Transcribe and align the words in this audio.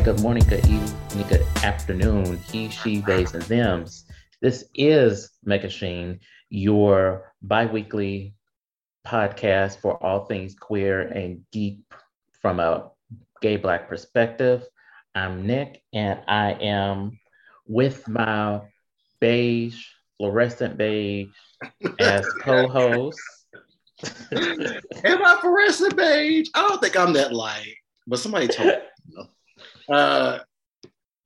right. 0.00 0.14
Good 0.14 0.22
morning, 0.22 0.44
good 0.48 0.64
evening, 0.66 1.28
good 1.28 1.46
afternoon. 1.62 2.38
He, 2.50 2.70
she, 2.70 3.02
theys, 3.02 3.34
and 3.34 3.42
thems. 3.44 4.06
This 4.40 4.64
is 4.74 5.30
Megashine, 5.46 6.20
your 6.48 7.34
bi-weekly 7.42 8.34
podcast 9.06 9.78
for 9.80 10.02
all 10.02 10.24
things 10.24 10.54
queer 10.54 11.02
and 11.02 11.42
geek 11.52 11.80
from 12.40 12.60
a 12.60 12.90
gay 13.42 13.56
black 13.56 13.88
perspective. 13.88 14.66
I'm 15.14 15.46
Nick, 15.46 15.82
and 15.92 16.20
I 16.26 16.52
am 16.52 17.18
with 17.66 18.08
my 18.08 18.62
beige, 19.20 19.84
fluorescent 20.16 20.78
beige 20.78 21.28
as 21.98 22.26
co-host. 22.40 23.18
Am 24.32 25.24
I 25.24 25.38
fluorescent 25.42 25.96
beige? 25.96 26.48
I 26.54 26.66
don't 26.66 26.80
think 26.80 26.96
I'm 26.96 27.12
that 27.14 27.34
light, 27.34 27.74
but 28.06 28.18
somebody 28.18 28.48
told 28.48 28.68
me. 29.14 29.24
Uh, 29.90 30.38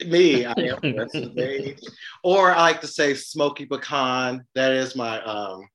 me, 0.06 0.44
I 0.44 0.52
am 0.56 1.76
or 2.22 2.52
I 2.52 2.60
like 2.60 2.80
to 2.80 2.86
say 2.86 3.14
smoky 3.14 3.66
pecan. 3.66 4.44
That 4.54 4.72
is 4.72 4.96
my 4.96 5.22
um. 5.22 5.68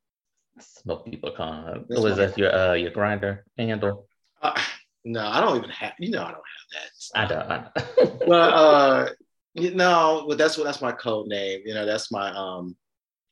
Smoky 0.60 1.18
pecan. 1.18 1.86
Was 1.90 2.18
that 2.18 2.38
your 2.38 2.54
uh 2.54 2.74
your 2.74 2.92
Grindr 2.92 3.40
handle? 3.58 4.08
Uh, 4.42 4.60
no, 5.06 5.26
I 5.26 5.40
don't 5.40 5.58
even 5.58 5.70
have. 5.70 5.94
You 6.00 6.12
know, 6.12 6.24
I 6.24 6.32
don't 6.32 6.36
have 6.36 6.70
that. 6.74 6.92
I 7.16 7.26
don't. 7.26 7.52
I 7.52 7.58
don't. 7.58 8.20
But 8.28 8.54
uh, 8.54 9.10
you 9.54 9.74
know, 9.74 10.26
well, 10.28 10.38
that's 10.38 10.58
what 10.58 10.66
that's 10.66 10.82
my 10.82 10.92
code 10.92 11.28
name. 11.28 11.62
You 11.66 11.74
know, 11.74 11.86
that's 11.86 12.12
my 12.12 12.32
um. 12.32 12.76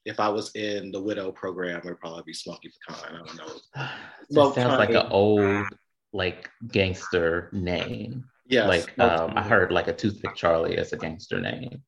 If 0.06 0.22
I 0.22 0.30
was 0.30 0.56
in 0.56 0.92
the 0.94 1.02
widow 1.02 1.34
program, 1.34 1.81
it'd 1.84 2.00
probably 2.00 2.24
be 2.26 2.34
smoky 2.34 2.72
pecan. 2.88 3.14
I 3.14 3.18
don't 3.18 3.38
know. 3.38 3.59
that 3.76 4.56
sounds 4.56 4.78
like 4.80 4.92
an 4.92 5.08
old 5.09 5.66
like 6.14 6.50
gangster 6.72 7.50
name. 7.52 8.24
Yeah, 8.50 8.67
like 8.67 8.98
um, 9.00 9.34
I 9.36 9.42
heard 9.42 9.72
like 9.72 9.88
a 9.88 9.94
toothpick 9.94 10.36
Charlie 10.36 10.78
as 10.78 10.94
a 10.94 10.98
gangster 10.98 11.40
name. 11.42 11.84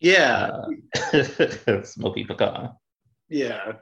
Yeah, 0.00 0.50
Uh, 1.12 1.82
Smoky 1.84 2.24
pecan. 2.24 2.70
Yeah, 3.28 3.74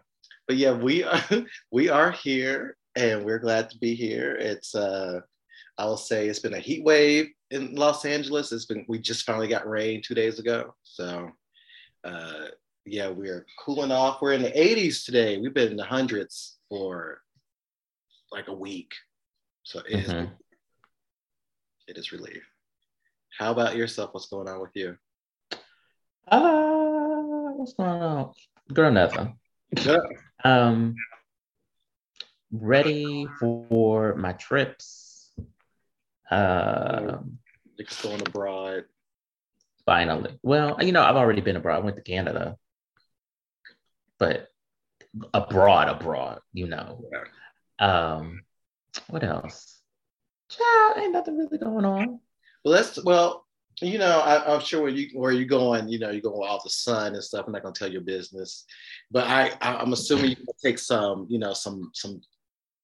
but 0.46 0.56
yeah, 0.56 0.72
we 0.72 1.02
are 1.02 1.22
we 1.72 1.88
are 1.88 2.10
here, 2.10 2.76
and 2.94 3.24
we're 3.24 3.38
glad 3.38 3.70
to 3.70 3.78
be 3.78 3.94
here. 3.94 4.36
It's 4.36 4.74
uh, 4.74 5.20
I 5.78 5.84
will 5.86 5.96
say 5.96 6.28
it's 6.28 6.38
been 6.40 6.54
a 6.54 6.58
heat 6.58 6.84
wave 6.84 7.28
in 7.50 7.74
Los 7.74 8.04
Angeles. 8.04 8.52
It's 8.52 8.66
been 8.66 8.84
we 8.86 8.98
just 8.98 9.24
finally 9.24 9.48
got 9.48 9.66
rain 9.68 10.02
two 10.04 10.14
days 10.14 10.38
ago, 10.38 10.74
so 10.82 11.30
uh, 12.04 12.48
yeah, 12.84 13.08
we're 13.08 13.46
cooling 13.64 13.92
off. 13.92 14.20
We're 14.20 14.32
in 14.34 14.42
the 14.42 14.50
80s 14.50 15.04
today. 15.04 15.38
We've 15.38 15.54
been 15.54 15.70
in 15.70 15.76
the 15.76 15.84
hundreds 15.84 16.58
for 16.68 17.22
like 18.30 18.48
a 18.48 18.54
week, 18.54 18.92
so 19.62 19.80
it 19.88 20.00
is 20.00 20.12
Mhm. 20.12 20.30
It 21.90 21.98
is 21.98 22.12
relief. 22.12 22.48
How 23.36 23.50
about 23.50 23.76
yourself? 23.76 24.14
What's 24.14 24.28
going 24.28 24.48
on 24.48 24.60
with 24.60 24.70
you? 24.74 24.96
Uh, 26.28 27.50
what's 27.56 27.72
going 27.74 27.90
on? 27.90 28.32
Girl, 28.72 28.92
nothing. 28.92 29.36
Um, 30.44 30.94
ready 32.52 33.26
for 33.40 34.14
my 34.14 34.32
trips. 34.34 35.32
Um, 36.30 37.38
Niggas 37.80 38.02
going 38.04 38.20
abroad. 38.22 38.84
finally. 39.84 40.38
Well, 40.42 40.76
you 40.80 40.92
know, 40.92 41.02
I've 41.02 41.16
already 41.16 41.40
been 41.40 41.56
abroad. 41.56 41.76
I 41.76 41.84
went 41.84 41.96
to 41.96 42.02
Canada, 42.02 42.56
but 44.18 44.46
abroad, 45.34 45.88
abroad, 45.88 46.40
you 46.52 46.68
know. 46.68 47.02
Um, 47.80 48.42
what 49.08 49.24
else? 49.24 49.79
Child, 50.50 50.98
ain't 50.98 51.12
nothing 51.12 51.38
really 51.38 51.58
going 51.58 51.84
on. 51.84 52.20
Well, 52.64 52.74
that's 52.74 53.02
well, 53.04 53.46
you 53.80 53.98
know, 53.98 54.20
I, 54.20 54.54
I'm 54.54 54.60
sure 54.60 54.82
where 54.82 54.90
you 54.90 55.18
where 55.18 55.32
you 55.32 55.46
going, 55.46 55.88
you 55.88 55.98
know, 55.98 56.10
you're 56.10 56.20
going 56.20 56.38
with 56.38 56.48
all 56.48 56.60
the 56.62 56.70
sun 56.70 57.14
and 57.14 57.22
stuff. 57.24 57.46
I'm 57.46 57.52
not 57.52 57.62
gonna 57.62 57.72
tell 57.72 57.90
your 57.90 58.02
business, 58.02 58.64
but 59.10 59.26
I, 59.26 59.52
I 59.60 59.76
I'm 59.76 59.92
assuming 59.92 60.30
you 60.30 60.36
take 60.62 60.78
some, 60.78 61.26
you 61.30 61.38
know, 61.38 61.52
some 61.54 61.90
some 61.94 62.20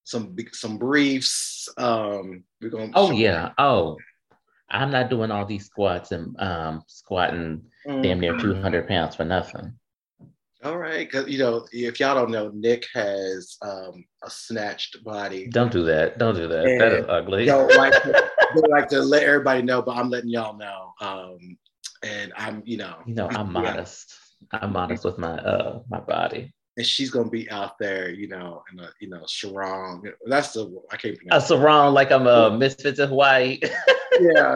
some 0.05 0.37
some 0.53 0.79
briefs. 0.79 1.69
Um, 1.77 2.45
we're 2.63 2.71
going. 2.71 2.93
Oh 2.95 3.11
yeah. 3.11 3.51
Oh, 3.59 3.99
I'm 4.71 4.91
not 4.91 5.11
doing 5.11 5.31
all 5.31 5.45
these 5.45 5.67
squats 5.67 6.13
and 6.13 6.35
um 6.41 6.83
squatting 6.87 7.63
Mm. 7.87 8.03
damn 8.03 8.19
near 8.19 8.37
200 8.37 8.89
pounds 8.89 9.15
for 9.15 9.25
nothing. 9.25 9.79
All 10.65 10.79
right, 10.79 11.07
because 11.07 11.29
you 11.29 11.39
know, 11.39 11.67
if 11.71 12.01
y'all 12.01 12.15
don't 12.15 12.31
know, 12.31 12.51
Nick 12.55 12.87
has 12.95 13.57
um 13.63 14.05
a 14.25 14.31
snatched 14.31 15.05
body. 15.05 15.49
Don't 15.49 15.71
do 15.71 15.85
that. 15.85 16.19
Don't 16.19 16.35
do 16.35 16.49
that. 16.49 16.65
That 16.79 16.93
is 16.93 17.05
ugly. 17.09 17.45
Don't 17.47 17.75
like 17.77 17.93
to, 18.03 18.13
don't 18.55 18.71
like 18.71 18.89
to 18.89 19.01
let 19.03 19.23
everybody 19.25 19.63
know, 19.63 19.83
but 19.83 19.97
I'm 19.97 20.09
letting 20.09 20.31
y'all 20.31 20.57
know. 20.57 20.95
Um, 21.01 21.59
and 22.03 22.33
I'm, 22.37 22.63
you 22.65 22.79
know, 22.79 22.97
You 23.07 23.15
know, 23.15 23.29
I'm 23.29 23.47
Yeah. 23.47 23.53
modest. 23.53 24.15
I'm 24.53 24.73
modest 24.73 25.05
with 25.05 25.19
my 25.19 25.37
uh 25.39 25.81
my 25.91 26.01
body. 26.01 26.53
and 26.77 26.87
she's 26.87 27.11
gonna 27.11 27.31
be 27.31 27.51
out 27.51 27.79
there, 27.79 28.11
you 28.11 28.29
know, 28.29 28.63
in 28.73 28.81
a 28.81 28.89
you 29.01 29.09
know 29.09 29.25
strong. 29.27 30.07
That's 30.27 30.53
the 30.55 30.75
I 30.91 30.97
can't 30.97 31.19
A 31.31 31.41
sarong 31.41 31.93
like 31.95 32.11
I'm 32.13 32.27
a 32.27 32.57
misfits 32.57 32.99
in 32.99 33.09
Hawaii. 33.09 33.59
yeah, 34.21 34.55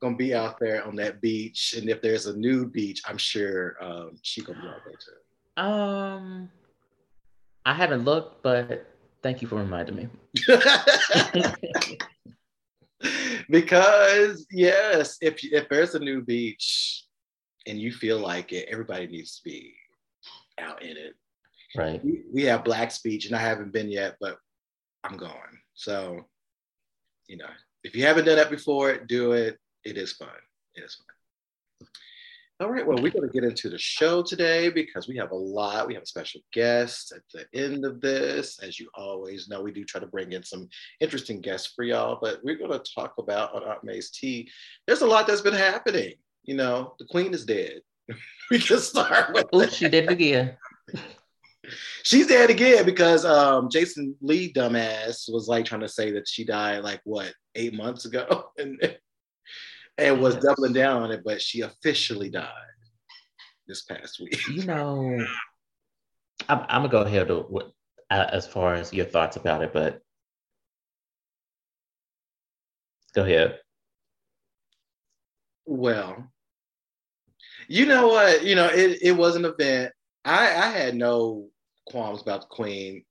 gonna 0.00 0.16
be 0.16 0.34
out 0.34 0.58
there 0.60 0.84
on 0.86 0.96
that 0.96 1.20
beach, 1.20 1.74
and 1.76 1.88
if 1.88 2.02
there's 2.02 2.26
a 2.26 2.36
nude 2.36 2.72
beach, 2.72 3.02
I'm 3.06 3.18
sure 3.18 3.76
um, 3.82 4.18
she 4.22 4.42
gonna 4.42 4.60
be 4.60 4.68
out 4.68 4.82
there 4.84 4.94
too. 4.94 5.62
um, 5.62 6.50
I 7.64 7.74
haven't 7.74 8.04
looked, 8.04 8.42
but 8.42 8.86
thank 9.22 9.42
you 9.42 9.48
for 9.48 9.56
reminding 9.56 9.96
me. 9.96 10.08
because 13.50 14.46
yes, 14.50 15.16
if 15.20 15.42
if 15.44 15.68
there's 15.68 15.94
a 15.94 16.00
new 16.00 16.22
beach 16.22 17.04
and 17.66 17.78
you 17.80 17.92
feel 17.92 18.18
like 18.18 18.52
it, 18.52 18.68
everybody 18.70 19.06
needs 19.06 19.36
to 19.36 19.42
be 19.44 19.74
out 20.58 20.82
in 20.82 20.96
it. 20.96 21.14
Right. 21.76 22.02
We, 22.04 22.22
we 22.32 22.42
have 22.44 22.64
Black's 22.64 23.00
Beach, 23.00 23.26
and 23.26 23.36
I 23.36 23.40
haven't 23.40 23.72
been 23.72 23.90
yet, 23.90 24.16
but 24.20 24.38
I'm 25.04 25.16
going. 25.16 25.32
So, 25.74 26.26
you 27.26 27.36
know, 27.36 27.48
if 27.84 27.94
you 27.94 28.04
haven't 28.04 28.24
done 28.24 28.36
that 28.36 28.50
before, 28.50 28.96
do 28.96 29.32
it. 29.32 29.58
It 29.86 29.96
is 29.96 30.12
fine. 30.12 30.28
It 30.74 30.82
is 30.82 30.96
fine. 30.96 31.88
All 32.58 32.72
right, 32.72 32.84
well, 32.84 32.96
we're 33.00 33.12
going 33.12 33.28
to 33.28 33.32
get 33.32 33.44
into 33.44 33.68
the 33.68 33.78
show 33.78 34.20
today 34.20 34.68
because 34.68 35.06
we 35.06 35.16
have 35.18 35.30
a 35.30 35.36
lot. 35.36 35.86
We 35.86 35.94
have 35.94 36.02
a 36.02 36.06
special 36.06 36.40
guest 36.52 37.12
at 37.14 37.22
the 37.32 37.46
end 37.56 37.84
of 37.84 38.00
this. 38.00 38.58
As 38.60 38.80
you 38.80 38.88
always 38.94 39.48
know, 39.48 39.62
we 39.62 39.70
do 39.70 39.84
try 39.84 40.00
to 40.00 40.06
bring 40.08 40.32
in 40.32 40.42
some 40.42 40.68
interesting 41.00 41.40
guests 41.40 41.72
for 41.76 41.84
y'all, 41.84 42.18
but 42.20 42.40
we're 42.42 42.58
going 42.58 42.72
to 42.72 42.94
talk 42.94 43.14
about 43.18 43.54
on 43.54 43.62
Aunt 43.62 43.84
May's 43.84 44.10
Tea. 44.10 44.50
There's 44.88 45.02
a 45.02 45.06
lot 45.06 45.28
that's 45.28 45.40
been 45.40 45.54
happening. 45.54 46.14
You 46.42 46.56
know, 46.56 46.94
the 46.98 47.04
queen 47.04 47.32
is 47.32 47.44
dead. 47.44 47.82
we 48.50 48.58
can 48.58 48.78
start 48.78 49.34
with 49.34 49.46
Oops, 49.54 49.72
she 49.72 49.88
did 49.88 50.04
it 50.04 50.10
again. 50.10 50.56
She's 52.02 52.26
dead 52.26 52.50
again 52.50 52.84
because 52.84 53.24
um, 53.24 53.68
Jason 53.68 54.16
Lee, 54.20 54.52
dumbass, 54.52 55.32
was 55.32 55.48
like 55.48 55.64
trying 55.64 55.80
to 55.80 55.88
say 55.88 56.10
that 56.12 56.28
she 56.28 56.44
died 56.44 56.84
like 56.84 57.00
what 57.04 57.32
eight 57.54 57.74
months 57.74 58.04
ago, 58.04 58.50
and 58.58 58.80
and 59.98 60.20
was 60.20 60.36
doubling 60.36 60.72
down 60.72 61.02
on 61.02 61.10
it, 61.10 61.22
but 61.24 61.40
she 61.40 61.62
officially 61.62 62.30
died 62.30 62.50
this 63.66 63.82
past 63.82 64.20
week. 64.20 64.46
You 64.48 64.62
know, 64.66 65.26
I'm, 66.48 66.60
I'm 66.68 66.82
gonna 66.82 66.88
go 66.88 67.02
ahead 67.02 67.28
to 67.28 67.36
what 67.40 67.72
uh, 68.10 68.26
as 68.30 68.46
far 68.46 68.74
as 68.74 68.92
your 68.92 69.06
thoughts 69.06 69.36
about 69.36 69.62
it, 69.62 69.72
but 69.72 70.00
go 73.14 73.22
ahead. 73.22 73.58
Well, 75.64 76.30
you 77.68 77.86
know 77.86 78.08
what? 78.08 78.44
You 78.44 78.54
know 78.54 78.66
it. 78.66 78.98
It 79.02 79.12
was 79.12 79.36
an 79.36 79.44
event. 79.44 79.92
I 80.24 80.44
I 80.46 80.68
had 80.68 80.94
no 80.94 81.48
qualms 81.86 82.22
about 82.22 82.42
the 82.42 82.48
queen. 82.48 83.04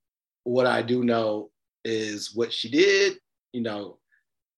What 0.43 0.67
I 0.67 0.81
do 0.81 1.03
know 1.03 1.49
is 1.83 2.33
what 2.35 2.53
she 2.53 2.69
did. 2.69 3.17
You 3.51 3.61
know, 3.61 3.99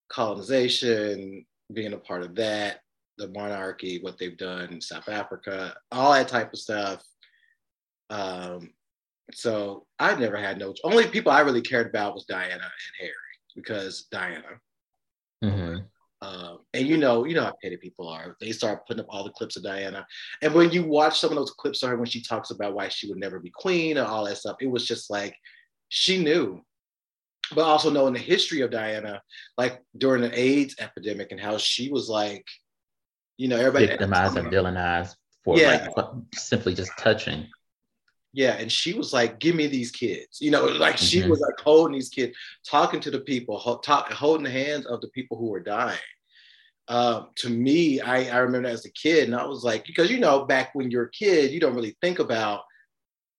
colonization, 0.08 1.46
being 1.72 1.92
a 1.92 1.98
part 1.98 2.22
of 2.22 2.34
that, 2.36 2.80
the 3.18 3.28
monarchy, 3.28 4.00
what 4.00 4.18
they've 4.18 4.38
done 4.38 4.72
in 4.72 4.80
South 4.80 5.08
Africa, 5.08 5.76
all 5.92 6.12
that 6.12 6.28
type 6.28 6.52
of 6.52 6.58
stuff. 6.58 7.02
Um, 8.10 8.70
so 9.32 9.86
I 9.98 10.14
never 10.14 10.36
had 10.36 10.58
no. 10.58 10.74
Only 10.84 11.06
people 11.06 11.32
I 11.32 11.40
really 11.40 11.60
cared 11.60 11.88
about 11.88 12.14
was 12.14 12.24
Diana 12.24 12.54
and 12.54 12.94
Harry 13.00 13.12
because 13.54 14.06
Diana. 14.10 14.60
hmm 15.42 15.78
Um, 16.20 16.58
and 16.74 16.86
you 16.86 16.96
know, 16.96 17.24
you 17.26 17.34
know 17.34 17.44
how 17.44 17.54
petty 17.62 17.76
people 17.76 18.08
are. 18.08 18.36
They 18.40 18.52
start 18.52 18.86
putting 18.86 19.02
up 19.02 19.08
all 19.08 19.24
the 19.24 19.30
clips 19.30 19.56
of 19.56 19.62
Diana, 19.62 20.06
and 20.42 20.54
when 20.54 20.70
you 20.70 20.84
watch 20.84 21.20
some 21.20 21.30
of 21.30 21.36
those 21.36 21.52
clips 21.52 21.82
of 21.82 21.90
her 21.90 21.96
when 21.96 22.06
she 22.06 22.22
talks 22.22 22.50
about 22.50 22.74
why 22.74 22.88
she 22.88 23.08
would 23.08 23.18
never 23.18 23.38
be 23.38 23.50
queen 23.50 23.98
and 23.98 24.06
all 24.06 24.24
that 24.24 24.38
stuff, 24.38 24.56
it 24.60 24.70
was 24.70 24.86
just 24.86 25.10
like 25.10 25.36
she 25.88 26.22
knew. 26.22 26.62
But 27.54 27.64
also 27.64 27.90
knowing 27.90 28.12
the 28.14 28.18
history 28.20 28.60
of 28.60 28.70
Diana, 28.70 29.22
like 29.56 29.80
during 29.96 30.22
the 30.22 30.38
AIDS 30.38 30.76
epidemic 30.78 31.32
and 31.32 31.40
how 31.40 31.56
she 31.58 31.90
was 31.90 32.08
like, 32.08 32.44
you 33.36 33.48
know, 33.48 33.56
everybody 33.56 33.86
Victimized 33.86 34.36
and 34.36 34.48
villainized 34.52 35.16
for 35.44 35.58
Yeah. 35.58 35.88
like 35.96 36.06
simply 36.34 36.74
just 36.74 36.92
touching. 36.98 37.46
Yeah, 38.34 38.52
and 38.58 38.70
she 38.70 38.92
was 38.92 39.12
like, 39.14 39.38
"Give 39.38 39.54
me 39.56 39.66
these 39.68 39.90
kids," 39.90 40.38
you 40.40 40.50
know, 40.50 40.66
like 40.66 40.98
she 40.98 41.22
Mhm. 41.22 41.30
was 41.30 41.40
like 41.40 41.58
holding 41.60 41.94
these 41.94 42.10
kids, 42.10 42.36
talking 42.68 43.00
to 43.00 43.10
the 43.10 43.20
people, 43.20 43.58
ho- 43.58 43.78
talk, 43.78 44.12
holding 44.12 44.44
the 44.44 44.50
hands 44.50 44.84
of 44.86 45.00
the 45.00 45.08
people 45.08 45.38
who 45.38 45.46
were 45.46 45.60
dying. 45.60 45.98
um, 46.90 47.28
to 47.36 47.50
me, 47.50 48.00
I, 48.00 48.34
I 48.34 48.38
remember 48.38 48.66
as 48.68 48.86
a 48.86 48.90
kid, 48.92 49.24
and 49.24 49.36
I 49.36 49.44
was 49.44 49.62
like, 49.62 49.84
because 49.84 50.10
you 50.10 50.18
know, 50.18 50.46
back 50.46 50.70
when 50.74 50.90
you're 50.90 51.04
a 51.04 51.10
kid, 51.10 51.50
you 51.52 51.60
don't 51.60 51.74
really 51.74 51.96
think 52.00 52.18
about. 52.18 52.62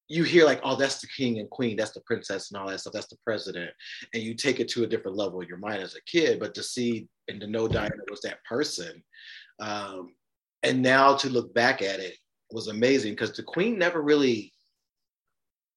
You 0.09 0.23
hear 0.23 0.45
like, 0.45 0.59
oh, 0.63 0.75
that's 0.75 0.99
the 0.99 1.07
king 1.07 1.39
and 1.39 1.49
queen, 1.49 1.77
that's 1.77 1.91
the 1.91 2.01
princess 2.01 2.51
and 2.51 2.59
all 2.59 2.67
that 2.67 2.81
stuff, 2.81 2.93
that's 2.93 3.07
the 3.07 3.17
president, 3.23 3.71
and 4.13 4.23
you 4.23 4.33
take 4.33 4.59
it 4.59 4.67
to 4.69 4.83
a 4.83 4.87
different 4.87 5.17
level 5.17 5.39
in 5.41 5.47
your 5.47 5.57
mind 5.57 5.81
as 5.81 5.95
a 5.95 6.01
kid. 6.11 6.39
But 6.39 6.53
to 6.55 6.63
see 6.63 7.07
and 7.27 7.39
to 7.41 7.47
know 7.47 7.67
Diana 7.67 8.03
was 8.09 8.21
that 8.21 8.43
person, 8.43 9.03
um, 9.59 10.13
and 10.63 10.81
now 10.81 11.15
to 11.15 11.29
look 11.29 11.53
back 11.53 11.81
at 11.81 11.99
it 11.99 12.15
was 12.51 12.67
amazing 12.67 13.13
because 13.13 13.33
the 13.33 13.43
queen 13.43 13.77
never 13.77 14.01
really 14.01 14.51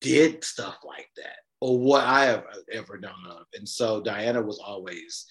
did 0.00 0.42
stuff 0.42 0.78
like 0.84 1.08
that 1.16 1.36
or 1.60 1.78
what 1.78 2.04
I 2.04 2.24
have 2.24 2.44
ever 2.72 2.98
known 2.98 3.26
of. 3.30 3.44
And 3.54 3.68
so 3.68 4.00
Diana 4.00 4.42
was 4.42 4.58
always 4.58 5.26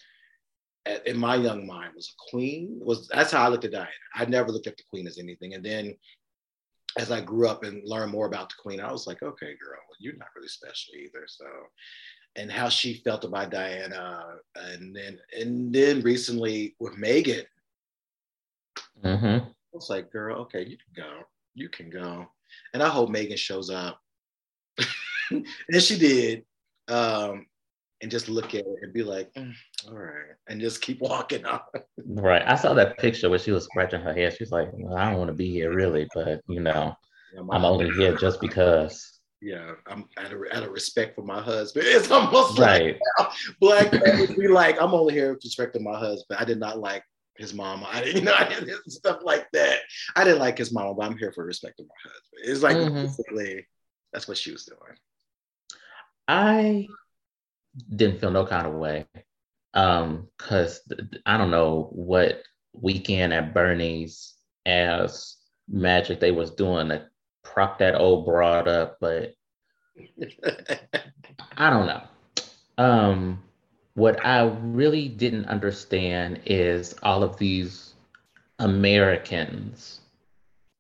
in 1.06 1.18
my 1.18 1.36
young 1.36 1.68
mind 1.68 1.92
was 1.96 2.10
a 2.10 2.30
queen 2.32 2.80
was 2.82 3.08
that's 3.10 3.32
how 3.32 3.46
i 3.46 3.48
looked 3.48 3.66
at 3.66 3.72
diana 3.72 3.88
i 4.16 4.26
never 4.26 4.52
looked 4.52 4.68
at 4.68 4.76
the 4.78 4.84
queen 4.90 5.06
as 5.06 5.20
anything 5.20 5.54
and 5.54 5.64
then 5.64 5.96
as 6.98 7.12
i 7.12 7.22
grew 7.22 7.48
up 7.48 7.64
and 7.64 7.82
learned 7.88 8.12
more 8.12 8.26
about 8.26 8.50
the 8.50 8.56
queen 8.62 8.80
i 8.80 8.92
was 8.92 9.08
like 9.08 9.22
okay 9.24 9.56
girl 9.64 9.80
well, 9.92 9.98
you're 10.00 10.18
not 10.18 10.30
really 10.36 10.48
special 10.48 10.96
either. 10.96 11.26
So 11.28 11.46
and 12.38 12.52
how 12.52 12.70
she 12.70 13.02
felt 13.04 13.26
about 13.26 13.52
diana 13.52 14.24
and 14.56 14.96
then 14.96 15.20
and 15.38 15.74
then 15.74 16.02
recently 16.02 16.76
with 16.80 16.94
Meghan, 16.96 17.46
mm-hmm. 19.04 19.26
i 19.26 19.52
was 19.74 19.90
like 19.90 20.12
girl 20.12 20.38
okay 20.42 20.66
you 20.66 20.78
can 20.78 21.04
go. 21.04 21.24
You 21.54 21.70
can 21.70 21.90
go. 21.90 22.28
And 22.74 22.82
i 22.82 22.88
hope 22.88 23.10
Meghan 23.10 23.38
shows 23.38 23.70
up. 23.70 24.00
And 25.32 25.82
she 25.82 25.98
did. 25.98 26.44
Um 26.88 27.46
and 28.02 28.10
just 28.10 28.30
look 28.30 28.54
at 28.56 28.62
it 28.62 28.80
and 28.82 28.94
be 28.94 29.04
like, 29.04 29.32
mm, 29.34 29.54
all 29.88 29.96
right, 29.96 30.36
and 30.48 30.60
just 30.60 30.82
keep 30.82 31.00
walking 31.02 31.46
on. 31.46 31.62
Right. 32.06 32.44
I 32.46 32.56
saw 32.56 32.74
that 32.74 32.98
picture 32.98 33.30
where 33.30 33.40
she 33.40 33.52
was 33.52 33.66
scratching 33.66 34.02
her 34.02 34.14
head. 34.14 34.36
She's 34.38 34.52
like, 34.52 34.70
well, 34.74 34.98
I 34.98 35.10
don't 35.10 35.20
want 35.20 35.30
to 35.30 35.36
be 35.36 35.50
here 35.50 35.74
really, 35.74 36.08
but 36.14 36.42
you 36.48 36.60
know, 36.60 36.96
yeah, 37.34 37.42
I'm 37.52 37.66
only 37.66 37.90
here 37.92 38.16
just 38.16 38.42
because. 38.42 39.20
Yeah, 39.44 39.72
I'm 39.88 40.06
out 40.18 40.32
of, 40.32 40.40
out 40.52 40.64
of 40.64 40.70
respect 40.70 41.16
for 41.16 41.24
my 41.24 41.42
husband. 41.42 41.88
It's 41.90 42.12
almost 42.12 42.60
right. 42.60 43.00
like 43.18 43.32
black 43.60 43.92
would 43.92 44.36
be 44.38 44.48
like, 44.48 44.80
I'm 44.80 44.94
only 44.94 45.16
here 45.16 45.34
with 45.34 45.44
respect 45.44 45.74
to 45.74 45.80
my 45.80 45.98
husband. 45.98 46.40
I 46.40 46.46
did 46.46 46.60
not 46.60 46.78
like 46.78 47.04
his 47.38 47.52
mama. 47.52 47.88
I 47.92 48.02
didn't, 48.02 48.18
you 48.18 48.22
know, 48.22 48.36
I 48.38 48.48
didn't, 48.48 48.92
stuff 48.92 49.22
like 49.24 49.48
that. 49.54 49.80
I 50.16 50.24
didn't 50.24 50.38
like 50.38 50.60
his 50.60 50.72
mama, 50.72 50.94
but 50.94 51.08
I'm 51.08 51.18
here 51.18 51.32
for 51.32 51.44
respect 51.44 51.78
to 51.78 51.84
my 51.84 52.12
husband. 52.12 52.52
It's 52.52 52.62
like 52.62 52.78
mm-hmm. 52.78 53.02
basically 53.02 53.66
that's 54.14 54.28
what 54.28 54.38
she 54.38 54.52
was 54.52 54.66
doing. 54.66 54.98
I 56.28 56.88
didn't 57.96 58.20
feel 58.20 58.32
no 58.32 58.46
kind 58.46 58.68
of 58.68 58.74
way. 58.74 59.06
Um, 59.74 60.28
cause 60.38 60.82
I 61.26 61.38
don't 61.38 61.52
know 61.52 61.90
what 61.92 62.42
weekend 62.74 63.34
at 63.34 63.54
Bernie's 63.54 64.34
as 64.66 65.38
magic 65.70 66.20
they 66.20 66.32
was 66.32 66.52
doing 66.52 66.90
to 66.90 67.08
prop 67.44 67.80
that 67.80 67.96
old 67.96 68.26
broad 68.26 68.68
up, 68.68 68.98
but 69.00 69.34
I 71.58 71.70
don't 71.70 71.88
know. 71.88 72.04
Um, 72.78 73.44
what 73.94 74.26
I 74.26 74.44
really 74.62 75.08
didn't 75.08 75.46
understand 75.46 76.42
is 76.46 76.96
all 77.04 77.24
of 77.24 77.38
these 77.38 77.94
Americans 78.60 80.02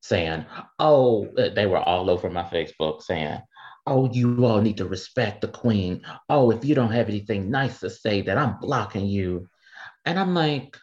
saying, 0.02 0.46
oh, 0.80 1.28
they 1.36 1.66
were 1.66 1.80
all 1.80 2.10
over 2.10 2.30
my 2.30 2.44
Facebook 2.44 3.02
saying, 3.02 3.40
oh, 3.88 4.12
you 4.12 4.46
all 4.46 4.62
need 4.62 4.78
to 4.78 4.86
respect 4.86 5.42
the 5.42 5.48
queen. 5.48 6.02
Oh, 6.30 6.52
if 6.52 6.64
you 6.64 6.76
don't 6.76 6.92
have 6.92 7.10
anything 7.10 7.50
nice 7.50 7.80
to 7.80 7.90
say, 7.90 8.22
that 8.22 8.38
I'm 8.38 8.60
blocking 8.60 9.08
you. 9.08 9.48
And 10.06 10.20
I'm 10.20 10.34
like, 10.34 10.78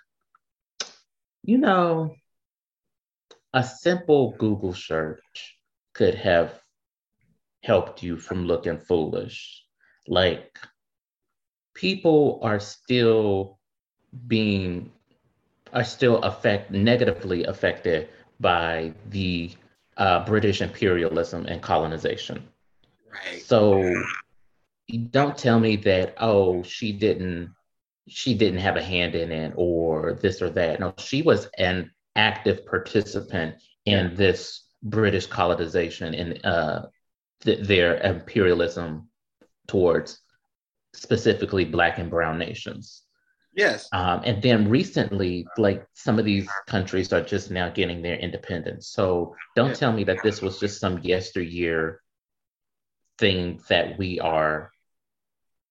you 1.45 1.59
know, 1.59 2.15
a 3.55 3.63
simple 3.63 4.35
Google 4.39 4.75
search 4.75 5.59
could 5.95 6.15
have 6.15 6.61
helped 7.63 8.03
you 8.03 8.17
from 8.17 8.47
looking 8.47 8.79
foolish. 8.79 9.65
Like, 10.07 10.59
people 11.75 12.41
are 12.43 12.61
still 12.61 13.59
being, 14.27 14.91
are 15.73 15.85
still 15.85 16.19
affect 16.23 16.71
negatively 16.71 17.45
affected 17.45 18.09
by 18.41 18.93
the 19.11 19.51
uh, 19.97 20.25
British 20.25 20.61
imperialism 20.61 21.47
and 21.47 21.61
colonization. 21.61 22.49
Right. 23.27 23.43
So 23.43 23.95
don't 25.11 25.37
tell 25.37 25.61
me 25.61 25.77
that 25.77 26.15
oh 26.19 26.63
she 26.63 26.93
didn't 26.93 27.55
she 28.09 28.35
didn't 28.35 28.61
have 28.61 28.77
a 28.77 28.83
hand 28.83 29.15
in 29.15 29.31
it 29.31 29.53
or 29.57 30.15
this 30.15 30.41
or 30.41 30.51
that. 30.51 30.81
No, 30.81 30.95
she 30.99 31.23
was 31.23 31.49
an 31.59 31.91
active 32.17 32.67
participant 32.67 33.57
in 33.85 34.15
this 34.15 34.65
British 34.83 35.27
colonization 35.27 36.15
and 36.15 36.45
uh, 36.45 36.83
th- 37.43 37.67
their 37.67 38.01
imperialism 38.01 39.09
towards 39.67 40.21
specifically 40.95 41.65
Black 41.65 41.99
and 41.99 42.11
Brown 42.11 42.39
nations. 42.39 43.03
Yes. 43.55 43.89
Um, 43.93 44.23
and 44.25 44.41
then 44.43 44.71
recently, 44.71 45.47
like 45.57 45.85
some 45.93 46.19
of 46.19 46.25
these 46.25 46.49
countries 46.67 47.13
are 47.13 47.23
just 47.23 47.51
now 47.51 47.69
getting 47.69 48.03
their 48.03 48.17
independence. 48.17 48.89
So 48.89 49.35
don't 49.57 49.71
yeah. 49.71 49.75
tell 49.75 49.93
me 49.93 50.05
that 50.05 50.23
this 50.23 50.41
was 50.41 50.61
just 50.61 50.81
some 50.81 50.99
yesteryear 51.01 52.01
thing 53.19 53.61
that 53.69 53.99
we 53.99 54.21
are 54.21 54.71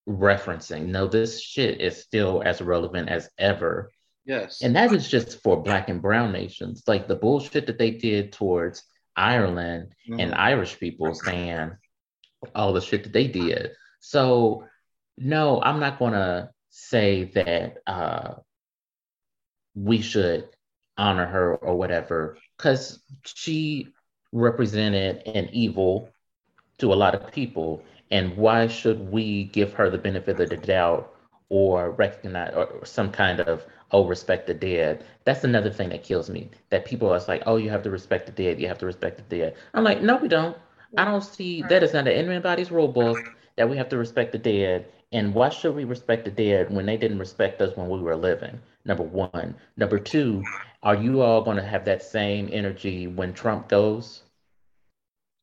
referencing. 0.08 0.88
No, 0.88 1.08
this 1.08 1.42
shit 1.42 1.82
is 1.82 2.02
still 2.02 2.42
as 2.46 2.62
relevant 2.62 3.10
as 3.10 3.30
ever. 3.38 3.92
Yes. 4.26 4.62
And 4.62 4.76
that 4.76 4.94
is 4.94 5.08
just 5.10 5.42
for 5.42 5.62
black 5.62 5.90
and 5.90 6.02
brown 6.02 6.32
nations. 6.32 6.84
Like 6.88 7.08
the 7.08 7.16
bullshit 7.16 7.68
that 7.68 7.78
they 7.78 7.92
did 7.92 8.34
towards 8.34 8.84
Ireland 9.16 9.94
mm-hmm. 10.10 10.20
and 10.20 10.36
Irish 10.36 10.80
people 10.80 11.14
saying 11.14 11.72
all 12.54 12.74
the 12.74 12.82
shit 12.82 13.04
that 13.04 13.14
they 13.14 13.28
did. 13.28 13.72
So 14.00 14.66
no, 15.18 15.62
I'm 15.62 15.80
not 15.80 15.98
gonna 15.98 16.52
say 16.70 17.32
that 17.36 17.78
uh 17.88 18.36
we 19.74 20.02
should 20.02 20.50
honor 20.98 21.26
her 21.26 21.56
or 21.56 21.76
whatever, 21.76 22.38
because 22.58 23.00
she 23.24 23.88
represented 24.32 25.28
an 25.28 25.50
evil 25.52 26.10
to 26.80 26.94
a 26.94 26.96
lot 26.96 27.16
of 27.16 27.32
people. 27.32 27.84
And 28.12 28.36
why 28.38 28.68
should 28.68 29.12
we 29.12 29.46
give 29.46 29.74
her 29.74 29.90
the 29.90 29.98
benefit 29.98 30.40
of 30.40 30.50
the 30.50 30.58
doubt 30.58 31.14
or 31.50 31.92
recognize 31.92 32.54
or 32.54 32.86
some 32.86 33.12
kind 33.12 33.40
of 33.42 33.66
oh 33.92 34.06
respect 34.06 34.48
the 34.48 34.54
dead? 34.54 35.06
That's 35.26 35.44
another 35.44 35.72
thing 35.72 35.90
that 35.90 36.04
kills 36.04 36.30
me. 36.30 36.50
That 36.70 36.86
people 36.86 37.12
are 37.12 37.22
like, 37.28 37.44
oh, 37.46 37.58
you 37.58 37.70
have 37.70 37.84
to 37.84 37.92
respect 37.92 38.26
the 38.26 38.32
dead. 38.32 38.60
You 38.60 38.68
have 38.68 38.80
to 38.80 38.86
respect 38.86 39.18
the 39.18 39.38
dead. 39.38 39.56
I'm 39.74 39.84
like, 39.84 40.02
no, 40.02 40.18
we 40.18 40.28
don't. 40.28 40.58
I 40.96 41.04
don't 41.04 41.24
see 41.24 41.64
that 41.64 41.84
is 41.84 41.94
not 41.94 42.08
in 42.08 42.30
anybody's 42.30 42.72
rule 42.72 42.88
book 42.88 43.18
that 43.58 43.70
we 43.70 43.76
have 43.76 43.90
to 43.90 43.98
respect 43.98 44.32
the 44.32 44.38
dead. 44.38 44.88
And 45.12 45.34
why 45.34 45.50
should 45.50 45.76
we 45.76 45.84
respect 45.84 46.26
the 46.26 46.32
dead 46.32 46.74
when 46.74 46.86
they 46.86 46.98
didn't 46.98 47.20
respect 47.20 47.62
us 47.62 47.76
when 47.76 47.90
we 47.90 48.00
were 48.00 48.16
living? 48.16 48.60
Number 48.86 49.04
one. 49.04 49.56
Number 49.76 50.00
two, 50.00 50.44
are 50.84 50.96
you 50.96 51.22
all 51.22 51.42
going 51.42 51.58
to 51.58 51.64
have 51.64 51.86
that 51.86 52.04
same 52.04 52.50
energy 52.52 53.08
when 53.08 53.34
Trump 53.34 53.68
goes? 53.68 54.24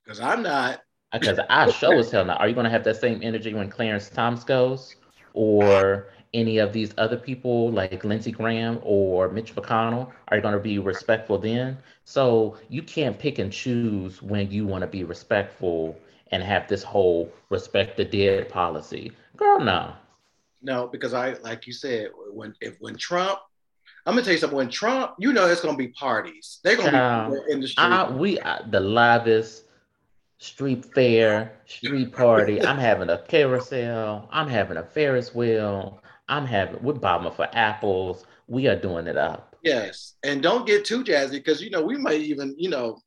Because 0.05 0.21
I'm 0.21 0.43
not 0.43 0.83
because 1.19 1.41
I 1.49 1.71
show 1.71 1.99
as 1.99 2.11
hell 2.11 2.25
now. 2.25 2.37
Are 2.37 2.49
you 2.49 2.55
going 2.55 2.65
to 2.65 2.71
have 2.71 2.85
that 2.85 2.97
same 2.97 3.21
energy 3.23 3.55
when 3.55 3.69
Clarence 3.69 4.09
Thomas 4.09 4.45
goes, 4.45 4.97
or 5.33 6.09
any 6.33 6.59
of 6.59 6.73
these 6.73 6.93
other 6.99 7.17
people 7.17 7.71
like 7.71 8.05
Lindsey 8.05 8.33
Graham 8.33 8.81
or 8.83 9.29
Mitch 9.29 9.55
McConnell? 9.55 10.11
Are 10.29 10.37
you 10.37 10.43
going 10.43 10.55
to 10.55 10.61
be 10.61 10.79
respectful 10.79 11.39
then? 11.39 11.79
So 12.05 12.57
you 12.69 12.83
can't 12.83 13.19
pick 13.19 13.39
and 13.39 13.53
choose 13.53 14.21
when 14.23 14.51
you 14.51 14.67
want 14.67 14.83
to 14.83 14.89
be 14.89 15.05
respectful 15.05 15.99
and 16.31 16.43
have 16.43 16.69
this 16.69 16.83
whole 16.83 17.33
respect 17.51 17.97
the 17.97 18.05
dead 18.05 18.49
policy. 18.49 19.13
Girl, 19.37 19.61
no. 19.61 19.93
No, 20.63 20.87
because 20.89 21.15
I 21.15 21.35
like 21.43 21.67
you 21.67 21.73
said 21.73 22.09
when 22.33 22.55
if 22.61 22.77
when 22.81 22.97
Trump 22.97 23.39
I'm 24.07 24.15
gonna 24.15 24.25
tell 24.25 24.33
you 24.33 24.39
something. 24.39 24.57
When 24.57 24.69
Trump, 24.69 25.15
you 25.19 25.33
know, 25.33 25.47
it's 25.47 25.63
gonna 25.63 25.79
be 25.79 25.89
parties. 25.89 26.61
They're 26.63 26.77
gonna 26.77 27.31
be 27.31 27.53
in 27.53 27.61
the 27.61 27.69
street. 27.69 27.85
I, 27.85 28.11
we 28.11 28.39
uh, 28.39 28.59
the 28.71 28.81
livest 28.81 29.65
street 30.45 30.85
fair, 30.95 31.53
street 31.65 32.13
party. 32.13 32.63
I'm 32.67 32.79
having 32.79 33.09
a 33.09 33.19
carousel. 33.19 34.29
I'm 34.31 34.49
having 34.49 34.77
a 34.77 34.85
Ferris 34.85 35.35
wheel. 35.35 36.03
I'm 36.29 36.47
having 36.47 36.83
we're 36.83 36.95
bobbing 36.95 37.33
for 37.33 37.49
apples. 37.53 38.27
We 38.47 38.69
are 38.69 38.77
doing 38.77 39.07
it 39.07 39.17
up. 39.17 39.57
Yes, 39.63 40.15
and 40.23 40.43
don't 40.43 40.67
get 40.67 40.85
too 40.85 41.03
jazzy 41.03 41.33
because 41.33 41.63
you 41.63 41.71
know 41.71 41.83
we 41.83 41.97
might 41.97 42.21
even 42.21 42.55
you 42.59 42.69
know 42.69 42.99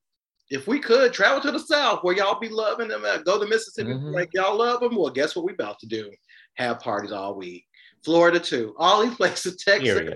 if 0.49 0.67
we 0.67 0.79
could 0.79 1.13
travel 1.13 1.41
to 1.41 1.51
the 1.51 1.59
south 1.59 2.03
where 2.03 2.15
y'all 2.15 2.39
be 2.39 2.49
loving 2.49 2.87
them, 2.87 3.03
uh, 3.05 3.17
go 3.17 3.39
to 3.39 3.47
Mississippi 3.47 3.91
mm-hmm. 3.91 4.13
like 4.13 4.29
y'all 4.33 4.57
love 4.57 4.79
them. 4.79 4.95
Well, 4.95 5.11
guess 5.11 5.35
what 5.35 5.45
we 5.45 5.53
about 5.53 5.77
to 5.79 5.87
do? 5.87 6.09
Have 6.55 6.79
parties 6.79 7.11
all 7.11 7.35
week. 7.35 7.65
Florida 8.03 8.39
too. 8.39 8.73
All 8.77 9.03
these 9.03 9.15
places, 9.21 9.63
Texas. 9.63 10.09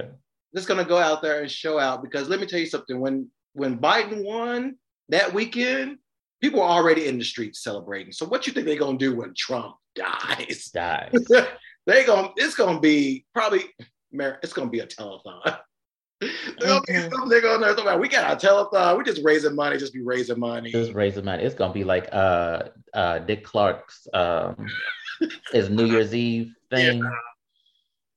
Just 0.55 0.67
gonna 0.67 0.85
go 0.85 0.97
out 0.97 1.21
there 1.21 1.41
and 1.41 1.51
show 1.51 1.77
out 1.79 2.01
because 2.01 2.29
let 2.29 2.39
me 2.39 2.47
tell 2.47 2.59
you 2.59 2.65
something. 2.65 2.99
When 2.99 3.29
when 3.53 3.77
Biden 3.77 4.23
won 4.23 4.75
that 5.09 5.33
weekend, 5.33 5.97
people 6.41 6.61
are 6.61 6.69
already 6.69 7.07
in 7.07 7.17
the 7.17 7.23
streets 7.23 7.63
celebrating. 7.63 8.11
So 8.11 8.25
what 8.25 8.47
you 8.47 8.53
think 8.53 8.65
they're 8.65 8.77
gonna 8.77 8.97
do 8.97 9.15
when 9.15 9.33
Trump 9.35 9.75
dies? 9.95 10.69
Dies. 10.73 11.11
they 11.85 12.03
gonna 12.05 12.29
it's 12.35 12.55
gonna 12.55 12.79
be 12.79 13.25
probably 13.33 13.65
it's 14.11 14.53
gonna 14.53 14.69
be 14.69 14.79
a 14.79 14.87
telethon. 14.87 15.57
There'll 16.59 16.83
be 16.83 16.93
some 16.93 17.29
nigga 17.31 17.55
on 17.55 17.61
there 17.61 17.71
talking 17.71 17.85
about 17.85 17.99
we 17.99 18.07
got 18.07 18.25
our 18.25 18.35
telethon. 18.35 18.97
We 18.97 19.03
just 19.03 19.23
raising 19.23 19.55
money, 19.55 19.77
just 19.77 19.93
be 19.93 20.03
raising 20.03 20.39
money. 20.39 20.71
Just 20.71 20.93
raising 20.93 21.25
money. 21.25 21.43
It's 21.43 21.55
gonna 21.55 21.73
be 21.73 21.83
like 21.83 22.09
uh 22.11 22.63
uh 22.93 23.19
Dick 23.19 23.43
Clark's 23.43 24.07
um 24.13 24.67
his 25.51 25.69
New 25.69 25.85
Year's 25.85 26.13
Eve 26.13 26.53
thing. 26.69 26.99
Yeah. 26.99 27.09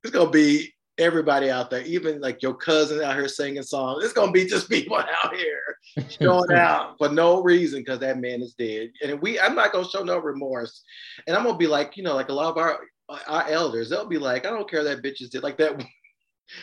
It's 0.02 0.12
gonna 0.12 0.30
be 0.30 0.74
everybody 0.98 1.50
out 1.50 1.70
there, 1.70 1.82
even 1.82 2.20
like 2.20 2.42
your 2.42 2.54
cousin 2.54 3.02
out 3.02 3.14
here 3.14 3.28
singing 3.28 3.62
songs. 3.62 4.04
It's 4.04 4.12
gonna 4.12 4.32
be 4.32 4.44
just 4.44 4.68
people 4.68 4.96
out 4.96 5.34
here 5.34 5.73
showing 6.08 6.52
out 6.52 6.96
for 6.98 7.08
no 7.08 7.42
reason 7.42 7.80
because 7.80 8.00
that 8.00 8.20
man 8.20 8.42
is 8.42 8.54
dead. 8.54 8.90
And 9.02 9.20
we, 9.20 9.38
I'm 9.38 9.54
not 9.54 9.72
gonna 9.72 9.88
show 9.88 10.02
no 10.02 10.18
remorse. 10.18 10.82
And 11.26 11.36
I'm 11.36 11.44
gonna 11.44 11.58
be 11.58 11.66
like, 11.66 11.96
you 11.96 12.02
know, 12.02 12.14
like 12.14 12.28
a 12.28 12.34
lot 12.34 12.50
of 12.50 12.58
our 12.58 12.80
our 13.28 13.48
elders, 13.48 13.90
they'll 13.90 14.06
be 14.06 14.18
like, 14.18 14.46
I 14.46 14.50
don't 14.50 14.70
care 14.70 14.84
that 14.84 15.02
bitches 15.02 15.30
did 15.30 15.42
like 15.42 15.58
that. 15.58 15.84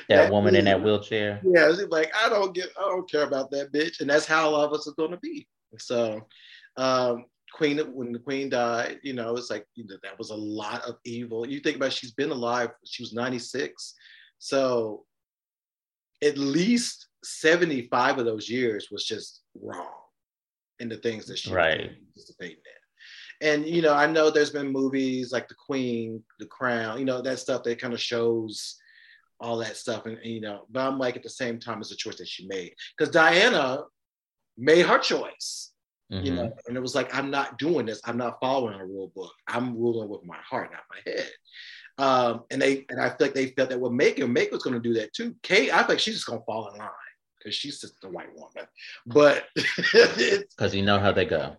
That, 0.09 0.17
that 0.17 0.31
woman 0.31 0.55
in 0.55 0.65
that 0.65 0.83
wheelchair. 0.83 1.41
Yeah, 1.43 1.71
she's 1.71 1.87
like, 1.87 2.11
I 2.15 2.29
don't 2.29 2.53
get, 2.53 2.69
I 2.77 2.81
don't 2.81 3.09
care 3.09 3.23
about 3.23 3.49
that 3.49 3.73
bitch, 3.73 3.99
and 3.99 4.07
that's 4.07 4.27
how 4.27 4.47
a 4.47 4.51
lot 4.51 4.65
of 4.65 4.73
us 4.73 4.87
are 4.87 4.93
going 4.93 5.09
to 5.09 5.17
be. 5.17 5.47
So, 5.79 6.21
um, 6.77 7.25
Queen, 7.51 7.79
when 7.91 8.11
the 8.11 8.19
Queen 8.19 8.47
died, 8.47 8.99
you 9.01 9.13
know, 9.13 9.35
it's 9.35 9.49
like 9.49 9.65
you 9.73 9.87
know, 9.87 9.97
that 10.03 10.19
was 10.19 10.29
a 10.29 10.35
lot 10.35 10.83
of 10.83 10.97
evil. 11.03 11.47
You 11.47 11.61
think 11.61 11.77
about, 11.77 11.93
she's 11.93 12.11
been 12.13 12.29
alive. 12.29 12.69
She 12.85 13.01
was 13.01 13.11
96 13.11 13.95
so 14.41 15.05
at 16.23 16.35
least 16.35 17.07
75 17.23 18.19
of 18.19 18.25
those 18.25 18.49
years 18.49 18.89
was 18.91 19.05
just 19.05 19.41
wrong 19.59 19.87
in 20.79 20.89
the 20.89 20.97
things 20.97 21.25
that 21.27 21.37
she 21.37 21.53
right. 21.53 21.79
was 21.79 21.97
participating 22.15 22.57
in. 22.57 22.81
And 23.41 23.65
you 23.67 23.81
know, 23.81 23.93
I 23.93 24.05
know 24.07 24.29
there's 24.29 24.51
been 24.51 24.71
movies 24.71 25.31
like 25.31 25.47
The 25.47 25.55
Queen, 25.55 26.23
The 26.39 26.45
Crown, 26.45 26.99
you 26.99 27.05
know, 27.05 27.21
that 27.21 27.39
stuff 27.39 27.63
that 27.63 27.81
kind 27.81 27.93
of 27.93 28.01
shows 28.01 28.77
all 29.39 29.57
that 29.57 29.77
stuff. 29.77 30.05
And, 30.05 30.17
and 30.17 30.31
you 30.31 30.41
know, 30.41 30.65
but 30.69 30.87
I'm 30.87 30.99
like 30.99 31.15
at 31.15 31.23
the 31.23 31.29
same 31.29 31.59
time 31.59 31.79
it's 31.79 31.91
a 31.91 31.95
choice 31.95 32.17
that 32.17 32.27
she 32.27 32.47
made. 32.47 32.73
Because 32.97 33.11
Diana 33.11 33.83
made 34.57 34.85
her 34.85 34.99
choice. 34.99 35.71
Mm-hmm. 36.11 36.25
You 36.25 36.35
know, 36.35 36.53
and 36.67 36.75
it 36.75 36.81
was 36.81 36.93
like, 36.93 37.15
I'm 37.15 37.31
not 37.31 37.57
doing 37.57 37.85
this. 37.85 38.01
I'm 38.03 38.17
not 38.17 38.37
following 38.41 38.77
a 38.77 38.85
rule 38.85 39.13
book. 39.15 39.31
I'm 39.47 39.77
ruling 39.77 40.09
with 40.09 40.25
my 40.25 40.37
heart, 40.47 40.69
not 40.71 40.83
my 40.89 41.11
head. 41.11 41.29
Um, 41.97 42.43
and 42.51 42.61
they 42.61 42.85
and 42.89 42.99
I 42.99 43.09
feel 43.09 43.27
like 43.27 43.33
they 43.33 43.47
felt 43.47 43.69
that 43.69 43.79
well, 43.79 43.91
Meghan, 43.91 44.35
Meghan 44.35 44.51
was 44.51 44.63
going 44.63 44.73
to 44.73 44.79
do 44.81 44.93
that 44.95 45.13
too. 45.13 45.35
Kate, 45.41 45.73
I 45.73 45.79
feel 45.79 45.89
like 45.89 45.99
she's 45.99 46.15
just 46.15 46.25
going 46.25 46.39
to 46.39 46.45
fall 46.45 46.69
in 46.69 46.79
line 46.79 46.89
because 47.41 47.55
she's 47.55 47.81
just 47.81 48.03
a 48.03 48.09
white 48.09 48.33
woman. 48.35 48.67
But 49.05 49.45
because 49.55 50.75
you 50.75 50.83
know 50.83 50.99
how 50.99 51.11
they 51.11 51.25
go. 51.25 51.57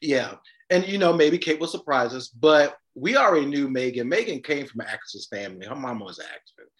Yeah, 0.00 0.34
and 0.70 0.86
you 0.86 0.98
know 0.98 1.12
maybe 1.12 1.38
Kate 1.38 1.58
will 1.58 1.66
surprise 1.66 2.14
us, 2.14 2.28
but 2.28 2.76
we 2.94 3.16
already 3.16 3.46
knew 3.46 3.68
Meghan. 3.68 4.12
Meghan 4.12 4.42
came 4.42 4.66
from 4.66 4.80
an 4.80 4.88
actress 4.88 5.26
family. 5.30 5.66
Her 5.66 5.74
mama 5.74 6.04
was 6.04 6.18
an 6.18 6.26
actress. 6.26 6.70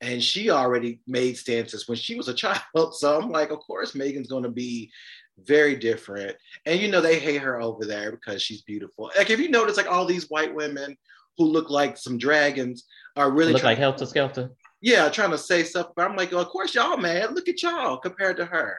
And 0.00 0.22
she 0.22 0.50
already 0.50 1.00
made 1.06 1.36
stances 1.36 1.88
when 1.88 1.98
she 1.98 2.14
was 2.14 2.28
a 2.28 2.34
child. 2.74 2.94
So 2.94 3.20
I'm 3.20 3.30
like, 3.30 3.50
of 3.50 3.58
course, 3.60 3.92
Meghan's 3.92 4.28
going 4.28 4.44
to 4.44 4.50
be 4.50 4.90
very 5.44 5.76
different. 5.76 6.36
And 6.66 6.80
you 6.80 6.90
know, 6.90 7.00
they 7.00 7.18
hate 7.18 7.42
her 7.42 7.60
over 7.60 7.84
there 7.84 8.10
because 8.12 8.42
she's 8.42 8.62
beautiful. 8.62 9.10
Like 9.16 9.30
if 9.30 9.40
you 9.40 9.48
notice, 9.48 9.76
like 9.76 9.90
all 9.90 10.04
these 10.04 10.30
white 10.30 10.54
women 10.54 10.96
who 11.36 11.44
look 11.44 11.70
like 11.70 11.96
some 11.96 12.18
dragons 12.18 12.84
are 13.16 13.30
really 13.30 13.52
look 13.52 13.62
like 13.62 13.78
Helter 13.78 14.06
Skelter. 14.06 14.50
Yeah, 14.80 15.08
trying 15.08 15.30
to 15.32 15.38
say 15.38 15.64
stuff. 15.64 15.88
But 15.96 16.08
I'm 16.08 16.16
like, 16.16 16.32
of 16.32 16.48
course, 16.48 16.74
y'all, 16.74 16.96
man. 16.96 17.34
Look 17.34 17.48
at 17.48 17.62
y'all 17.62 17.98
compared 17.98 18.36
to 18.36 18.44
her. 18.44 18.76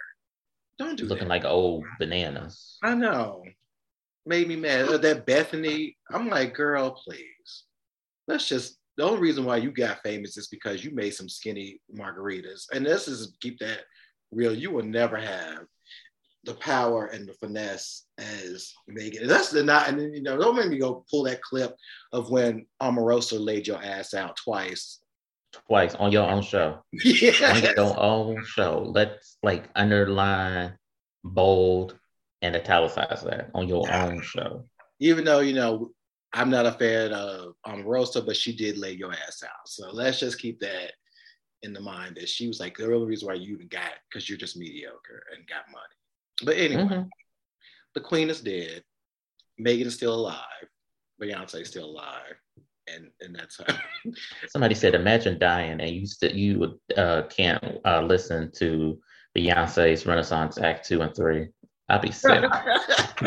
Don't 0.78 0.98
do 0.98 1.06
Looking 1.06 1.28
that. 1.28 1.30
like 1.30 1.46
old 1.46 1.84
bananas. 2.00 2.78
I 2.84 2.96
know. 2.96 3.44
Made 4.26 4.48
me 4.48 4.56
mad. 4.56 4.88
That 4.88 5.26
Bethenny. 5.26 5.96
I'm 6.12 6.30
like, 6.30 6.54
girl, 6.54 6.92
please. 6.92 7.64
Let's 8.28 8.48
just. 8.48 8.78
The 8.98 9.06
only 9.06 9.22
reason 9.22 9.46
why 9.46 9.58
you 9.58 9.72
got 9.72 10.02
famous 10.04 10.36
is 10.36 10.48
because 10.48 10.84
you 10.84 10.92
made 10.92 11.12
some 11.12 11.30
skinny 11.30 11.80
margaritas, 11.98 12.66
and 12.74 12.86
this 12.86 13.08
is 13.08 13.34
keep 13.40 13.58
that 13.60 13.80
real. 14.32 14.54
You 14.54 14.72
will 14.72 14.84
never 14.84 15.16
have 15.16 15.60
the 16.44 16.56
power 16.56 17.08
and 17.08 17.28
the 17.28 17.34
finesse 17.34 18.06
as 18.18 18.74
Meghan. 18.90 19.22
And 19.22 19.30
that's 19.30 19.52
the 19.52 19.64
not, 19.64 19.88
and 19.88 20.14
you 20.16 20.22
know, 20.22 20.38
don't 20.38 20.56
make 20.56 20.70
me 20.70 20.80
go 20.80 21.06
pull 21.10 21.24
that 21.24 21.42
clip 21.42 21.76
of 22.12 22.30
when 22.30 22.66
Omarosa 22.82 23.40
laid 23.40 23.68
your 23.68 23.82
ass 23.82 24.14
out 24.14 24.38
twice. 24.38 25.00
Twice 25.52 25.96
on 25.96 26.12
your 26.12 26.30
own 26.30 26.44
show. 26.44 26.84
Yeah. 26.92 27.54
On 27.56 27.64
your 27.64 28.00
own 28.00 28.46
show. 28.46 28.92
Let's 28.94 29.38
like 29.42 29.70
underline, 29.76 30.74
bold, 31.24 31.98
and 32.42 32.56
italicize 32.56 33.24
that 33.24 33.50
on 33.54 33.68
your 33.68 33.88
yeah. 33.88 34.06
own 34.06 34.22
show. 34.22 34.66
Even 35.00 35.24
though, 35.24 35.40
you 35.40 35.54
know, 35.54 35.92
I'm 36.34 36.50
not 36.50 36.66
a 36.66 36.72
fan 36.72 37.12
of 37.14 37.56
Omarosa, 37.66 38.26
but 38.26 38.38
she 38.38 38.56
did 38.56 38.78
lay 38.78 38.92
your 38.92 39.12
ass 39.12 39.44
out. 39.44 39.68
So 39.68 39.90
let's 39.92 40.20
just 40.20 40.40
keep 40.40 40.60
that 40.60 40.92
in 41.64 41.74
the 41.74 41.82
mind 41.82 42.16
that 42.16 42.30
she 42.30 42.48
was 42.48 42.60
like 42.60 42.78
the 42.78 42.86
only 42.86 43.08
reason 43.08 43.28
why 43.28 43.34
you 43.34 43.54
even 43.54 43.68
got 43.68 43.92
because 44.10 44.30
you're 44.30 44.38
just 44.38 44.58
mediocre 44.58 45.24
and 45.36 45.48
got 45.48 45.72
money. 45.72 45.84
But 46.44 46.58
anyway, 46.58 46.84
mm-hmm. 46.84 47.08
the 47.96 48.02
queen 48.02 48.30
is 48.30 48.42
dead. 48.42 48.84
Meghan 49.60 49.86
is 49.86 49.96
still 49.96 50.16
alive. 50.16 50.46
Beyonce 51.22 51.62
is 51.62 51.68
still 51.68 51.86
alive. 51.90 52.36
And, 52.96 53.10
and 53.22 53.36
that's 53.36 53.58
how. 53.58 53.78
Somebody 54.48 54.76
said, 54.76 54.96
imagine 54.96 55.40
dying 55.40 55.80
and 55.80 55.90
you 55.90 56.06
st- 56.06 56.34
you 56.34 56.60
would, 56.60 56.98
uh, 56.98 57.24
can't 57.30 57.64
uh, 57.86 58.02
listen 58.02 58.52
to 58.58 59.00
Beyonce's 59.38 60.06
Renaissance 60.06 60.58
Act 60.58 60.88
two 60.88 61.02
and 61.02 61.16
three. 61.16 61.50
I'd 61.90 62.02
be 62.02 62.12
sick. 62.12 62.44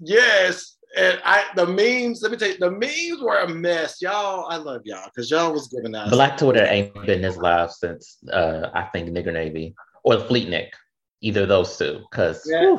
yes, 0.00 0.76
and 0.96 1.20
I 1.24 1.44
the 1.56 1.66
memes. 1.66 2.22
Let 2.22 2.32
me 2.32 2.36
tell 2.36 2.48
you, 2.48 2.58
the 2.58 2.70
memes 2.70 3.22
were 3.22 3.38
a 3.38 3.48
mess, 3.48 4.00
y'all. 4.02 4.46
I 4.50 4.56
love 4.56 4.82
y'all 4.84 5.06
because 5.06 5.30
y'all 5.30 5.52
was 5.52 5.68
giving 5.68 5.94
us. 5.94 6.10
Black 6.10 6.36
Twitter 6.36 6.64
ain't 6.64 6.94
been 7.06 7.22
this 7.22 7.36
live 7.36 7.72
since 7.72 8.18
uh, 8.30 8.70
I 8.74 8.84
think 8.84 9.08
Nigger 9.08 9.32
Navy 9.32 9.74
or 10.02 10.20
Fleet 10.20 10.48
Nick 10.48 10.74
either 11.20 11.46
those 11.46 11.76
two 11.78 12.04
because 12.10 12.46
yeah. 12.46 12.76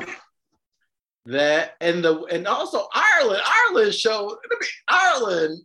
That 1.26 1.74
and 1.80 2.04
the 2.04 2.22
and 2.24 2.46
also 2.46 2.86
Ireland 2.94 3.42
Ireland 3.44 3.94
show 3.94 4.38
Ireland 4.88 5.60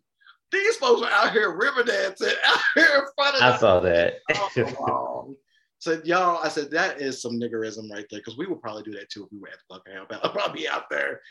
these 0.51 0.75
folks 0.77 1.01
are 1.01 1.11
out 1.11 1.31
here 1.31 1.55
river 1.55 1.83
dancing 1.83 2.27
out 2.45 2.59
here 2.75 2.85
in 2.95 3.05
front 3.15 3.35
of 3.35 3.41
I 3.41 3.57
saw 3.57 3.79
that. 3.79 4.15
oh, 4.35 5.35
so 5.79 6.01
y'all, 6.03 6.39
I 6.43 6.49
said 6.49 6.69
that 6.71 7.01
is 7.01 7.21
some 7.21 7.39
niggerism 7.39 7.89
right 7.91 8.05
there 8.09 8.19
because 8.19 8.37
we 8.37 8.47
would 8.47 8.61
probably 8.61 8.83
do 8.83 8.91
that 8.91 9.09
too 9.09 9.23
if 9.23 9.31
we 9.31 9.39
were 9.39 9.47
at 9.47 9.55
the 9.69 9.75
fucking 9.75 10.19
I'll 10.23 10.31
probably 10.31 10.63
be 10.63 10.67
out 10.67 10.89
there. 10.89 11.21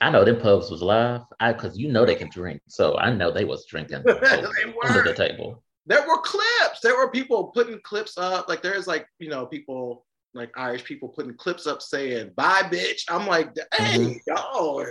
I 0.00 0.10
know 0.10 0.24
them 0.24 0.40
pubs 0.40 0.70
was 0.70 0.82
live. 0.82 1.22
I 1.40 1.52
because 1.52 1.78
you 1.78 1.92
know 1.92 2.04
they 2.06 2.14
can 2.14 2.30
drink, 2.30 2.62
so 2.68 2.96
I 2.98 3.12
know 3.12 3.30
they 3.30 3.44
was 3.44 3.66
drinking 3.66 4.02
they 4.04 4.12
were. 4.12 4.86
under 4.86 5.02
the 5.02 5.14
table. 5.14 5.62
There 5.86 6.06
were 6.06 6.18
clips. 6.18 6.80
There 6.82 6.96
were 6.96 7.10
people 7.10 7.48
putting 7.54 7.80
clips 7.82 8.16
up. 8.16 8.48
Like 8.48 8.62
there's 8.62 8.86
like 8.86 9.06
you 9.18 9.28
know 9.28 9.46
people 9.46 10.06
like 10.34 10.50
Irish 10.56 10.84
people 10.84 11.08
putting 11.08 11.34
clips 11.34 11.66
up 11.66 11.82
saying 11.82 12.32
"Bye, 12.36 12.62
bitch." 12.62 13.02
I'm 13.08 13.26
like, 13.26 13.54
hey, 13.74 13.98
mm-hmm. 13.98 14.12
y'all. 14.26 14.86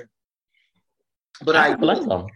But 1.44 1.56
I, 1.56 1.72
I 1.72 1.76
bless 1.76 2.06
them. 2.06 2.28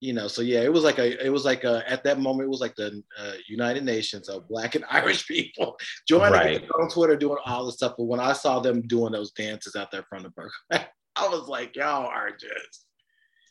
You 0.00 0.12
know, 0.12 0.28
so 0.28 0.42
yeah, 0.42 0.60
it 0.60 0.72
was 0.72 0.84
like 0.84 0.98
a, 0.98 1.24
it 1.24 1.30
was 1.30 1.46
like 1.46 1.64
a, 1.64 1.82
at 1.90 2.04
that 2.04 2.20
moment, 2.20 2.46
it 2.46 2.50
was 2.50 2.60
like 2.60 2.74
the 2.74 3.02
uh, 3.18 3.32
United 3.48 3.84
Nations 3.84 4.28
of 4.28 4.46
Black 4.48 4.74
and 4.74 4.84
Irish 4.90 5.26
people 5.26 5.78
joining 6.06 6.32
right. 6.32 6.70
on 6.78 6.90
Twitter 6.90 7.16
doing 7.16 7.38
all 7.46 7.64
this 7.64 7.76
stuff. 7.76 7.94
But 7.96 8.04
when 8.04 8.20
I 8.20 8.34
saw 8.34 8.60
them 8.60 8.82
doing 8.82 9.12
those 9.12 9.32
dances 9.32 9.76
out 9.76 9.90
there 9.90 10.00
in 10.00 10.06
front 10.06 10.26
of 10.26 10.34
Burger, 10.34 10.52
I 11.16 11.28
was 11.28 11.48
like, 11.48 11.74
y'all 11.76 12.06
are 12.06 12.30
just 12.30 12.86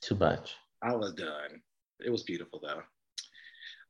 too 0.02 0.16
much. 0.16 0.54
I 0.84 0.94
was 0.96 1.14
done. 1.14 1.62
It 2.06 2.12
was 2.12 2.24
beautiful 2.24 2.60
though. 2.62 2.82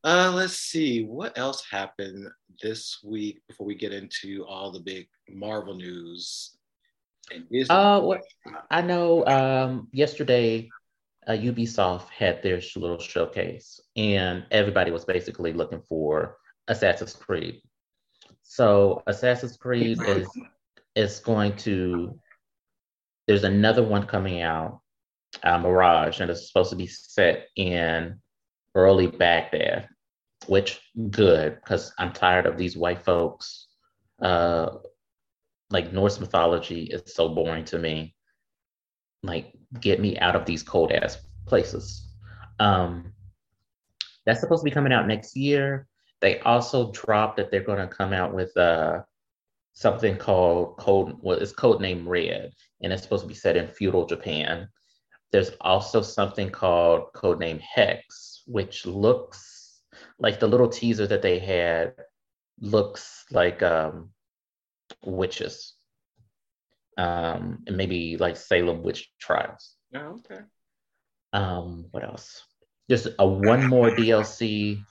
Uh, 0.04 0.32
let's 0.36 0.58
see 0.58 1.06
what 1.06 1.38
else 1.38 1.64
happened 1.70 2.28
this 2.62 3.00
week 3.04 3.42
before 3.48 3.66
we 3.66 3.76
get 3.76 3.94
into 3.94 4.46
all 4.46 4.72
the 4.72 4.80
big 4.80 5.08
Marvel 5.30 5.76
news. 5.76 6.58
And 7.32 7.46
Uh, 7.70 8.02
what 8.02 8.22
I 8.70 8.82
know. 8.82 9.26
Um, 9.26 9.88
yesterday, 9.94 10.70
uh, 11.26 11.34
Ubisoft 11.34 12.10
had 12.10 12.44
their 12.44 12.60
little 12.76 13.00
showcase, 13.00 13.80
and 13.96 14.46
everybody 14.52 14.92
was 14.92 15.06
basically 15.06 15.54
looking 15.54 15.82
for 15.88 16.36
Assassin's 16.68 17.14
Creed. 17.14 17.62
So 18.42 19.04
Assassin's 19.08 19.56
Creed 19.56 20.02
is 20.06 20.28
is 20.96 21.20
going 21.20 21.56
to. 21.58 22.20
There's 23.26 23.46
another 23.46 23.84
one 23.84 24.06
coming 24.06 24.42
out, 24.42 24.82
uh, 25.44 25.58
Mirage, 25.58 26.20
and 26.20 26.30
it's 26.30 26.48
supposed 26.48 26.72
to 26.72 26.76
be 26.76 26.88
set 26.88 27.48
in 27.56 28.20
early 28.76 29.08
Baghdad 29.08 29.90
which 30.48 30.82
good 31.10 31.56
because 31.56 31.94
I'm 31.98 32.12
tired 32.12 32.46
of 32.46 32.58
these 32.58 32.78
white 32.78 33.04
folks. 33.04 33.68
Uh, 34.22 34.70
like 35.70 35.92
Norse 35.92 36.20
mythology 36.20 36.84
is 36.84 37.14
so 37.14 37.30
boring 37.30 37.66
to 37.66 37.80
me. 37.80 38.16
Like, 39.24 39.54
get 39.80 40.00
me 40.00 40.18
out 40.20 40.36
of 40.36 40.46
these 40.46 40.64
cold 40.64 40.92
ass 40.92 41.18
places. 41.46 42.08
Um, 42.60 43.14
that's 44.26 44.42
supposed 44.42 44.62
to 44.62 44.66
be 44.66 44.72
coming 44.74 44.94
out 44.94 45.08
next 45.08 45.36
year. 45.36 45.88
They 46.22 46.40
also 46.40 46.92
dropped 46.92 47.38
that 47.38 47.52
they're 47.52 47.64
going 47.64 47.80
to 47.80 47.88
come 47.88 48.14
out 48.14 48.34
with 48.34 48.56
uh, 48.56 49.02
something 49.74 50.18
called 50.18 50.78
code. 50.78 51.18
Well, 51.22 51.38
it's 51.38 51.52
code 51.52 51.82
name 51.82 52.08
Red, 52.08 52.54
and 52.82 52.94
it's 52.94 53.04
supposed 53.04 53.24
to 53.24 53.28
be 53.28 53.34
set 53.34 53.58
in 53.58 53.68
feudal 53.68 54.06
Japan. 54.06 54.68
There's 55.34 55.50
also 55.60 56.04
something 56.04 56.52
called 56.52 57.12
code 57.14 57.40
name 57.40 57.60
Hex, 57.60 58.44
which 58.46 58.86
looks 58.86 59.82
like 60.20 60.40
the 60.40 60.48
little 60.48 60.70
teaser 60.70 61.08
that 61.08 61.24
they 61.24 61.40
had 61.40 61.96
looks 62.62 63.26
like 63.32 63.64
um, 63.64 64.12
witches, 65.04 65.74
um, 67.00 67.64
and 67.66 67.76
maybe 67.76 68.16
like 68.18 68.38
Salem 68.38 68.84
witch 68.84 69.12
trials. 69.20 69.76
Oh, 69.96 70.20
okay. 70.20 70.42
Um, 71.34 71.88
what 71.90 72.04
else? 72.04 72.44
Just 72.88 73.08
a 73.18 73.28
one 73.28 73.68
more 73.68 73.90
DLC 73.90 74.84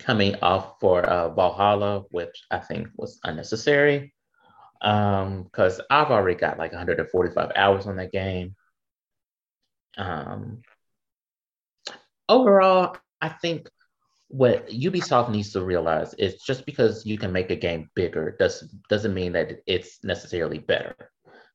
coming 0.00 0.34
off 0.42 0.80
for 0.80 1.04
uh, 1.04 1.28
Valhalla, 1.28 2.02
which 2.10 2.42
I 2.50 2.58
think 2.58 2.88
was 2.96 3.20
unnecessary 3.22 4.12
because 4.80 5.78
um, 5.78 5.86
I've 5.90 6.10
already 6.10 6.38
got 6.38 6.58
like 6.58 6.72
145 6.72 7.52
hours 7.54 7.86
on 7.86 7.96
that 7.96 8.10
game. 8.10 8.56
Um, 9.96 10.62
overall, 12.28 12.96
I 13.20 13.28
think 13.28 13.68
what 14.28 14.68
Ubisoft 14.68 15.30
needs 15.30 15.52
to 15.52 15.64
realize 15.64 16.14
is 16.14 16.42
just 16.42 16.66
because 16.66 17.06
you 17.06 17.16
can 17.16 17.32
make 17.32 17.50
a 17.50 17.56
game 17.56 17.90
bigger 17.94 18.36
does 18.38 18.60
doesn't 18.88 19.14
mean 19.14 19.32
that 19.32 19.62
it's 19.66 20.04
necessarily 20.04 20.58
better. 20.58 20.94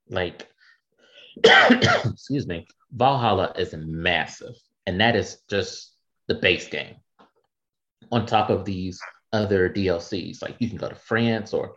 Like, 0.09 0.49
excuse 1.43 2.47
me, 2.47 2.67
Valhalla 2.91 3.53
is 3.57 3.75
massive, 3.77 4.55
and 4.87 4.99
that 4.99 5.15
is 5.15 5.37
just 5.49 5.93
the 6.27 6.35
base 6.35 6.67
game. 6.67 6.95
On 8.11 8.25
top 8.25 8.49
of 8.49 8.65
these 8.65 8.99
other 9.31 9.69
DLCs, 9.69 10.41
like 10.41 10.55
you 10.59 10.67
can 10.67 10.77
go 10.77 10.89
to 10.89 10.95
France 10.95 11.53
or 11.53 11.75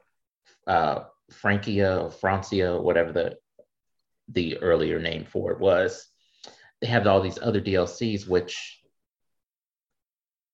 uh, 0.67 1.05
Frankia 1.31 2.05
or 2.05 2.11
Francia, 2.11 2.81
whatever 2.81 3.13
the 3.13 3.37
the 4.29 4.59
earlier 4.59 4.99
name 4.99 5.25
for 5.25 5.53
it 5.53 5.61
was. 5.61 6.09
They 6.81 6.89
have 6.89 7.07
all 7.07 7.21
these 7.21 7.39
other 7.41 7.61
DLCs, 7.61 8.29
which 8.29 8.81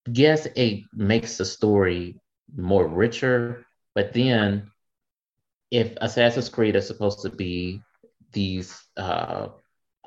yes, 0.07 0.45
it 0.55 0.83
makes 0.93 1.37
the 1.37 1.45
story 1.45 2.19
more 2.55 2.87
richer, 2.87 3.65
but 3.95 4.13
then 4.13 4.71
if 5.71 5.95
Assassin's 6.01 6.49
Creed 6.49 6.75
is 6.75 6.87
supposed 6.87 7.21
to 7.23 7.29
be 7.29 7.81
these 8.31 8.79
uh, 8.95 9.47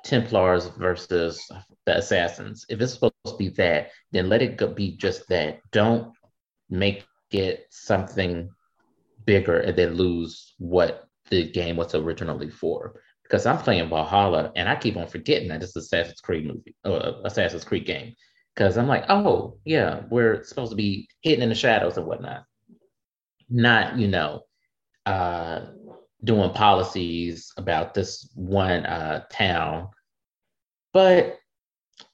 Templars 0.05 0.69
versus 0.69 1.45
the 1.87 1.97
Assassins, 1.99 2.65
if 2.69 2.81
it's 2.81 2.95
supposed 2.95 3.15
to 3.27 3.37
be 3.37 3.49
that, 3.51 3.91
then 4.13 4.29
let 4.29 4.43
it 4.43 4.77
be 4.77 4.97
just 4.97 5.29
that. 5.29 5.61
Don't 5.73 6.13
make 6.71 7.05
it 7.33 7.67
something 7.71 8.51
bigger 9.25 9.59
and 9.59 9.77
then 9.77 9.95
lose 9.95 10.55
what 10.59 11.09
the 11.31 11.51
game 11.51 11.77
was 11.77 11.95
originally 11.95 12.51
for. 12.51 13.01
Because 13.27 13.45
I'm 13.47 13.59
playing 13.59 13.89
Valhalla 13.89 14.53
and 14.55 14.69
I 14.69 14.77
keep 14.77 14.97
on 14.97 15.09
forgetting 15.09 15.49
that 15.49 15.63
it's 15.63 15.75
Assassin's 15.75 16.21
Creed 16.21 16.47
movie, 16.47 16.75
uh, 16.85 17.13
Assassin's 17.25 17.65
Creed 17.65 17.85
game. 17.85 18.15
Because 18.55 18.79
I'm 18.79 18.87
like, 18.87 19.05
oh 19.09 19.59
yeah, 19.65 20.03
we're 20.11 20.43
supposed 20.45 20.71
to 20.71 20.77
be 20.77 21.09
hidden 21.23 21.43
in 21.43 21.49
the 21.49 21.55
shadows 21.55 21.97
and 21.97 22.07
whatnot, 22.07 22.45
not 23.51 23.99
you 23.99 24.09
know, 24.09 24.43
uh, 25.05 25.67
doing 26.25 26.51
policies 26.53 27.53
about 27.57 27.95
this 27.95 28.31
one 28.35 28.87
uh, 28.87 29.25
town. 29.31 29.89
But 30.93 31.39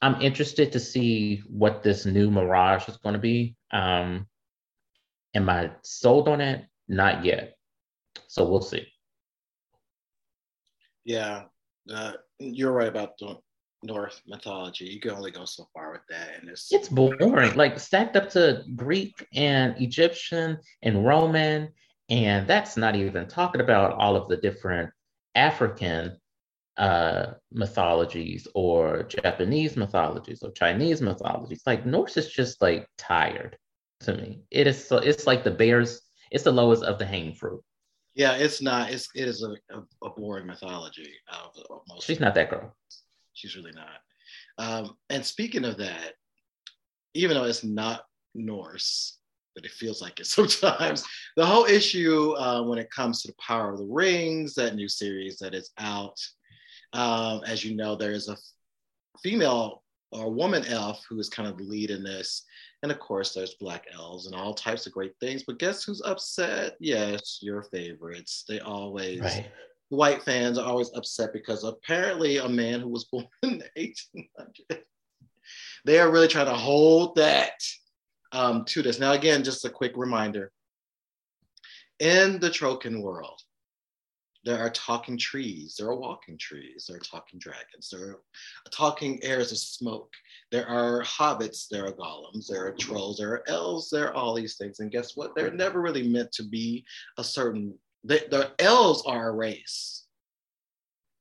I'm 0.01 0.21
interested 0.21 0.71
to 0.73 0.79
see 0.79 1.43
what 1.47 1.83
this 1.83 2.05
new 2.05 2.29
Mirage 2.29 2.87
is 2.87 2.97
going 2.97 3.13
to 3.13 3.19
be. 3.19 3.55
Um, 3.71 4.27
am 5.33 5.49
I 5.49 5.71
sold 5.83 6.27
on 6.27 6.41
it? 6.41 6.65
Not 6.87 7.23
yet. 7.23 7.55
So 8.27 8.49
we'll 8.49 8.61
see. 8.61 8.87
Yeah, 11.05 11.43
uh, 11.93 12.13
you're 12.39 12.71
right 12.71 12.87
about 12.87 13.17
the 13.19 13.37
Norse 13.83 14.21
mythology. 14.25 14.85
You 14.85 14.99
can 14.99 15.11
only 15.11 15.31
go 15.31 15.45
so 15.45 15.67
far 15.73 15.91
with 15.91 16.01
that, 16.09 16.39
and 16.39 16.49
it's 16.49 16.71
it's 16.71 16.87
boring. 16.87 17.55
Like 17.55 17.79
stacked 17.79 18.15
up 18.15 18.29
to 18.31 18.63
Greek 18.75 19.27
and 19.33 19.75
Egyptian 19.81 20.57
and 20.81 21.05
Roman, 21.05 21.69
and 22.09 22.47
that's 22.47 22.77
not 22.77 22.95
even 22.95 23.27
talking 23.27 23.61
about 23.61 23.93
all 23.93 24.15
of 24.15 24.29
the 24.29 24.37
different 24.37 24.89
African 25.35 26.17
uh, 26.77 27.33
mythologies 27.51 28.47
or 28.55 29.03
Japanese 29.03 29.75
mythologies 29.75 30.41
or 30.41 30.51
Chinese 30.51 31.01
mythologies. 31.01 31.63
Like 31.65 31.85
Norse 31.85 32.17
is 32.17 32.31
just 32.31 32.61
like 32.61 32.87
tired 32.97 33.57
to 34.01 34.15
me. 34.15 34.43
It 34.49 34.67
is 34.67 34.87
so. 34.87 34.97
It's 34.97 35.27
like 35.27 35.43
the 35.43 35.51
bears 35.51 36.01
it's 36.33 36.43
the 36.43 36.51
lowest 36.51 36.83
of 36.83 36.97
the 36.97 37.05
hanging 37.05 37.35
fruit. 37.35 37.63
Yeah, 38.15 38.33
it's 38.33 38.61
not. 38.61 38.91
It's 38.91 39.09
it 39.15 39.27
is 39.27 39.43
a, 39.43 39.55
a, 39.75 39.81
a 40.05 40.09
boring 40.11 40.45
mythology. 40.45 41.13
of 41.31 41.55
most 41.87 42.05
She's 42.05 42.19
not 42.19 42.35
that 42.35 42.49
girl. 42.49 42.75
She's 43.33 43.55
really 43.55 43.71
not. 43.71 43.99
Um, 44.57 44.95
and 45.09 45.25
speaking 45.25 45.65
of 45.65 45.77
that, 45.77 46.13
even 47.15 47.35
though 47.35 47.45
it's 47.45 47.63
not 47.63 48.05
Norse, 48.35 49.17
but 49.55 49.65
it 49.65 49.71
feels 49.71 50.01
like 50.01 50.19
it 50.19 50.25
sometimes. 50.27 51.03
The 51.35 51.45
whole 51.45 51.65
issue 51.65 52.33
uh, 52.37 52.63
when 52.63 52.79
it 52.79 52.91
comes 52.91 53.21
to 53.21 53.29
the 53.29 53.35
Power 53.39 53.71
of 53.71 53.79
the 53.79 53.85
Rings, 53.85 54.53
that 54.55 54.75
new 54.75 54.87
series 54.89 55.37
that 55.39 55.55
is 55.55 55.71
out. 55.77 56.17
Um, 56.93 57.41
as 57.47 57.65
you 57.65 57.75
know, 57.75 57.95
there 57.95 58.11
is 58.11 58.29
a 58.29 58.37
female 59.21 59.83
or 60.11 60.31
woman 60.31 60.63
elf 60.65 61.03
who 61.09 61.19
is 61.19 61.29
kind 61.29 61.49
of 61.49 61.57
the 61.57 61.63
lead 61.63 61.89
in 61.89 62.03
this, 62.03 62.43
and 62.83 62.91
of 62.91 62.99
course, 62.99 63.33
there's 63.33 63.55
black 63.55 63.87
elves 63.93 64.25
and 64.25 64.35
all 64.35 64.53
types 64.53 64.85
of 64.85 64.91
great 64.91 65.13
things. 65.21 65.43
But 65.43 65.57
guess 65.57 65.85
who's 65.85 66.01
upset? 66.03 66.75
Yes, 66.81 67.39
your 67.41 67.63
favorites. 67.63 68.43
They 68.47 68.59
always, 68.59 69.21
right. 69.21 69.49
white 69.87 70.21
fans 70.21 70.57
are 70.57 70.67
always 70.67 70.91
upset 70.93 71.31
because 71.31 71.63
apparently 71.63 72.37
a 72.37 72.49
man 72.49 72.81
who 72.81 72.89
was 72.89 73.05
born 73.11 73.25
in 73.43 73.59
the 73.59 73.93
1800s, 74.69 74.81
they 75.85 75.97
are 75.97 76.11
really 76.11 76.27
trying 76.27 76.47
to 76.47 76.53
hold 76.53 77.15
that 77.15 77.53
um, 78.33 78.65
to 78.65 78.81
this. 78.81 78.99
Now, 78.99 79.13
again, 79.13 79.45
just 79.45 79.63
a 79.63 79.69
quick 79.69 79.93
reminder 79.95 80.51
in 81.99 82.39
the 82.39 82.49
Tolkien 82.49 83.01
world, 83.01 83.39
there 84.45 84.59
are 84.59 84.69
talking 84.69 85.17
trees, 85.17 85.75
there 85.77 85.87
are 85.87 85.95
walking 85.95 86.37
trees, 86.37 86.85
there 86.87 86.97
are 86.97 86.99
talking 86.99 87.39
dragons, 87.39 87.89
there 87.89 88.09
are 88.09 88.19
talking 88.71 89.23
airs 89.23 89.51
of 89.51 89.57
smoke, 89.57 90.11
there 90.51 90.67
are 90.67 91.01
hobbits, 91.03 91.67
there 91.69 91.85
are 91.85 91.93
golems, 91.93 92.47
there 92.47 92.65
are 92.65 92.73
trolls, 92.73 93.17
there 93.17 93.31
are 93.31 93.43
elves, 93.47 93.89
there 93.89 94.09
are 94.09 94.13
all 94.13 94.33
these 94.33 94.57
things. 94.57 94.79
And 94.79 94.91
guess 94.91 95.15
what? 95.15 95.33
They're 95.35 95.51
never 95.51 95.81
really 95.81 96.07
meant 96.07 96.31
to 96.33 96.43
be 96.43 96.85
a 97.17 97.23
certain, 97.23 97.73
they, 98.03 98.19
the 98.29 98.51
elves 98.59 99.03
are 99.05 99.29
a 99.29 99.31
race. 99.31 100.01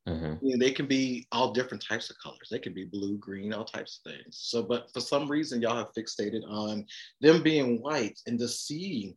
Mm-hmm. 0.08 0.58
They 0.58 0.72
can 0.72 0.87
be 0.87 1.28
all 1.30 1.52
different 1.52 1.85
types 1.87 2.11
of 2.11 2.16
colors. 2.20 2.48
They 2.50 2.58
can 2.58 2.74
be 2.74 2.85
blue, 2.85 3.18
green, 3.18 3.52
all 3.54 3.64
types 3.64 4.00
of 4.04 4.12
things. 4.12 4.37
So, 4.42 4.61
but 4.61 4.92
for 4.92 4.98
some 4.98 5.30
reason, 5.30 5.62
y'all 5.62 5.76
have 5.76 5.94
fixated 5.96 6.42
on 6.48 6.85
them 7.20 7.40
being 7.40 7.80
white 7.80 8.18
and 8.26 8.37
to 8.40 8.48
see 8.48 9.14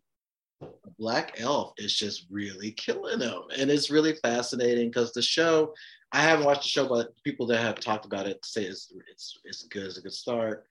Black 0.98 1.40
Elf 1.40 1.74
is 1.78 1.96
just 1.96 2.28
really 2.30 2.72
killing 2.72 3.20
them. 3.20 3.44
And 3.58 3.70
it's 3.70 3.90
really 3.90 4.16
fascinating 4.16 4.90
because 4.90 5.12
the 5.12 5.22
show, 5.22 5.74
I 6.12 6.22
haven't 6.22 6.46
watched 6.46 6.64
the 6.64 6.70
show, 6.70 6.88
but 6.88 7.12
people 7.24 7.46
that 7.48 7.62
have 7.62 7.80
talked 7.80 8.06
about 8.06 8.28
it 8.28 8.44
say 8.44 8.64
it's 8.64 8.94
it's 9.12 9.40
it's 9.44 9.64
good, 9.64 9.86
it's 9.86 9.98
a 9.98 10.02
good 10.02 10.14
start. 10.14 10.66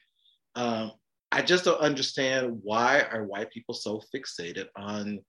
Um, 0.54 0.92
I 1.32 1.42
just 1.42 1.64
don't 1.64 1.80
understand 1.80 2.60
why 2.62 3.02
are 3.10 3.24
white 3.24 3.50
people 3.50 3.74
so 3.74 4.00
fixated 4.14 4.66
on 4.76 5.20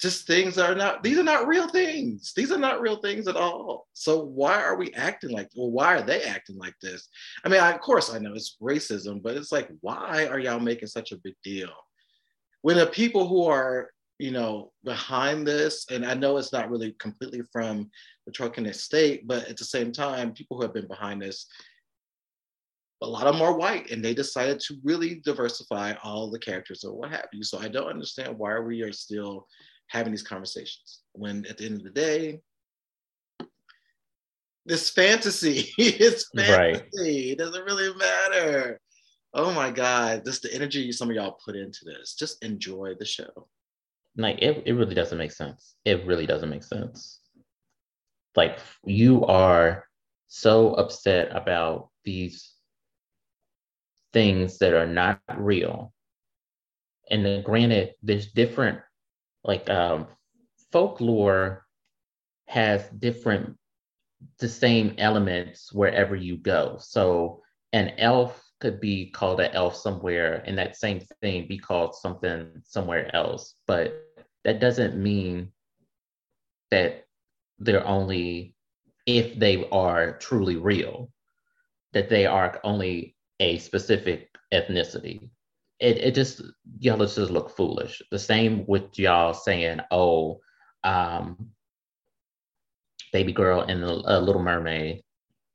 just 0.00 0.26
things 0.26 0.54
that 0.54 0.70
are 0.70 0.76
not 0.76 1.02
these 1.02 1.18
are 1.18 1.24
not 1.24 1.48
real 1.48 1.68
things 1.68 2.32
these 2.36 2.52
are 2.52 2.58
not 2.58 2.80
real 2.80 2.96
things 3.00 3.26
at 3.26 3.36
all 3.36 3.88
so 3.94 4.22
why 4.22 4.62
are 4.62 4.76
we 4.76 4.92
acting 4.94 5.30
like 5.30 5.48
well 5.56 5.70
why 5.70 5.96
are 5.96 6.02
they 6.02 6.22
acting 6.22 6.56
like 6.56 6.74
this 6.80 7.08
i 7.44 7.48
mean 7.48 7.60
I, 7.60 7.72
of 7.72 7.80
course 7.80 8.14
i 8.14 8.18
know 8.18 8.32
it's 8.32 8.56
racism 8.62 9.20
but 9.20 9.36
it's 9.36 9.50
like 9.50 9.68
why 9.80 10.26
are 10.26 10.38
y'all 10.38 10.60
making 10.60 10.88
such 10.88 11.10
a 11.10 11.16
big 11.16 11.34
deal 11.42 11.72
when 12.62 12.76
the 12.76 12.86
people 12.86 13.26
who 13.26 13.44
are 13.44 13.90
you 14.18 14.30
know 14.30 14.72
behind 14.84 15.46
this 15.46 15.86
and 15.90 16.04
i 16.04 16.14
know 16.14 16.36
it's 16.36 16.52
not 16.52 16.70
really 16.70 16.92
completely 16.98 17.42
from 17.52 17.88
the 18.26 18.32
Tolkien 18.32 18.66
estate 18.66 19.26
but 19.26 19.48
at 19.48 19.56
the 19.56 19.64
same 19.64 19.92
time 19.92 20.32
people 20.32 20.56
who 20.56 20.62
have 20.62 20.74
been 20.74 20.88
behind 20.88 21.22
this 21.22 21.46
a 23.02 23.06
lot 23.06 23.26
of 23.26 23.34
them 23.34 23.42
are 23.42 23.56
white 23.56 23.90
and 23.90 24.04
they 24.04 24.12
decided 24.12 24.58
to 24.58 24.76
really 24.82 25.20
diversify 25.24 25.94
all 26.02 26.30
the 26.30 26.38
characters 26.38 26.82
or 26.82 26.92
what 26.94 27.10
have 27.10 27.28
you. 27.32 27.44
So 27.44 27.58
i 27.58 27.68
don't 27.68 27.88
understand 27.88 28.36
why 28.36 28.58
we 28.58 28.82
are 28.82 28.92
still 28.92 29.46
having 29.86 30.12
these 30.12 30.22
conversations 30.22 31.00
when 31.12 31.46
at 31.46 31.58
the 31.58 31.66
end 31.66 31.76
of 31.76 31.84
the 31.84 31.90
day 31.90 32.40
this 34.66 34.90
fantasy 34.90 35.72
is 35.78 36.26
fantasy. 36.36 36.52
Right. 36.52 36.84
it 36.92 37.38
doesn't 37.38 37.64
really 37.64 37.94
matter 37.94 38.80
oh 39.34 39.52
my 39.52 39.70
god 39.70 40.24
just 40.24 40.42
the 40.42 40.54
energy 40.54 40.90
some 40.92 41.10
of 41.10 41.16
y'all 41.16 41.38
put 41.44 41.56
into 41.56 41.84
this. 41.84 42.14
Just 42.14 42.42
enjoy 42.44 42.94
the 42.98 43.04
show. 43.04 43.48
Like 44.16 44.38
it, 44.42 44.64
it 44.66 44.72
really 44.72 44.94
doesn't 44.94 45.18
make 45.18 45.32
sense. 45.32 45.76
It 45.84 46.06
really 46.06 46.26
doesn't 46.26 46.50
make 46.50 46.64
sense. 46.64 47.20
Like 48.34 48.58
you 48.84 49.24
are 49.24 49.84
so 50.26 50.74
upset 50.74 51.34
about 51.34 51.90
these 52.04 52.52
things 54.12 54.58
that 54.58 54.74
are 54.74 54.86
not 54.86 55.20
real. 55.36 55.92
And 57.10 57.24
then 57.24 57.42
granted 57.42 57.94
there's 58.02 58.32
different 58.32 58.80
like 59.44 59.68
um 59.70 60.08
folklore 60.72 61.64
has 62.46 62.88
different 62.98 63.56
the 64.40 64.48
same 64.48 64.94
elements 64.98 65.72
wherever 65.72 66.16
you 66.16 66.36
go. 66.36 66.76
So 66.80 67.42
an 67.72 67.90
elf 67.98 68.47
could 68.60 68.80
be 68.80 69.10
called 69.10 69.40
an 69.40 69.50
elf 69.52 69.76
somewhere 69.76 70.42
and 70.46 70.58
that 70.58 70.76
same 70.76 71.00
thing 71.20 71.46
be 71.46 71.58
called 71.58 71.94
something 71.94 72.50
somewhere 72.64 73.14
else. 73.14 73.54
But 73.66 74.04
that 74.44 74.60
doesn't 74.60 74.96
mean 74.96 75.52
that 76.70 77.06
they're 77.58 77.86
only 77.86 78.54
if 79.06 79.38
they 79.38 79.68
are 79.70 80.18
truly 80.18 80.56
real, 80.56 81.10
that 81.92 82.08
they 82.08 82.26
are 82.26 82.60
only 82.64 83.16
a 83.40 83.58
specific 83.58 84.28
ethnicity. 84.52 85.30
It, 85.80 85.98
it 85.98 86.14
just 86.14 86.42
y'all 86.80 86.98
just 86.98 87.18
look 87.18 87.50
foolish. 87.50 88.02
The 88.10 88.18
same 88.18 88.66
with 88.66 88.98
y'all 88.98 89.32
saying, 89.32 89.80
"Oh, 89.90 90.40
um, 90.82 91.50
baby 93.12 93.32
girl 93.32 93.62
in 93.62 93.80
the 93.80 93.92
Little 93.92 94.42
Mermaid 94.42 95.02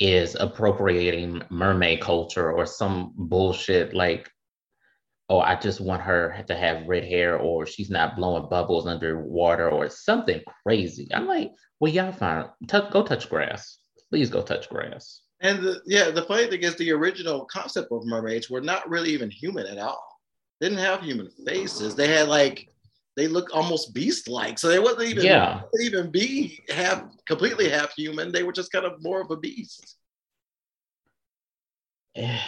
is 0.03 0.35
appropriating 0.37 1.41
mermaid 1.49 2.01
culture 2.01 2.51
or 2.51 2.65
some 2.65 3.13
bullshit 3.15 3.93
like 3.93 4.29
oh 5.29 5.39
i 5.39 5.55
just 5.55 5.79
want 5.79 6.01
her 6.01 6.43
to 6.45 6.53
have 6.53 6.85
red 6.85 7.05
hair 7.05 7.37
or 7.37 7.65
she's 7.65 7.89
not 7.89 8.17
blowing 8.17 8.49
bubbles 8.49 8.85
underwater 8.85 9.69
or 9.69 9.87
something 9.87 10.41
crazy. 10.61 11.07
I'm 11.13 11.25
like 11.25 11.51
well 11.79 11.91
y'all 11.91 12.11
fine. 12.11 12.47
Go 12.67 13.03
touch 13.03 13.29
grass. 13.29 13.79
Please 14.09 14.29
go 14.29 14.41
touch 14.41 14.67
grass. 14.67 15.21
And 15.39 15.63
the, 15.63 15.81
yeah 15.85 16.11
the 16.11 16.23
funny 16.23 16.47
thing 16.47 16.63
is 16.63 16.75
the 16.75 16.91
original 16.91 17.45
concept 17.45 17.87
of 17.89 18.05
mermaids 18.05 18.49
were 18.49 18.59
not 18.59 18.89
really 18.89 19.11
even 19.11 19.31
human 19.31 19.67
at 19.67 19.77
all. 19.77 20.05
They 20.59 20.67
didn't 20.67 20.83
have 20.83 21.01
human 21.01 21.29
faces. 21.45 21.95
They 21.95 22.09
had 22.09 22.27
like 22.27 22.67
they 23.15 23.27
look 23.27 23.49
almost 23.53 23.93
beast-like. 23.93 24.57
So 24.57 24.67
they 24.67 24.79
wasn't 24.79 25.09
even 25.09 25.25
yeah. 25.25 25.61
even 25.81 26.11
be 26.11 26.63
half 26.69 27.03
completely 27.27 27.69
half 27.69 27.93
human. 27.93 28.31
They 28.31 28.43
were 28.43 28.51
just 28.51 28.71
kind 28.71 28.85
of 28.85 29.03
more 29.03 29.21
of 29.21 29.31
a 29.31 29.37
beast. 29.37 29.97
I, 32.17 32.39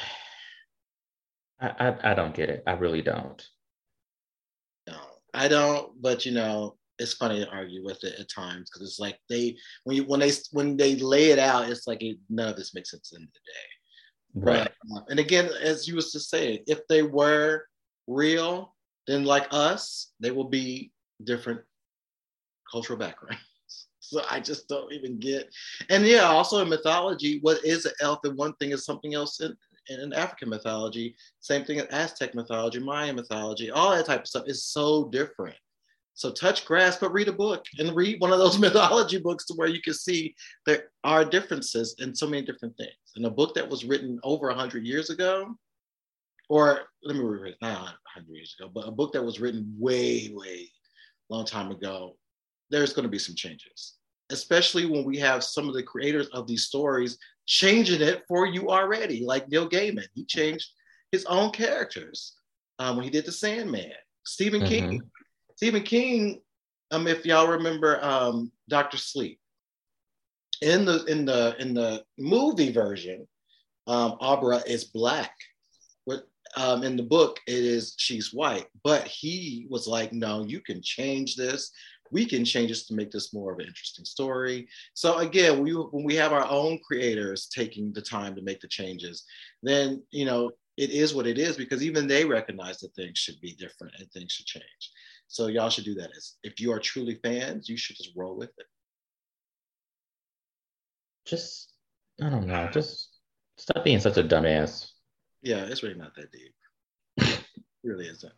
I, 1.61 2.11
I 2.11 2.13
don't 2.13 2.35
get 2.35 2.49
it. 2.49 2.63
I 2.67 2.73
really 2.73 3.01
don't. 3.01 3.43
No, 4.87 4.97
I 5.33 5.47
don't. 5.47 6.01
But 6.01 6.25
you 6.25 6.33
know, 6.33 6.75
it's 6.99 7.13
funny 7.13 7.43
to 7.43 7.49
argue 7.49 7.83
with 7.83 8.03
it 8.03 8.19
at 8.19 8.29
times 8.29 8.69
because 8.69 8.87
it's 8.87 8.99
like 8.99 9.17
they 9.29 9.57
when 9.83 9.97
you 9.97 10.03
when 10.03 10.19
they 10.19 10.31
when 10.51 10.77
they 10.77 10.95
lay 10.95 11.31
it 11.31 11.39
out, 11.39 11.69
it's 11.69 11.87
like 11.87 12.01
it, 12.01 12.17
none 12.29 12.49
of 12.49 12.55
this 12.55 12.73
makes 12.73 12.91
sense 12.91 13.13
in 13.13 13.21
the 13.21 13.27
day. 13.27 14.51
Right. 14.51 14.71
But, 14.89 14.97
uh, 14.97 15.03
and 15.09 15.19
again, 15.19 15.49
as 15.61 15.87
you 15.87 15.95
was 15.95 16.11
just 16.11 16.29
saying, 16.29 16.59
if 16.67 16.87
they 16.87 17.03
were 17.03 17.65
real, 18.07 18.74
then 19.07 19.23
like 19.23 19.47
us, 19.51 20.13
they 20.19 20.31
will 20.31 20.49
be 20.49 20.91
different 21.23 21.61
cultural 22.71 22.99
backgrounds. 22.99 23.41
So 23.99 24.21
I 24.29 24.39
just 24.39 24.67
don't 24.67 24.93
even 24.93 25.19
get. 25.19 25.51
And 25.89 26.05
yeah, 26.05 26.25
also 26.25 26.61
in 26.61 26.69
mythology, 26.69 27.39
what 27.41 27.65
is 27.65 27.85
an 27.85 27.93
elf 28.01 28.19
and 28.23 28.37
one 28.37 28.53
thing 28.57 28.69
is 28.69 28.85
something 28.85 29.15
else 29.15 29.41
in, 29.41 29.57
in 29.89 30.13
African 30.13 30.47
mythology. 30.47 31.15
Same 31.39 31.65
thing 31.65 31.79
in 31.79 31.87
Aztec 31.87 32.35
mythology, 32.35 32.77
Mayan 32.77 33.15
mythology, 33.15 33.71
all 33.71 33.95
that 33.95 34.05
type 34.05 34.21
of 34.21 34.27
stuff 34.27 34.43
is 34.45 34.63
so 34.63 35.05
different. 35.09 35.55
So 36.13 36.31
touch 36.31 36.65
grass, 36.65 36.97
but 36.97 37.13
read 37.13 37.27
a 37.27 37.33
book 37.33 37.65
and 37.79 37.95
read 37.95 38.21
one 38.21 38.31
of 38.31 38.37
those 38.37 38.59
mythology 38.65 39.17
books 39.17 39.45
to 39.45 39.53
where 39.55 39.67
you 39.67 39.81
can 39.81 39.95
see 39.95 40.35
there 40.67 40.91
are 41.03 41.25
differences 41.25 41.95
in 41.99 42.15
so 42.15 42.27
many 42.27 42.45
different 42.45 42.77
things. 42.77 42.91
In 43.17 43.25
a 43.25 43.29
book 43.31 43.53
that 43.55 43.67
was 43.67 43.85
written 43.85 44.19
over 44.23 44.47
100 44.47 44.85
years 44.85 45.09
ago, 45.09 45.57
or 46.49 46.81
let 47.03 47.15
me 47.15 47.23
read 47.23 47.51
it, 47.51 47.57
not 47.61 47.79
100 47.79 48.27
years 48.29 48.55
ago, 48.59 48.69
but 48.73 48.87
a 48.87 48.91
book 48.91 49.13
that 49.13 49.23
was 49.23 49.39
written 49.39 49.73
way, 49.77 50.31
way 50.33 50.69
long 51.29 51.45
time 51.45 51.71
ago, 51.71 52.15
there's 52.69 52.93
going 52.93 53.03
to 53.03 53.09
be 53.09 53.19
some 53.19 53.35
changes, 53.35 53.95
especially 54.31 54.85
when 54.85 55.03
we 55.03 55.17
have 55.17 55.43
some 55.43 55.67
of 55.67 55.73
the 55.73 55.83
creators 55.83 56.27
of 56.27 56.47
these 56.47 56.65
stories 56.65 57.17
changing 57.45 58.01
it 58.01 58.23
for 58.27 58.45
you 58.45 58.69
already, 58.69 59.23
like 59.23 59.49
Neil 59.49 59.69
Gaiman. 59.69 60.07
He 60.13 60.25
changed 60.25 60.69
his 61.11 61.25
own 61.25 61.51
characters 61.51 62.35
um, 62.79 62.95
when 62.95 63.05
he 63.05 63.11
did 63.11 63.25
The 63.25 63.31
Sandman. 63.31 63.91
Stephen 64.25 64.61
mm-hmm. 64.61 64.69
King. 64.69 65.01
Stephen 65.55 65.83
King, 65.83 66.41
um, 66.91 67.07
if 67.07 67.25
y'all 67.25 67.47
remember 67.47 68.03
um, 68.03 68.51
Doctor 68.67 68.97
Sleep, 68.97 69.39
in 70.61 70.85
the 70.85 71.03
in 71.05 71.25
the 71.25 71.55
in 71.59 71.73
the 71.73 72.03
movie 72.17 72.71
version, 72.71 73.27
um, 73.87 74.17
Abra 74.21 74.61
is 74.65 74.85
black 74.85 75.33
um, 76.55 76.83
in 76.83 76.95
the 76.95 77.03
book, 77.03 77.39
it 77.47 77.53
is 77.53 77.95
she's 77.97 78.33
white, 78.33 78.67
but 78.83 79.07
he 79.07 79.67
was 79.69 79.87
like, 79.87 80.13
no, 80.13 80.43
you 80.43 80.61
can 80.61 80.81
change 80.81 81.35
this. 81.35 81.71
We 82.11 82.25
can 82.25 82.45
change 82.45 82.69
this 82.69 82.87
to 82.87 82.93
make 82.93 83.11
this 83.11 83.33
more 83.33 83.53
of 83.53 83.59
an 83.59 83.65
interesting 83.65 84.05
story. 84.05 84.67
So 84.93 85.17
again, 85.17 85.61
we 85.61 85.71
when 85.73 86.03
we 86.03 86.15
have 86.15 86.33
our 86.33 86.47
own 86.49 86.79
creators 86.79 87.47
taking 87.47 87.91
the 87.91 88.01
time 88.01 88.35
to 88.35 88.41
make 88.41 88.61
the 88.61 88.67
changes, 88.67 89.23
then 89.63 90.03
you 90.11 90.25
know 90.25 90.51
it 90.77 90.91
is 90.91 91.13
what 91.13 91.27
it 91.27 91.37
is 91.37 91.57
because 91.57 91.83
even 91.83 92.07
they 92.07 92.25
recognize 92.25 92.79
that 92.79 92.93
things 92.95 93.17
should 93.17 93.39
be 93.41 93.53
different 93.53 93.93
and 93.97 94.09
things 94.11 94.31
should 94.31 94.45
change. 94.45 94.91
So 95.27 95.47
y'all 95.47 95.69
should 95.69 95.85
do 95.85 95.95
that. 95.95 96.11
If 96.43 96.59
you 96.59 96.71
are 96.71 96.79
truly 96.79 97.19
fans, 97.23 97.67
you 97.67 97.77
should 97.77 97.95
just 97.95 98.11
roll 98.15 98.37
with 98.37 98.51
it. 98.57 98.65
Just 101.25 101.73
I 102.21 102.29
don't 102.29 102.47
know. 102.47 102.69
Just 102.71 103.09
stop 103.57 103.83
being 103.83 103.99
such 103.99 104.17
a 104.17 104.23
dumbass. 104.23 104.91
Yeah, 105.45 105.65
it's 105.65 105.83
really 105.83 105.95
not 105.95 106.15
that 106.15 106.31
deep. 106.31 106.55
it 107.17 107.39
really 107.83 108.07
isn't. 108.07 108.33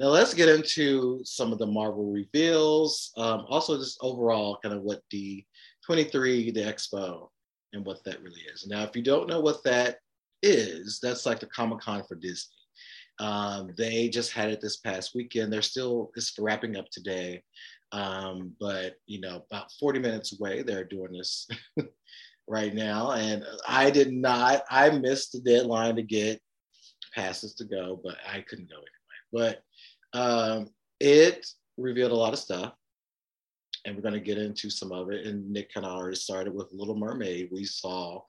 Now 0.00 0.08
let's 0.08 0.34
get 0.34 0.48
into 0.48 1.20
some 1.22 1.52
of 1.52 1.58
the 1.58 1.66
Marvel 1.66 2.10
reveals. 2.10 3.12
Um, 3.16 3.46
also, 3.48 3.78
just 3.78 3.98
overall, 4.02 4.58
kind 4.60 4.74
of 4.74 4.82
what 4.82 5.02
the 5.12 5.44
23, 5.86 6.50
the 6.50 6.60
expo, 6.60 7.28
and 7.72 7.86
what 7.86 8.02
that 8.04 8.20
really 8.22 8.40
is. 8.52 8.66
Now, 8.66 8.82
if 8.82 8.96
you 8.96 9.02
don't 9.02 9.28
know 9.28 9.38
what 9.38 9.62
that 9.62 9.98
is, 10.42 10.98
that's 11.00 11.26
like 11.26 11.38
the 11.38 11.46
Comic 11.46 11.78
Con 11.78 12.02
for 12.08 12.16
Disney. 12.16 12.56
Um, 13.20 13.70
they 13.78 14.08
just 14.08 14.32
had 14.32 14.50
it 14.50 14.60
this 14.60 14.78
past 14.78 15.14
weekend. 15.14 15.52
They're 15.52 15.62
still 15.62 16.10
it's 16.16 16.36
wrapping 16.40 16.76
up 16.76 16.86
today, 16.90 17.40
um, 17.92 18.52
but 18.58 18.94
you 19.06 19.20
know, 19.20 19.44
about 19.48 19.70
40 19.78 20.00
minutes 20.00 20.36
away, 20.36 20.62
they're 20.62 20.82
doing 20.82 21.12
this 21.12 21.46
right 22.52 22.74
now. 22.74 23.12
And 23.12 23.44
I 23.66 23.90
did 23.90 24.12
not, 24.12 24.62
I 24.70 24.90
missed 24.90 25.32
the 25.32 25.40
deadline 25.40 25.96
to 25.96 26.02
get 26.02 26.40
passes 27.14 27.54
to 27.54 27.64
go, 27.64 27.98
but 28.04 28.16
I 28.30 28.42
couldn't 28.42 28.70
go 28.70 28.76
anyway. 28.76 29.58
But 30.12 30.18
um, 30.18 30.68
it 31.00 31.46
revealed 31.78 32.12
a 32.12 32.16
lot 32.16 32.34
of 32.34 32.38
stuff. 32.38 32.74
And 33.84 33.96
we're 33.96 34.02
going 34.02 34.14
to 34.14 34.20
get 34.20 34.38
into 34.38 34.68
some 34.68 34.92
of 34.92 35.10
it. 35.10 35.26
And 35.26 35.50
Nick 35.50 35.72
kind 35.72 35.86
of 35.86 35.92
already 35.92 36.16
started 36.16 36.54
with 36.54 36.68
Little 36.72 36.94
Mermaid. 36.94 37.48
We 37.50 37.64
saw 37.64 38.20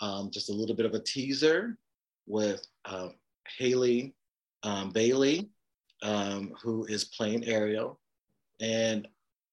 um, 0.00 0.30
just 0.30 0.50
a 0.50 0.52
little 0.52 0.76
bit 0.76 0.86
of 0.86 0.94
a 0.94 1.00
teaser 1.00 1.76
with 2.26 2.64
um, 2.84 3.14
Halle 3.58 4.14
um, 4.62 4.90
Bailey, 4.90 5.50
um, 6.02 6.52
who 6.62 6.84
is 6.84 7.04
playing 7.04 7.46
Ariel. 7.46 7.98
And 8.60 9.08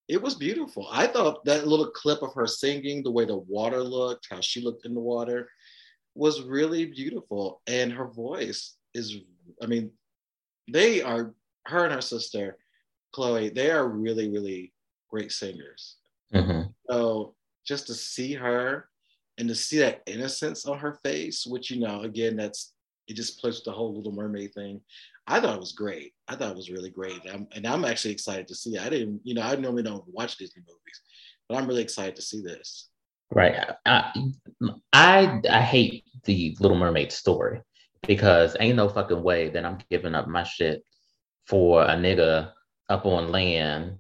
it 0.08 0.22
was 0.22 0.36
beautiful. 0.36 0.88
I 0.92 1.08
thought 1.08 1.44
that 1.46 1.68
little 1.68 1.92
clip 1.92 2.22
of 2.22 2.34
her 2.34 2.48
singing, 2.48 3.04
the 3.04 3.12
way 3.12 3.26
the 3.26 3.38
water 3.38 3.84
looked, 3.84 4.28
how 4.30 4.42
she 4.42 4.62
looked 4.62 4.86
in 4.86 4.94
the 4.94 5.02
water, 5.02 5.50
was 6.16 6.42
really 6.44 6.86
beautiful. 6.86 7.62
And 7.68 7.92
her 7.92 8.08
voice 8.08 8.76
is, 8.94 9.18
I 9.62 9.66
mean, 9.66 9.92
they 10.72 11.02
are, 11.02 11.34
her 11.66 11.86
and 11.86 11.94
her 11.94 12.02
sister, 12.02 12.58
Chloe, 13.14 13.50
they 13.50 13.72
are 13.72 13.88
really, 13.88 14.30
really 14.30 14.74
great 15.10 15.32
singers. 15.32 15.98
Mm-hmm. 16.34 16.70
So 16.90 17.36
just 17.66 17.88
to 17.88 17.94
see 17.94 18.34
her 18.34 18.90
and 19.38 19.48
to 19.50 19.56
see 19.56 19.80
that 19.80 20.04
innocence 20.08 20.66
on 20.66 20.80
her 20.80 21.00
face, 21.04 21.46
which, 21.46 21.70
you 21.70 21.80
know, 21.80 22.02
again, 22.02 22.36
that's, 22.36 22.74
it 23.08 23.16
just 23.16 23.42
puts 23.42 23.62
the 23.62 23.72
whole 23.72 23.96
Little 23.96 24.12
Mermaid 24.12 24.54
thing. 24.54 24.82
I 25.28 25.42
thought 25.42 25.56
it 25.56 25.60
was 25.60 25.74
great. 25.74 26.14
I 26.28 26.36
thought 26.36 26.52
it 26.52 26.56
was 26.56 26.72
really 26.72 26.90
great. 26.90 27.20
I'm, 27.32 27.48
and 27.54 27.68
I'm 27.68 27.84
actually 27.84 28.14
excited 28.14 28.48
to 28.48 28.56
see 28.56 28.76
it. 28.76 28.82
I 28.82 28.90
didn't, 28.90 29.20
you 29.24 29.34
know, 29.34 29.42
I 29.42 29.56
normally 29.56 29.84
don't 29.84 30.04
watch 30.08 30.38
Disney 30.38 30.62
movies, 30.62 31.02
but 31.48 31.58
I'm 31.58 31.68
really 31.68 31.82
excited 31.82 32.16
to 32.16 32.22
see 32.22 32.42
this. 32.42 32.90
Right. 33.30 33.56
I, 33.86 34.14
I, 34.94 35.42
I 35.50 35.62
hate 35.62 36.06
the 36.24 36.56
Little 36.62 36.78
Mermaid 36.78 37.12
story 37.12 37.62
because 38.08 38.56
ain't 38.60 38.78
no 38.78 38.88
fucking 38.88 39.22
way 39.22 39.50
that 39.50 39.66
I'm 39.66 39.80
giving 39.90 40.16
up 40.16 40.28
my 40.28 40.44
shit 40.44 40.82
for 41.46 41.84
a 41.84 41.96
nigga 41.96 42.54
up 42.88 43.06
on 43.06 43.32
land 43.32 43.98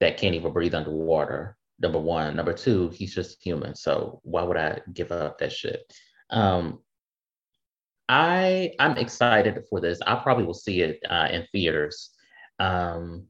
that 0.00 0.16
can't 0.16 0.34
even 0.34 0.52
breathe 0.52 0.74
underwater. 0.74 1.56
Number 1.78 2.00
one. 2.00 2.34
Number 2.34 2.52
two, 2.52 2.88
he's 2.90 3.14
just 3.14 3.42
human. 3.42 3.76
So 3.76 4.20
why 4.24 4.42
would 4.42 4.56
I 4.56 4.80
give 4.92 5.12
up 5.12 5.38
that 5.38 5.52
shit? 5.52 5.92
Um, 6.30 6.80
I 8.08 8.72
I'm 8.78 8.96
excited 8.98 9.64
for 9.70 9.80
this. 9.80 10.00
I 10.06 10.16
probably 10.16 10.44
will 10.44 10.54
see 10.54 10.82
it 10.82 11.00
uh, 11.08 11.28
in 11.30 11.46
theaters. 11.52 12.10
Um, 12.58 13.26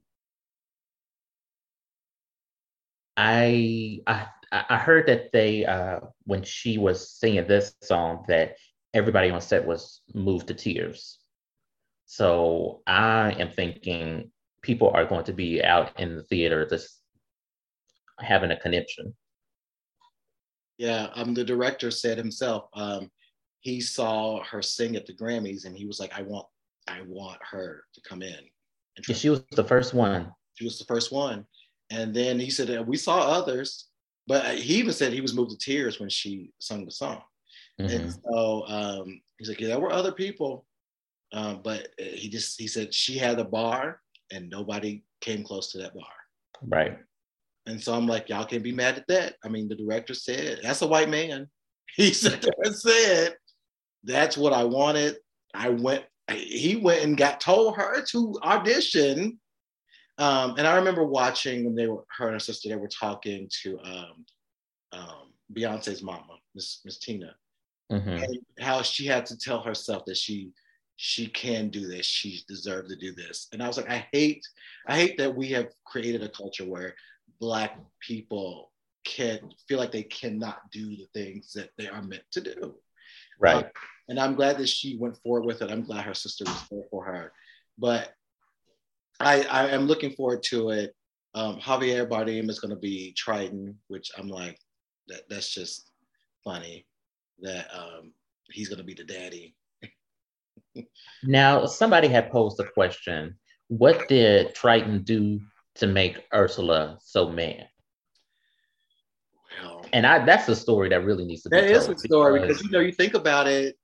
I 3.17 4.01
I 4.07 4.27
I 4.53 4.77
heard 4.77 5.07
that 5.07 5.33
they 5.33 5.65
uh, 5.65 6.01
when 6.25 6.43
she 6.43 6.79
was 6.79 7.11
singing 7.11 7.47
this 7.47 7.75
song 7.83 8.25
that 8.29 8.57
everybody 8.95 9.31
on 9.31 9.41
set 9.41 9.67
was 9.67 10.03
moved 10.15 10.49
to 10.49 10.55
tears. 10.55 11.19
So 12.07 12.83
I 12.87 13.33
am 13.39 13.51
thinking 13.51 14.31
people 14.63 14.91
are 14.91 15.07
going 15.07 15.25
to 15.25 15.33
be 15.33 15.63
out 15.65 15.99
in 15.99 16.17
the 16.17 16.23
theater 16.25 16.67
just 16.69 17.01
having 18.19 18.51
a 18.51 18.61
connection. 18.61 19.15
Yeah, 20.79 21.09
um, 21.15 21.33
the 21.35 21.45
director 21.45 21.91
said 21.91 22.19
himself, 22.19 22.69
um, 22.75 23.11
he 23.63 23.81
saw 23.81 24.43
her 24.45 24.61
sing 24.61 24.97
at 24.97 25.07
the 25.07 25.15
Grammys 25.15 25.65
and 25.65 25.77
he 25.77 25.87
was 25.87 25.99
like, 25.99 26.13
I 26.17 26.23
want, 26.23 26.47
I 26.89 27.01
want 27.07 27.39
her 27.49 27.85
to 27.95 28.01
come 28.03 28.23
in. 28.23 28.35
And 28.97 29.09
yeah, 29.09 29.15
she 29.15 29.31
was 29.31 29.45
the 29.53 29.65
first 29.65 29.95
one. 29.95 30.33
She 30.55 30.65
was 30.65 30.79
the 30.79 30.85
first 30.85 31.13
one. 31.13 31.47
And 31.91 32.13
then 32.13 32.39
he 32.41 32.51
said, 32.51 32.87
we 32.87 32.97
saw 32.97 33.21
others, 33.21 33.87
but 34.27 34.57
he 34.57 34.75
even 34.75 34.93
said 34.93 35.13
he 35.13 35.21
was 35.21 35.35
moved 35.35 35.53
to 35.53 35.57
tears 35.57 36.01
when 36.01 36.09
she 36.09 36.51
sung 36.59 36.85
the 36.85 36.91
song. 36.91 37.23
Mm-hmm. 37.81 37.95
And 37.95 38.13
so 38.13 38.67
um, 38.67 39.21
he's 39.39 39.49
like, 39.49 39.61
yeah, 39.61 39.69
there 39.69 39.81
were 39.81 39.93
other 39.93 40.13
people, 40.13 40.67
uh, 41.33 41.55
but 41.55 41.89
he 41.99 42.29
just 42.29 42.61
he 42.61 42.67
said 42.67 42.93
she 42.93 43.17
had 43.17 43.39
a 43.39 43.45
bar 43.45 44.01
and 44.33 44.51
nobody 44.51 45.05
came 45.21 45.45
close 45.45 45.71
to 45.73 45.79
that 45.79 45.95
bar. 45.95 46.05
Right. 46.63 46.99
And 47.67 47.81
so 47.81 47.95
I'm 47.95 48.09
like, 48.09 48.29
y'all 48.29 48.45
can't 48.45 48.63
be 48.63 48.73
mad 48.73 48.97
at 48.97 49.07
that. 49.07 49.37
I 49.45 49.49
mean, 49.49 49.69
the 49.69 49.77
director 49.77 50.15
said 50.15 50.61
that's 50.63 50.83
a 50.83 50.87
white 50.87 51.09
man. 51.09 51.49
He 51.95 52.15
said, 52.15 52.43
said 52.73 53.35
that's 54.05 54.37
what 54.37 54.53
I 54.53 54.65
wanted. 54.65 55.17
I 55.55 55.69
went. 55.71 56.05
He 56.31 56.77
went 56.77 57.05
and 57.05 57.17
got 57.17 57.41
told 57.41 57.77
her 57.77 58.03
to 58.11 58.39
audition. 58.43 59.39
Um, 60.19 60.55
and 60.57 60.67
I 60.67 60.77
remember 60.77 61.05
watching 61.05 61.65
when 61.65 61.75
they 61.75 61.89
were 61.89 62.05
her 62.17 62.27
and 62.27 62.35
her 62.35 62.41
sister. 62.41 62.69
They 62.69 62.77
were 62.77 62.89
talking 62.89 63.49
to 63.63 63.79
um, 63.81 64.25
um, 64.93 65.33
Beyonce's 65.53 66.03
mama, 66.03 66.39
Miss 66.55 66.81
Miss 66.85 66.99
Tina, 66.99 67.35
mm-hmm. 67.91 68.09
and 68.09 68.39
how 68.61 68.83
she 68.83 69.07
had 69.07 69.27
to 69.27 69.37
tell 69.39 69.61
herself 69.61 70.05
that 70.07 70.17
she 70.17 70.53
she 70.97 71.27
can 71.27 71.69
do 71.69 71.89
this 71.89 72.07
she 72.07 72.43
deserved 72.47 72.89
to 72.89 72.97
do 72.97 73.13
this 73.15 73.49
and 73.53 73.63
i 73.63 73.67
was 73.67 73.77
like 73.77 73.91
i 73.91 74.07
hate 74.13 74.47
i 74.87 74.95
hate 74.95 75.19
that 75.19 75.35
we 75.35 75.49
have 75.49 75.67
created 75.85 76.23
a 76.23 76.29
culture 76.29 76.65
where 76.65 76.95
black 77.41 77.79
people 78.01 78.71
can 79.05 79.41
feel 79.67 79.79
like 79.79 79.91
they 79.91 80.05
cannot 80.05 80.59
do 80.71 80.91
the 80.91 81.09
things 81.13 81.53
that 81.53 81.71
they 81.77 81.89
are 81.89 82.03
meant 82.03 82.23
to 82.31 82.41
do 82.41 82.75
right 83.43 83.67
and 84.09 84.19
i'm 84.19 84.35
glad 84.35 84.57
that 84.57 84.69
she 84.69 84.97
went 84.97 85.17
forward 85.19 85.45
with 85.45 85.63
it 85.63 85.71
i'm 85.71 85.85
glad 85.85 86.05
her 86.05 86.15
sister 86.15 86.45
was 86.47 86.63
there 86.71 86.85
for 86.91 87.05
her 87.05 87.33
but 87.79 88.13
i 89.21 89.43
i 89.45 89.69
am 89.69 89.87
looking 89.87 90.13
forward 90.13 90.43
to 90.43 90.71
it 90.71 90.95
um, 91.35 91.59
javier 91.59 92.09
bardem 92.09 92.49
is 92.49 92.61
going 92.61 92.75
to 92.75 92.81
be 92.81 93.13
triton 93.13 93.79
which 93.89 94.11
i'm 94.17 94.29
like 94.29 94.59
that 95.09 95.23
that's 95.29 95.53
just 95.53 95.91
funny 96.45 96.87
that 97.41 97.67
um, 97.75 98.13
he's 98.51 98.69
going 98.69 98.79
to 98.79 98.85
be 98.85 98.95
the 98.95 99.05
daddy. 99.05 99.55
now, 101.25 101.67
somebody 101.67 102.09
had 102.09 102.31
posed 102.31 102.59
a 102.61 102.71
question. 102.71 103.37
What 103.69 104.09
did 104.09 104.55
Triton 104.55 105.03
do 105.03 105.41
to 105.77 105.87
make 105.87 106.25
Ursula 106.33 106.99
so 107.03 107.31
mad? 107.31 107.69
And 109.93 110.07
I 110.07 110.25
that's 110.25 110.49
a 110.49 110.57
story 110.57 110.89
that 110.89 111.05
really 111.05 111.25
needs 111.25 111.43
to 111.43 111.51
be. 111.51 111.57
That 111.57 111.71
is 111.71 111.89
a 111.89 111.99
story 111.99 112.41
because, 112.41 112.59
because 112.59 112.65
you 112.65 112.71
know 112.71 112.81
you 112.81 112.93
think 112.93 113.15
about 113.15 113.47
it. 113.47 113.77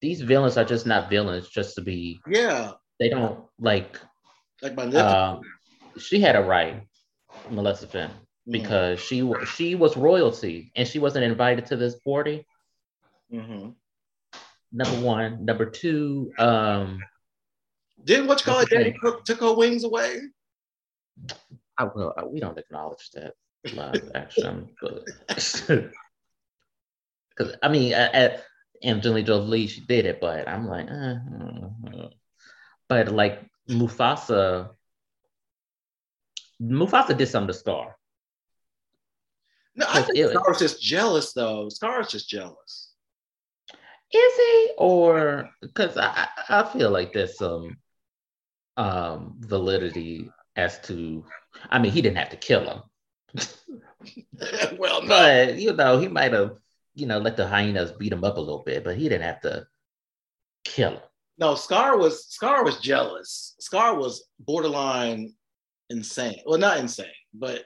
These 0.00 0.20
villains 0.20 0.58
are 0.58 0.64
just 0.64 0.86
not 0.86 1.08
villains, 1.08 1.48
just 1.48 1.74
to 1.76 1.80
be. 1.80 2.20
Yeah. 2.28 2.72
They 3.00 3.08
don't 3.08 3.40
like. 3.58 3.98
Like 4.60 4.74
my. 4.74 4.84
Um, 4.84 5.40
she 5.98 6.20
had 6.20 6.36
a 6.36 6.42
right, 6.42 6.86
Melissa 7.50 7.86
mm-hmm. 7.86 8.12
because 8.50 8.98
mm. 8.98 9.02
she 9.02 9.46
she 9.46 9.74
was 9.74 9.96
royalty 9.96 10.70
and 10.76 10.86
she 10.86 10.98
wasn't 10.98 11.24
invited 11.24 11.66
to 11.66 11.76
this 11.76 11.96
party. 12.00 12.46
Mm-hmm. 13.32 13.70
Number 14.72 15.06
one. 15.06 15.44
Number 15.44 15.66
two. 15.66 16.32
Um, 16.38 16.98
Didn't 18.04 18.26
what 18.26 18.40
you 18.40 18.52
call 18.52 18.60
it? 18.60 18.68
Danny 18.68 18.92
Cook 18.92 19.24
took 19.24 19.40
her 19.40 19.54
wings 19.54 19.84
away. 19.84 20.20
I 21.78 21.84
will. 21.84 22.12
We 22.30 22.40
don't 22.40 22.58
acknowledge 22.58 23.10
that 23.14 23.34
live 23.72 24.10
action, 24.14 24.68
but 24.80 25.04
because 25.28 25.90
I 27.62 27.68
mean, 27.68 27.92
at 27.92 28.44
Angelina 28.82 29.26
Jolie, 29.26 29.66
she 29.66 29.80
did 29.80 30.06
it, 30.06 30.20
but 30.20 30.48
I'm 30.48 30.66
like, 30.66 30.88
uh, 30.90 32.08
but 32.88 33.08
like 33.08 33.42
Mufasa, 33.68 34.70
Mufasa 36.60 37.16
did 37.16 37.28
something 37.28 37.48
to 37.48 37.54
Scar. 37.54 37.96
No, 39.76 39.86
I 39.88 40.02
think 40.02 40.30
Scar's 40.30 40.58
just 40.58 40.80
jealous, 40.80 41.32
though. 41.32 41.68
Scar's 41.68 42.08
just 42.08 42.28
jealous. 42.28 42.92
Is 44.12 44.36
he 44.36 44.70
or 44.78 45.50
because 45.60 45.96
I 45.96 46.28
I 46.48 46.62
feel 46.72 46.90
like 46.90 47.12
there's 47.12 47.36
some 47.36 47.78
um 48.76 49.34
validity 49.40 50.30
as 50.54 50.78
to 50.82 51.24
I 51.68 51.80
mean 51.80 51.90
he 51.90 52.00
didn't 52.00 52.18
have 52.18 52.30
to 52.30 52.36
kill 52.36 52.64
him. 52.64 52.82
well, 54.78 55.02
no. 55.02 55.08
but 55.08 55.58
you 55.58 55.72
know 55.72 55.98
he 55.98 56.08
might 56.08 56.32
have 56.32 56.56
you 56.94 57.06
know 57.06 57.18
let 57.18 57.36
the 57.36 57.46
hyenas 57.46 57.92
beat 57.92 58.12
him 58.12 58.24
up 58.24 58.36
a 58.36 58.40
little 58.40 58.62
bit, 58.64 58.84
but 58.84 58.96
he 58.96 59.08
didn't 59.08 59.22
have 59.22 59.40
to 59.40 59.66
kill 60.64 60.92
him. 60.92 61.00
No, 61.38 61.54
Scar 61.54 61.98
was 61.98 62.26
Scar 62.26 62.64
was 62.64 62.78
jealous. 62.78 63.54
Scar 63.58 63.96
was 63.98 64.28
borderline 64.38 65.34
insane. 65.90 66.40
Well, 66.46 66.58
not 66.58 66.78
insane, 66.78 67.06
but 67.32 67.64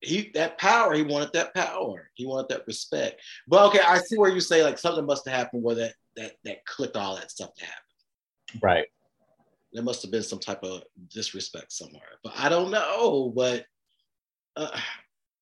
he 0.00 0.30
that 0.34 0.58
power 0.58 0.94
he 0.94 1.02
wanted 1.02 1.32
that 1.32 1.54
power 1.54 2.10
he 2.14 2.26
wanted 2.26 2.48
that 2.48 2.66
respect 2.66 3.20
but 3.46 3.66
okay 3.66 3.80
i 3.86 3.98
see 3.98 4.16
where 4.16 4.30
you 4.30 4.40
say 4.40 4.62
like 4.62 4.78
something 4.78 5.04
must 5.04 5.28
have 5.28 5.36
happened 5.36 5.62
where 5.62 5.74
that 5.74 5.94
that 6.16 6.32
that 6.44 6.64
clicked 6.64 6.96
all 6.96 7.16
that 7.16 7.30
stuff 7.30 7.54
to 7.54 7.64
happen 7.64 8.60
right 8.62 8.86
there 9.72 9.82
must 9.82 10.02
have 10.02 10.10
been 10.10 10.22
some 10.22 10.38
type 10.38 10.62
of 10.62 10.82
disrespect 11.08 11.70
somewhere 11.70 12.18
but 12.24 12.32
i 12.36 12.48
don't 12.48 12.70
know 12.70 13.32
but 13.34 13.66
uh, 14.56 14.78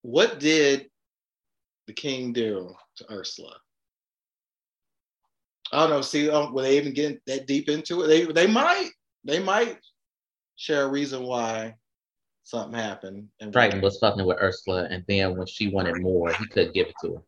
what 0.03 0.38
did 0.38 0.87
the 1.87 1.92
king 1.92 2.33
do 2.33 2.75
to 2.97 3.11
ursula 3.11 3.57
i 5.73 5.81
don't 5.81 5.90
know 5.90 6.01
see 6.01 6.29
um, 6.31 6.53
will 6.53 6.62
they 6.62 6.77
even 6.77 6.92
get 6.92 7.21
that 7.27 7.47
deep 7.47 7.68
into 7.68 8.03
it 8.03 8.07
they 8.09 8.25
they 8.25 8.47
might 8.47 8.90
they 9.25 9.38
might 9.38 9.79
share 10.57 10.85
a 10.85 10.88
reason 10.88 11.23
why 11.23 11.75
something 12.49 12.79
happened. 12.79 13.29
And 13.40 13.53
Triton 13.53 13.81
was 13.81 13.99
fucking 13.99 14.25
with 14.25 14.38
Ursula, 14.40 14.88
and 14.90 15.05
then 15.07 15.37
when 15.37 15.47
she 15.47 15.68
wanted 15.68 16.01
more, 16.01 16.33
he 16.33 16.47
couldn't 16.47 16.75
give 16.75 16.88
it 16.88 16.94
to 17.03 17.14
her. 17.14 17.23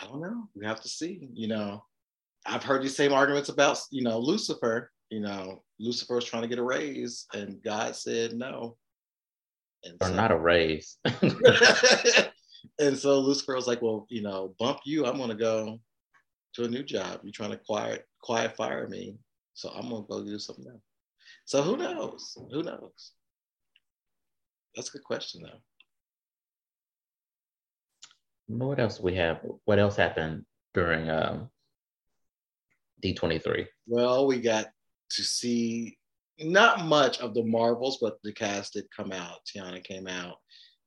I 0.00 0.06
don't 0.06 0.20
know. 0.20 0.48
We 0.54 0.66
have 0.66 0.80
to 0.82 0.88
see. 0.88 1.28
You 1.32 1.48
know, 1.48 1.84
I've 2.46 2.62
heard 2.62 2.82
these 2.82 2.96
same 2.96 3.12
arguments 3.12 3.48
about 3.48 3.80
you 3.90 4.02
know 4.02 4.18
Lucifer. 4.18 4.90
You 5.10 5.20
know, 5.20 5.62
Lucifer 5.78 6.16
was 6.16 6.24
trying 6.24 6.42
to 6.42 6.48
get 6.48 6.58
a 6.58 6.62
raise, 6.62 7.26
and 7.34 7.62
God 7.62 7.96
said 7.96 8.34
no. 8.34 8.76
And 9.84 9.96
or 10.00 10.08
so, 10.08 10.14
not 10.14 10.30
a 10.30 10.38
raise. 10.38 10.98
and 12.78 12.96
so 12.96 13.20
Lucifer 13.20 13.54
was 13.54 13.66
like, 13.66 13.82
"Well, 13.82 14.06
you 14.08 14.22
know, 14.22 14.54
bump 14.58 14.80
you. 14.84 15.06
I'm 15.06 15.18
gonna 15.18 15.34
go 15.34 15.78
to 16.54 16.64
a 16.64 16.68
new 16.68 16.82
job. 16.82 17.20
You're 17.22 17.32
trying 17.32 17.50
to 17.50 17.58
quiet 17.58 18.06
quiet 18.22 18.56
fire 18.56 18.88
me, 18.88 19.16
so 19.54 19.70
I'm 19.70 19.90
gonna 19.90 20.06
go 20.08 20.24
do 20.24 20.38
something 20.38 20.66
else." 20.66 20.82
So 21.44 21.62
who 21.62 21.76
knows? 21.76 22.36
Who 22.52 22.62
knows? 22.62 23.12
That's 24.74 24.88
a 24.88 24.92
good 24.92 25.04
question, 25.04 25.42
though. 25.42 25.60
What 28.46 28.78
else 28.78 29.00
we 29.00 29.14
have? 29.16 29.40
What 29.64 29.78
else 29.78 29.96
happened 29.96 30.44
during 30.74 31.08
um, 31.08 31.50
D23? 33.02 33.66
Well, 33.86 34.26
we 34.26 34.40
got 34.40 34.66
to 35.10 35.22
see 35.22 35.96
not 36.38 36.84
much 36.86 37.20
of 37.20 37.34
the 37.34 37.44
Marvels, 37.44 37.98
but 38.00 38.18
the 38.22 38.32
cast 38.32 38.74
did 38.74 38.86
come 38.94 39.12
out. 39.12 39.40
Teyonah 39.46 39.84
came 39.84 40.06
out, 40.06 40.36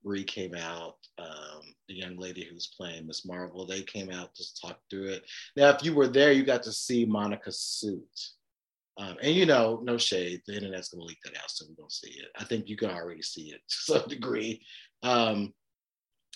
Brie 0.04 0.24
came 0.24 0.56
out, 0.56 0.96
um, 1.18 1.62
the 1.88 1.96
young 1.96 2.18
lady 2.18 2.44
who's 2.44 2.68
playing 2.78 3.08
Miss 3.08 3.26
Marvel, 3.26 3.66
they 3.66 3.82
came 3.82 4.12
out 4.12 4.36
to 4.36 4.44
talk 4.62 4.80
through 4.90 5.10
it. 5.10 5.24
Now, 5.56 5.70
if 5.70 5.84
you 5.84 5.94
were 5.94 6.08
there, 6.08 6.32
you 6.32 6.44
got 6.44 6.64
to 6.64 6.72
see 6.72 7.06
Monica's 7.06 7.60
suit. 7.60 8.04
Um, 8.98 9.16
and 9.22 9.36
you 9.36 9.46
know, 9.46 9.80
no 9.84 9.98
shade, 9.98 10.42
the 10.48 10.56
internet's 10.56 10.90
gonna 10.90 11.04
leak 11.04 11.20
that 11.24 11.38
out, 11.38 11.52
so 11.52 11.66
we 11.70 11.76
don't 11.76 11.92
see 11.92 12.10
it. 12.10 12.30
I 12.38 12.44
think 12.44 12.68
you 12.68 12.76
can 12.76 12.90
already 12.90 13.22
see 13.22 13.52
it 13.52 13.62
to 13.70 13.76
some 13.76 14.08
degree. 14.08 14.62
Um, 15.04 15.54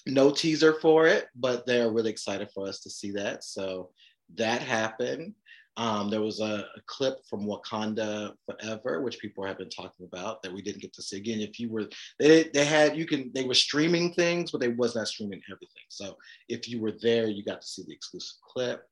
no 0.06 0.32
teaser 0.32 0.74
for 0.74 1.08
it, 1.08 1.28
but 1.36 1.66
they're 1.66 1.92
really 1.92 2.12
excited 2.12 2.50
for 2.54 2.68
us 2.68 2.82
to 2.82 2.90
see 2.90 3.12
that. 3.12 3.44
So 3.44 3.92
that 4.36 4.62
happened. 4.62 5.34
Um, 5.78 6.10
there 6.10 6.22
was 6.22 6.42
a, 6.42 6.66
a, 6.76 6.82
clip 6.86 7.26
from 7.30 7.46
Wakanda 7.46 8.34
Forever, 8.46 9.02
which 9.02 9.20
people 9.20 9.46
have 9.46 9.58
been 9.58 9.70
talking 9.70 10.06
about 10.06 10.44
that 10.44 10.54
we 10.54 10.62
didn't 10.62 10.82
get 10.82 10.94
to 10.94 11.02
see. 11.02 11.16
Again, 11.16 11.40
if 11.40 11.62
you 11.62 11.70
were, 11.70 11.88
they 12.20 12.50
they 12.54 12.66
had 12.66 12.98
you 12.98 13.06
can 13.06 13.32
they 13.34 13.46
were 13.46 13.54
streaming 13.54 14.14
things, 14.14 14.52
but 14.52 14.60
they 14.60 14.68
was 14.68 14.96
not 14.96 15.08
streaming 15.08 15.42
everything. 15.50 15.84
So 15.88 16.18
if 16.50 16.68
you 16.68 16.82
were 16.82 16.92
there, 17.02 17.28
you 17.28 17.44
got 17.44 17.62
to 17.62 17.68
see 17.68 17.84
the 17.88 17.94
exclusive 17.94 18.38
clip. 18.44 18.84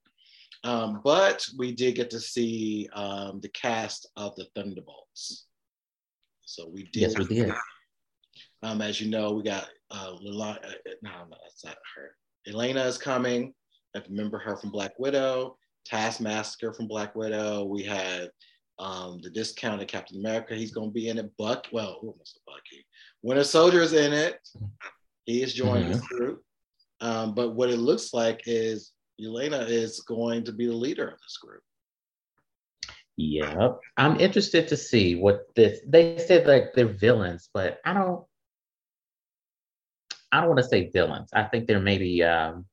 Um, 0.63 1.01
but 1.03 1.45
we 1.57 1.73
did 1.73 1.95
get 1.95 2.09
to 2.11 2.19
see 2.19 2.89
um, 2.93 3.41
the 3.41 3.49
cast 3.49 4.07
of 4.15 4.35
the 4.37 4.45
Thunderbolts. 4.55 5.47
So 6.45 6.67
we 6.67 6.83
did. 6.83 7.01
Yes, 7.01 7.17
we 7.17 7.25
did. 7.25 7.53
Um, 8.63 8.81
as 8.81 8.99
you 8.99 9.09
know, 9.09 9.33
we 9.33 9.43
got 9.43 9.67
uh, 9.91 10.13
Lila, 10.21 10.59
uh, 10.63 10.91
no, 11.01 11.11
no, 11.29 11.37
that's 11.43 11.65
not 11.65 11.77
her. 11.95 12.11
Yelena 12.47 12.85
is 12.85 12.97
coming. 12.97 13.53
I 13.95 14.01
remember 14.09 14.37
her 14.39 14.57
from 14.57 14.71
Black 14.71 14.97
Widow. 14.99 15.57
Taskmaster 15.89 16.73
from 16.73 16.87
Black 16.87 17.15
Widow. 17.15 17.65
We 17.65 17.83
had 17.83 18.29
um, 18.77 19.19
the 19.21 19.29
discounted 19.29 19.87
Captain 19.87 20.19
America. 20.19 20.55
He's 20.55 20.71
going 20.71 20.89
to 20.89 20.93
be 20.93 21.09
in 21.09 21.17
it. 21.17 21.31
Buck, 21.37 21.67
well, 21.71 21.99
almost 22.01 22.37
a 22.37 22.51
Bucky. 22.51 22.85
Winter 23.23 23.43
Soldier 23.43 23.81
is 23.81 23.93
in 23.93 24.13
it. 24.13 24.39
He 25.25 25.41
is 25.41 25.53
joining 25.53 25.91
mm-hmm. 25.91 25.99
the 25.99 26.17
group. 26.17 26.43
Um, 27.01 27.33
but 27.33 27.55
what 27.55 27.69
it 27.69 27.77
looks 27.77 28.13
like 28.13 28.41
is 28.45 28.91
Yelena 29.21 29.67
is 29.67 30.01
going 30.01 30.43
to 30.45 30.51
be 30.51 30.67
the 30.67 30.73
leader 30.73 31.07
of 31.07 31.19
this 31.21 31.37
group. 31.37 31.61
Yep. 33.17 33.79
I'm 33.97 34.19
interested 34.19 34.69
to 34.69 34.77
see 34.77 35.15
what 35.15 35.53
this 35.53 35.81
they 35.85 36.17
said 36.17 36.47
like 36.47 36.71
they're 36.73 36.87
villains, 36.87 37.49
but 37.53 37.79
I 37.83 37.93
don't 37.93 38.23
I 40.31 40.39
don't 40.39 40.49
want 40.49 40.59
to 40.59 40.67
say 40.67 40.89
villains. 40.89 41.29
I 41.33 41.43
think 41.43 41.67
they're 41.67 41.81
maybe 41.81 42.23
um 42.23 42.65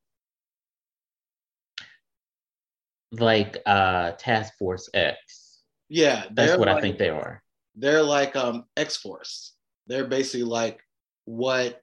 like 3.12 3.58
uh 3.66 4.12
Task 4.12 4.54
Force 4.58 4.88
X. 4.94 5.62
Yeah, 5.88 6.24
That's 6.32 6.58
what 6.58 6.68
like, 6.68 6.78
I 6.78 6.80
think 6.80 6.98
they 6.98 7.10
are. 7.10 7.42
They're 7.74 8.02
like 8.02 8.34
um 8.36 8.64
X 8.76 8.96
Force. 8.96 9.54
They're 9.86 10.06
basically 10.06 10.44
like 10.44 10.80
what 11.24 11.80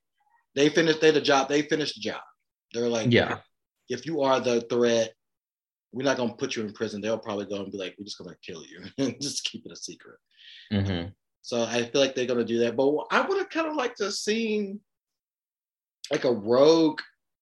they 0.55 0.69
finished. 0.69 1.01
They 1.01 1.11
the 1.11 1.21
job. 1.21 1.49
They 1.49 1.61
finished 1.61 1.95
the 1.95 2.01
job. 2.01 2.21
They're 2.73 2.89
like, 2.89 3.11
Yeah. 3.11 3.37
if 3.89 4.05
you 4.05 4.21
are 4.21 4.39
the 4.39 4.61
threat, 4.61 5.13
we're 5.93 6.03
not 6.03 6.17
gonna 6.17 6.33
put 6.33 6.55
you 6.55 6.63
in 6.63 6.73
prison. 6.73 7.01
They'll 7.01 7.17
probably 7.17 7.45
go 7.45 7.61
and 7.61 7.71
be 7.71 7.77
like, 7.77 7.95
we're 7.97 8.05
just 8.05 8.17
gonna 8.17 8.35
kill 8.45 8.63
you 8.65 8.83
and 8.97 9.21
just 9.21 9.45
keep 9.45 9.65
it 9.65 9.71
a 9.71 9.75
secret. 9.75 10.17
hmm 10.71 11.09
So 11.41 11.63
I 11.63 11.83
feel 11.83 12.01
like 12.01 12.15
they're 12.15 12.25
gonna 12.25 12.43
do 12.43 12.59
that. 12.59 12.75
But 12.75 12.91
I 13.11 13.21
would 13.21 13.37
have 13.37 13.49
kind 13.49 13.67
of 13.67 13.75
liked 13.75 13.97
to 13.97 14.05
have 14.05 14.13
seen 14.13 14.79
like 16.11 16.25
a 16.25 16.31
rogue 16.31 16.99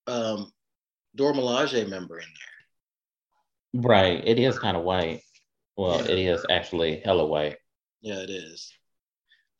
um 0.07 0.51
Dora 1.15 1.33
Milaje 1.33 1.89
member 1.89 2.19
in 2.19 2.25
there. 2.27 2.50
Right. 3.73 4.21
It 4.25 4.39
is 4.39 4.59
kind 4.59 4.75
of 4.77 4.83
white. 4.83 5.21
Well, 5.77 5.97
Yeah. 6.05 6.11
it 6.11 6.19
is 6.19 6.45
actually 6.49 7.01
hella 7.03 7.25
white. 7.25 7.57
Yeah, 8.01 8.19
it 8.19 8.29
is. 8.29 8.71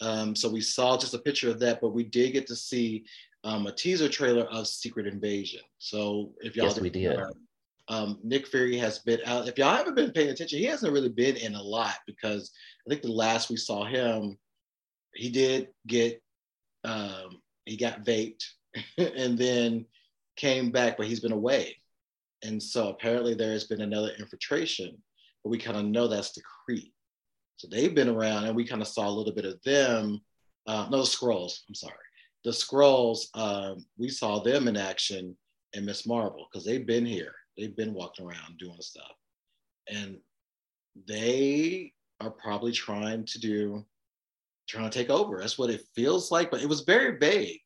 Um, 0.02 0.36
so 0.36 0.50
we 0.50 0.62
saw 0.62 0.98
just 0.98 1.14
a 1.14 1.20
picture 1.20 1.50
of 1.50 1.60
that, 1.60 1.80
but 1.80 1.90
we 1.94 2.04
did 2.04 2.34
get 2.34 2.48
to 2.48 2.56
see 2.56 3.06
um, 3.44 3.68
a 3.68 3.72
teaser 3.72 4.10
trailer 4.10 4.44
of 4.46 4.68
Secret 4.68 5.08
Invasion. 5.08 5.62
So 5.78 6.34
if 6.42 6.56
y'all 6.56 6.68
Yes, 6.68 6.80
we 6.80 6.90
did. 6.90 7.20
um, 7.88 8.20
Nick 8.24 8.48
Fury 8.48 8.78
has 8.78 9.00
been 9.00 9.20
out. 9.26 9.48
If 9.48 9.58
y'all 9.58 9.76
haven't 9.76 9.96
been 9.96 10.12
paying 10.12 10.30
attention, 10.30 10.60
he 10.60 10.66
hasn't 10.66 10.94
really 10.94 11.10
been 11.10 11.36
in 11.38 11.56
a 11.56 11.62
lot 11.62 11.96
because 12.06 12.52
I 12.86 12.90
think 12.90 13.02
the 13.04 13.12
last 13.12 13.50
we 13.50 13.58
saw 13.58 13.84
him, 13.86 14.38
he 15.14 15.30
did 15.30 15.70
get 15.88 16.22
um, 16.84 17.42
he 17.66 17.78
got 17.78 18.04
vaped 18.04 18.44
and 18.98 19.38
then 19.38 19.86
came 20.36 20.72
back, 20.72 20.98
but 20.98 21.06
he's 21.08 21.20
been 21.20 21.32
away. 21.32 21.81
And 22.44 22.62
so 22.62 22.90
apparently 22.90 23.34
there 23.34 23.52
has 23.52 23.66
been 23.66 23.82
another 23.82 24.12
infiltration, 24.20 25.02
but 25.44 25.50
we 25.50 25.58
kind 25.58 25.78
of 25.78 25.86
know 25.86 26.08
that's 26.08 26.32
the 26.34 26.42
Kree. 26.42 26.92
So 27.58 27.68
they've 27.70 27.94
been 27.94 28.10
around, 28.10 28.46
and 28.46 28.56
we 28.56 28.66
kind 28.66 28.82
of 28.82 28.88
saw 28.88 29.08
a 29.08 29.12
little 29.12 29.34
bit 29.34 29.46
of 29.46 29.62
them. 29.64 30.20
Uh, 30.66 30.88
no, 30.90 30.98
the 30.98 31.04
Skrulls. 31.04 31.60
I'm 31.68 31.76
sorry, 31.76 31.94
the 32.44 32.52
Skrulls. 32.52 33.26
Um, 33.36 33.86
we 33.98 34.10
saw 34.10 34.40
them 34.40 34.68
in 34.68 34.78
action 34.78 35.38
in 35.74 35.86
Miss 35.86 36.08
Marvel 36.08 36.48
because 36.52 36.66
they've 36.66 36.86
been 36.86 37.06
here. 37.06 37.34
They've 37.58 37.76
been 37.76 37.94
walking 37.94 38.26
around 38.26 38.58
doing 38.58 38.82
stuff, 38.82 39.12
and 39.88 40.18
they 41.08 41.94
are 42.20 42.32
probably 42.32 42.72
trying 42.72 43.26
to 43.26 43.40
do, 43.40 43.86
trying 44.68 44.90
to 44.90 44.98
take 44.98 45.10
over. 45.10 45.40
That's 45.40 45.58
what 45.58 45.70
it 45.70 45.84
feels 45.96 46.32
like. 46.32 46.50
But 46.50 46.62
it 46.62 46.70
was 46.70 46.82
very 46.82 47.18
vague. 47.20 47.62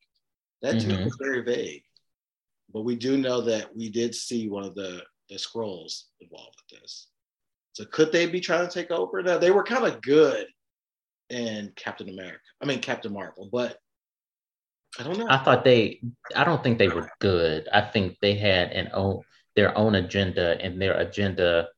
That 0.62 0.80
too 0.80 0.88
Mhm. 0.88 1.04
was 1.04 1.16
very 1.18 1.42
vague. 1.42 1.84
But 2.76 2.84
we 2.84 2.94
do 2.94 3.16
know 3.16 3.40
that 3.40 3.74
we 3.74 3.88
did 3.88 4.14
see 4.14 4.50
one 4.50 4.62
of 4.62 4.74
the 4.74 5.02
the 5.30 5.36
Skrulls 5.36 6.02
involved 6.20 6.56
with 6.70 6.78
this. 6.78 7.08
So 7.72 7.86
could 7.86 8.12
they 8.12 8.26
be 8.26 8.38
trying 8.38 8.68
to 8.68 8.72
take 8.72 8.90
over? 8.90 9.22
Now 9.22 9.38
they 9.38 9.50
were 9.50 9.64
kind 9.64 9.86
of 9.86 10.02
good 10.02 10.46
in 11.30 11.72
Captain 11.74 12.10
America. 12.10 12.42
I 12.62 12.66
mean 12.66 12.80
Captain 12.80 13.14
Marvel, 13.14 13.48
but 13.50 13.78
I 15.00 15.04
don't 15.04 15.18
know. 15.18 15.26
I 15.30 15.38
thought 15.38 15.64
they 15.64 16.02
I 16.34 16.44
don't 16.44 16.62
think 16.62 16.76
they 16.76 16.88
were 16.88 17.08
good. 17.18 17.66
I 17.72 17.80
think 17.80 18.18
they 18.20 18.34
had 18.34 18.72
an 18.72 18.90
own 18.92 19.22
their 19.54 19.74
own 19.78 19.94
agenda 19.94 20.60
and 20.60 20.78
their 20.78 20.98
agenda 20.98 21.68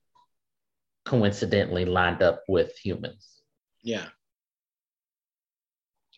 coincidentally 1.05 1.85
lined 1.85 2.23
up 2.25 2.43
with 2.49 2.77
humans. 2.77 3.41
yeah. 3.85 4.07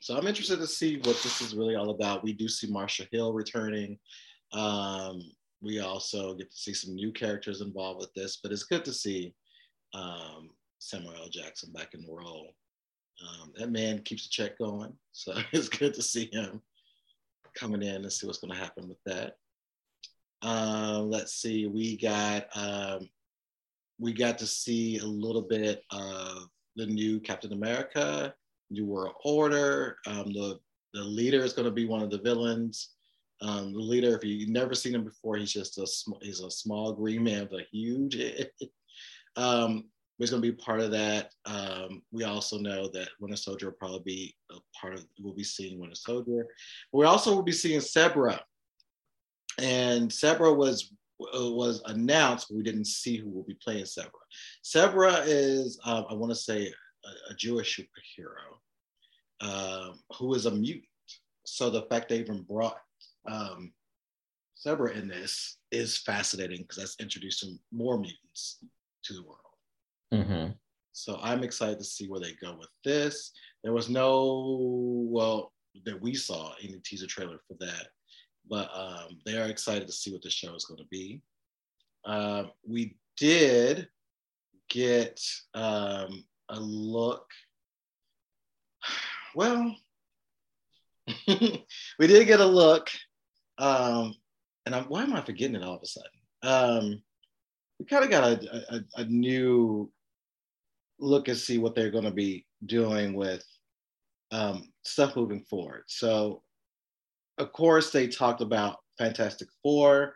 So 0.01 0.17
I'm 0.17 0.27
interested 0.27 0.59
to 0.61 0.67
see 0.67 0.97
what 0.97 1.23
this 1.23 1.43
is 1.43 1.55
really 1.55 1.77
all 1.77 1.91
about. 1.91 2.25
We 2.25 2.33
do 2.33 2.49
see 2.49 2.73
Maria 2.73 2.89
Hill 3.13 3.35
returning. 3.35 3.99
Um, 4.53 5.23
we 5.63 5.81
also 5.81 6.35
get 6.35 6.51
to 6.51 6.57
see 6.57 6.73
some 6.73 6.95
new 6.95 7.13
characters 7.13 7.61
involved 7.61 8.01
with 8.01 8.13
this, 8.15 8.39
but 8.43 8.53
it's 8.53 8.65
good 8.65 8.85
to 8.85 8.93
see 8.93 9.35
um, 9.95 10.51
Samuel 10.79 11.15
L. 11.15 11.29
Jackson 11.29 11.73
back 11.73 11.95
in 11.95 12.03
the 12.03 12.13
role. 12.13 12.55
Um, 13.23 13.53
that 13.57 13.71
man 13.71 14.01
keeps 14.01 14.25
the 14.25 14.31
check 14.31 14.59
going, 14.59 14.93
so 15.13 15.35
it's 15.53 15.69
good 15.69 15.95
to 15.95 16.03
see 16.03 16.31
him 16.33 16.63
coming 17.55 17.83
in 17.83 17.97
and 17.97 18.13
see 18.13 18.27
what's 18.27 18.39
going 18.39 18.53
to 18.53 18.59
happen 18.59 18.89
with 18.89 19.03
that. 19.05 19.37
Um, 20.43 21.11
let's 21.11 21.35
see, 21.35 21.67
we 21.67 21.99
got 21.99 22.47
um, 22.55 23.11
we 23.99 24.15
got 24.15 24.39
to 24.39 24.47
see 24.47 24.99
a 24.99 25.05
little 25.05 25.43
bit 25.43 25.83
of 25.91 26.49
the 26.77 26.87
new 26.87 27.21
Captain 27.21 27.53
America, 27.53 28.35
New 28.71 28.87
World 28.87 29.15
Order. 29.25 29.99
Um, 30.07 30.33
the 30.33 30.59
the 30.95 31.05
leader 31.05 31.45
is 31.45 31.53
going 31.53 31.67
to 31.67 31.71
be 31.71 31.87
one 31.87 32.03
of 32.03 32.11
the 32.11 32.19
villains. 32.19 32.95
Um, 33.43 33.73
the 33.73 33.79
leader, 33.79 34.15
if 34.15 34.25
you've 34.25 34.51
never 34.51 34.75
seen 34.75 34.95
him 34.95 35.05
before, 35.05 35.37
he's 35.37 35.53
just 35.53 35.79
a 35.79 35.87
sm- 35.87 36.21
he's 36.21 36.41
a 36.41 36.51
small 36.51 36.93
green 36.93 37.25
man 37.25 37.49
with 37.51 37.61
a 37.61 37.67
huge 37.71 38.17
um, 39.37 39.85
he's 40.19 40.31
going 40.31 40.43
to 40.43 40.53
be 40.53 40.57
part 40.57 40.81
of 40.81 40.91
that. 40.91 41.33
Um, 41.47 42.03
we 42.13 42.25
also 42.25 42.59
know 42.59 42.89
that 42.89 43.09
Winter 43.19 43.37
Soldier 43.37 43.67
will 43.67 43.77
probably 43.79 44.03
be 44.05 44.37
a 44.51 44.57
part 44.79 44.95
of. 44.95 45.07
We'll 45.19 45.35
be 45.35 45.45
seeing 45.45 45.81
Winter 45.81 45.97
Soldier. 45.97 46.47
We 46.93 47.07
also 47.07 47.35
will 47.35 47.43
be 47.43 47.53
seeing 47.53 47.81
Sabra, 47.81 48.41
and 49.59 50.13
Sabra 50.13 50.53
was 50.53 50.93
uh, 51.21 51.51
was 51.51 51.83
announced, 51.87 52.49
but 52.49 52.57
we 52.57 52.63
didn't 52.63 52.87
see 52.87 53.17
who 53.17 53.31
will 53.31 53.45
be 53.45 53.59
playing 53.63 53.87
Sabra. 53.87 54.21
Sabra 54.63 55.15
is, 55.25 55.81
um, 55.85 56.07
I 56.09 56.15
want 56.15 56.31
to 56.31 56.37
say, 56.37 56.73
a, 57.05 57.33
a 57.33 57.35
Jewish 57.37 57.81
superhero 57.81 58.61
um, 59.41 60.01
who 60.19 60.35
is 60.35 60.47
a 60.47 60.51
mutant. 60.51 60.85
So 61.47 61.71
the 61.71 61.83
fact 61.83 62.11
they 62.11 62.19
even 62.19 62.43
brought 62.43 62.77
um, 63.27 63.73
Sabra 64.55 64.93
in 64.93 65.09
this 65.09 65.57
is 65.71 65.97
fascinating 65.99 66.63
because 66.63 66.77
that's 66.77 66.97
introducing 67.01 67.59
more 67.73 67.99
mutants 67.99 68.59
to 69.05 69.15
the 69.15 69.23
world. 69.23 70.27
hmm 70.27 70.53
So 70.93 71.19
I'm 71.23 71.43
excited 71.43 71.79
to 71.79 71.85
see 71.85 72.09
where 72.09 72.21
they 72.21 72.35
go 72.35 72.57
with 72.59 72.69
this. 72.85 73.33
There 73.65 73.73
was 73.73 73.89
no, 73.89 75.07
well, 75.09 75.53
that 75.85 76.01
we 76.01 76.15
saw 76.15 76.53
any 76.63 76.79
teaser 76.85 77.07
trailer 77.07 77.39
for 77.47 77.55
that, 77.61 77.89
but 78.49 78.69
um, 78.75 79.19
they 79.25 79.39
are 79.39 79.47
excited 79.49 79.87
to 79.87 79.93
see 79.93 80.13
what 80.13 80.23
the 80.23 80.31
show 80.31 80.55
is 80.55 80.65
going 80.65 80.79
to 80.79 80.89
be. 80.91 81.23
Uh, 82.05 82.45
we 82.67 82.97
did 83.17 83.89
get 84.69 85.23
um, 85.55 86.25
a 86.49 86.61
look. 86.61 87.27
Well, 89.33 89.77
we 91.29 92.07
did 92.09 92.27
get 92.27 92.41
a 92.41 92.45
look, 92.45 92.91
um, 93.61 94.15
and 94.67 94.75
I'm, 94.75 94.85
why 94.85 95.03
am 95.03 95.15
I 95.15 95.21
forgetting 95.21 95.57
it 95.57 95.63
all 95.63 95.77
of 95.77 95.83
a 95.83 95.87
sudden? 95.87 96.11
Um, 96.43 97.03
we 97.79 97.85
kind 97.85 98.05
of 98.05 98.11
got 98.11 98.25
a, 98.25 98.75
a, 98.75 99.03
a 99.03 99.05
new 99.05 99.91
look 100.99 101.29
and 101.29 101.37
see 101.37 101.59
what 101.59 101.75
they're 101.75 101.91
going 101.91 102.05
to 102.05 102.11
be 102.11 102.47
doing 102.67 103.15
with 103.15 103.45
um, 104.33 104.73
stuff 104.83 105.15
moving 105.15 105.43
forward. 105.43 105.85
So, 105.89 106.43
of 107.39 107.53
course, 107.53 107.91
they 107.91 108.09
talked 108.09 108.41
about 108.41 108.79
Fantastic 108.99 109.49
Four, 109.63 110.15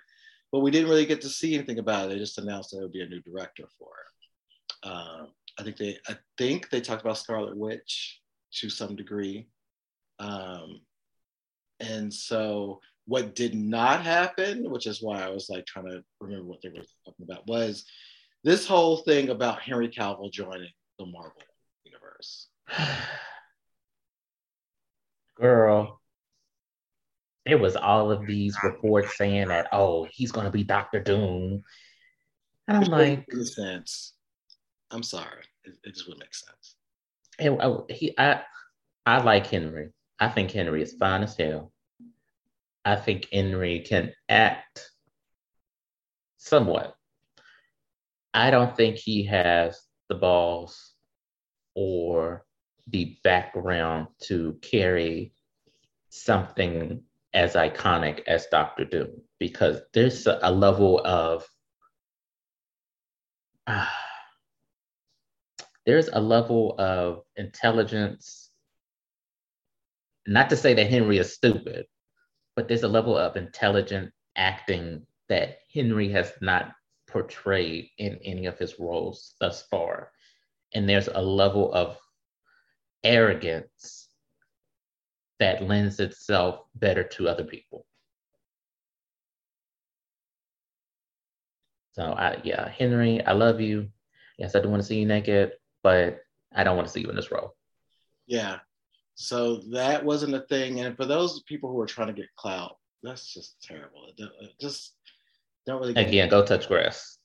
but 0.50 0.60
we 0.60 0.70
didn't 0.70 0.88
really 0.88 1.06
get 1.06 1.20
to 1.22 1.28
see 1.28 1.54
anything 1.54 1.78
about 1.78 2.06
it. 2.06 2.14
They 2.14 2.18
just 2.18 2.38
announced 2.38 2.70
that 2.70 2.78
there 2.78 2.84
would 2.84 2.92
be 2.92 3.02
a 3.02 3.08
new 3.08 3.20
director 3.20 3.64
for 3.78 3.88
it. 3.88 4.88
Um, 4.88 5.28
I 5.58 5.62
think 5.62 5.76
they, 5.76 5.98
I 6.08 6.16
think 6.38 6.70
they 6.70 6.80
talked 6.80 7.02
about 7.02 7.18
Scarlet 7.18 7.56
Witch 7.56 8.20
to 8.60 8.70
some 8.70 8.96
degree, 8.96 9.48
um, 10.18 10.80
and 11.80 12.12
so 12.12 12.80
what 13.06 13.34
did 13.34 13.54
not 13.54 14.02
happen, 14.02 14.70
which 14.70 14.86
is 14.86 15.02
why 15.02 15.22
I 15.22 15.28
was 15.30 15.48
like 15.50 15.66
trying 15.66 15.90
to 15.90 16.02
remember 16.20 16.46
what 16.46 16.62
they 16.62 16.70
were 16.70 16.84
talking 17.04 17.26
about, 17.30 17.46
was 17.46 17.84
this 18.42 18.66
whole 18.66 18.98
thing 18.98 19.28
about 19.28 19.60
Henry 19.60 19.88
Cavill 19.88 20.32
joining 20.32 20.70
the 20.98 21.06
Marvel 21.06 21.32
universe. 21.84 22.48
Girl, 25.36 26.00
there 27.44 27.58
was 27.58 27.76
all 27.76 28.10
of 28.10 28.26
these 28.26 28.56
reports 28.62 29.16
saying 29.18 29.48
that, 29.48 29.68
oh, 29.72 30.06
he's 30.10 30.32
going 30.32 30.46
to 30.46 30.52
be 30.52 30.64
Doctor 30.64 31.00
Doom. 31.00 31.62
And 32.68 32.76
I'm 32.76 32.80
Which 32.80 32.90
like, 32.90 33.32
sense. 33.44 34.14
I'm 34.90 35.02
sorry, 35.02 35.42
it, 35.64 35.74
it 35.84 35.94
just 35.94 36.06
wouldn't 36.06 36.22
make 36.24 36.34
sense. 36.34 36.76
and, 37.38 37.60
oh, 37.60 37.86
he, 37.90 38.14
I, 38.16 38.42
I 39.04 39.22
like 39.22 39.46
Henry. 39.46 39.90
I 40.18 40.28
think 40.28 40.52
Henry 40.52 40.82
is 40.82 40.94
fine 40.94 41.22
as 41.22 41.36
hell. 41.36 41.72
I 42.84 42.96
think 42.96 43.28
Henry 43.32 43.80
can 43.80 44.12
act 44.28 44.90
somewhat. 46.36 46.94
I 48.34 48.50
don't 48.50 48.76
think 48.76 48.96
he 48.96 49.24
has 49.24 49.80
the 50.08 50.16
balls 50.16 50.92
or 51.74 52.44
the 52.88 53.16
background 53.24 54.08
to 54.24 54.58
carry 54.60 55.32
something 56.10 57.02
as 57.32 57.54
iconic 57.54 58.22
as 58.26 58.46
Doctor 58.46 58.84
Doom 58.84 59.22
because 59.38 59.80
there's 59.92 60.26
a 60.26 60.50
level 60.50 61.00
of 61.04 61.46
uh, 63.66 63.86
there's 65.86 66.08
a 66.08 66.20
level 66.20 66.76
of 66.78 67.22
intelligence. 67.36 68.50
Not 70.26 70.50
to 70.50 70.56
say 70.56 70.74
that 70.74 70.90
Henry 70.90 71.18
is 71.18 71.34
stupid, 71.34 71.86
but 72.56 72.68
there's 72.68 72.82
a 72.82 72.88
level 72.88 73.16
of 73.16 73.36
intelligent 73.36 74.12
acting 74.36 75.06
that 75.28 75.58
Henry 75.72 76.10
has 76.10 76.32
not 76.40 76.72
portrayed 77.08 77.88
in 77.98 78.18
any 78.24 78.46
of 78.46 78.58
his 78.58 78.78
roles 78.78 79.34
thus 79.40 79.62
far. 79.62 80.10
And 80.74 80.88
there's 80.88 81.08
a 81.08 81.22
level 81.22 81.72
of 81.72 81.96
arrogance 83.04 84.08
that 85.38 85.62
lends 85.62 86.00
itself 86.00 86.60
better 86.74 87.04
to 87.04 87.28
other 87.28 87.44
people. 87.44 87.86
So 91.92 92.02
I 92.02 92.40
yeah, 92.42 92.68
Henry, 92.68 93.24
I 93.24 93.32
love 93.32 93.60
you. 93.60 93.88
Yes, 94.38 94.56
I 94.56 94.60
do 94.60 94.68
want 94.68 94.82
to 94.82 94.86
see 94.86 94.98
you 94.98 95.06
naked, 95.06 95.52
but 95.82 96.20
I 96.52 96.64
don't 96.64 96.76
want 96.76 96.88
to 96.88 96.92
see 96.92 97.00
you 97.00 97.08
in 97.08 97.16
this 97.16 97.30
role. 97.30 97.54
Yeah. 98.26 98.58
So 99.14 99.56
that 99.72 100.04
wasn't 100.04 100.34
a 100.34 100.40
thing. 100.40 100.80
And 100.80 100.96
for 100.96 101.04
those 101.04 101.42
people 101.42 101.70
who 101.70 101.80
are 101.80 101.86
trying 101.86 102.08
to 102.08 102.12
get 102.12 102.34
clout, 102.36 102.76
that's 103.02 103.32
just 103.32 103.62
terrible. 103.62 104.12
It 104.16 104.30
just 104.60 104.94
don't 105.66 105.80
really 105.80 105.94
again 105.94 106.28
go 106.28 106.44
touch 106.44 106.68
grass. 106.68 107.18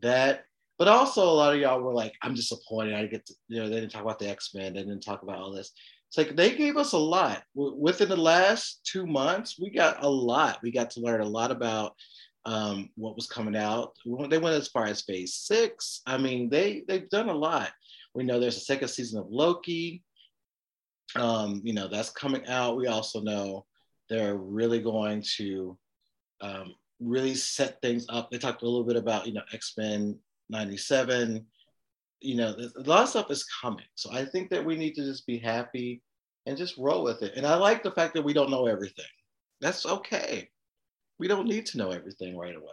That 0.00 0.44
but 0.78 0.88
also 0.88 1.22
a 1.22 1.30
lot 1.30 1.54
of 1.54 1.60
y'all 1.60 1.80
were 1.80 1.94
like, 1.94 2.14
I'm 2.22 2.34
disappointed. 2.34 2.94
I 2.94 3.06
get 3.06 3.24
to, 3.26 3.34
you 3.48 3.62
know, 3.62 3.68
they 3.68 3.76
didn't 3.76 3.92
talk 3.92 4.02
about 4.02 4.18
the 4.18 4.28
X-Men, 4.28 4.74
they 4.74 4.82
didn't 4.82 5.02
talk 5.02 5.22
about 5.22 5.38
all 5.38 5.52
this. 5.52 5.72
It's 6.08 6.18
like 6.18 6.36
they 6.36 6.54
gave 6.54 6.76
us 6.76 6.92
a 6.92 6.98
lot. 6.98 7.42
Within 7.54 8.08
the 8.08 8.16
last 8.16 8.80
two 8.84 9.06
months, 9.06 9.58
we 9.58 9.70
got 9.70 10.04
a 10.04 10.08
lot. 10.08 10.60
We 10.62 10.70
got 10.70 10.90
to 10.92 11.00
learn 11.00 11.20
a 11.20 11.28
lot 11.28 11.50
about 11.50 11.94
um, 12.46 12.90
what 12.94 13.16
was 13.16 13.26
coming 13.26 13.56
out. 13.56 13.94
They 14.04 14.38
went 14.38 14.56
as 14.56 14.68
far 14.68 14.84
as 14.84 15.02
phase 15.02 15.34
six. 15.34 16.02
I 16.06 16.18
mean, 16.18 16.50
they 16.50 16.84
they've 16.86 17.08
done 17.08 17.28
a 17.28 17.34
lot. 17.34 17.72
We 18.14 18.22
know 18.22 18.38
there's 18.38 18.56
a 18.56 18.60
second 18.60 18.88
season 18.88 19.18
of 19.18 19.26
Loki. 19.28 20.03
Um, 21.16 21.60
you 21.64 21.72
know, 21.72 21.88
that's 21.88 22.10
coming 22.10 22.46
out. 22.46 22.76
We 22.76 22.86
also 22.86 23.20
know 23.20 23.66
they're 24.08 24.36
really 24.36 24.80
going 24.80 25.22
to 25.36 25.78
um, 26.40 26.74
really 27.00 27.34
set 27.34 27.80
things 27.80 28.06
up. 28.08 28.30
They 28.30 28.38
talked 28.38 28.62
a 28.62 28.66
little 28.66 28.84
bit 28.84 28.96
about, 28.96 29.26
you 29.26 29.32
know, 29.32 29.42
X-Men 29.52 30.18
97. 30.50 31.46
You 32.20 32.36
know, 32.36 32.56
a 32.76 32.80
lot 32.80 33.02
of 33.02 33.08
stuff 33.08 33.30
is 33.30 33.46
coming. 33.62 33.86
So 33.94 34.12
I 34.12 34.24
think 34.24 34.50
that 34.50 34.64
we 34.64 34.76
need 34.76 34.94
to 34.96 35.04
just 35.04 35.26
be 35.26 35.38
happy 35.38 36.02
and 36.46 36.56
just 36.56 36.76
roll 36.76 37.04
with 37.04 37.22
it. 37.22 37.34
And 37.36 37.46
I 37.46 37.54
like 37.54 37.82
the 37.82 37.92
fact 37.92 38.14
that 38.14 38.24
we 38.24 38.32
don't 38.32 38.50
know 38.50 38.66
everything. 38.66 39.04
That's 39.60 39.86
okay 39.86 40.50
we 41.18 41.28
don't 41.28 41.46
need 41.46 41.66
to 41.66 41.78
know 41.78 41.90
everything 41.90 42.36
right 42.36 42.54
away. 42.54 42.72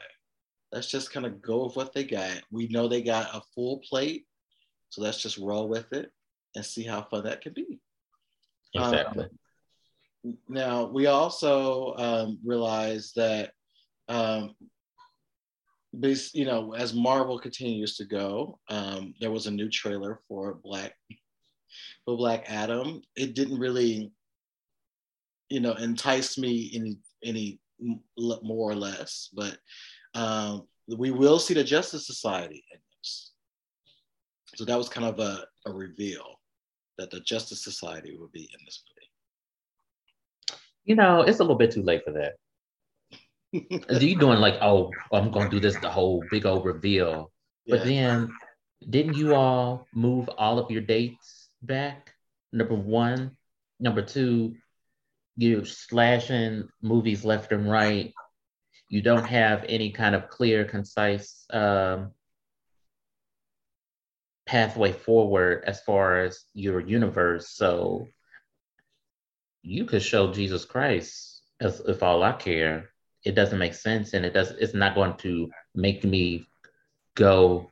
Let's 0.72 0.88
just 0.88 1.12
kind 1.12 1.26
of 1.26 1.42
go 1.42 1.66
with 1.66 1.76
what 1.76 1.94
they 1.94 2.04
got. 2.04 2.42
We 2.52 2.68
know 2.68 2.88
they 2.88 3.02
got 3.02 3.36
a 3.36 3.42
full 3.54 3.80
plate, 3.80 4.26
so 4.90 5.02
let's 5.02 5.22
just 5.22 5.38
roll 5.38 5.68
with 5.68 5.92
it 5.94 6.12
and 6.56 6.66
see 6.66 6.84
how 6.84 7.04
fun 7.04 7.24
that 7.26 7.42
can 7.42 7.54
be. 7.54 7.80
Exactly. 8.74 9.26
Um, 10.26 10.38
now 10.48 10.86
we 10.86 11.08
also 11.08 11.96
um, 11.96 12.40
realize 12.46 13.12
that, 13.16 13.52
um, 14.08 14.56
you 16.34 16.46
know, 16.46 16.74
as 16.74 16.94
Marvel 16.94 17.40
continues 17.40 17.98
to 17.98 18.06
go, 18.06 18.60
um, 18.70 19.14
there 19.20 19.32
was 19.32 19.48
a 19.48 19.52
new 19.52 19.70
trailer 19.70 20.20
for 20.28 20.54
Black 20.64 20.94
for 22.06 22.16
Black 22.16 22.46
Adam. 22.48 23.02
It 23.16 23.36
didn't 23.36 23.60
really, 23.60 24.12
you 25.50 25.60
know, 25.60 25.74
entice 25.74 26.38
me 26.38 26.72
any 26.74 26.98
any 27.24 27.60
more 28.08 28.72
or 28.72 28.76
less. 28.76 29.30
But 29.34 29.58
um, 30.14 30.68
we 30.88 31.12
will 31.12 31.40
see 31.40 31.54
the 31.54 31.64
Justice 31.64 32.06
Society 32.06 32.64
in 32.72 32.80
this. 33.00 33.32
So 34.56 34.66
that 34.66 34.78
was 34.78 34.90
kind 34.90 35.08
of 35.08 35.20
a, 35.20 35.46
a 35.66 35.72
reveal 35.72 36.41
that 37.02 37.10
the 37.10 37.20
Justice 37.20 37.64
Society 37.64 38.16
would 38.16 38.32
be 38.32 38.44
in 38.44 38.66
this 38.66 38.84
movie. 38.88 39.10
You 40.86 40.96
know, 40.96 41.22
it's 41.22 41.40
a 41.40 41.44
little 41.44 41.58
bit 41.58 41.72
too 41.72 41.82
late 41.82 42.04
for 42.06 42.12
that. 42.12 42.34
Are 43.90 44.04
you 44.04 44.18
doing 44.18 44.40
like, 44.40 44.56
oh, 44.62 44.92
I'm 45.12 45.32
going 45.32 45.50
to 45.50 45.56
do 45.56 45.60
this 45.60 45.78
the 45.78 45.90
whole 45.90 46.24
big 46.30 46.46
old 46.46 46.64
reveal? 46.64 47.32
Yeah. 47.66 47.76
But 47.76 47.86
then, 47.86 48.30
didn't 48.88 49.18
you 49.18 49.34
all 49.34 49.88
move 49.94 50.30
all 50.38 50.60
of 50.60 50.70
your 50.70 50.82
dates 50.82 51.50
back? 51.62 52.14
Number 52.54 52.76
one. 52.76 53.36
Number 53.80 54.04
two, 54.04 54.56
you're 55.38 55.66
slashing 55.66 56.70
movies 56.84 57.26
left 57.26 57.52
and 57.52 57.70
right. 57.70 58.14
You 58.90 59.02
don't 59.02 59.26
have 59.26 59.66
any 59.68 59.92
kind 59.92 60.14
of 60.14 60.30
clear, 60.30 60.66
concise 60.66 61.46
um, 61.50 62.12
pathway 64.52 64.92
forward 64.92 65.64
as 65.66 65.82
far 65.84 66.20
as 66.20 66.44
your 66.54 66.82
universe. 66.82 67.52
So 67.52 68.10
you 69.62 69.86
could 69.86 70.04
show 70.04 70.34
Jesus 70.34 70.66
Christ 70.66 71.44
as 71.62 71.80
if 71.88 72.04
all 72.04 72.22
I 72.22 72.34
care. 72.34 72.90
It 73.24 73.34
doesn't 73.34 73.60
make 73.60 73.76
sense, 73.76 74.14
and 74.14 74.26
it 74.26 74.34
does. 74.34 74.52
It's 74.52 74.74
not 74.74 74.96
going 74.96 75.16
to 75.18 75.50
make 75.74 76.04
me 76.04 76.48
go 77.16 77.72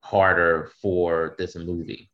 harder 0.00 0.70
for 0.80 1.34
this 1.38 1.56
movie. 1.56 2.08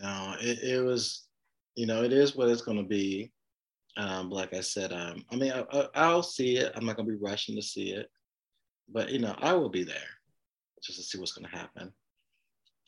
No, 0.00 0.34
it, 0.40 0.58
it 0.58 0.82
was 0.82 1.28
you 1.76 1.86
know, 1.86 2.02
it 2.02 2.12
is 2.12 2.34
what 2.34 2.48
it's 2.48 2.62
going 2.62 2.78
to 2.78 2.82
be. 2.82 3.30
Um, 3.96 4.28
like 4.28 4.54
I 4.54 4.60
said, 4.60 4.92
um, 4.92 5.24
I 5.30 5.36
mean, 5.36 5.52
I, 5.94 6.12
will 6.12 6.22
see 6.22 6.56
it. 6.56 6.72
I'm 6.74 6.84
not 6.84 6.96
going 6.96 7.06
to 7.06 7.12
be 7.12 7.22
rushing 7.22 7.54
to 7.56 7.62
see 7.62 7.92
it, 7.92 8.10
but 8.88 9.10
you 9.10 9.20
know, 9.20 9.36
I 9.38 9.52
will 9.52 9.70
be 9.70 9.84
there 9.84 10.15
just 10.82 10.98
to 10.98 11.04
see 11.04 11.18
what's 11.18 11.32
going 11.32 11.50
to 11.50 11.56
happen. 11.56 11.92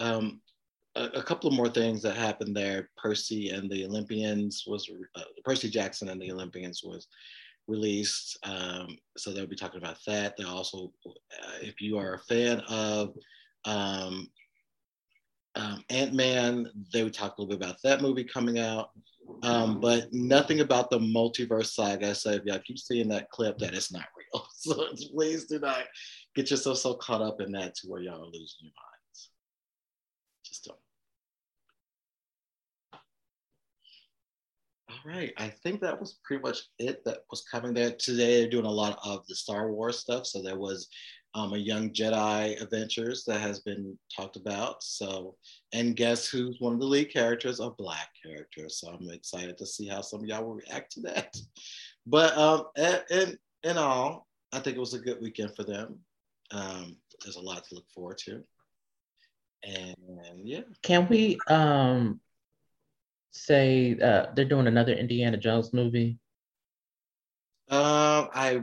Um, 0.01 0.41
a, 0.95 1.05
a, 1.19 1.23
couple 1.23 1.49
of 1.49 1.57
more 1.57 1.69
things 1.69 2.03
that 2.03 2.17
happened 2.17 2.57
there. 2.57 2.91
Percy 2.97 3.51
and 3.51 3.71
the 3.71 3.85
Olympians 3.85 4.65
was 4.67 4.91
uh, 5.17 5.23
Percy 5.45 5.69
Jackson 5.69 6.09
and 6.09 6.21
the 6.21 6.33
Olympians 6.33 6.83
was 6.85 7.09
released, 7.67 8.39
um, 8.45 8.97
so 9.17 9.33
they'll 9.33 9.47
be 9.47 9.57
talking 9.57 9.81
about 9.81 9.99
that. 10.07 10.37
They 10.37 10.45
also, 10.45 10.93
uh, 11.07 11.59
if 11.61 11.81
you 11.81 11.99
are 11.99 12.15
a 12.15 12.19
fan 12.21 12.61
of 12.69 13.15
um, 13.65 14.29
um, 15.55 15.85
Ant 15.91 16.15
Man, 16.15 16.71
they 16.93 17.03
would 17.03 17.15
talk 17.15 17.37
a 17.37 17.43
little 17.43 17.59
bit 17.59 17.65
about 17.65 17.83
that 17.83 18.01
movie 18.01 18.25
coming 18.25 18.59
out, 18.59 18.91
um, 19.43 19.81
but 19.81 20.13
nothing 20.13 20.61
about 20.61 20.89
the 20.89 20.99
multiverse 20.99 21.73
saga. 21.73 22.15
So 22.15 22.31
if 22.31 22.45
y'all 22.45 22.61
keep 22.61 22.79
seeing 22.79 23.09
that 23.09 23.31
clip, 23.31 23.59
that 23.59 23.75
is 23.75 23.93
not 23.93 24.07
real. 24.17 24.47
So 24.61 24.89
please 25.15 25.45
do 25.45 25.61
not 25.61 25.85
get 26.39 26.53
yourself 26.53 26.79
so 26.79 26.95
caught 26.95 27.21
up 27.21 27.41
in 27.41 27.51
that 27.51 27.75
to 27.75 27.89
where 27.89 28.01
y'all 28.01 28.23
are 28.23 28.27
losing 28.27 28.63
your 28.63 28.73
minds. 28.73 29.31
Just 30.45 30.67
don't. 30.67 30.79
All 34.89 35.13
right, 35.13 35.33
I 35.37 35.49
think 35.49 35.81
that 35.81 35.99
was 35.99 36.21
pretty 36.23 36.43
much 36.43 36.59
it 36.79 37.05
that 37.05 37.19
was 37.29 37.43
coming 37.43 37.75
there 37.75 37.91
today. 37.91 38.41
They're 38.41 38.51
doing 38.51 38.67
a 38.67 38.71
lot 38.71 39.01
of 39.05 39.27
the 39.27 39.35
Star 39.35 39.73
Wars 39.73 39.99
stuff. 39.99 40.27
So 40.27 40.41
there 40.41 40.59
was 40.59 40.89
um, 41.35 41.55
a 41.55 41.59
young 41.59 41.91
Jedi 41.91 42.61
adventures 42.63 43.25
that 43.27 43.41
has 43.41 43.59
been 43.59 43.99
talked 44.17 44.37
about. 44.37 44.85
So, 44.85 45.35
and 45.73 45.97
guess 45.97 46.29
who's 46.29 46.61
one 46.61 46.75
of 46.75 46.79
the 46.79 46.87
lead 46.87 47.13
characters? 47.13 47.59
A 47.59 47.71
black 47.71 48.11
character. 48.25 48.69
So 48.69 48.91
I'm 48.93 49.11
excited 49.11 49.59
to 49.59 49.67
see 49.67 49.89
how 49.89 50.03
some 50.03 50.21
of 50.21 50.27
y'all 50.27 50.45
will 50.45 50.55
react 50.55 50.93
to 50.93 51.01
that. 51.01 51.37
But 52.07 52.39
um, 52.39 52.67
in 53.11 53.37
in 53.65 53.77
all, 53.77 54.29
I 54.53 54.61
think 54.61 54.77
it 54.77 54.81
was 54.81 54.95
a 54.95 55.01
good 55.01 55.21
weekend 55.21 55.55
for 55.57 55.65
them. 55.65 55.99
Um, 56.51 56.97
there's 57.23 57.37
a 57.37 57.41
lot 57.41 57.65
to 57.65 57.75
look 57.75 57.89
forward 57.95 58.19
to. 58.25 58.43
And, 59.65 59.97
and 60.29 60.49
yeah. 60.49 60.61
Can 60.83 61.09
we 61.09 61.39
um 61.49 62.21
say 63.33 63.99
uh, 64.03 64.27
they're 64.35 64.45
doing 64.45 64.67
another 64.67 64.93
Indiana 64.93 65.37
Jones 65.37 65.73
movie? 65.73 66.19
Um, 67.71 68.29
I 68.35 68.61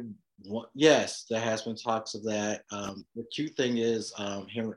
yes, 0.74 1.26
there 1.30 1.42
has 1.42 1.62
been 1.62 1.76
talks 1.76 2.16
of 2.16 2.24
that. 2.24 2.64
Um, 2.72 3.06
the 3.16 3.24
cute 3.34 3.56
thing 3.56 3.78
is 3.78 4.14
um, 4.18 4.48
Henry, 4.48 4.76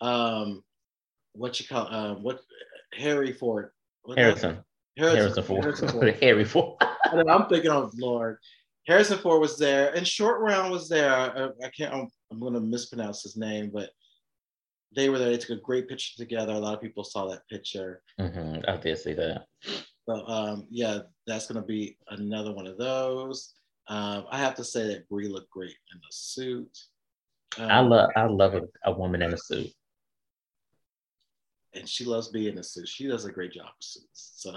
um, 0.00 0.62
what 1.32 1.60
you 1.60 1.66
call 1.66 1.92
um, 1.92 2.22
what 2.22 2.40
Harry 2.94 3.32
Ford 3.32 3.70
Harrison. 4.16 4.58
Harrison. 4.96 5.18
Harrison 5.18 5.44
Ford. 5.44 5.64
Harrison 5.64 5.88
Ford. 5.88 6.18
Harry 6.22 6.44
Ford. 6.44 6.76
I'm 7.12 7.48
thinking 7.48 7.70
of 7.70 7.92
Lord. 7.96 8.38
Harrison 8.86 9.18
Ford 9.18 9.40
was 9.40 9.58
there, 9.58 9.94
and 9.94 10.06
Short 10.06 10.40
Round 10.40 10.70
was 10.72 10.88
there. 10.88 11.12
I, 11.12 11.48
I 11.64 11.70
can't. 11.70 11.92
I'm, 11.92 12.08
I'm 12.30 12.40
going 12.40 12.54
to 12.54 12.60
mispronounce 12.60 13.22
his 13.22 13.36
name, 13.36 13.70
but 13.72 13.90
they 14.94 15.08
were 15.08 15.18
there. 15.18 15.30
They 15.30 15.38
took 15.38 15.58
a 15.58 15.62
great 15.62 15.88
picture 15.88 16.16
together. 16.16 16.52
A 16.52 16.58
lot 16.58 16.74
of 16.74 16.80
people 16.80 17.04
saw 17.04 17.28
that 17.28 17.48
picture. 17.48 18.02
Mm-hmm. 18.18 18.62
Obviously, 18.66 19.14
that. 19.14 19.44
So 20.06 20.26
um, 20.26 20.66
yeah, 20.70 21.00
that's 21.26 21.46
going 21.46 21.60
to 21.60 21.66
be 21.66 21.96
another 22.08 22.52
one 22.52 22.66
of 22.66 22.78
those. 22.78 23.54
Um, 23.88 24.26
I 24.30 24.38
have 24.38 24.54
to 24.56 24.64
say 24.64 24.86
that 24.88 25.08
Brie 25.08 25.28
looked 25.28 25.50
great 25.50 25.76
in 25.92 25.98
the 25.98 26.10
suit. 26.10 26.78
Um, 27.58 27.70
I 27.70 27.80
love 27.80 28.10
I 28.16 28.24
love 28.26 28.54
a, 28.54 28.62
a, 28.84 28.92
woman 28.92 29.22
in 29.22 29.34
a 29.34 29.38
suit. 29.38 29.70
And 31.74 31.88
she 31.88 32.04
loves 32.04 32.28
being 32.28 32.52
in 32.52 32.58
a 32.58 32.62
suit. 32.62 32.88
She 32.88 33.06
does 33.06 33.24
a 33.24 33.32
great 33.32 33.52
job 33.52 33.66
with 33.66 33.84
suits. 33.84 34.32
So 34.36 34.52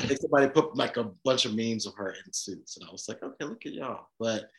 I 0.00 0.06
think 0.06 0.20
somebody 0.20 0.48
put 0.48 0.76
like 0.76 0.96
a 0.96 1.10
bunch 1.24 1.44
of 1.44 1.54
memes 1.54 1.86
of 1.86 1.94
her 1.96 2.10
in 2.12 2.32
suits, 2.32 2.76
and 2.76 2.86
I 2.88 2.92
was 2.92 3.08
like, 3.08 3.22
okay, 3.22 3.44
look 3.44 3.66
at 3.66 3.72
y'all. 3.74 4.08
But 4.18 4.50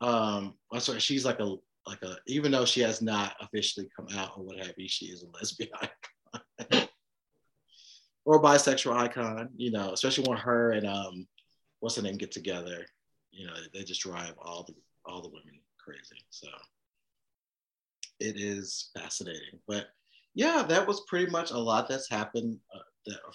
Um, 0.00 0.54
I'm 0.72 0.80
sorry, 0.80 1.00
she's 1.00 1.24
like 1.24 1.40
a 1.40 1.56
like 1.86 2.02
a 2.02 2.16
even 2.26 2.52
though 2.52 2.64
she 2.64 2.80
has 2.82 3.02
not 3.02 3.36
officially 3.40 3.88
come 3.96 4.08
out 4.16 4.32
or 4.36 4.44
what 4.44 4.58
have 4.58 4.74
you, 4.78 4.88
she 4.88 5.06
is 5.06 5.22
a 5.22 5.28
lesbian 5.36 5.70
icon 5.80 6.88
or 8.24 8.42
bisexual 8.42 8.96
icon. 8.96 9.50
You 9.56 9.70
know, 9.72 9.92
especially 9.92 10.28
when 10.28 10.38
her 10.38 10.72
and 10.72 10.86
um, 10.86 11.26
what's 11.80 11.96
her 11.96 12.02
name 12.02 12.16
get 12.16 12.32
together. 12.32 12.86
You 13.32 13.46
know, 13.46 13.54
they 13.74 13.82
just 13.84 14.02
drive 14.02 14.34
all 14.40 14.64
the 14.64 14.74
all 15.06 15.22
the 15.22 15.28
women 15.28 15.60
crazy. 15.78 16.22
So 16.30 16.48
it 18.20 18.36
is 18.40 18.90
fascinating, 18.96 19.58
but 19.66 19.88
yeah, 20.34 20.62
that 20.68 20.86
was 20.86 21.02
pretty 21.08 21.30
much 21.30 21.50
a 21.50 21.58
lot 21.58 21.88
that's 21.88 22.08
happened 22.08 22.58
uh, 22.74 22.78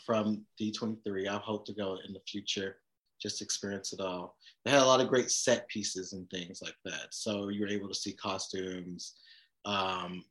from 0.06 0.46
D23. 0.60 1.28
I 1.28 1.38
hope 1.38 1.66
to 1.66 1.74
go 1.74 1.98
in 2.06 2.14
the 2.14 2.22
future, 2.28 2.78
just 3.22 3.42
experience 3.42 3.94
it 3.94 4.00
all. 4.00 4.36
They 4.64 4.72
had 4.72 4.82
a 4.82 4.86
lot 4.86 5.02
of 5.02 5.10
great 5.10 5.32
set 5.32 5.68
pieces 5.68 6.14
and 6.14 6.30
things 6.30 6.62
like 6.62 6.76
that. 6.86 7.08
So 7.12 7.50
you 7.50 7.62
were 7.62 7.68
able 7.68 7.88
to 7.88 7.96
see 7.96 8.14
costumes, 8.14 9.16
um, 9.66 10.24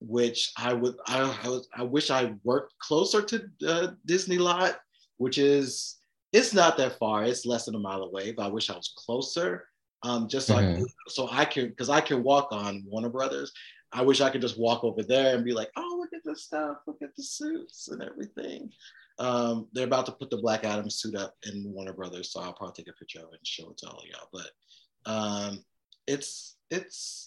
which 0.00 0.52
I 0.56 0.72
would, 0.72 0.96
I, 1.06 1.38
I, 1.42 1.48
was, 1.48 1.68
I 1.74 1.82
wish 1.82 2.10
I 2.10 2.34
worked 2.44 2.74
closer 2.78 3.22
to 3.22 3.50
uh, 3.66 3.88
Disney 4.06 4.38
Lot, 4.38 4.78
which 5.16 5.38
is, 5.38 5.96
it's 6.32 6.52
not 6.52 6.76
that 6.76 6.98
far. 6.98 7.24
It's 7.24 7.46
less 7.46 7.64
than 7.64 7.74
a 7.74 7.80
mile 7.80 8.02
away, 8.02 8.32
but 8.32 8.46
I 8.46 8.48
wish 8.48 8.70
I 8.70 8.76
was 8.76 8.92
closer. 8.96 9.66
Um, 10.04 10.28
just 10.28 10.46
so, 10.46 10.54
mm-hmm. 10.54 10.82
I, 10.82 10.86
so 11.08 11.28
I 11.32 11.44
can, 11.44 11.68
because 11.68 11.88
I 11.88 12.00
can 12.00 12.22
walk 12.22 12.48
on 12.52 12.84
Warner 12.86 13.08
Brothers. 13.08 13.52
I 13.92 14.02
wish 14.02 14.20
I 14.20 14.30
could 14.30 14.42
just 14.42 14.58
walk 14.58 14.84
over 14.84 15.02
there 15.02 15.34
and 15.34 15.44
be 15.44 15.52
like, 15.52 15.70
oh, 15.76 15.97
look 16.28 16.34
at 16.34 16.36
this 16.36 16.44
stuff, 16.44 16.76
look 16.86 17.02
at 17.02 17.16
the 17.16 17.22
suits 17.22 17.88
and 17.88 18.02
everything. 18.02 18.70
Um, 19.18 19.68
they're 19.72 19.86
about 19.86 20.06
to 20.06 20.12
put 20.12 20.30
the 20.30 20.36
Black 20.36 20.64
Adam 20.64 20.90
suit 20.90 21.16
up 21.16 21.34
in 21.44 21.72
Warner 21.72 21.92
Brothers, 21.92 22.32
so 22.32 22.40
I'll 22.40 22.52
probably 22.52 22.74
take 22.74 22.92
a 22.92 22.98
picture 22.98 23.20
of 23.20 23.32
it 23.32 23.38
and 23.38 23.46
show 23.46 23.70
it 23.70 23.78
to 23.78 23.88
all 23.88 24.02
y'all. 24.10 24.28
But 24.32 25.10
um, 25.10 25.64
it's 26.06 26.56
it's 26.70 27.24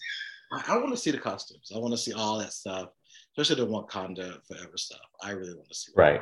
I, 0.52 0.74
I 0.74 0.78
want 0.78 0.90
to 0.90 0.96
see 0.96 1.10
the 1.10 1.18
costumes. 1.18 1.70
I 1.74 1.78
want 1.78 1.92
to 1.92 1.98
see 1.98 2.12
all 2.12 2.38
that 2.38 2.52
stuff, 2.52 2.88
especially 3.36 3.64
the 3.64 3.70
Wakanda 3.70 4.38
Forever 4.46 4.76
stuff. 4.76 5.00
I 5.22 5.32
really 5.32 5.54
want 5.54 5.68
to 5.68 5.74
see. 5.74 5.92
Right. 5.94 6.20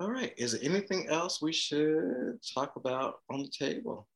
All 0.00 0.10
right. 0.10 0.32
Is 0.36 0.52
there 0.52 0.60
anything 0.62 1.08
else 1.08 1.42
we 1.42 1.52
should 1.52 2.38
talk 2.54 2.76
about 2.76 3.16
on 3.30 3.42
the 3.42 3.48
table? 3.48 4.06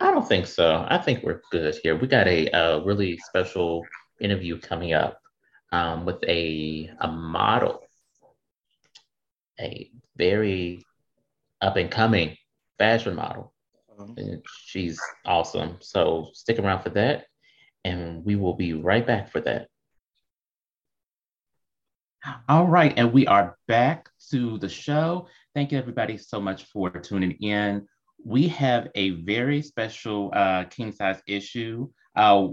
I 0.00 0.10
don't 0.10 0.28
think 0.28 0.46
so. 0.46 0.84
I 0.88 0.98
think 0.98 1.22
we're 1.22 1.40
good 1.50 1.74
here. 1.82 1.96
We 1.96 2.06
got 2.06 2.26
a, 2.26 2.48
a 2.48 2.84
really 2.84 3.16
special 3.18 3.86
interview 4.20 4.58
coming 4.60 4.92
up 4.92 5.20
um, 5.72 6.04
with 6.04 6.22
a 6.24 6.90
a 7.00 7.08
model, 7.08 7.80
a 9.58 9.90
very 10.16 10.84
up 11.60 11.76
and 11.76 11.90
coming 11.90 12.36
fashion 12.78 13.14
model. 13.14 13.54
Uh-huh. 13.98 14.12
And 14.18 14.44
she's 14.64 15.00
awesome. 15.24 15.78
So 15.80 16.28
stick 16.34 16.58
around 16.58 16.82
for 16.82 16.90
that, 16.90 17.26
and 17.84 18.24
we 18.24 18.36
will 18.36 18.54
be 18.54 18.74
right 18.74 19.06
back 19.06 19.30
for 19.30 19.40
that. 19.40 19.68
All 22.48 22.66
right, 22.66 22.92
and 22.96 23.12
we 23.12 23.26
are 23.26 23.56
back 23.68 24.10
to 24.30 24.58
the 24.58 24.68
show. 24.68 25.28
Thank 25.54 25.72
you, 25.72 25.78
everybody, 25.78 26.18
so 26.18 26.40
much 26.40 26.64
for 26.64 26.90
tuning 26.90 27.32
in 27.40 27.86
we 28.26 28.48
have 28.48 28.88
a 28.96 29.10
very 29.10 29.62
special 29.62 30.32
uh, 30.34 30.64
king 30.64 30.90
size 30.90 31.22
issue, 31.28 31.88
uh, 32.16 32.48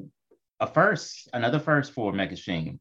a 0.60 0.68
first, 0.68 1.28
another 1.34 1.60
first 1.60 1.94
for 1.94 2.14
Mega 2.14 2.36
Sheen. 2.36 2.80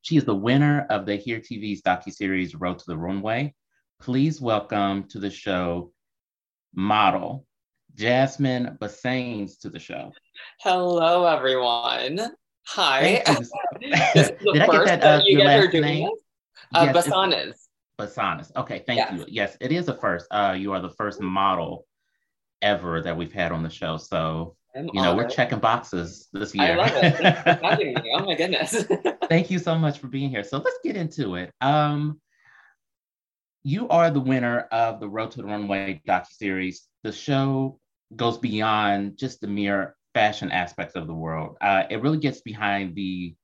She 0.00 0.16
is 0.16 0.24
the 0.24 0.34
winner 0.34 0.84
of 0.90 1.06
the 1.06 1.14
Here 1.14 1.38
TV's 1.38 1.80
docu-series 1.80 2.56
Road 2.56 2.80
to 2.80 2.84
the 2.88 2.96
Runway. 2.98 3.54
Please 4.00 4.40
welcome 4.40 5.04
to 5.10 5.20
the 5.20 5.30
show 5.30 5.92
model 6.74 7.46
Jasmine 7.94 8.76
Bassanes 8.80 9.60
to 9.60 9.70
the 9.70 9.78
show. 9.78 10.10
Hello, 10.62 11.26
everyone. 11.26 12.18
Hi. 12.66 13.22
Did 13.80 13.94
I 13.94 14.84
get 14.84 15.00
that? 15.00 15.04
Uh, 15.04 15.20
you 15.24 15.36
get 15.36 15.60
her 15.60 15.70
doing 15.70 16.10
Uh, 16.74 16.90
yes, 16.92 17.06
Bassanes. 17.06 17.61
Bassanes. 18.06 18.50
Okay, 18.56 18.82
thank 18.86 18.98
yes. 18.98 19.12
you. 19.12 19.24
Yes, 19.28 19.56
it 19.60 19.72
is 19.72 19.88
a 19.88 19.94
first. 19.94 20.26
Uh, 20.30 20.54
you 20.58 20.72
are 20.72 20.80
the 20.80 20.90
first 20.90 21.20
model 21.20 21.86
ever 22.60 23.02
that 23.02 23.16
we've 23.16 23.32
had 23.32 23.52
on 23.52 23.62
the 23.62 23.70
show. 23.70 23.96
So 23.96 24.56
I'm 24.74 24.86
you 24.86 25.02
know, 25.02 25.10
honored. 25.10 25.16
we're 25.16 25.30
checking 25.30 25.58
boxes 25.58 26.28
this 26.32 26.54
year. 26.54 26.72
I 26.72 26.76
love 26.76 26.90
it. 26.92 28.02
oh 28.14 28.24
my 28.24 28.34
goodness. 28.36 28.84
Thank 29.28 29.50
you 29.50 29.58
so 29.58 29.76
much 29.76 29.98
for 29.98 30.08
being 30.08 30.30
here. 30.30 30.44
So 30.44 30.58
let's 30.58 30.78
get 30.82 30.96
into 30.96 31.34
it. 31.34 31.52
Um, 31.60 32.20
you 33.64 33.88
are 33.88 34.10
the 34.10 34.20
winner 34.20 34.60
of 34.72 34.98
the 35.00 35.08
Road 35.08 35.30
to 35.32 35.38
the 35.38 35.44
Runway 35.44 36.02
docu-series. 36.06 36.88
The 37.02 37.12
show 37.12 37.78
goes 38.16 38.38
beyond 38.38 39.18
just 39.18 39.40
the 39.40 39.46
mere 39.46 39.94
fashion 40.14 40.50
aspects 40.50 40.94
of 40.94 41.06
the 41.06 41.14
world. 41.14 41.56
Uh, 41.60 41.84
it 41.90 42.02
really 42.02 42.18
gets 42.18 42.40
behind 42.40 42.94
the 42.94 43.34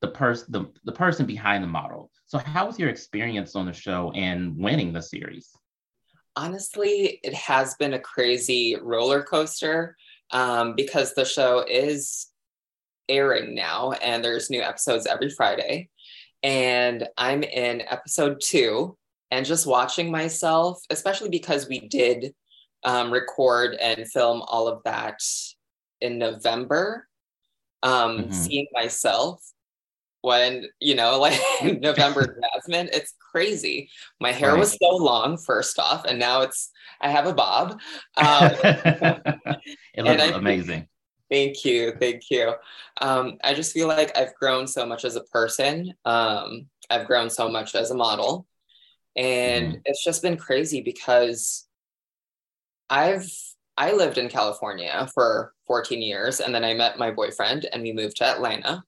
the 0.00 0.08
person 0.08 0.46
the, 0.50 0.66
the 0.84 0.92
person 0.92 1.24
behind 1.24 1.64
the 1.64 1.68
model. 1.68 2.10
So 2.34 2.40
how 2.40 2.66
was 2.66 2.80
your 2.80 2.88
experience 2.88 3.54
on 3.54 3.66
the 3.66 3.72
show 3.72 4.10
and 4.16 4.58
winning 4.58 4.92
the 4.92 5.00
series? 5.00 5.50
Honestly, 6.34 7.20
it 7.22 7.32
has 7.32 7.76
been 7.76 7.94
a 7.94 8.00
crazy 8.00 8.76
roller 8.82 9.22
coaster 9.22 9.96
um, 10.32 10.74
because 10.74 11.14
the 11.14 11.24
show 11.24 11.64
is 11.64 12.26
airing 13.08 13.54
now 13.54 13.92
and 13.92 14.24
there's 14.24 14.50
new 14.50 14.60
episodes 14.60 15.06
every 15.06 15.30
Friday. 15.30 15.90
And 16.42 17.06
I'm 17.16 17.44
in 17.44 17.82
episode 17.82 18.40
two 18.40 18.98
and 19.30 19.46
just 19.46 19.64
watching 19.64 20.10
myself, 20.10 20.82
especially 20.90 21.28
because 21.28 21.68
we 21.68 21.86
did 21.86 22.34
um, 22.82 23.12
record 23.12 23.74
and 23.74 24.10
film 24.10 24.42
all 24.48 24.66
of 24.66 24.82
that 24.84 25.20
in 26.00 26.18
November, 26.18 27.06
um, 27.84 28.18
mm-hmm. 28.18 28.32
seeing 28.32 28.66
myself 28.72 29.40
when 30.24 30.64
you 30.80 30.94
know 30.94 31.20
like 31.26 31.38
november 31.80 32.40
jasmine 32.54 32.88
it's 32.92 33.14
crazy. 33.20 33.90
My 34.20 34.32
hair 34.32 34.52
right. 34.52 34.58
was 34.58 34.78
so 34.80 34.96
long 34.96 35.36
first 35.36 35.78
off 35.78 36.04
and 36.06 36.18
now 36.18 36.40
it's 36.40 36.70
i 37.00 37.10
have 37.10 37.26
a 37.26 37.34
bob. 37.34 37.80
Um, 38.16 38.50
it 39.94 40.04
looks 40.04 40.22
I, 40.22 40.28
amazing. 40.28 40.88
Thank 41.30 41.64
you 41.64 41.92
thank 42.00 42.30
you. 42.30 42.54
Um, 43.00 43.38
i 43.44 43.52
just 43.54 43.72
feel 43.72 43.86
like 43.88 44.16
i've 44.16 44.34
grown 44.36 44.66
so 44.66 44.86
much 44.86 45.04
as 45.04 45.16
a 45.16 45.24
person. 45.24 45.92
Um, 46.04 46.68
i've 46.88 47.06
grown 47.06 47.28
so 47.28 47.48
much 47.48 47.74
as 47.74 47.90
a 47.90 47.94
model. 47.94 48.46
And 49.16 49.74
mm. 49.74 49.80
it's 49.84 50.02
just 50.02 50.22
been 50.22 50.36
crazy 50.36 50.80
because 50.80 51.66
i've 52.90 53.26
i 53.78 53.92
lived 53.92 54.18
in 54.18 54.28
california 54.28 55.08
for 55.14 55.54
14 55.66 56.02
years 56.02 56.40
and 56.40 56.54
then 56.54 56.62
i 56.62 56.74
met 56.74 56.98
my 56.98 57.10
boyfriend 57.10 57.66
and 57.72 57.82
we 57.82 57.92
moved 57.92 58.18
to 58.18 58.26
atlanta 58.26 58.84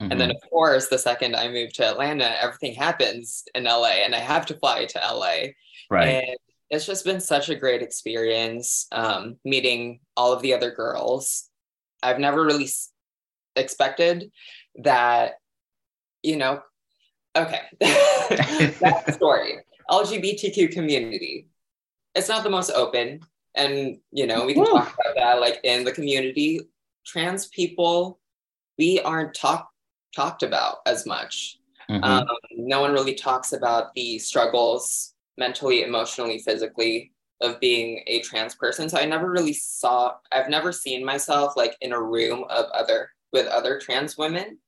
Mm-hmm. 0.00 0.12
And 0.12 0.20
then, 0.20 0.28
mm-hmm. 0.30 0.44
of 0.44 0.50
course, 0.50 0.88
the 0.88 0.98
second 0.98 1.36
I 1.36 1.48
move 1.48 1.72
to 1.74 1.86
Atlanta, 1.86 2.42
everything 2.42 2.74
happens 2.74 3.44
in 3.54 3.64
LA 3.64 4.02
and 4.04 4.14
I 4.14 4.18
have 4.18 4.46
to 4.46 4.54
fly 4.54 4.86
to 4.86 4.98
LA. 4.98 5.50
Right. 5.90 6.24
And 6.24 6.36
it's 6.70 6.86
just 6.86 7.04
been 7.04 7.20
such 7.20 7.50
a 7.50 7.54
great 7.54 7.82
experience 7.82 8.86
um, 8.92 9.36
meeting 9.44 10.00
all 10.16 10.32
of 10.32 10.40
the 10.40 10.54
other 10.54 10.70
girls. 10.70 11.48
I've 12.02 12.18
never 12.18 12.44
really 12.44 12.64
s- 12.64 12.92
expected 13.56 14.30
that, 14.76 15.34
you 16.22 16.36
know, 16.36 16.62
okay, 17.36 17.60
that 17.80 19.14
story. 19.14 19.58
LGBTQ 19.90 20.72
community. 20.72 21.48
It's 22.14 22.28
not 22.28 22.44
the 22.44 22.50
most 22.50 22.70
open. 22.70 23.20
And, 23.54 23.98
you 24.12 24.26
know, 24.26 24.46
we 24.46 24.54
can 24.54 24.62
Woo. 24.62 24.70
talk 24.70 24.94
about 24.94 25.16
that 25.16 25.40
like 25.40 25.60
in 25.64 25.84
the 25.84 25.92
community. 25.92 26.60
Trans 27.04 27.48
people, 27.48 28.20
we 28.78 29.00
aren't 29.00 29.34
talked 29.34 29.74
talked 30.14 30.42
about 30.42 30.78
as 30.86 31.06
much. 31.06 31.58
Mm-hmm. 31.88 32.04
Um, 32.04 32.26
no 32.56 32.80
one 32.80 32.92
really 32.92 33.14
talks 33.14 33.52
about 33.52 33.92
the 33.94 34.18
struggles 34.18 35.14
mentally, 35.38 35.82
emotionally, 35.82 36.38
physically 36.38 37.12
of 37.40 37.58
being 37.58 38.02
a 38.06 38.20
trans 38.20 38.54
person. 38.54 38.88
So 38.88 38.98
I 38.98 39.06
never 39.06 39.30
really 39.30 39.54
saw, 39.54 40.14
I've 40.30 40.50
never 40.50 40.72
seen 40.72 41.04
myself 41.04 41.54
like 41.56 41.76
in 41.80 41.92
a 41.92 42.02
room 42.02 42.44
of 42.50 42.66
other, 42.66 43.10
with 43.32 43.46
other 43.46 43.80
trans 43.80 44.18
women. 44.18 44.58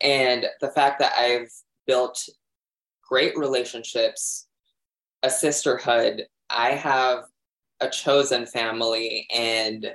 And 0.00 0.46
the 0.60 0.70
fact 0.70 0.98
that 0.98 1.12
I've 1.16 1.50
built 1.86 2.28
great 3.08 3.36
relationships, 3.36 4.48
a 5.22 5.30
sisterhood, 5.30 6.26
I 6.48 6.70
have 6.70 7.24
a 7.80 7.88
chosen 7.88 8.46
family 8.46 9.26
and 9.32 9.90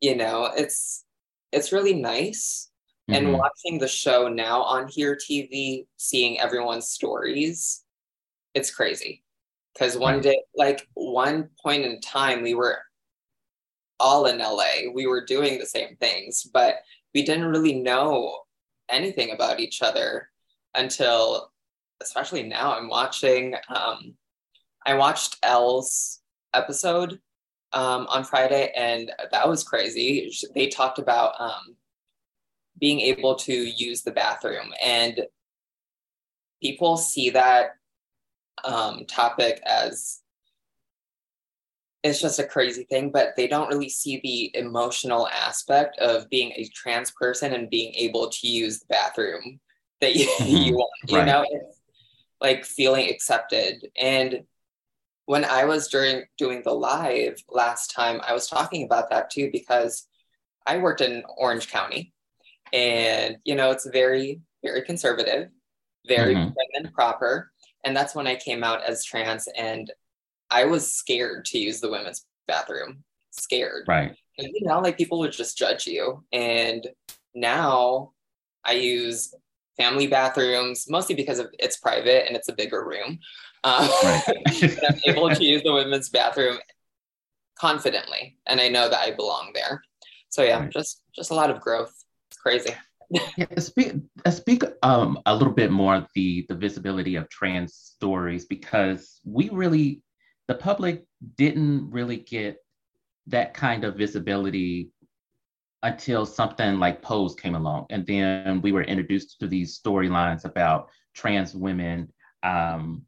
you 0.00 0.14
know 0.14 0.50
it's 0.56 1.04
it's 1.52 1.72
really 1.72 1.94
nice 1.94 2.70
Mm-hmm. 3.08 3.26
And 3.26 3.38
watching 3.38 3.78
the 3.78 3.88
show 3.88 4.28
now 4.28 4.62
on 4.62 4.88
Here 4.88 5.16
TV, 5.16 5.86
seeing 5.96 6.40
everyone's 6.40 6.88
stories, 6.88 7.84
it's 8.54 8.74
crazy. 8.74 9.22
Because 9.72 9.96
one 9.96 10.20
day, 10.20 10.40
like 10.56 10.88
one 10.94 11.50
point 11.62 11.84
in 11.84 12.00
time, 12.00 12.42
we 12.42 12.54
were 12.54 12.78
all 14.00 14.26
in 14.26 14.38
LA. 14.38 14.90
We 14.92 15.06
were 15.06 15.24
doing 15.24 15.58
the 15.58 15.66
same 15.66 15.96
things, 15.96 16.48
but 16.52 16.76
we 17.14 17.22
didn't 17.22 17.46
really 17.46 17.74
know 17.74 18.40
anything 18.88 19.32
about 19.32 19.60
each 19.60 19.82
other 19.82 20.30
until, 20.74 21.52
especially 22.02 22.42
now, 22.42 22.76
I'm 22.76 22.88
watching. 22.88 23.54
Um, 23.68 24.14
I 24.84 24.94
watched 24.94 25.36
Elle's 25.42 26.20
episode 26.54 27.20
um, 27.72 28.06
on 28.08 28.24
Friday, 28.24 28.72
and 28.76 29.12
that 29.30 29.48
was 29.48 29.62
crazy. 29.62 30.32
They 30.54 30.68
talked 30.68 30.98
about 30.98 31.38
um, 31.38 31.76
being 32.78 33.00
able 33.00 33.36
to 33.36 33.52
use 33.52 34.02
the 34.02 34.12
bathroom, 34.12 34.72
and 34.84 35.26
people 36.62 36.96
see 36.96 37.30
that 37.30 37.76
um, 38.64 39.04
topic 39.06 39.60
as 39.64 40.20
it's 42.06 42.20
just 42.20 42.38
a 42.38 42.44
crazy 42.44 42.84
thing, 42.84 43.10
but 43.10 43.34
they 43.36 43.48
don't 43.48 43.68
really 43.68 43.88
see 43.88 44.20
the 44.22 44.58
emotional 44.58 45.28
aspect 45.28 45.98
of 45.98 46.30
being 46.30 46.52
a 46.52 46.68
trans 46.68 47.10
person 47.10 47.52
and 47.52 47.68
being 47.68 47.92
able 47.94 48.28
to 48.28 48.46
use 48.46 48.78
the 48.78 48.86
bathroom 48.86 49.58
that 50.00 50.14
you, 50.14 50.26
mm-hmm. 50.40 50.56
you 50.56 50.74
want. 50.74 50.90
You 51.08 51.18
right. 51.18 51.26
know, 51.26 51.44
it's 51.50 51.80
like 52.40 52.64
feeling 52.64 53.10
accepted. 53.10 53.88
And 53.96 54.44
when 55.24 55.44
I 55.44 55.64
was 55.64 55.88
during 55.88 56.24
doing 56.38 56.62
the 56.62 56.72
live 56.72 57.42
last 57.48 57.90
time, 57.90 58.20
I 58.26 58.32
was 58.32 58.46
talking 58.46 58.84
about 58.84 59.10
that 59.10 59.30
too 59.30 59.50
because 59.52 60.06
I 60.66 60.78
worked 60.78 61.00
in 61.00 61.24
Orange 61.36 61.68
County, 61.68 62.12
and 62.76 63.38
you 63.44 63.54
know 63.54 63.70
it's 63.70 63.88
very 63.88 64.40
very 64.62 64.82
conservative, 64.82 65.48
very 66.06 66.34
mm-hmm. 66.34 66.88
proper, 66.94 67.50
and 67.84 67.96
that's 67.96 68.14
when 68.14 68.26
I 68.26 68.36
came 68.36 68.62
out 68.62 68.82
as 68.82 69.04
trans, 69.04 69.48
and 69.56 69.90
I 70.50 70.64
was 70.64 70.92
scared 70.92 71.44
to 71.46 71.58
use 71.58 71.80
the 71.80 71.90
women's 71.90 72.24
bathroom. 72.46 73.04
Scared. 73.30 73.84
Right. 73.88 74.16
And, 74.38 74.48
you 74.54 74.66
know, 74.66 74.80
like 74.80 74.96
people 74.96 75.18
would 75.18 75.32
just 75.32 75.58
judge 75.58 75.86
you. 75.86 76.24
And 76.32 76.86
now 77.34 78.12
I 78.64 78.72
use 78.72 79.34
family 79.76 80.06
bathrooms 80.06 80.86
mostly 80.88 81.14
because 81.14 81.38
of 81.38 81.48
it's 81.58 81.76
private 81.76 82.26
and 82.26 82.36
it's 82.36 82.48
a 82.48 82.54
bigger 82.54 82.84
room. 82.84 83.18
Um, 83.64 83.88
right. 84.04 84.22
I'm 84.88 85.00
able 85.06 85.30
to 85.30 85.44
use 85.44 85.62
the 85.62 85.72
women's 85.72 86.08
bathroom 86.08 86.58
confidently, 87.58 88.36
and 88.46 88.60
I 88.60 88.68
know 88.68 88.88
that 88.88 89.00
I 89.00 89.12
belong 89.12 89.50
there. 89.54 89.82
So 90.28 90.42
yeah, 90.44 90.60
right. 90.60 90.70
just 90.70 91.02
just 91.14 91.30
a 91.30 91.34
lot 91.34 91.50
of 91.50 91.60
growth. 91.60 91.92
Crazy. 92.46 92.74
yeah, 93.36 93.58
speak 93.58 93.94
speak 94.30 94.62
um, 94.84 95.18
a 95.26 95.34
little 95.34 95.52
bit 95.52 95.72
more 95.72 96.06
the 96.14 96.46
the 96.48 96.54
visibility 96.54 97.16
of 97.16 97.28
trans 97.28 97.74
stories 97.74 98.44
because 98.44 99.20
we 99.24 99.48
really 99.50 100.00
the 100.46 100.54
public 100.54 101.04
didn't 101.36 101.90
really 101.90 102.18
get 102.18 102.58
that 103.26 103.52
kind 103.52 103.82
of 103.82 103.96
visibility 103.96 104.90
until 105.82 106.24
something 106.24 106.78
like 106.78 107.02
Pose 107.02 107.34
came 107.34 107.56
along. 107.56 107.86
And 107.90 108.06
then 108.06 108.60
we 108.60 108.70
were 108.70 108.84
introduced 108.84 109.40
to 109.40 109.48
these 109.48 109.80
storylines 109.80 110.44
about 110.44 110.88
trans 111.16 111.52
women. 111.52 112.12
Um, 112.44 113.02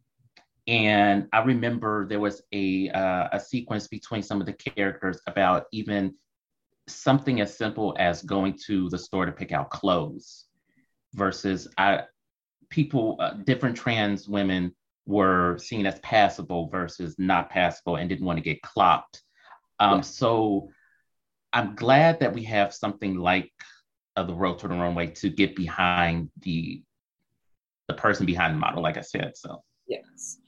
and 0.66 1.28
I 1.32 1.44
remember 1.44 2.08
there 2.08 2.18
was 2.18 2.42
a, 2.52 2.88
uh, 2.90 3.28
a 3.30 3.38
sequence 3.38 3.86
between 3.86 4.22
some 4.24 4.40
of 4.40 4.46
the 4.46 4.52
characters 4.52 5.20
about 5.28 5.66
even 5.72 6.14
something 6.88 7.40
as 7.40 7.56
simple 7.56 7.96
as 7.98 8.22
going 8.22 8.58
to 8.66 8.88
the 8.88 8.98
store 8.98 9.26
to 9.26 9.32
pick 9.32 9.52
out 9.52 9.70
clothes 9.70 10.46
versus 11.14 11.68
I, 11.76 12.02
people, 12.70 13.16
uh, 13.20 13.34
different 13.44 13.76
trans 13.76 14.28
women 14.28 14.74
were 15.06 15.58
seen 15.58 15.86
as 15.86 15.98
passable 16.00 16.68
versus 16.68 17.14
not 17.18 17.50
passable 17.50 17.96
and 17.96 18.08
didn't 18.08 18.26
want 18.26 18.36
to 18.38 18.44
get 18.44 18.60
clocked. 18.62 19.22
Um, 19.80 19.96
yeah. 19.96 20.00
So 20.02 20.68
I'm 21.52 21.74
glad 21.74 22.20
that 22.20 22.34
we 22.34 22.44
have 22.44 22.74
something 22.74 23.16
like 23.16 23.50
uh, 24.16 24.24
the 24.24 24.34
Road 24.34 24.58
to 24.60 24.68
the 24.68 24.74
Runway 24.74 25.08
to 25.08 25.30
get 25.30 25.56
behind 25.56 26.30
the 26.42 26.82
the 27.86 27.94
person 27.94 28.26
behind 28.26 28.54
the 28.54 28.58
model, 28.58 28.82
like 28.82 28.98
I 28.98 29.00
said. 29.00 29.32
So 29.34 29.62
yes, 29.86 30.38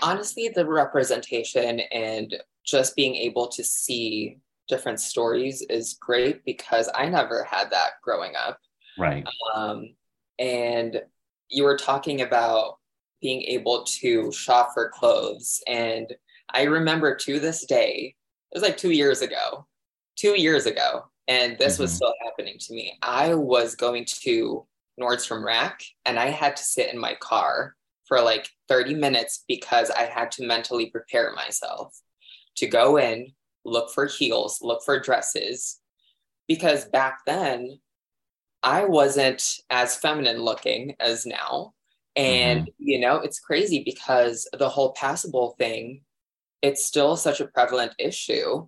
honestly, 0.00 0.48
the 0.48 0.66
representation 0.66 1.80
and 1.80 2.34
just 2.64 2.96
being 2.96 3.14
able 3.14 3.48
to 3.48 3.62
see 3.62 4.38
different 4.68 5.00
stories 5.00 5.62
is 5.68 5.98
great 6.00 6.44
because 6.44 6.88
I 6.94 7.08
never 7.08 7.44
had 7.44 7.70
that 7.70 7.92
growing 8.02 8.32
up. 8.36 8.58
Right. 8.98 9.26
Um, 9.54 9.94
and 10.38 11.02
you 11.48 11.64
were 11.64 11.76
talking 11.76 12.22
about 12.22 12.78
being 13.20 13.42
able 13.42 13.84
to 13.84 14.32
shop 14.32 14.70
for 14.74 14.90
clothes. 14.90 15.60
And 15.66 16.12
I 16.50 16.64
remember 16.64 17.14
to 17.14 17.38
this 17.38 17.64
day, 17.66 18.14
it 18.50 18.56
was 18.56 18.62
like 18.62 18.76
two 18.76 18.90
years 18.90 19.22
ago, 19.22 19.66
two 20.16 20.40
years 20.40 20.66
ago, 20.66 21.04
and 21.28 21.56
this 21.58 21.74
mm-hmm. 21.74 21.82
was 21.82 21.92
still 21.92 22.12
happening 22.24 22.56
to 22.58 22.74
me. 22.74 22.98
I 23.02 23.34
was 23.34 23.76
going 23.76 24.06
to 24.22 24.66
Nordstrom 25.00 25.44
Rack 25.44 25.82
and 26.04 26.18
I 26.18 26.30
had 26.30 26.56
to 26.56 26.64
sit 26.64 26.92
in 26.92 27.00
my 27.00 27.14
car 27.14 27.74
for 28.06 28.20
like 28.20 28.48
30 28.68 28.94
minutes 28.94 29.44
because 29.48 29.90
I 29.90 30.02
had 30.02 30.30
to 30.32 30.46
mentally 30.46 30.90
prepare 30.90 31.32
myself 31.34 31.96
to 32.56 32.66
go 32.66 32.98
in, 32.98 33.32
look 33.64 33.92
for 33.92 34.06
heels, 34.06 34.60
look 34.62 34.82
for 34.84 34.98
dresses. 35.00 35.80
Because 36.48 36.84
back 36.86 37.20
then, 37.26 37.78
I 38.62 38.84
wasn't 38.84 39.42
as 39.70 39.96
feminine 39.96 40.40
looking 40.40 40.94
as 41.00 41.26
now. 41.26 41.74
And, 42.14 42.62
mm-hmm. 42.62 42.70
you 42.78 43.00
know, 43.00 43.16
it's 43.16 43.40
crazy 43.40 43.82
because 43.84 44.48
the 44.52 44.68
whole 44.68 44.92
passable 44.92 45.54
thing, 45.58 46.02
it's 46.60 46.84
still 46.84 47.16
such 47.16 47.40
a 47.40 47.46
prevalent 47.46 47.92
issue 47.98 48.66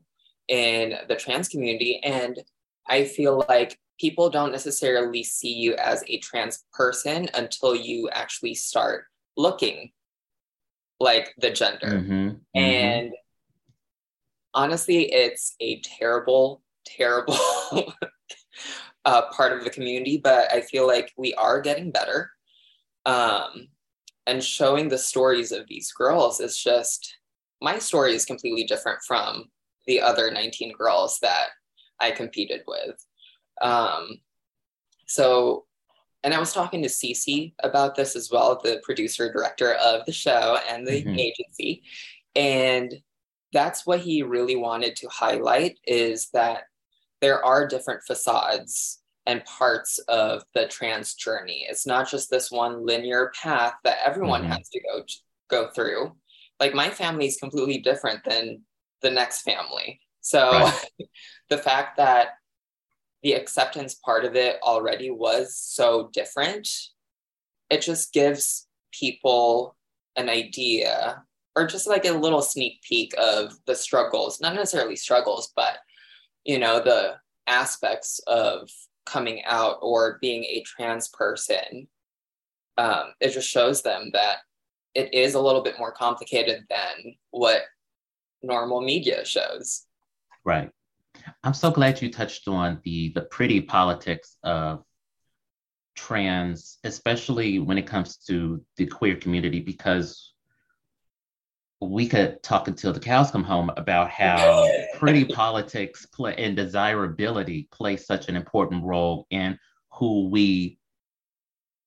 in 0.48 0.94
the 1.08 1.16
trans 1.16 1.48
community. 1.48 2.00
And 2.02 2.42
I 2.88 3.04
feel 3.04 3.44
like 3.48 3.78
people 4.00 4.30
don't 4.30 4.52
necessarily 4.52 5.22
see 5.22 5.52
you 5.52 5.74
as 5.74 6.02
a 6.08 6.18
trans 6.18 6.64
person 6.72 7.28
until 7.34 7.76
you 7.76 8.08
actually 8.10 8.54
start 8.54 9.04
looking 9.36 9.92
like 11.00 11.34
the 11.38 11.50
gender. 11.50 11.86
Mm-hmm. 11.86 12.28
Mm-hmm. 12.56 13.10
Honestly, 14.54 15.12
it's 15.12 15.56
a 15.60 15.80
terrible, 15.80 16.62
terrible 16.86 17.36
uh, 19.04 19.22
part 19.30 19.52
of 19.52 19.64
the 19.64 19.70
community, 19.70 20.20
but 20.22 20.52
I 20.52 20.60
feel 20.60 20.86
like 20.86 21.12
we 21.16 21.34
are 21.34 21.60
getting 21.60 21.90
better 21.90 22.30
um, 23.06 23.68
and 24.26 24.42
showing 24.42 24.88
the 24.88 24.98
stories 24.98 25.52
of 25.52 25.66
these 25.68 25.92
girls 25.92 26.40
is 26.40 26.56
just 26.56 27.18
my 27.60 27.78
story 27.78 28.14
is 28.14 28.24
completely 28.24 28.64
different 28.64 29.00
from 29.06 29.50
the 29.86 30.00
other 30.00 30.30
19 30.30 30.72
girls 30.72 31.18
that 31.20 31.48
I 32.00 32.10
competed 32.10 32.62
with. 32.66 32.96
Um, 33.60 34.20
so, 35.06 35.64
and 36.22 36.32
I 36.32 36.38
was 36.38 36.52
talking 36.52 36.82
to 36.82 36.88
Cece 36.88 37.54
about 37.62 37.94
this 37.94 38.16
as 38.16 38.30
well, 38.30 38.60
the 38.62 38.80
producer 38.82 39.30
director 39.30 39.74
of 39.74 40.04
the 40.06 40.12
show 40.12 40.58
and 40.70 40.86
the 40.86 41.02
mm-hmm. 41.02 41.18
agency. 41.18 41.82
And 42.34 42.94
that's 43.54 43.86
what 43.86 44.00
he 44.00 44.22
really 44.22 44.56
wanted 44.56 44.96
to 44.96 45.08
highlight 45.08 45.78
is 45.86 46.28
that 46.34 46.64
there 47.22 47.42
are 47.42 47.66
different 47.66 48.02
facades 48.06 49.00
and 49.26 49.44
parts 49.46 49.98
of 50.08 50.42
the 50.54 50.66
trans 50.66 51.14
journey. 51.14 51.66
It's 51.70 51.86
not 51.86 52.10
just 52.10 52.28
this 52.28 52.50
one 52.50 52.84
linear 52.84 53.32
path 53.40 53.74
that 53.84 53.98
everyone 54.04 54.42
mm-hmm. 54.42 54.52
has 54.52 54.68
to 54.68 54.80
go 54.80 55.04
go 55.48 55.70
through. 55.70 56.12
Like 56.60 56.74
my 56.74 56.90
family 56.90 57.26
is 57.26 57.38
completely 57.38 57.78
different 57.78 58.24
than 58.24 58.62
the 59.00 59.10
next 59.10 59.42
family. 59.42 60.00
So 60.20 60.50
right. 60.50 60.84
the 61.48 61.58
fact 61.58 61.96
that 61.96 62.30
the 63.22 63.32
acceptance 63.32 63.94
part 63.94 64.24
of 64.24 64.36
it 64.36 64.58
already 64.62 65.10
was 65.10 65.56
so 65.56 66.10
different, 66.12 66.68
it 67.70 67.80
just 67.80 68.12
gives 68.12 68.66
people 68.92 69.76
an 70.16 70.28
idea 70.28 71.22
or 71.56 71.66
just 71.66 71.86
like 71.86 72.04
a 72.04 72.12
little 72.12 72.42
sneak 72.42 72.82
peek 72.82 73.14
of 73.18 73.54
the 73.66 73.74
struggles, 73.74 74.40
not 74.40 74.54
necessarily 74.54 74.96
struggles, 74.96 75.52
but 75.54 75.78
you 76.44 76.58
know, 76.58 76.80
the 76.80 77.14
aspects 77.46 78.20
of 78.26 78.68
coming 79.06 79.42
out 79.44 79.78
or 79.82 80.18
being 80.20 80.44
a 80.44 80.62
trans 80.66 81.08
person, 81.08 81.88
um, 82.78 83.12
it 83.20 83.32
just 83.32 83.48
shows 83.48 83.82
them 83.82 84.10
that 84.12 84.38
it 84.94 85.12
is 85.12 85.34
a 85.34 85.40
little 85.40 85.62
bit 85.62 85.78
more 85.78 85.92
complicated 85.92 86.64
than 86.68 87.14
what 87.30 87.62
normal 88.42 88.80
media 88.80 89.24
shows. 89.24 89.86
Right. 90.44 90.70
I'm 91.42 91.54
so 91.54 91.70
glad 91.70 92.02
you 92.02 92.10
touched 92.10 92.48
on 92.48 92.80
the 92.84 93.12
the 93.14 93.22
pretty 93.22 93.60
politics 93.60 94.36
of 94.42 94.82
trans, 95.96 96.78
especially 96.84 97.58
when 97.60 97.78
it 97.78 97.86
comes 97.86 98.16
to 98.26 98.62
the 98.76 98.86
queer 98.86 99.16
community, 99.16 99.60
because 99.60 100.33
we 101.88 102.08
could 102.08 102.42
talk 102.42 102.68
until 102.68 102.92
the 102.92 103.00
cows 103.00 103.30
come 103.30 103.44
home 103.44 103.70
about 103.76 104.10
how 104.10 104.68
pretty 104.98 105.24
politics 105.24 106.06
play 106.06 106.34
and 106.36 106.56
desirability 106.56 107.68
play 107.70 107.96
such 107.96 108.28
an 108.28 108.36
important 108.36 108.84
role 108.84 109.26
in 109.30 109.58
who 109.90 110.28
we 110.28 110.78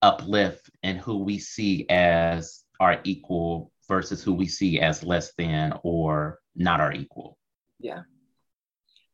uplift 0.01 0.69
and 0.83 0.97
who 0.99 1.17
we 1.17 1.39
see 1.39 1.85
as 1.89 2.63
our 2.79 2.99
equal 3.03 3.71
versus 3.87 4.23
who 4.23 4.33
we 4.33 4.47
see 4.47 4.79
as 4.79 5.03
less 5.03 5.33
than 5.37 5.73
or 5.83 6.39
not 6.55 6.79
our 6.79 6.91
equal. 6.93 7.37
Yeah. 7.79 8.01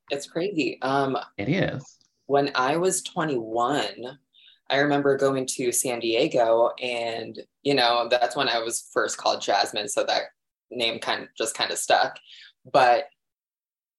It's 0.10 0.28
crazy. 0.28 0.80
Um 0.82 1.18
it 1.38 1.50
is. 1.50 1.98
When 2.26 2.52
I 2.56 2.78
was 2.78 3.04
21, 3.04 4.18
I 4.70 4.78
remember 4.78 5.18
going 5.18 5.46
to 5.58 5.72
San 5.72 6.00
Diego 6.00 6.72
and 6.82 7.40
you 7.64 7.74
know, 7.74 8.08
that's 8.10 8.36
when 8.36 8.50
I 8.50 8.60
was 8.60 8.90
first 8.94 9.18
called 9.18 9.42
Jasmine, 9.42 9.88
so 9.88 10.04
that 10.06 10.24
name 10.76 11.00
kind 11.00 11.24
of 11.24 11.30
just 11.38 11.56
kind 11.56 11.72
of 11.72 11.78
stuck. 11.78 12.18
But 12.72 13.06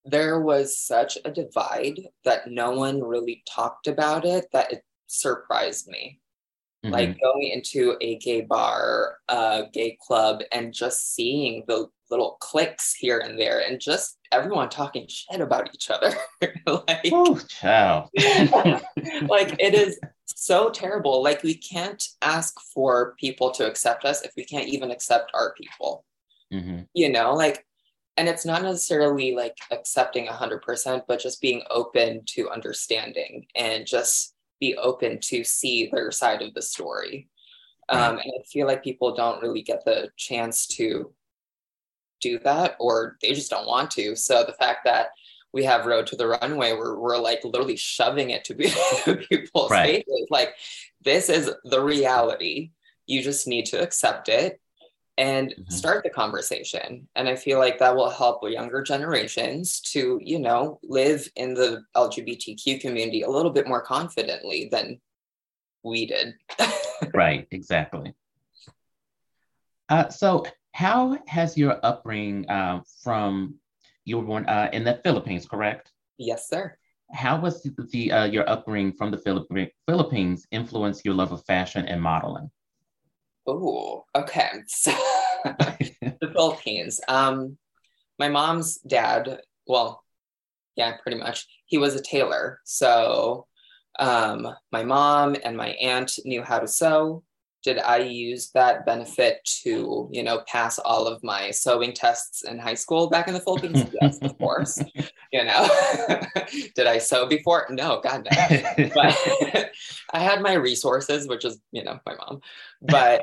there 0.04 0.40
was 0.40 0.78
such 0.78 1.16
a 1.24 1.30
divide 1.30 2.00
that 2.24 2.50
no 2.50 2.72
one 2.72 3.02
really 3.02 3.42
talked 3.48 3.86
about 3.86 4.24
it 4.24 4.46
that 4.52 4.72
it 4.72 4.84
surprised 5.06 5.88
me. 5.88 6.20
Mm-hmm. 6.84 6.92
Like 6.92 7.20
going 7.20 7.50
into 7.50 7.96
a 8.02 8.18
gay 8.18 8.42
bar, 8.42 9.16
a 9.28 9.64
gay 9.72 9.96
club, 10.06 10.42
and 10.52 10.74
just 10.74 11.14
seeing 11.14 11.64
the 11.66 11.88
little 12.10 12.36
clicks 12.40 12.92
here 12.92 13.20
and 13.20 13.38
there, 13.38 13.60
and 13.66 13.80
just 13.80 14.18
everyone 14.32 14.68
talking 14.68 15.06
shit 15.08 15.40
about 15.40 15.74
each 15.74 15.88
other. 15.88 16.12
like, 16.66 17.08
oh, 17.10 17.40
child. 17.48 18.10
like 18.18 19.56
it 19.58 19.74
is 19.74 19.98
so 20.26 20.68
terrible. 20.68 21.22
Like 21.22 21.42
we 21.42 21.54
can't 21.54 22.06
ask 22.20 22.54
for 22.74 23.14
people 23.18 23.50
to 23.52 23.66
accept 23.66 24.04
us 24.04 24.20
if 24.20 24.32
we 24.36 24.44
can't 24.44 24.68
even 24.68 24.90
accept 24.90 25.30
our 25.32 25.54
people. 25.54 26.04
Mm-hmm. 26.54 26.78
You 26.94 27.10
know, 27.10 27.34
like, 27.34 27.66
and 28.16 28.28
it's 28.28 28.46
not 28.46 28.62
necessarily 28.62 29.34
like 29.34 29.56
accepting 29.70 30.26
100%, 30.26 31.02
but 31.08 31.20
just 31.20 31.40
being 31.40 31.62
open 31.70 32.22
to 32.26 32.50
understanding 32.50 33.46
and 33.56 33.86
just 33.86 34.34
be 34.60 34.76
open 34.76 35.18
to 35.20 35.42
see 35.42 35.90
their 35.92 36.10
side 36.10 36.42
of 36.42 36.54
the 36.54 36.62
story. 36.62 37.28
Um, 37.88 38.18
and 38.18 38.32
I 38.38 38.42
feel 38.50 38.66
like 38.66 38.82
people 38.82 39.14
don't 39.14 39.42
really 39.42 39.62
get 39.62 39.84
the 39.84 40.10
chance 40.16 40.66
to 40.68 41.12
do 42.20 42.38
that, 42.40 42.76
or 42.80 43.18
they 43.20 43.34
just 43.34 43.50
don't 43.50 43.66
want 43.66 43.90
to. 43.92 44.16
So 44.16 44.44
the 44.44 44.54
fact 44.54 44.84
that 44.84 45.08
we 45.52 45.64
have 45.64 45.86
Road 45.86 46.06
to 46.08 46.16
the 46.16 46.26
Runway, 46.26 46.72
where 46.72 46.94
we're 46.94 47.18
like 47.18 47.44
literally 47.44 47.76
shoving 47.76 48.30
it 48.30 48.44
to 49.06 49.16
people's 49.28 49.70
right. 49.70 50.04
faces, 50.06 50.28
like 50.30 50.54
this 51.02 51.28
is 51.28 51.50
the 51.64 51.82
reality. 51.82 52.70
You 53.06 53.22
just 53.22 53.46
need 53.46 53.66
to 53.66 53.82
accept 53.82 54.28
it 54.28 54.60
and 55.16 55.50
mm-hmm. 55.50 55.70
start 55.70 56.02
the 56.02 56.10
conversation. 56.10 57.08
And 57.14 57.28
I 57.28 57.36
feel 57.36 57.58
like 57.58 57.78
that 57.78 57.94
will 57.94 58.10
help 58.10 58.40
younger 58.48 58.82
generations 58.82 59.80
to, 59.92 60.18
you 60.22 60.38
know, 60.38 60.80
live 60.82 61.28
in 61.36 61.54
the 61.54 61.82
LGBTQ 61.96 62.80
community 62.80 63.22
a 63.22 63.30
little 63.30 63.52
bit 63.52 63.68
more 63.68 63.82
confidently 63.82 64.68
than 64.70 65.00
we 65.84 66.06
did. 66.06 66.34
right, 67.14 67.46
exactly. 67.50 68.14
Uh, 69.88 70.08
so, 70.08 70.44
how 70.72 71.16
has 71.28 71.56
your 71.56 71.78
upbringing 71.84 72.48
uh, 72.50 72.80
from 73.02 73.54
you 74.04 74.18
were 74.18 74.24
born 74.24 74.46
uh, 74.46 74.68
in 74.72 74.82
the 74.82 75.00
Philippines, 75.04 75.46
correct? 75.46 75.92
Yes, 76.18 76.48
sir. 76.48 76.76
How 77.12 77.40
was 77.40 77.62
the, 77.62 78.12
uh, 78.12 78.24
your 78.24 78.48
upbringing 78.48 78.92
from 78.92 79.10
the 79.12 79.18
Philippines 79.86 80.46
influence 80.50 81.04
your 81.04 81.14
love 81.14 81.32
of 81.32 81.44
fashion 81.44 81.86
and 81.86 82.02
modeling? 82.02 82.50
Oh, 83.46 84.04
okay. 84.14 84.50
So 84.68 84.92
the 85.44 86.30
Philippines. 86.32 87.00
Um, 87.08 87.58
my 88.18 88.28
mom's 88.28 88.78
dad, 88.78 89.40
well, 89.66 90.04
yeah, 90.76 90.96
pretty 91.02 91.18
much. 91.18 91.46
He 91.66 91.78
was 91.78 91.96
a 91.96 92.02
tailor. 92.02 92.60
So 92.64 93.48
um, 93.98 94.48
my 94.72 94.84
mom 94.84 95.36
and 95.44 95.56
my 95.56 95.70
aunt 95.70 96.12
knew 96.26 96.42
how 96.42 96.60
to 96.60 96.68
sew. 96.68 97.23
Did 97.64 97.78
I 97.78 97.98
use 97.98 98.50
that 98.50 98.84
benefit 98.84 99.42
to, 99.62 100.08
you 100.12 100.22
know, 100.22 100.42
pass 100.46 100.78
all 100.78 101.06
of 101.06 101.24
my 101.24 101.50
sewing 101.50 101.94
tests 101.94 102.44
in 102.44 102.58
high 102.58 102.74
school 102.74 103.08
back 103.08 103.26
in 103.26 103.34
the 103.34 103.40
Philippines? 103.40 103.86
yes, 104.02 104.18
of 104.18 104.36
course. 104.38 104.78
You 105.32 105.44
know, 105.44 105.68
did 106.74 106.86
I 106.86 106.98
sew 106.98 107.26
before? 107.26 107.66
No, 107.70 108.00
God 108.02 108.28
no. 108.30 108.90
But 108.94 109.70
I 110.12 110.18
had 110.18 110.42
my 110.42 110.52
resources, 110.52 111.26
which 111.26 111.46
is, 111.46 111.58
you 111.72 111.82
know, 111.82 111.98
my 112.04 112.14
mom. 112.16 112.42
But 112.82 113.22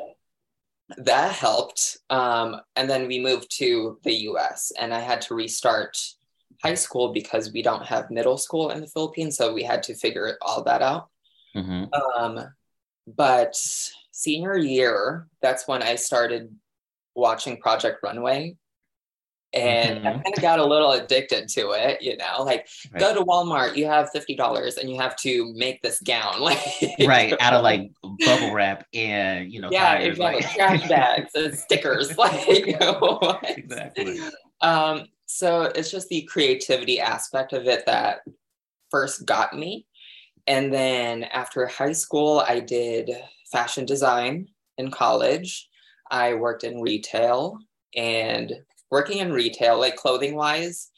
that 0.98 1.32
helped. 1.32 1.98
Um, 2.10 2.60
and 2.74 2.90
then 2.90 3.06
we 3.06 3.20
moved 3.20 3.56
to 3.58 3.98
the 4.02 4.14
US 4.30 4.72
and 4.78 4.92
I 4.92 5.00
had 5.00 5.22
to 5.22 5.34
restart 5.34 5.96
high 6.62 6.74
school 6.74 7.12
because 7.12 7.52
we 7.52 7.62
don't 7.62 7.86
have 7.86 8.10
middle 8.10 8.38
school 8.38 8.70
in 8.70 8.80
the 8.80 8.86
Philippines. 8.86 9.36
So 9.36 9.52
we 9.54 9.62
had 9.62 9.82
to 9.84 9.94
figure 9.94 10.36
all 10.42 10.62
that 10.64 10.82
out. 10.82 11.10
Mm-hmm. 11.56 11.84
Um, 11.94 12.54
but 13.06 13.56
senior 14.22 14.56
year, 14.56 15.26
that's 15.40 15.66
when 15.66 15.82
I 15.82 15.96
started 15.96 16.54
watching 17.14 17.58
Project 17.58 17.98
Runway 18.02 18.56
and 19.54 19.98
mm-hmm. 19.98 20.06
I 20.06 20.12
kind 20.12 20.34
of 20.34 20.42
got 20.42 20.58
a 20.58 20.64
little 20.64 20.92
addicted 20.92 21.48
to 21.50 21.72
it, 21.72 22.00
you 22.00 22.16
know, 22.16 22.42
like 22.42 22.66
right. 22.92 23.00
go 23.00 23.14
to 23.14 23.20
Walmart, 23.20 23.76
you 23.76 23.86
have 23.86 24.10
$50 24.14 24.78
and 24.78 24.88
you 24.88 24.98
have 24.98 25.14
to 25.16 25.52
make 25.54 25.82
this 25.82 26.00
gown. 26.00 26.22
Like 26.42 26.58
right, 27.06 27.34
out 27.40 27.54
of 27.54 27.62
like 27.70 27.92
bubble 28.24 28.52
wrap 28.52 28.86
and 28.94 29.52
you 29.52 29.60
know, 29.60 29.68
yeah, 29.70 29.94
tires, 29.94 30.18
exactly. 30.18 30.40
like 30.42 30.54
trash 30.54 30.88
bags 30.88 31.30
and 31.34 31.56
stickers. 31.56 32.16
like 32.18 32.66
you 32.66 32.78
know, 32.78 33.38
exactly. 33.44 34.18
Um, 34.60 35.06
so 35.26 35.62
it's 35.62 35.90
just 35.90 36.08
the 36.08 36.22
creativity 36.22 37.00
aspect 37.00 37.52
of 37.52 37.66
it 37.66 37.86
that 37.86 38.20
first 38.90 39.24
got 39.26 39.56
me. 39.56 39.86
And 40.46 40.72
then 40.72 41.24
after 41.24 41.66
high 41.66 41.92
school, 41.92 42.42
I 42.46 42.60
did 42.60 43.10
fashion 43.52 43.84
design 43.84 44.48
in 44.78 44.90
college. 44.90 45.68
I 46.10 46.34
worked 46.34 46.64
in 46.64 46.80
retail 46.80 47.58
and 47.94 48.52
working 48.90 49.18
in 49.18 49.32
retail, 49.32 49.78
like 49.78 49.96
clothing 49.96 50.34
wise, 50.34 50.90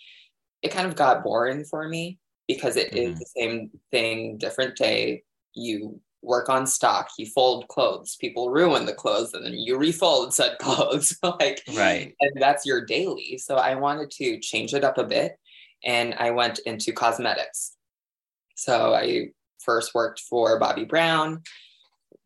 it 0.63 0.73
kind 0.73 0.87
of 0.87 0.97
got 0.97 1.23
boring 1.23 1.65
for 1.65 1.87
me 1.89 2.19
because 2.49 2.77
it 2.77 2.91
mm-hmm. 2.91 3.13
is 3.13 3.19
the 3.19 3.27
same 3.37 3.71
thing, 3.91 4.39
different 4.39 4.77
day. 4.77 5.23
You 5.55 6.01
work 6.23 6.49
on 6.49 6.67
stock, 6.67 7.11
you 7.19 7.27
fold 7.27 7.69
clothes, 7.69 8.17
people 8.17 8.51
ruin 8.51 8.87
the 8.87 8.95
clothes, 8.95 9.35
and 9.35 9.45
then 9.45 9.53
you 9.53 9.77
refold 9.77 10.33
said 10.33 10.59
clothes. 10.61 11.17
like 11.23 11.63
right. 11.75 12.15
And 12.21 12.33
that's 12.41 12.65
your 12.65 12.85
daily. 12.85 13.39
So 13.39 13.57
I 13.57 13.75
wanted 13.75 14.11
to 14.13 14.41
change 14.41 14.73
it 14.73 14.85
up 14.85 14.97
a 14.97 15.05
bit 15.05 15.39
and 15.85 16.15
I 16.15 16.31
went 16.31 16.61
into 16.61 16.93
cosmetics. 16.93 17.77
So 18.57 18.95
I 18.95 19.29
first 19.59 19.95
worked 19.95 20.21
for 20.21 20.59
Bobbi 20.59 20.89
Brown, 20.89 21.43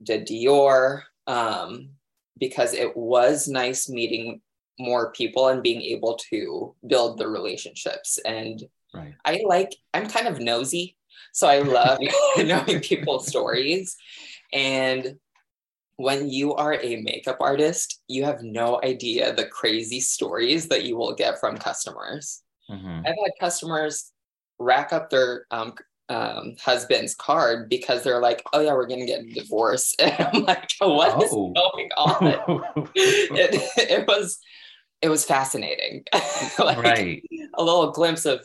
did 0.02 0.26
Dior, 0.26 1.02
um, 1.26 1.90
because 2.38 2.74
it 2.74 2.96
was 2.96 3.48
nice 3.48 3.88
meeting 3.88 4.40
more 4.78 5.12
people 5.12 5.48
and 5.48 5.62
being 5.62 5.82
able 5.82 6.18
to 6.30 6.74
build 6.86 7.18
the 7.18 7.28
relationships. 7.28 8.18
And 8.24 8.62
right. 8.94 9.14
I 9.24 9.40
like, 9.46 9.74
I'm 9.92 10.08
kind 10.08 10.28
of 10.28 10.40
nosy. 10.40 10.96
So 11.32 11.48
I 11.48 11.58
love 11.58 11.98
knowing 12.38 12.80
people's 12.80 13.26
stories. 13.26 13.96
And 14.52 15.18
when 15.96 16.28
you 16.28 16.54
are 16.54 16.74
a 16.74 17.02
makeup 17.02 17.38
artist, 17.40 18.02
you 18.06 18.24
have 18.24 18.42
no 18.42 18.80
idea 18.84 19.34
the 19.34 19.46
crazy 19.46 20.00
stories 20.00 20.68
that 20.68 20.84
you 20.84 20.96
will 20.96 21.14
get 21.14 21.40
from 21.40 21.58
customers. 21.58 22.42
Mm-hmm. 22.70 23.00
I've 23.00 23.06
had 23.06 23.32
customers 23.40 24.12
rack 24.60 24.92
up 24.92 25.10
their 25.10 25.46
um, 25.50 25.74
um, 26.08 26.54
husband's 26.60 27.14
card 27.14 27.68
because 27.68 28.02
they're 28.02 28.20
like, 28.20 28.42
"Oh 28.52 28.60
yeah, 28.60 28.72
we're 28.72 28.86
gonna 28.86 29.06
get 29.06 29.24
a 29.24 29.32
divorce," 29.32 29.94
and 29.98 30.14
I'm 30.18 30.42
like, 30.44 30.70
"What 30.78 31.12
oh. 31.14 31.22
is 31.22 31.30
going 31.30 31.90
on?" 31.96 32.88
it, 32.94 33.72
it 33.90 34.06
was 34.06 34.38
it 35.02 35.08
was 35.08 35.24
fascinating. 35.24 36.04
like 36.58 36.78
right. 36.78 37.22
a 37.54 37.62
little 37.62 37.92
glimpse 37.92 38.24
of, 38.24 38.40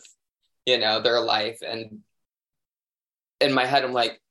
you 0.65 0.77
know, 0.77 1.01
their 1.01 1.19
life. 1.19 1.59
And 1.65 1.99
in 3.41 3.53
my 3.53 3.65
head, 3.65 3.83
I'm 3.83 3.93
like, 3.93 4.21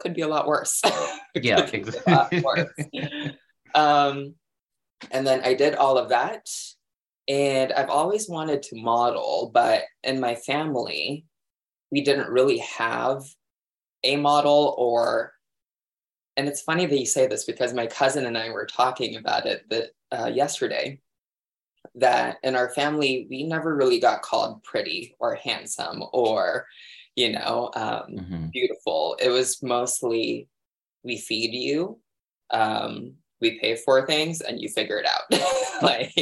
could 0.00 0.14
be 0.14 0.22
a 0.22 0.28
lot 0.28 0.48
worse. 0.48 0.82
yeah, 1.34 1.68
exactly. 1.72 2.42
um, 3.74 4.34
and 5.10 5.26
then 5.26 5.42
I 5.44 5.54
did 5.54 5.74
all 5.74 5.96
of 5.96 6.08
that. 6.08 6.48
And 7.28 7.72
I've 7.72 7.90
always 7.90 8.28
wanted 8.28 8.62
to 8.64 8.82
model, 8.82 9.52
but 9.54 9.82
in 10.02 10.18
my 10.18 10.34
family, 10.34 11.26
we 11.90 12.02
didn't 12.02 12.30
really 12.30 12.58
have 12.58 13.24
a 14.04 14.16
model 14.16 14.74
or 14.78 15.32
and 16.36 16.48
it's 16.48 16.62
funny 16.62 16.86
that 16.86 16.98
you 16.98 17.06
say 17.06 17.26
this 17.26 17.44
because 17.44 17.74
my 17.74 17.86
cousin 17.86 18.24
and 18.24 18.38
I 18.38 18.50
were 18.50 18.64
talking 18.64 19.16
about 19.16 19.46
it 19.46 19.68
that 19.68 19.90
uh, 20.10 20.26
yesterday 20.26 21.00
that 21.96 22.38
in 22.42 22.56
our 22.56 22.70
family 22.70 23.26
we 23.30 23.42
never 23.42 23.74
really 23.74 23.98
got 23.98 24.22
called 24.22 24.62
pretty 24.62 25.16
or 25.18 25.34
handsome 25.34 26.02
or 26.12 26.66
you 27.16 27.32
know 27.32 27.70
um, 27.74 28.02
mm-hmm. 28.10 28.46
beautiful 28.48 29.16
it 29.20 29.28
was 29.28 29.62
mostly 29.62 30.48
we 31.02 31.16
feed 31.16 31.52
you 31.52 31.98
um, 32.50 33.14
we 33.40 33.58
pay 33.58 33.76
for 33.76 34.06
things 34.06 34.40
and 34.40 34.60
you 34.60 34.68
figure 34.68 34.98
it 34.98 35.06
out 35.06 35.22
like 35.82 36.12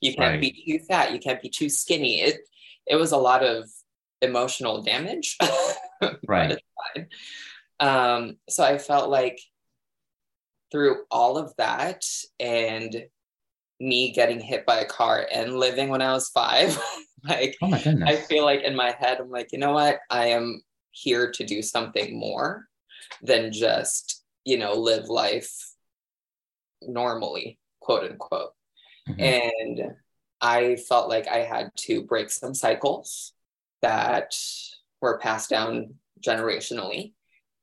you 0.00 0.14
can't 0.14 0.32
right. 0.32 0.40
be 0.40 0.64
too 0.66 0.84
fat 0.84 1.12
you 1.12 1.18
can't 1.18 1.42
be 1.42 1.48
too 1.48 1.68
skinny 1.68 2.20
it 2.20 2.40
it 2.86 2.96
was 2.96 3.12
a 3.12 3.16
lot 3.16 3.42
of 3.42 3.68
emotional 4.22 4.82
damage 4.82 5.36
right 6.28 6.58
um, 7.80 8.36
so 8.48 8.64
i 8.64 8.78
felt 8.78 9.10
like 9.10 9.40
through 10.70 11.04
all 11.10 11.38
of 11.38 11.54
that 11.56 12.04
and 12.38 13.04
me 13.80 14.12
getting 14.12 14.40
hit 14.40 14.66
by 14.66 14.80
a 14.80 14.86
car 14.86 15.26
and 15.32 15.56
living 15.56 15.88
when 15.88 16.02
I 16.02 16.12
was 16.12 16.28
five. 16.28 16.80
like, 17.24 17.56
oh 17.62 17.68
my 17.68 17.80
goodness. 17.80 18.08
I 18.08 18.16
feel 18.16 18.44
like 18.44 18.62
in 18.62 18.74
my 18.74 18.90
head, 18.98 19.18
I'm 19.20 19.30
like, 19.30 19.52
you 19.52 19.58
know 19.58 19.72
what? 19.72 20.00
I 20.10 20.28
am 20.28 20.62
here 20.90 21.30
to 21.32 21.44
do 21.44 21.62
something 21.62 22.18
more 22.18 22.66
than 23.22 23.52
just, 23.52 24.24
you 24.44 24.58
know, 24.58 24.74
live 24.74 25.08
life 25.08 25.52
normally, 26.82 27.58
quote 27.80 28.10
unquote. 28.10 28.52
Mm-hmm. 29.08 29.20
And 29.20 29.92
I 30.40 30.76
felt 30.76 31.08
like 31.08 31.28
I 31.28 31.38
had 31.38 31.70
to 31.76 32.02
break 32.02 32.30
some 32.30 32.54
cycles 32.54 33.32
that 33.82 34.34
were 35.00 35.18
passed 35.18 35.50
down 35.50 35.94
generationally. 36.20 37.12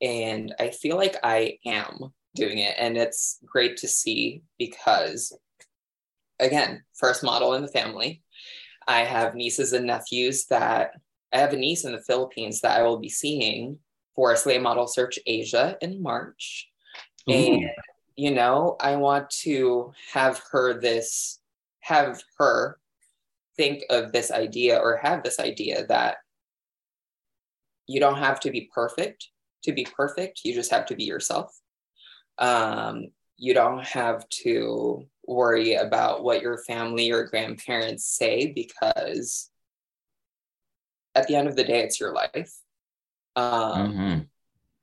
And 0.01 0.53
I 0.59 0.70
feel 0.70 0.97
like 0.97 1.18
I 1.24 1.57
am 1.66 2.13
doing 2.36 2.59
it. 2.59 2.76
And 2.78 2.97
it's 2.97 3.39
great 3.45 3.78
to 3.78 3.88
see 3.88 4.43
because, 4.59 5.38
again, 6.39 6.84
first 6.93 7.24
model 7.24 7.53
in 7.53 7.61
the 7.61 7.68
family. 7.68 8.22
I 8.88 8.99
have 8.99 9.36
nieces 9.36 9.74
and 9.74 9.88
nephews 9.88 10.45
that 10.47 10.91
I 11.34 11.39
have 11.39 11.53
a 11.53 11.57
niece 11.57 11.86
in 11.86 11.91
the 11.91 12.03
Philippines 12.03 12.61
that 12.61 12.80
I 12.80 12.84
will 12.84 12.99
be 12.99 13.09
seeing 13.09 13.80
for 14.16 14.32
a 14.32 14.38
Slay 14.38 14.57
Model 14.57 14.88
Search 14.88 15.18
Asia 15.26 15.78
in 15.82 16.01
March. 16.01 16.70
Ooh. 17.30 17.34
And, 17.34 17.70
you 18.16 18.32
know, 18.32 18.78
I 18.80 18.95
want 18.95 19.30
to 19.41 19.91
have 20.13 20.41
her 20.51 20.80
this, 20.80 21.39
have 21.82 22.22
her 22.38 22.78
think 23.58 23.84
of 23.89 24.12
this 24.12 24.32
idea 24.32 24.78
or 24.78 24.97
have 24.97 25.24
this 25.24 25.39
idea 25.39 25.86
that 25.88 26.18
you 27.88 27.99
don't 27.99 28.18
have 28.18 28.39
to 28.41 28.51
be 28.51 28.70
perfect 28.74 29.30
to 29.66 29.74
be 29.74 29.86
perfect. 29.95 30.41
You 30.43 30.53
just 30.53 30.72
have 30.72 30.86
to 30.88 30.95
be 30.95 31.03
yourself. 31.03 31.53
Um, 32.38 33.08
you 33.38 33.53
don't 33.53 33.84
have 33.86 34.28
to 34.30 35.06
worry 35.28 35.76
about 35.76 36.24
what 36.24 36.41
your 36.41 36.60
family 36.60 37.12
or 37.12 37.28
grandparents 37.28 38.06
say 38.06 38.53
because 38.53 39.49
at 41.14 41.28
the 41.28 41.36
end 41.36 41.47
of 41.47 41.56
the 41.56 41.64
day, 41.64 41.82
it's 41.82 41.99
your 41.99 42.14
life. 42.14 42.53
Um, 43.36 43.93
mm-hmm. 43.93 44.20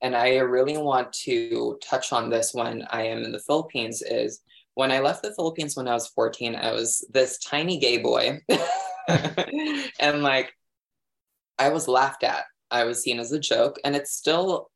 And 0.03 0.17
I 0.17 0.39
really 0.39 0.79
want 0.79 1.13
to 1.25 1.79
touch 1.83 2.13
on 2.13 2.29
this 2.29 2.53
when 2.53 2.85
I 2.91 3.05
am 3.05 3.23
in 3.23 3.33
the 3.33 3.39
Philippines. 3.39 4.03
Is 4.03 4.41
when 4.75 4.91
I 4.91 5.01
left 5.01 5.23
the 5.23 5.35
Philippines 5.35 5.77
when 5.77 5.89
I 5.89 5.95
was 5.95 6.09
14, 6.09 6.55
I 6.57 6.73
was 6.73 7.07
this 7.13 7.39
tiny 7.39 7.79
gay 7.79 7.99
boy. 7.99 8.41
and 9.09 10.23
like, 10.23 10.53
I 11.59 11.69
was 11.69 11.89
laughed 11.89 12.25
at. 12.25 12.45
I 12.71 12.85
was 12.85 13.03
seen 13.03 13.21
as 13.21 13.33
a 13.33 13.39
joke. 13.39 13.79
And 13.85 13.95
it's 13.95 14.13
still 14.13 14.71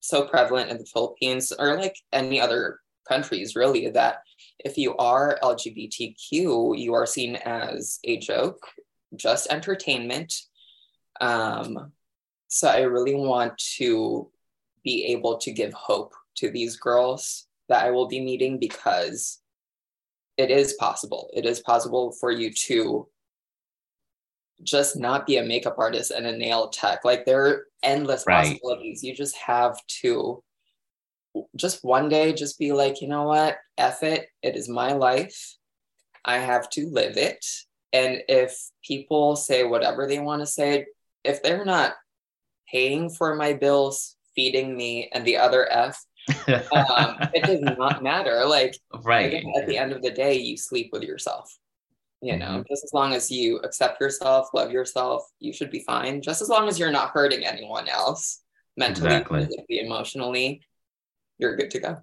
so 0.00 0.26
prevalent 0.26 0.70
in 0.70 0.78
the 0.78 0.86
Philippines 0.86 1.52
or 1.56 1.76
like 1.76 1.96
any 2.12 2.40
other 2.40 2.80
countries, 3.06 3.54
really, 3.54 3.90
that 3.90 4.22
if 4.58 4.78
you 4.78 4.96
are 4.96 5.38
LGBTQ, 5.42 6.78
you 6.78 6.94
are 6.94 7.06
seen 7.06 7.36
as 7.36 7.98
a 8.04 8.16
joke, 8.16 8.66
just 9.14 9.48
entertainment. 9.50 10.32
Um, 11.20 11.92
so 12.48 12.68
I 12.68 12.80
really 12.82 13.14
want 13.14 13.58
to 13.76 14.30
be 14.82 15.06
able 15.06 15.38
to 15.38 15.50
give 15.50 15.72
hope 15.72 16.14
to 16.36 16.50
these 16.50 16.76
girls 16.76 17.46
that 17.68 17.84
I 17.84 17.90
will 17.90 18.08
be 18.08 18.20
meeting 18.20 18.58
because 18.58 19.40
it 20.36 20.50
is 20.50 20.74
possible. 20.74 21.30
It 21.34 21.46
is 21.46 21.60
possible 21.60 22.12
for 22.12 22.30
you 22.30 22.52
to 22.52 23.08
just 24.62 24.96
not 24.96 25.26
be 25.26 25.36
a 25.36 25.44
makeup 25.44 25.76
artist 25.78 26.10
and 26.10 26.26
a 26.26 26.36
nail 26.36 26.68
tech. 26.68 27.04
Like 27.04 27.24
there 27.24 27.46
are 27.46 27.66
endless 27.82 28.24
right. 28.26 28.44
possibilities. 28.44 29.02
You 29.02 29.14
just 29.14 29.36
have 29.36 29.78
to 30.02 30.42
just 31.56 31.84
one 31.84 32.08
day 32.08 32.32
just 32.32 32.58
be 32.58 32.72
like, 32.72 33.00
you 33.00 33.08
know 33.08 33.24
what? 33.24 33.58
F 33.76 34.02
it. 34.02 34.28
It 34.42 34.56
is 34.56 34.68
my 34.68 34.92
life. 34.92 35.56
I 36.24 36.38
have 36.38 36.68
to 36.70 36.88
live 36.88 37.16
it. 37.16 37.44
And 37.92 38.22
if 38.28 38.56
people 38.84 39.36
say 39.36 39.64
whatever 39.64 40.06
they 40.06 40.18
want 40.18 40.42
to 40.42 40.46
say, 40.46 40.86
if 41.24 41.42
they're 41.42 41.64
not 41.64 41.94
paying 42.70 43.10
for 43.10 43.34
my 43.34 43.52
bills, 43.52 44.16
feeding 44.34 44.76
me, 44.76 45.08
and 45.12 45.24
the 45.24 45.36
other 45.36 45.70
F, 45.70 46.04
um, 46.28 47.16
it 47.34 47.44
does 47.44 47.60
not 47.78 48.02
matter. 48.02 48.44
Like, 48.46 48.78
right. 49.04 49.44
At 49.56 49.66
the 49.66 49.78
end 49.78 49.92
of 49.92 50.02
the 50.02 50.10
day, 50.10 50.34
you 50.34 50.56
sleep 50.56 50.90
with 50.92 51.02
yourself 51.02 51.56
you 52.22 52.36
know? 52.36 52.46
Mm-hmm. 52.46 52.62
just 52.68 52.84
as 52.84 52.92
long 52.92 53.12
as 53.12 53.30
you 53.30 53.58
accept 53.58 54.00
yourself 54.00 54.48
love 54.54 54.70
yourself 54.70 55.30
you 55.38 55.52
should 55.52 55.70
be 55.70 55.80
fine. 55.80 56.22
Just 56.22 56.42
as 56.42 56.48
long 56.48 56.68
as 56.68 56.78
you're 56.78 56.90
not 56.90 57.10
hurting 57.10 57.44
anyone 57.44 57.88
else 57.88 58.40
mentally 58.76 59.14
exactly. 59.14 59.44
physically 59.44 59.80
emotionally 59.80 60.62
you're 61.38 61.56
good 61.56 61.70
to 61.72 61.80
go. 61.80 61.98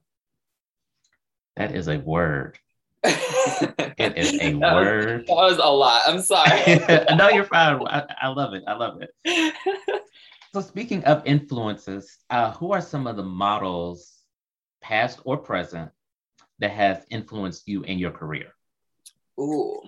That 1.56 1.76
is 1.76 1.88
a 1.88 1.98
word. 1.98 2.58
It 3.96 4.18
is 4.18 4.34
a 4.42 4.54
that 4.54 4.74
word. 4.74 5.20
was, 5.20 5.28
that 5.28 5.34
was 5.34 5.58
a 5.58 5.70
lot. 5.70 6.02
I'm 6.08 6.22
sorry. 6.22 6.80
No 7.16 7.30
you're 7.30 7.44
fine. 7.44 7.80
I, 7.88 8.04
I, 8.22 8.28
love 8.30 8.54
it. 8.54 8.64
I 8.68 8.74
love 8.74 9.02
it. 9.02 9.54
So 10.54 10.62
speaking 10.62 11.04
of 11.04 11.22
influences 11.26 12.18
uh, 12.30 12.52
who 12.54 12.72
are 12.72 12.82
some 12.82 13.06
of 13.06 13.16
the 13.16 13.24
models 13.24 14.13
past 14.84 15.20
or 15.26 15.38
present 15.38 15.90
that 16.60 16.72
has 16.72 17.04
influenced 17.10 17.68
you 17.68 17.82
in 17.84 17.98
your 17.98 18.12
career 18.12 18.54
Ooh, 19.40 19.82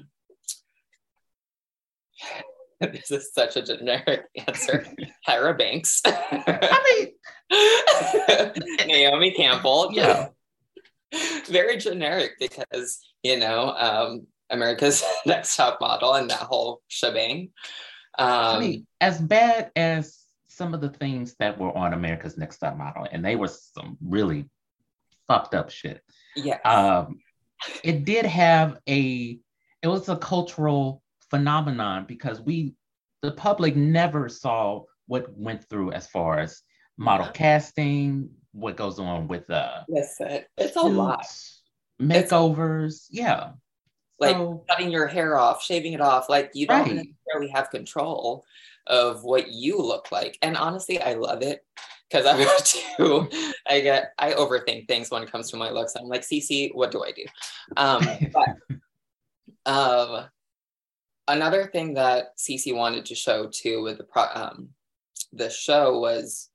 this 2.79 3.11
is 3.11 3.33
such 3.33 3.55
a 3.55 3.61
generic 3.61 4.25
answer. 4.47 4.85
Tyra 5.27 5.57
Banks. 5.57 6.01
I 6.05 7.07
mean, 7.51 8.87
Naomi 8.87 9.31
Campbell. 9.31 9.89
Yeah. 9.91 10.27
Very 11.47 11.77
generic 11.77 12.31
because, 12.39 12.99
you 13.23 13.39
know, 13.39 13.69
um, 13.69 14.27
America's 14.49 15.03
Next 15.25 15.55
Top 15.55 15.79
Model 15.79 16.13
and 16.13 16.29
that 16.29 16.39
whole 16.39 16.81
shebang. 16.87 17.51
Um, 18.17 18.27
I 18.27 18.59
mean, 18.59 18.87
as 18.99 19.19
bad 19.21 19.71
as 19.75 20.19
some 20.47 20.73
of 20.73 20.81
the 20.81 20.89
things 20.89 21.35
that 21.39 21.57
were 21.57 21.75
on 21.77 21.93
America's 21.93 22.37
Next 22.37 22.57
Top 22.57 22.77
Model, 22.77 23.07
and 23.11 23.23
they 23.23 23.35
were 23.35 23.47
some 23.47 23.97
really 24.01 24.49
fucked 25.27 25.55
up 25.55 25.69
shit. 25.69 26.01
Yeah. 26.35 26.59
Um, 26.65 27.19
it 27.83 28.05
did 28.05 28.25
have 28.25 28.79
a, 28.87 29.39
it 29.81 29.87
was 29.87 30.09
a 30.09 30.17
cultural 30.17 31.01
phenomenon 31.29 32.05
because 32.07 32.41
we, 32.41 32.75
the 33.21 33.31
public, 33.31 33.75
never 33.75 34.29
saw 34.29 34.83
what 35.07 35.35
went 35.37 35.67
through 35.69 35.91
as 35.91 36.07
far 36.07 36.39
as 36.39 36.61
model 36.97 37.27
casting, 37.33 38.29
what 38.51 38.77
goes 38.77 38.99
on 38.99 39.27
with 39.27 39.49
uh, 39.49 39.81
listen, 39.89 40.43
it's 40.57 40.75
a 40.75 40.81
lot, 40.81 41.25
makeovers, 42.01 42.87
it's, 42.87 43.09
yeah, 43.11 43.51
like 44.19 44.35
so, 44.35 44.63
cutting 44.69 44.91
your 44.91 45.07
hair 45.07 45.37
off, 45.37 45.61
shaving 45.61 45.93
it 45.93 46.01
off, 46.01 46.29
like 46.29 46.51
you 46.53 46.67
don't 46.67 46.81
right. 46.81 46.95
necessarily 46.95 47.51
have 47.53 47.69
control 47.69 48.45
of 48.87 49.23
what 49.23 49.51
you 49.51 49.77
look 49.77 50.11
like. 50.11 50.37
And 50.41 50.55
honestly, 50.55 51.01
I 51.01 51.13
love 51.15 51.41
it 51.41 51.65
because 52.09 52.25
I 52.25 52.37
go 52.37 53.27
to, 53.27 53.53
I 53.67 53.79
get, 53.81 54.13
I 54.17 54.33
overthink 54.33 54.87
things 54.87 55.09
when 55.09 55.23
it 55.23 55.31
comes 55.31 55.49
to 55.51 55.57
my 55.57 55.69
looks. 55.69 55.95
I'm 55.95 56.07
like, 56.07 56.21
CC, 56.21 56.73
what 56.73 56.91
do 56.91 57.03
I 57.03 57.11
do? 57.11 57.25
Um, 57.77 58.07
but, 58.33 58.55
um, 59.71 60.25
another 61.27 61.65
thing 61.65 61.93
that 61.95 62.37
Cece 62.37 62.75
wanted 62.75 63.05
to 63.05 63.15
show 63.15 63.47
too 63.51 63.81
with 63.83 63.97
the 63.97 64.03
pro, 64.03 64.23
um, 64.33 64.69
the 65.33 65.49
show 65.49 65.99
was 65.99 66.49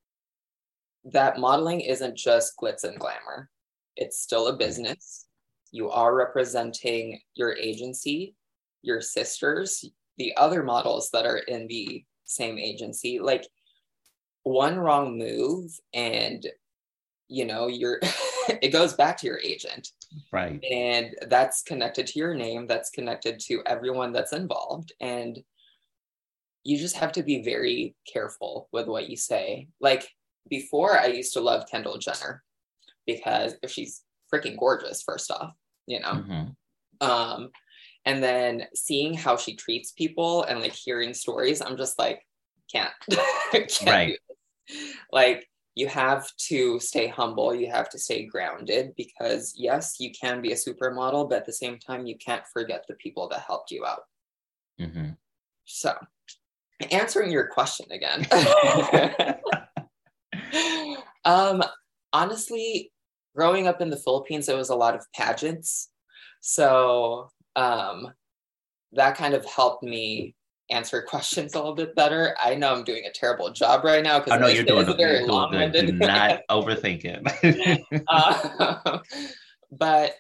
that 1.05 1.39
modeling 1.39 1.81
isn't 1.81 2.17
just 2.17 2.57
glitz 2.57 2.85
and 2.85 2.99
glamour. 2.99 3.51
It's 3.97 4.21
still 4.21 4.49
a 4.49 4.57
business. 4.57 5.27
You 5.73 5.91
are 5.91 6.15
representing 6.15 7.21
your 7.35 7.55
agency, 7.57 8.35
your 8.83 9.01
sisters, 9.01 9.85
the 10.19 10.37
other 10.37 10.63
models 10.63 11.11
that 11.13 11.27
are 11.27 11.39
in 11.39 11.67
the 11.67 12.05
same 12.25 12.59
agency. 12.59 13.19
Like 13.19 13.47
one 14.43 14.79
wrong 14.79 15.19
move 15.19 15.71
and 15.93 16.47
you 17.29 17.45
know 17.45 17.69
you're 17.69 18.01
it 18.63 18.73
goes 18.73 18.95
back 18.95 19.17
to 19.19 19.27
your 19.27 19.39
agent. 19.39 19.89
Right. 20.33 20.63
And 20.71 21.15
that's 21.29 21.63
connected 21.63 22.07
to 22.09 22.19
your 22.19 22.35
name 22.35 22.67
that's 22.67 22.91
connected 22.91 23.39
to 23.47 23.63
everyone 23.65 24.13
that's 24.13 24.33
involved. 24.33 24.93
And 25.01 25.39
you 26.65 26.79
just 26.79 26.97
have 26.97 27.13
to 27.13 27.23
be 27.23 27.43
very 27.43 27.95
careful 28.13 28.69
with 28.73 28.89
what 28.89 29.09
you 29.09 29.17
say. 29.17 29.69
Like 29.81 30.11
before 30.49 30.99
i 30.99 31.07
used 31.07 31.33
to 31.33 31.41
love 31.41 31.65
kendall 31.71 31.99
jenner 31.99 32.43
because 33.07 33.55
if 33.63 33.71
she's 33.71 34.03
freaking 34.33 34.59
gorgeous 34.59 35.03
first 35.03 35.31
off 35.31 35.55
you 35.87 36.01
know? 36.01 36.13
Mm-hmm. 36.13 37.09
um 37.09 37.51
and 38.07 38.23
then 38.23 38.65
seeing 38.75 39.15
how 39.15 39.37
she 39.37 39.55
treats 39.55 39.93
people 39.93 40.45
and 40.45 40.61
like 40.61 40.73
hearing 40.73 41.15
stories 41.15 41.61
i'm 41.61 41.77
just 41.77 41.99
like 41.99 42.21
can't, 42.73 42.93
can't 43.51 43.83
right 43.87 44.19
like 45.13 45.47
you 45.75 45.87
have 45.87 46.29
to 46.37 46.79
stay 46.81 47.07
humble 47.07 47.55
you 47.55 47.71
have 47.71 47.89
to 47.89 47.99
stay 47.99 48.27
grounded 48.27 48.93
because 48.97 49.55
yes 49.57 49.97
you 49.99 50.11
can 50.13 50.43
be 50.43 50.53
a 50.53 50.57
supermodel 50.57 51.29
but 51.29 51.39
at 51.39 51.47
the 51.47 51.53
same 51.53 51.79
time 51.79 52.07
you 52.07 52.17
can't 52.19 52.47
forget 52.53 52.85
the 52.89 52.95
people 52.95 53.29
that 53.29 53.41
helped 53.41 53.71
you 53.71 53.85
out. 53.87 54.03
Mm-hmm. 54.81 55.11
so 55.65 55.95
answering 56.91 57.31
your 57.31 57.47
question 57.47 57.87
again. 57.91 58.27
Um 61.25 61.63
honestly 62.13 62.91
growing 63.37 63.69
up 63.69 63.81
in 63.81 63.91
the 63.91 63.97
philippines 63.97 64.47
there 64.47 64.57
was 64.57 64.71
a 64.71 64.75
lot 64.75 64.95
of 64.95 65.07
pageants. 65.15 65.91
So 66.41 67.29
um 67.57 68.09
that 68.93 69.17
kind 69.17 69.35
of 69.35 69.45
helped 69.45 69.83
me 69.83 70.35
answer 70.71 71.03
questions 71.09 71.55
a 71.55 71.59
little 71.59 71.75
bit 71.75 71.95
better. 71.95 72.37
I 72.43 72.55
know 72.55 72.73
I'm 72.75 72.85
doing 72.85 73.05
a 73.07 73.13
terrible 73.13 73.51
job 73.53 73.85
right 73.85 74.03
now 74.03 74.19
because 74.19 74.33
I 74.33 74.39
know 74.39 74.49
you're 74.49 74.65
doing 74.65 74.89
a 74.89 74.95
very 74.95 75.27
long 75.27 75.53
good. 75.53 75.73
Do 75.73 75.93
not 75.93 76.41
overthink 76.51 77.05
it. 77.05 78.05
uh, 78.09 78.99
but 79.71 80.15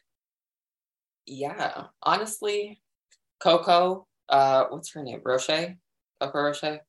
yeah, 1.26 1.84
honestly, 2.02 2.80
Coco, 3.40 4.06
uh, 4.28 4.64
what's 4.68 4.92
her 4.92 5.02
name? 5.02 5.20
Rocha? 5.24 5.76
Coco 6.20 6.42
Rocha? 6.42 6.80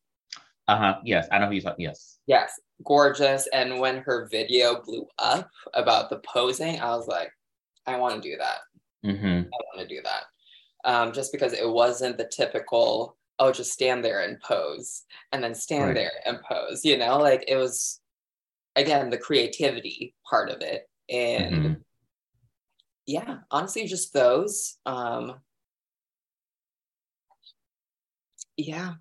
Uh 0.67 0.77
huh. 0.77 0.95
Yes, 1.03 1.27
I 1.31 1.39
know 1.39 1.47
who 1.47 1.53
you're 1.53 1.61
talking. 1.61 1.83
Yes. 1.83 2.19
Yes, 2.27 2.59
gorgeous. 2.85 3.47
And 3.53 3.79
when 3.79 3.97
her 3.97 4.27
video 4.31 4.81
blew 4.81 5.05
up 5.19 5.49
about 5.73 6.09
the 6.09 6.19
posing, 6.19 6.79
I 6.79 6.95
was 6.95 7.07
like, 7.07 7.31
I 7.87 7.97
want 7.97 8.21
to 8.21 8.29
do 8.29 8.37
that. 8.37 8.59
Mm-hmm. 9.05 9.25
I 9.27 9.57
want 9.75 9.79
to 9.79 9.87
do 9.87 10.01
that. 10.03 10.23
Um, 10.83 11.11
just 11.11 11.31
because 11.31 11.53
it 11.53 11.67
wasn't 11.67 12.17
the 12.17 12.25
typical, 12.25 13.17
oh, 13.41 13.51
just 13.51 13.73
stand 13.73 14.05
there 14.05 14.21
and 14.21 14.39
pose 14.41 15.01
and 15.31 15.43
then 15.43 15.55
stand 15.55 15.85
Right. 15.87 15.95
there 15.95 16.11
and 16.27 16.39
pose, 16.43 16.85
you 16.85 16.95
know, 16.95 17.17
like 17.17 17.43
it 17.47 17.55
was, 17.55 17.99
again, 18.75 19.09
the 19.09 19.17
creativity 19.17 20.13
part 20.29 20.49
of 20.51 20.61
it. 20.61 20.87
And 21.09 21.55
Mhm. 21.55 21.83
yeah, 23.07 23.39
honestly, 23.49 23.87
just 23.87 24.13
those. 24.13 24.77
Um, 24.85 25.41
yeah, 28.57 28.93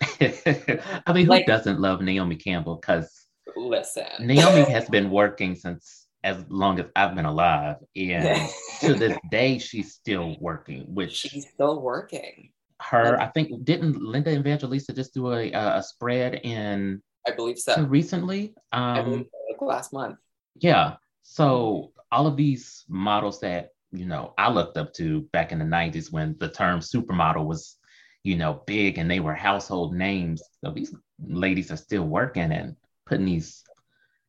I 0.20 1.12
mean, 1.14 1.26
who 1.26 1.30
Like- 1.30 1.46
doesn't 1.46 1.80
love 1.80 2.00
Naomi 2.02 2.34
Campbell? 2.36 2.76
Because 2.76 3.28
listen. 3.54 4.08
Naomi 4.18 4.68
has 4.70 4.88
been 4.96 5.10
working 5.10 5.54
since 5.54 6.08
as 6.24 6.44
long 6.48 6.80
as 6.80 6.86
I've 6.96 7.14
been 7.14 7.24
alive, 7.24 7.76
and 7.94 8.50
to 8.80 8.94
this 8.94 9.16
day, 9.30 9.58
she's 9.58 9.94
still 9.94 10.36
working. 10.40 10.92
Which 10.92 11.12
She's 11.14 11.48
still 11.48 11.80
working. 11.80 12.50
Her, 12.80 13.20
I 13.20 13.28
think, 13.28 13.64
didn't 13.64 14.02
Linda 14.02 14.30
Evangelista 14.30 14.92
just 14.92 15.14
do 15.14 15.32
a 15.32 15.50
a, 15.52 15.82
spread 15.82 16.40
in 16.42 17.02
I 17.26 17.32
believe 17.32 17.58
so. 17.58 17.82
recently? 17.82 18.54
Um, 18.72 19.04
believe 19.04 19.26
so, 19.30 19.38
like 19.48 19.62
last 19.62 19.92
month. 19.92 20.18
Yeah. 20.56 20.96
So 21.22 21.92
all 22.12 22.26
of 22.26 22.36
these 22.36 22.84
models 22.88 23.40
that, 23.40 23.70
you 23.92 24.06
know, 24.06 24.34
I 24.38 24.50
looked 24.50 24.76
up 24.76 24.92
to 24.94 25.22
back 25.32 25.52
in 25.52 25.58
the 25.58 25.64
90s 25.64 26.12
when 26.12 26.36
the 26.38 26.48
term 26.48 26.80
supermodel 26.80 27.46
was, 27.46 27.76
you 28.22 28.36
know, 28.36 28.62
big 28.66 28.98
and 28.98 29.10
they 29.10 29.20
were 29.20 29.34
household 29.34 29.94
names. 29.94 30.42
So 30.64 30.70
these 30.70 30.94
ladies 31.26 31.70
are 31.70 31.76
still 31.76 32.04
working 32.04 32.52
and 32.52 32.76
putting 33.06 33.26
these 33.26 33.64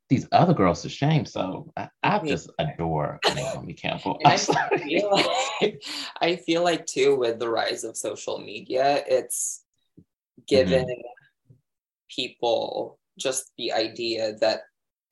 these 0.10 0.28
other 0.32 0.54
girls 0.54 0.82
to 0.84 0.90
shame. 0.90 1.26
So 1.26 1.72
I, 1.76 1.90
I 2.02 2.20
just 2.20 2.50
adore 2.60 3.20
Naomi 3.36 3.74
Campbell. 3.74 4.20
I 4.26 4.38
feel 4.38 5.12
like 5.12 5.84
I 6.22 6.36
feel 6.38 6.64
like 6.64 6.86
too 6.86 7.16
with 7.18 7.40
the 7.40 7.50
rise 7.50 7.84
of 7.84 7.98
social 7.98 8.40
media, 8.40 9.04
it's 9.08 9.64
mm-hmm. 10.00 10.44
given 10.48 11.04
people 12.10 13.00
just 13.18 13.52
the 13.58 13.74
idea 13.74 14.36
that 14.36 14.62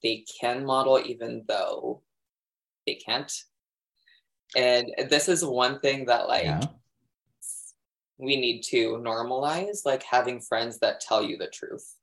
they 0.02 0.24
can 0.40 0.66
model 0.66 1.02
even 1.04 1.44
though 1.48 2.02
they 2.86 2.96
can't. 2.96 3.32
And 4.56 4.94
this 5.10 5.28
is 5.28 5.44
one 5.44 5.80
thing 5.80 6.06
that 6.06 6.28
like 6.28 6.46
Yeah. 6.46 6.62
we 8.18 8.38
need 8.38 8.62
to 8.64 8.98
normalize, 8.98 9.86
like 9.86 10.04
having 10.04 10.40
friends 10.40 10.80
that 10.80 11.02
tell 11.02 11.22
you 11.24 11.38
the 11.38 11.48
truth. 11.48 11.98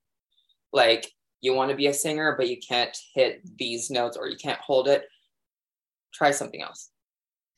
Like 0.72 1.10
you 1.42 1.52
want 1.52 1.70
to 1.70 1.76
be 1.76 1.88
a 1.88 1.94
singer, 1.94 2.34
but 2.38 2.48
you 2.48 2.56
can't 2.56 2.96
hit 3.14 3.42
these 3.58 3.90
notes 3.90 4.16
or 4.16 4.28
you 4.28 4.36
can't 4.36 4.60
hold 4.60 4.88
it. 4.88 5.04
Try 6.14 6.30
something 6.30 6.62
else. 6.62 6.88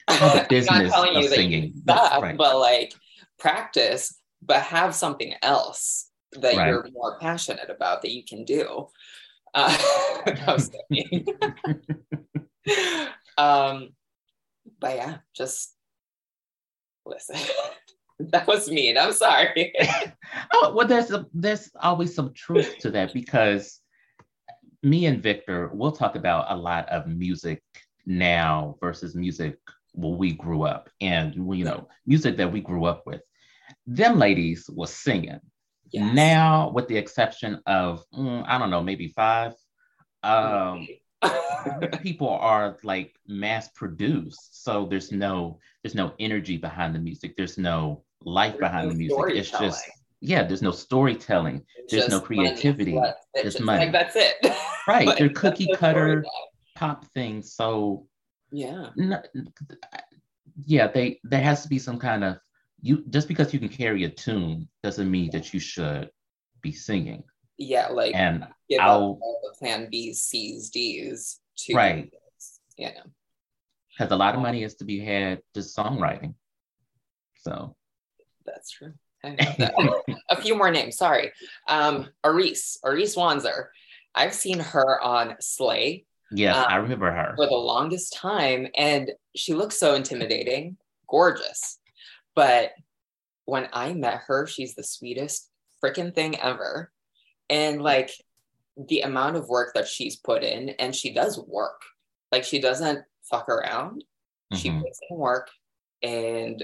The 0.09 0.15
I'm 0.71 0.83
not 0.83 0.91
telling 0.91 1.15
you 1.15 1.29
that 1.29 1.37
singing. 1.37 1.73
you 1.75 1.83
right. 1.87 2.37
but 2.37 2.59
like 2.59 2.93
practice, 3.39 4.19
but 4.43 4.63
have 4.63 4.95
something 4.95 5.35
else 5.43 6.11
that 6.33 6.57
Right. 6.57 6.69
you're 6.69 6.89
more 6.93 7.19
passionate 7.21 7.71
about 7.71 8.03
that 8.03 8.11
you 8.11 8.25
can 8.25 8.45
do. 8.45 8.89
Uh, 9.53 9.77
no, 10.27 10.33
I'm 10.49 10.59
just 10.59 10.75
um, 13.39 13.91
but 14.81 14.97
yeah, 14.97 15.19
just 15.37 15.77
listen. 17.07 17.37
that 18.19 18.47
was 18.47 18.71
mean. 18.71 18.99
I'm 18.99 19.13
sorry. 19.13 19.73
Oh, 20.53 20.73
well, 20.75 20.87
there's 20.87 21.11
a, 21.13 21.27
there's 21.33 21.71
always 21.81 22.15
some 22.15 22.33
truth 22.33 22.79
to 22.81 22.91
that 22.91 23.13
because 23.13 23.81
me 24.83 25.07
and 25.07 25.23
Victor, 25.23 25.71
we'll 25.73 25.93
talk 25.93 26.17
about 26.17 26.47
a 26.49 26.57
lot 26.57 26.89
of 26.89 27.07
music 27.07 27.63
now 28.07 28.77
versus 28.81 29.15
music 29.15 29.59
when 29.93 30.19
we 30.19 30.33
grew 30.33 30.63
up, 30.63 30.91
and 31.01 31.35
you 31.57 31.65
know, 31.65 31.89
music 32.07 32.37
that 32.37 32.51
we 32.51 32.61
grew 32.61 32.85
up 32.85 33.07
with. 33.07 33.21
Them 33.87 34.19
ladies 34.19 34.69
was 34.69 34.93
singing. 34.93 35.41
Yes. 35.91 36.15
Now, 36.15 36.71
with 36.71 36.89
the 36.89 36.97
exception 36.97 37.61
of 37.67 38.05
mm, 38.13 38.45
I 38.47 38.59
don't 38.59 38.71
know, 38.71 38.83
maybe 38.83 39.09
five, 39.09 39.53
um, 40.23 40.89
people 42.03 42.31
are 42.31 42.79
like 42.83 43.15
mass 43.27 43.69
produced, 43.75 44.65
so 44.65 44.87
there's 44.87 45.13
no 45.13 45.61
there's 45.85 45.95
no 45.95 46.15
energy 46.19 46.57
behind 46.57 46.95
the 46.95 46.99
music. 46.99 47.37
There's 47.37 47.59
no 47.59 48.03
life 48.25 48.53
There's 48.53 48.61
behind 48.61 48.87
no 48.87 48.93
the 48.93 48.99
music. 48.99 49.19
It's 49.29 49.51
just 49.51 49.85
yeah, 50.21 50.43
there's 50.43 50.63
no 50.63 50.71
storytelling. 50.71 51.63
It's 51.77 51.93
there's 51.93 52.09
no 52.09 52.21
money, 52.21 52.27
creativity, 52.27 52.99
there's 53.35 53.53
just 53.53 53.61
money. 53.61 53.85
Like 53.85 53.93
that's 53.93 54.17
it. 54.17 54.35
Right, 54.87 55.07
Like, 55.07 55.17
they're 55.19 55.31
cookie 55.31 55.69
cutter 55.77 56.27
pop 56.75 57.07
things. 57.15 57.55
So 57.55 58.07
Yeah. 58.51 58.91
yeah, 60.67 60.89
they 60.89 61.21
there 61.25 61.43
has 61.43 61.63
to 61.63 61.69
be 61.69 61.79
some 61.79 61.99
kind 61.99 62.23
of 62.23 62.37
you 62.83 63.03
just 63.09 63.29
because 63.29 63.55
you 63.55 63.59
can 63.59 63.71
carry 63.71 64.05
a 64.05 64.11
tune 64.11 64.69
doesn't 64.83 65.11
mean 65.11 65.31
that 65.33 65.55
you 65.55 65.61
should 65.61 66.11
be 66.61 66.73
singing. 66.73 67.25
Yeah, 67.57 67.89
like 67.89 68.15
And 68.15 68.47
I'll 68.79 69.19
all 69.23 69.41
the 69.43 69.57
plan 69.59 69.89
B's, 69.91 70.27
C's, 70.27 70.69
D's 70.71 71.41
to 71.59 71.75
Right. 71.75 72.13
Yeah. 72.77 73.01
Because 73.97 74.11
a 74.13 74.17
lot 74.17 74.35
of 74.35 74.41
money 74.41 74.63
is 74.63 74.75
to 74.77 74.85
be 74.85 75.01
had 75.01 75.41
just 75.55 75.77
songwriting. 75.77 76.35
So 77.41 77.77
That's 78.47 78.71
true. 78.71 78.93
I 79.23 79.31
know 79.31 79.55
that. 79.59 79.75
a 80.31 80.41
few 80.41 80.57
more 80.57 80.71
names. 80.71 80.97
Sorry. 80.97 81.33
Um, 81.69 82.09
Aris, 82.25 82.79
Aris 82.85 83.17
Wanzer. 83.17 83.67
I've 84.15 84.35
seen 84.35 84.61
her 84.61 85.01
on 85.01 85.37
Slay 85.41 86.05
yes, 86.31 86.57
Um, 86.57 86.67
I 86.69 86.77
remember 86.77 87.11
her. 87.11 87.33
for 87.37 87.47
the 87.47 87.55
longest 87.55 88.13
time, 88.15 88.69
and 88.77 89.11
she 89.35 89.55
looks 89.55 89.79
so 89.79 89.95
intimidating, 89.95 90.77
gorgeous. 91.09 91.79
But 92.35 92.73
when 93.45 93.69
I 93.73 93.93
met 93.95 94.21
her, 94.27 94.47
she's 94.47 94.75
the 94.75 94.85
sweetest 94.85 95.51
freaking 95.83 96.15
thing 96.15 96.39
ever. 96.41 96.91
And 97.51 97.83
like 97.83 98.11
the 98.77 99.01
amount 99.03 99.37
of 99.37 99.49
work 99.49 99.75
that 99.75 99.87
she's 99.89 100.17
put 100.17 100.43
in, 100.43 100.71
and 100.71 100.95
she 100.95 101.13
does 101.13 101.39
work. 101.39 101.81
Like 102.33 102.45
she 102.45 102.59
doesn't 102.61 103.05
fuck 103.25 103.49
around. 103.49 104.05
She 104.55 104.71
Mhm. 104.71 104.83
puts 104.83 105.01
in 105.09 105.17
work, 105.17 105.51
and 106.03 106.63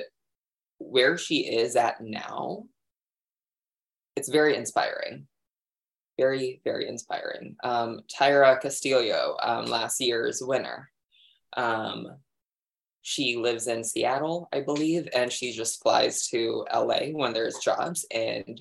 where 0.78 1.16
she 1.16 1.46
is 1.46 1.76
at 1.76 2.00
now, 2.00 2.68
it's 4.16 4.28
very 4.28 4.56
inspiring. 4.56 5.26
Very, 6.18 6.60
very 6.64 6.86
inspiring. 6.88 7.56
Um, 7.62 8.02
Tyra 8.08 8.60
Castillo, 8.60 9.36
um, 9.40 9.66
last 9.66 10.00
year's 10.00 10.42
winner. 10.42 10.90
Um, 11.54 12.18
she 13.02 13.36
lives 13.36 13.66
in 13.66 13.82
Seattle, 13.82 14.48
I 14.52 14.60
believe, 14.60 15.08
and 15.14 15.32
she 15.32 15.52
just 15.52 15.82
flies 15.82 16.28
to 16.28 16.66
LA 16.70 17.12
when 17.12 17.32
there's 17.32 17.58
jobs. 17.58 18.04
And, 18.10 18.60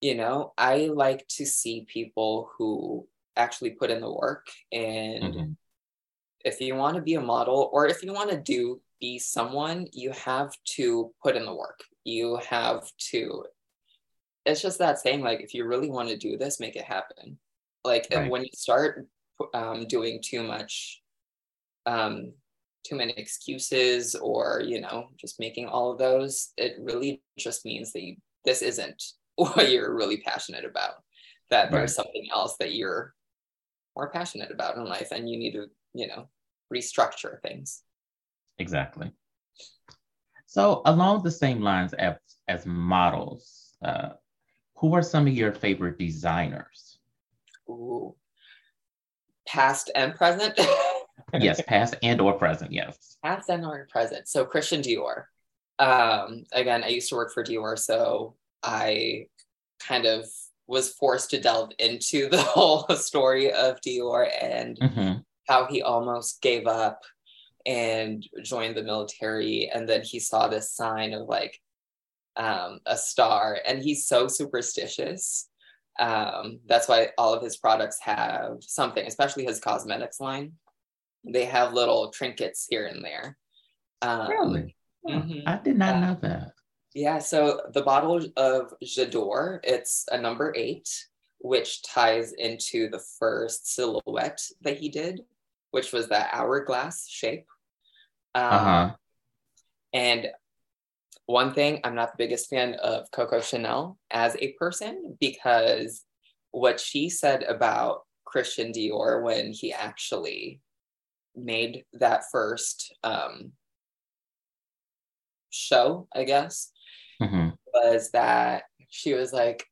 you 0.00 0.14
know, 0.14 0.52
I 0.58 0.86
like 0.86 1.26
to 1.28 1.46
see 1.46 1.86
people 1.86 2.50
who 2.56 3.08
actually 3.36 3.70
put 3.70 3.90
in 3.90 4.00
the 4.00 4.12
work 4.12 4.46
and 4.70 5.34
Mhm. 5.34 5.56
If 6.44 6.60
you 6.60 6.74
want 6.74 6.96
to 6.96 7.02
be 7.02 7.14
a 7.14 7.20
model 7.20 7.70
or 7.72 7.86
if 7.86 8.02
you 8.02 8.12
want 8.12 8.30
to 8.30 8.40
do 8.40 8.80
be 9.00 9.18
someone 9.18 9.86
you 9.92 10.10
have 10.12 10.52
to 10.64 11.12
put 11.22 11.36
in 11.36 11.44
the 11.44 11.54
work. 11.54 11.80
You 12.04 12.38
have 12.48 12.84
to 13.10 13.44
it's 14.46 14.60
just 14.60 14.78
that 14.78 14.98
saying 14.98 15.22
like 15.22 15.40
if 15.40 15.54
you 15.54 15.64
really 15.66 15.88
want 15.90 16.10
to 16.10 16.16
do 16.16 16.36
this 16.36 16.60
make 16.60 16.76
it 16.76 16.84
happen. 16.84 17.38
Like 17.84 18.06
Right. 18.14 18.30
when 18.30 18.42
you 18.42 18.50
start 18.54 19.06
um, 19.52 19.86
doing 19.86 20.20
too 20.22 20.42
much 20.42 21.00
um, 21.86 22.32
too 22.86 22.96
many 22.96 23.12
excuses 23.12 24.14
or 24.14 24.62
you 24.64 24.80
know 24.80 25.08
just 25.18 25.40
making 25.40 25.66
all 25.66 25.90
of 25.90 25.98
those 25.98 26.52
it 26.56 26.76
really 26.80 27.22
just 27.38 27.64
means 27.64 27.92
that 27.92 28.02
you, 28.02 28.16
this 28.44 28.62
isn't 28.62 29.02
what 29.36 29.70
you're 29.70 29.94
really 29.94 30.18
passionate 30.18 30.64
about. 30.64 30.94
That 31.50 31.70
there's 31.70 31.94
something 31.94 32.28
else 32.32 32.56
that 32.58 32.74
you're 32.74 33.14
more 33.96 34.10
passionate 34.10 34.50
about 34.50 34.76
in 34.76 34.84
life 34.84 35.08
and 35.12 35.28
you 35.28 35.38
need 35.38 35.52
to 35.52 35.66
you 35.94 36.08
know 36.08 36.28
restructure 36.74 37.40
things 37.42 37.82
Exactly. 38.58 39.10
So 40.46 40.82
along 40.86 41.22
the 41.24 41.30
same 41.30 41.60
lines 41.60 41.92
as 41.94 42.14
as 42.46 42.66
models, 42.66 43.74
uh, 43.82 44.10
who 44.78 44.94
are 44.94 45.02
some 45.02 45.26
of 45.26 45.34
your 45.34 45.52
favorite 45.52 45.98
designers? 45.98 46.98
Ooh. 47.68 48.14
past 49.46 49.90
and 49.94 50.14
present 50.14 50.54
yes, 51.40 51.60
past 51.66 51.96
and 52.02 52.20
or 52.20 52.34
present. 52.34 52.70
Yes. 52.72 53.16
past 53.24 53.48
and 53.50 53.64
or 53.64 53.86
present 53.90 54.28
so 54.28 54.44
christian 54.44 54.80
dior 54.82 55.24
um 55.78 56.44
again 56.52 56.84
i 56.84 56.88
used 56.88 57.08
to 57.08 57.16
work 57.16 57.32
for 57.32 57.42
dior 57.44 57.78
so 57.78 58.34
i 58.62 59.26
kind 59.80 60.06
of 60.06 60.24
was 60.66 60.92
forced 60.94 61.30
to 61.30 61.40
delve 61.40 61.72
into 61.78 62.28
the 62.34 62.40
whole 62.40 62.86
story 62.96 63.52
of 63.52 63.80
dior 63.80 64.28
and 64.40 64.78
Mhm. 64.78 65.24
How 65.46 65.66
he 65.66 65.82
almost 65.82 66.40
gave 66.42 66.66
up 66.66 67.02
and 67.66 68.26
joined 68.42 68.76
the 68.76 68.82
military 68.82 69.70
and 69.72 69.88
then 69.88 70.02
he 70.02 70.18
saw 70.18 70.48
this 70.48 70.72
sign 70.72 71.12
of 71.14 71.28
like 71.28 71.60
um, 72.36 72.80
a 72.86 72.96
star, 72.96 73.58
and 73.66 73.80
he's 73.82 74.06
so 74.06 74.26
superstitious. 74.26 75.48
Um, 76.00 76.58
that's 76.66 76.88
why 76.88 77.10
all 77.16 77.32
of 77.32 77.42
his 77.42 77.56
products 77.56 78.00
have 78.00 78.56
something, 78.60 79.06
especially 79.06 79.44
his 79.44 79.60
cosmetics 79.60 80.18
line. 80.18 80.52
They 81.24 81.44
have 81.44 81.72
little 81.72 82.10
trinkets 82.10 82.66
here 82.68 82.86
and 82.86 83.04
there. 83.04 83.38
Um, 84.02 84.28
really? 84.28 84.76
mhm. 85.06 85.42
I 85.46 85.58
did 85.58 85.76
not 85.78 85.94
Uh, 85.94 86.00
know 86.00 86.18
that. 86.22 86.48
Yeah, 86.92 87.20
so 87.20 87.60
the 87.72 87.82
bottle 87.82 88.20
of 88.36 88.74
J'adore, 88.82 89.60
it's 89.62 90.04
a 90.10 90.18
number 90.18 90.52
eight, 90.56 90.88
which 91.38 91.82
ties 91.82 92.32
into 92.32 92.88
the 92.88 93.02
first 93.18 93.72
silhouette 93.74 94.40
that 94.62 94.78
he 94.78 94.88
did, 94.88 95.20
which 95.74 95.92
was 95.92 96.08
that 96.08 96.30
hourglass 96.32 97.08
shape. 97.08 97.46
Um, 98.34 98.42
Uh-huh. 98.54 98.94
And 99.92 100.30
one 101.26 101.52
thing, 101.54 101.80
I'm 101.84 101.94
not 101.94 102.12
the 102.12 102.24
biggest 102.24 102.48
fan 102.48 102.74
of 102.74 103.10
Coco 103.10 103.40
Chanel 103.40 103.98
as 104.10 104.36
a 104.38 104.52
person 104.52 105.16
because 105.20 106.04
what 106.52 106.78
she 106.78 107.10
said 107.10 107.42
about 107.42 108.02
Christian 108.24 108.72
Dior 108.72 109.22
when 109.22 109.52
he 109.52 109.72
actually 109.72 110.60
made 111.34 111.84
that 111.94 112.24
first 112.30 112.94
um, 113.02 113.52
show, 115.50 116.06
I 116.14 116.24
guess, 116.24 116.70
hmm 117.20 117.50
was 117.72 118.10
that 118.12 118.64
she 118.88 119.14
was 119.14 119.32
like, 119.32 119.64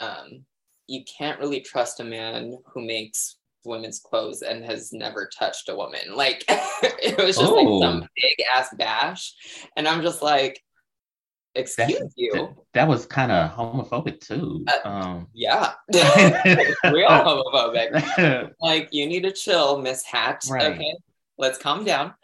um, 0.00 0.46
you 0.86 1.04
can't 1.18 1.38
really 1.38 1.60
trust 1.60 2.00
a 2.00 2.04
man 2.04 2.56
who 2.72 2.80
makes 2.86 3.36
women's 3.66 3.98
clothes 3.98 4.42
and 4.42 4.64
has 4.64 4.92
never 4.92 5.28
touched 5.38 5.68
a 5.68 5.76
woman. 5.76 6.14
Like 6.14 6.44
it 6.48 7.18
was 7.18 7.36
just 7.36 7.52
like 7.52 7.66
some 7.66 8.02
Oh. 8.02 8.06
big 8.16 8.46
ass 8.54 8.74
bash. 8.78 9.34
And 9.76 9.86
I'm 9.86 10.02
just 10.02 10.22
like, 10.22 10.62
excuse 11.54 12.12
you. 12.16 12.32
That, 12.32 12.54
that 12.74 12.88
was 12.88 13.06
kind 13.06 13.32
of 13.32 13.50
homophobic 13.50 14.20
too. 14.20 14.64
Uh, 14.68 14.88
Um, 14.88 15.28
Yeah. 15.34 15.72
Real 15.94 17.08
homophobic. 17.08 18.52
Like 18.60 18.88
you 18.92 19.06
need 19.06 19.22
to 19.24 19.32
chill, 19.32 19.80
Miss 19.80 20.04
Hat. 20.04 20.44
Right. 20.48 20.72
Okay. 20.72 20.94
Let's 21.38 21.58
calm 21.58 21.84
down. 21.84 22.14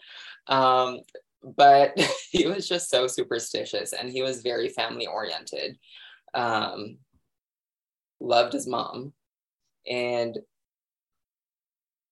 Um, 0.46 1.00
but 1.42 1.98
he 2.30 2.46
was 2.46 2.68
just 2.68 2.88
so 2.88 3.06
superstitious 3.06 3.92
and 3.92 4.08
he 4.10 4.22
was 4.22 4.42
very 4.42 4.68
family 4.68 5.06
oriented. 5.06 5.78
Um, 6.34 6.98
loved 8.20 8.52
his 8.52 8.66
mom. 8.66 9.12
And 9.90 10.38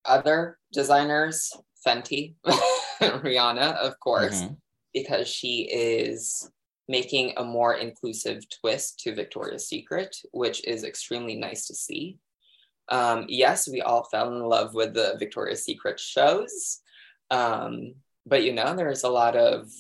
other 0.05 0.59
designers, 0.73 1.53
Fenty, 1.87 2.35
Rihanna, 3.01 3.77
of 3.77 3.99
course, 4.01 4.43
mhm. 4.43 4.57
because 4.93 5.29
she 5.29 5.63
is 5.63 6.51
making 6.89 7.33
a 7.37 7.45
more 7.45 7.75
inclusive 7.75 8.45
twist 8.61 9.01
to 9.01 9.15
Victoria's 9.15 9.69
Secret, 9.69 10.17
which 10.33 10.67
is 10.67 10.85
extremely 10.85 11.37
nice 11.37 11.67
to 11.69 11.75
see. 11.75 12.19
Um, 12.89 13.27
yes, 13.29 13.69
we 13.69 13.81
all 13.81 14.05
fell 14.11 14.35
in 14.35 14.43
love 14.43 14.75
with 14.75 14.95
the 14.95 15.17
Victoria's 15.19 15.65
Secret 15.65 16.01
shows, 16.01 16.81
um, 17.31 17.95
but 18.27 18.43
you 18.43 18.53
know, 18.53 18.75
there's 18.75 19.05
a 19.05 19.09
lot 19.09 19.37
of 19.37 19.71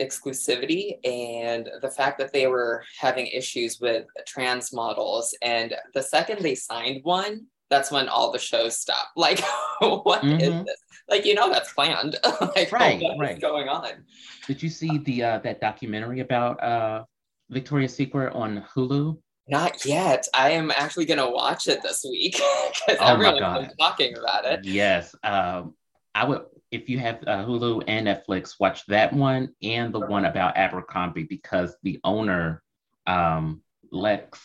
exclusivity 0.00 0.98
and 1.04 1.68
the 1.80 1.90
fact 1.90 2.18
that 2.18 2.32
they 2.32 2.46
were 2.46 2.82
having 2.98 3.26
issues 3.26 3.78
with 3.80 4.06
trans 4.26 4.72
models. 4.72 5.34
And 5.42 5.74
the 5.94 6.02
second 6.02 6.40
they 6.40 6.54
signed 6.54 7.00
one, 7.04 7.46
that's 7.72 7.90
when 7.90 8.06
all 8.08 8.30
the 8.30 8.38
shows 8.38 8.76
stop. 8.76 9.08
Like, 9.16 9.40
what 9.80 10.22
is 10.24 10.52
Mhm. 10.52 10.64
this? 10.66 10.80
Like, 11.08 11.24
you 11.24 11.34
know, 11.34 11.50
that's 11.50 11.72
planned. 11.72 12.16
like, 12.56 12.70
Right, 12.70 13.00
is 13.02 13.18
right. 13.18 13.40
going 13.40 13.68
on? 13.68 14.04
Did 14.46 14.62
you 14.62 14.68
see 14.68 14.98
the 14.98 15.16
uh, 15.24 15.38
that 15.38 15.60
documentary 15.60 16.20
about 16.20 16.62
uh, 16.62 17.04
Victoria's 17.50 17.94
Secret 17.96 18.34
on 18.34 18.64
Hulu? 18.74 19.18
Not 19.48 19.84
yet. 19.84 20.28
I 20.34 20.50
am 20.50 20.70
actually 20.70 21.06
gonna 21.06 21.28
watch 21.30 21.66
it 21.66 21.82
this 21.82 22.04
week 22.08 22.34
because 22.86 22.98
Oh 23.00 23.06
everyone's 23.14 23.74
talking 23.78 24.16
about 24.16 24.44
it. 24.44 24.64
Yes. 24.64 25.14
Um, 25.24 25.74
I 26.14 26.24
would 26.28 26.42
if 26.70 26.88
you 26.88 26.98
have 26.98 27.16
uh, 27.26 27.44
Hulu 27.46 27.84
and 27.88 28.06
Netflix, 28.06 28.54
watch 28.60 28.86
that 28.86 29.12
one 29.12 29.44
and 29.62 29.92
the 29.92 30.00
one 30.00 30.24
about 30.26 30.56
Abercrombie 30.56 31.24
because 31.24 31.76
the 31.82 31.98
owner, 32.04 32.62
um, 33.06 33.62
Lex, 33.90 34.40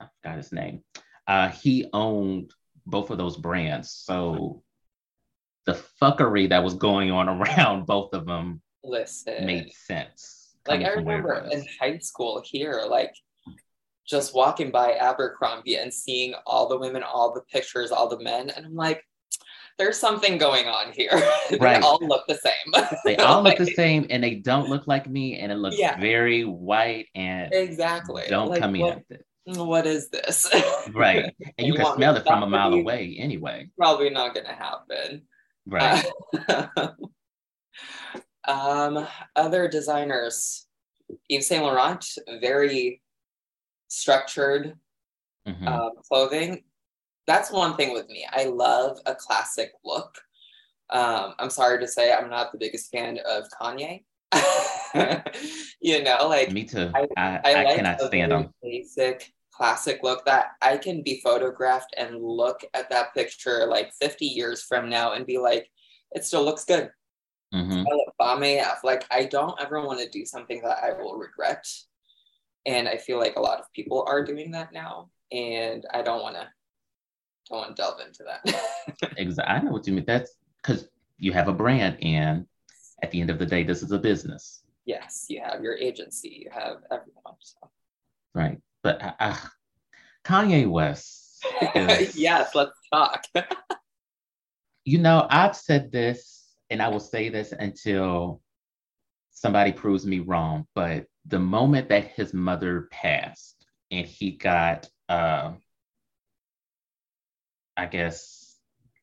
I 0.00 0.06
forgot 0.16 0.36
his 0.38 0.52
name. 0.52 0.82
Uh, 1.26 1.48
he 1.48 1.86
owned 1.92 2.52
both 2.86 3.10
of 3.10 3.18
those 3.18 3.36
brands, 3.36 3.90
so 3.90 4.62
the 5.64 5.80
fuckery 6.00 6.48
that 6.50 6.62
was 6.62 6.74
going 6.74 7.10
on 7.10 7.28
around 7.40 7.86
both 7.86 8.12
of 8.14 8.26
them 8.26 8.60
Listen, 8.84 9.44
made 9.44 9.72
sense. 9.72 10.54
like 10.68 10.82
I 10.82 10.94
from 10.94 11.04
where 11.04 11.16
it 11.18 11.22
remember 11.24 11.48
in 11.52 11.64
high 11.80 11.98
school 11.98 12.40
here, 12.44 12.84
like 12.88 13.12
just 14.08 14.34
walking 14.36 14.70
by 14.70 14.92
Abercrombie 14.92 15.76
and 15.76 15.92
seeing 15.92 16.34
all 16.46 16.68
the 16.68 16.78
women, 16.78 17.02
all 17.02 17.34
the 17.34 17.40
pictures, 17.52 17.90
all 17.90 18.08
the 18.08 18.20
men, 18.20 18.50
and 18.50 18.64
I'm 18.64 18.76
like, 18.76 19.02
there's 19.78 19.98
something 19.98 20.38
going 20.38 20.66
on 20.68 20.92
here. 20.92 21.10
they 21.50 21.58
Right. 21.58 21.82
all 21.82 21.98
look 22.00 22.24
the 22.28 22.36
same. 22.36 22.84
They 23.04 23.16
all 23.16 23.42
look 23.42 23.58
the 23.58 23.66
same, 23.66 24.06
and 24.10 24.22
they 24.22 24.36
don't 24.36 24.68
look 24.68 24.86
like 24.86 25.08
me, 25.08 25.40
and 25.40 25.50
it 25.50 25.56
looks 25.56 25.76
Yeah. 25.76 25.98
very 25.98 26.44
white 26.44 27.08
and 27.16 27.52
Exactly. 27.52 28.22
don't 28.28 28.48
Like, 28.48 28.62
come 28.62 28.76
what, 28.76 29.02
in. 29.10 29.18
What 29.46 29.86
is 29.86 30.10
this? 30.10 30.50
Right. 30.92 31.34
And 31.58 31.66
you 31.66 31.72
You 31.72 31.78
can 31.78 31.94
smell 31.96 32.16
it 32.16 32.24
from 32.26 32.42
a 32.42 32.46
mile 32.46 32.74
away 32.74 33.16
anyway. 33.18 33.68
Probably 33.78 34.10
not 34.10 34.34
gonna 34.34 34.52
happen. 34.54 35.22
Right. 35.66 36.04
Uh, 36.48 36.88
um, 38.48 39.06
other 39.34 39.68
designers, 39.68 40.66
Yves 41.30 41.46
Saint 41.46 41.62
Laurent, 41.62 42.04
very 42.40 43.02
structured 43.88 44.74
Mhm. 45.46 45.66
um, 45.68 45.90
clothing. 46.08 46.64
That's 47.26 47.50
one 47.50 47.76
thing 47.76 47.92
with 47.92 48.08
me. 48.08 48.26
I 48.30 48.44
love 48.44 48.98
a 49.06 49.14
classic 49.14 49.72
look. 49.84 50.18
Um, 50.90 51.34
I'm 51.38 51.50
sorry 51.50 51.78
to 51.80 51.86
say, 51.88 52.12
I'm 52.12 52.28
not 52.30 52.52
the 52.52 52.58
biggest 52.58 52.90
fan 52.92 53.18
of 53.26 53.44
Kanye. 53.60 54.04
you 55.80 56.02
know, 56.02 56.28
like 56.28 56.50
Me 56.52 56.64
too. 56.64 56.90
I- 56.94 57.06
I, 57.16 57.40
I, 57.44 57.50
I, 57.52 57.64
like 57.64 57.76
cannot 57.76 58.00
stand 58.00 58.32
them. 58.32 58.54
basic 58.62 59.32
classic 59.56 60.00
look 60.02 60.24
that 60.26 60.52
I 60.60 60.76
can 60.76 61.02
be 61.02 61.20
photographed 61.22 61.94
and 61.96 62.22
look 62.22 62.62
at 62.74 62.90
that 62.90 63.14
picture 63.14 63.66
like 63.66 63.92
50 64.00 64.26
years 64.26 64.62
from 64.62 64.88
now 64.88 65.12
and 65.12 65.24
be 65.24 65.38
like, 65.38 65.70
it 66.12 66.24
still 66.24 66.44
looks 66.44 66.64
good. 66.64 66.90
hmm 67.52 67.84
I 67.90 67.94
look 67.94 68.14
bomb 68.18 68.42
AF. 68.42 68.84
Like 68.84 69.04
I 69.10 69.24
don't 69.24 69.60
ever 69.60 69.84
want 69.84 70.00
to 70.00 70.08
do 70.08 70.24
something 70.24 70.60
that 70.62 70.78
I 70.82 70.92
will 70.92 71.16
regret. 71.16 71.66
And 72.66 72.88
I 72.88 72.96
feel 72.96 73.18
like 73.18 73.36
a 73.36 73.40
lot 73.40 73.60
of 73.60 73.72
people 73.72 74.04
are 74.06 74.24
doing 74.24 74.50
that 74.52 74.72
now. 74.72 75.10
And 75.32 75.84
I 75.92 76.02
don't 76.02 76.22
want 76.22 76.36
to 76.36 76.48
don't 77.48 77.58
want 77.58 77.76
to 77.76 77.82
delve 77.82 78.00
into 78.00 78.24
that. 78.24 78.42
Exactly. 79.16 79.54
I 79.54 79.60
know 79.60 79.72
what 79.72 79.86
you 79.86 79.92
mean. 79.92 80.04
That's 80.06 80.32
because 80.62 80.88
you 81.18 81.32
have 81.32 81.48
a 81.48 81.52
brand, 81.52 82.02
and 82.02 82.46
at 83.02 83.10
the 83.10 83.20
end 83.20 83.30
of 83.30 83.38
the 83.38 83.46
day, 83.46 83.62
this 83.62 83.82
is 83.82 83.92
a 83.92 83.98
business, 83.98 84.62
yes, 84.86 85.26
you 85.28 85.42
have 85.44 85.62
your 85.62 85.76
agency, 85.76 86.44
you 86.44 86.50
have 86.50 86.78
everyone. 86.90 87.36
So. 87.40 87.58
right? 88.34 88.58
But 88.86 89.16
uh, 89.18 89.34
Kanye 90.24 90.70
West. 90.70 91.44
is- 91.74 92.16
yes, 92.16 92.54
let's 92.54 92.78
talk. 92.92 93.24
You 94.88 94.98
know, 94.98 95.26
I've 95.28 95.56
said 95.56 95.90
this, 95.90 96.54
and 96.70 96.80
I 96.80 96.86
will 96.86 97.00
say 97.00 97.28
this 97.28 97.50
until 97.50 98.40
somebody 99.32 99.72
proves 99.72 100.06
me 100.06 100.20
wrong. 100.20 100.68
But 100.76 101.06
the 101.24 101.40
moment 101.40 101.88
that 101.88 102.12
his 102.12 102.32
mother 102.32 102.86
passed, 102.92 103.66
and 103.90 104.06
he 104.06 104.30
got, 104.30 104.88
uh, 105.08 105.54
I 107.76 107.86
guess, 107.86 108.54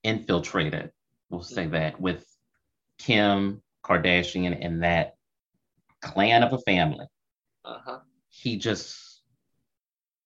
infiltrated, 0.05 0.93
we'll 1.29 1.43
say 1.43 1.67
that, 1.67 1.99
with 1.99 2.25
Kim 2.97 3.61
Kardashian 3.83 4.57
and 4.65 4.83
that 4.83 5.15
clan 6.01 6.43
of 6.43 6.53
a 6.53 6.59
family, 6.59 7.07
uh-huh. 7.65 7.99
he 8.29 8.55
just 8.55 9.02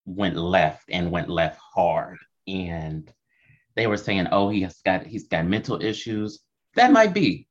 went 0.08 0.36
left 0.36 0.86
and 0.90 1.12
went 1.12 1.30
left 1.30 1.60
hard. 1.60 2.18
And 2.48 3.12
they 3.76 3.86
were 3.86 3.98
saying, 3.98 4.28
oh, 4.32 4.50
he 4.50 4.62
has 4.62 4.80
got 4.84 5.06
he's 5.06 5.28
got 5.28 5.46
mental 5.46 5.82
issues. 5.82 6.40
That 6.76 6.92
might 6.92 7.14
be. 7.14 7.48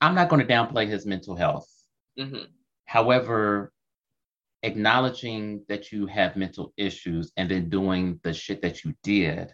I'm 0.00 0.14
not 0.14 0.28
going 0.28 0.46
to 0.46 0.52
downplay 0.52 0.86
his 0.86 1.04
mental 1.04 1.36
health. 1.36 1.68
hmm 2.16 2.44
However, 2.86 3.72
acknowledging 4.62 5.62
that 5.68 5.92
you 5.92 6.06
have 6.06 6.36
mental 6.36 6.72
issues 6.78 7.32
and 7.36 7.50
then 7.50 7.68
doing 7.68 8.18
the 8.22 8.32
shit 8.32 8.62
that 8.62 8.82
you 8.82 8.94
did, 9.02 9.52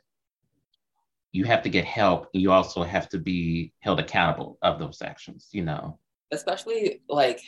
you 1.32 1.44
have 1.44 1.62
to 1.62 1.68
get 1.68 1.84
help. 1.84 2.28
And 2.32 2.42
you 2.42 2.52
also 2.52 2.84
have 2.84 3.08
to 3.08 3.18
be 3.18 3.72
held 3.80 3.98
accountable 3.98 4.56
of 4.62 4.78
those 4.78 5.02
actions, 5.02 5.48
you 5.50 5.64
know. 5.64 5.98
Especially 6.30 7.02
like 7.08 7.40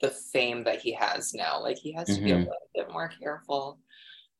the 0.00 0.10
fame 0.10 0.64
that 0.64 0.80
he 0.80 0.92
has 0.92 1.34
now. 1.34 1.60
Like 1.60 1.78
he 1.78 1.92
has 1.92 2.08
to 2.16 2.22
be 2.22 2.30
a 2.32 2.34
Mhm. 2.34 2.38
little 2.40 2.70
bit 2.74 2.90
more 2.90 3.08
careful. 3.20 3.78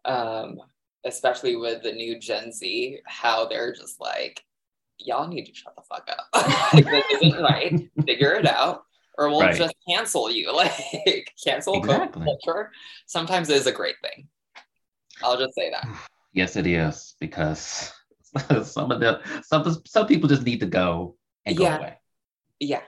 Um, 0.04 0.60
especially 1.04 1.56
with 1.56 1.82
the 1.82 1.92
new 1.92 2.18
Gen 2.18 2.52
Z, 2.52 2.98
how 3.06 3.46
they're 3.46 3.72
just 3.72 4.00
like, 4.00 4.44
y'all 4.98 5.26
need 5.28 5.44
to 5.46 5.54
shut 5.54 5.74
the 5.76 5.82
fuck 5.82 6.08
up. 6.10 6.26
like, 6.74 6.84
this 6.90 7.04
isn't 7.22 7.42
right. 7.42 7.90
Figure 8.06 8.34
it 8.34 8.46
out. 8.46 8.84
or 9.16 9.28
we'll 9.30 9.40
Right. 9.42 9.56
just 9.56 9.74
cancel 9.88 10.28
you. 10.30 10.52
Like 10.54 11.32
cancel 11.42 11.78
Exactly. 11.78 12.24
culture 12.24 12.72
sometimes 13.06 13.48
is 13.48 13.66
a 13.66 13.72
great 13.72 13.94
thing. 14.02 14.28
I'll 15.22 15.38
just 15.38 15.54
say 15.54 15.70
that. 15.70 15.86
Yes, 16.32 16.56
it 16.56 16.66
is 16.66 17.14
because 17.20 17.92
some 18.64 18.90
of 18.90 18.98
the 18.98 19.20
some 19.44 19.80
some 19.86 20.06
people 20.08 20.28
just 20.28 20.42
need 20.42 20.58
to 20.60 20.66
go 20.66 21.16
and 21.46 21.56
Yeah. 21.56 21.76
go 21.76 21.82
away. 21.84 21.98
Yeah. 22.58 22.82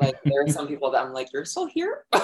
Like 0.00 0.16
there 0.24 0.44
are 0.44 0.48
some 0.58 0.66
people 0.68 0.90
that 0.92 1.02
I'm 1.04 1.12
like, 1.12 1.32
you're 1.32 1.44
still 1.44 1.66
here? 1.66 2.04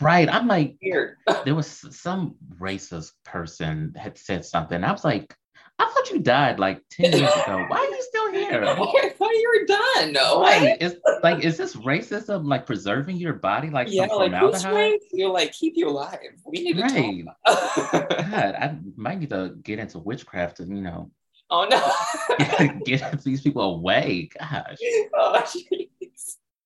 Right. 0.00 0.32
I'm 0.32 0.46
like, 0.46 0.76
Weird. 0.80 1.16
there 1.44 1.54
was 1.56 1.66
some 1.66 2.36
racist 2.60 3.10
person 3.24 3.92
had 3.96 4.16
said 4.16 4.44
something. 4.44 4.84
I 4.84 4.92
was 4.92 5.04
like, 5.04 5.34
I 5.80 5.90
thought 5.92 6.10
you 6.12 6.20
died 6.20 6.60
like 6.60 6.80
10 6.92 7.10
years 7.10 7.32
ago. 7.32 7.64
Why 7.66 7.78
are 7.78 7.84
you 7.84 8.02
still 8.02 8.30
here? 8.32 8.62
I 8.64 9.08
thought 9.08 9.30
you 9.32 9.60
were 9.60 9.66
done. 9.66 10.12
No. 10.12 10.42
Right. 10.42 10.76
It's 10.80 10.94
like, 11.24 11.42
is 11.42 11.56
this 11.56 11.74
racism 11.74 12.44
like 12.46 12.66
preserving 12.66 13.16
your 13.16 13.32
body 13.32 13.70
like 13.70 13.88
Yeah, 13.90 14.06
some 14.06 14.18
like 14.18 14.30
formaldehyde? 14.30 15.00
to 15.16 15.26
like 15.28 15.50
keep 15.50 15.72
you 15.76 15.88
alive? 15.88 16.18
We 16.46 16.62
need 16.62 16.76
to 16.76 16.82
Right. 16.82 17.24
talk. 17.44 18.08
God, 18.30 18.54
I 18.54 18.76
might 18.94 19.18
need 19.18 19.30
to 19.30 19.54
get 19.64 19.80
into 19.80 19.98
witchcraft 19.98 20.60
and 20.60 20.76
you 20.76 20.84
know 20.84 21.10
oh 21.50 21.66
no. 21.68 22.78
get 22.84 23.20
these 23.24 23.40
people 23.40 23.62
away. 23.62 24.28
Gosh. 24.38 24.76
oh. 25.14 25.44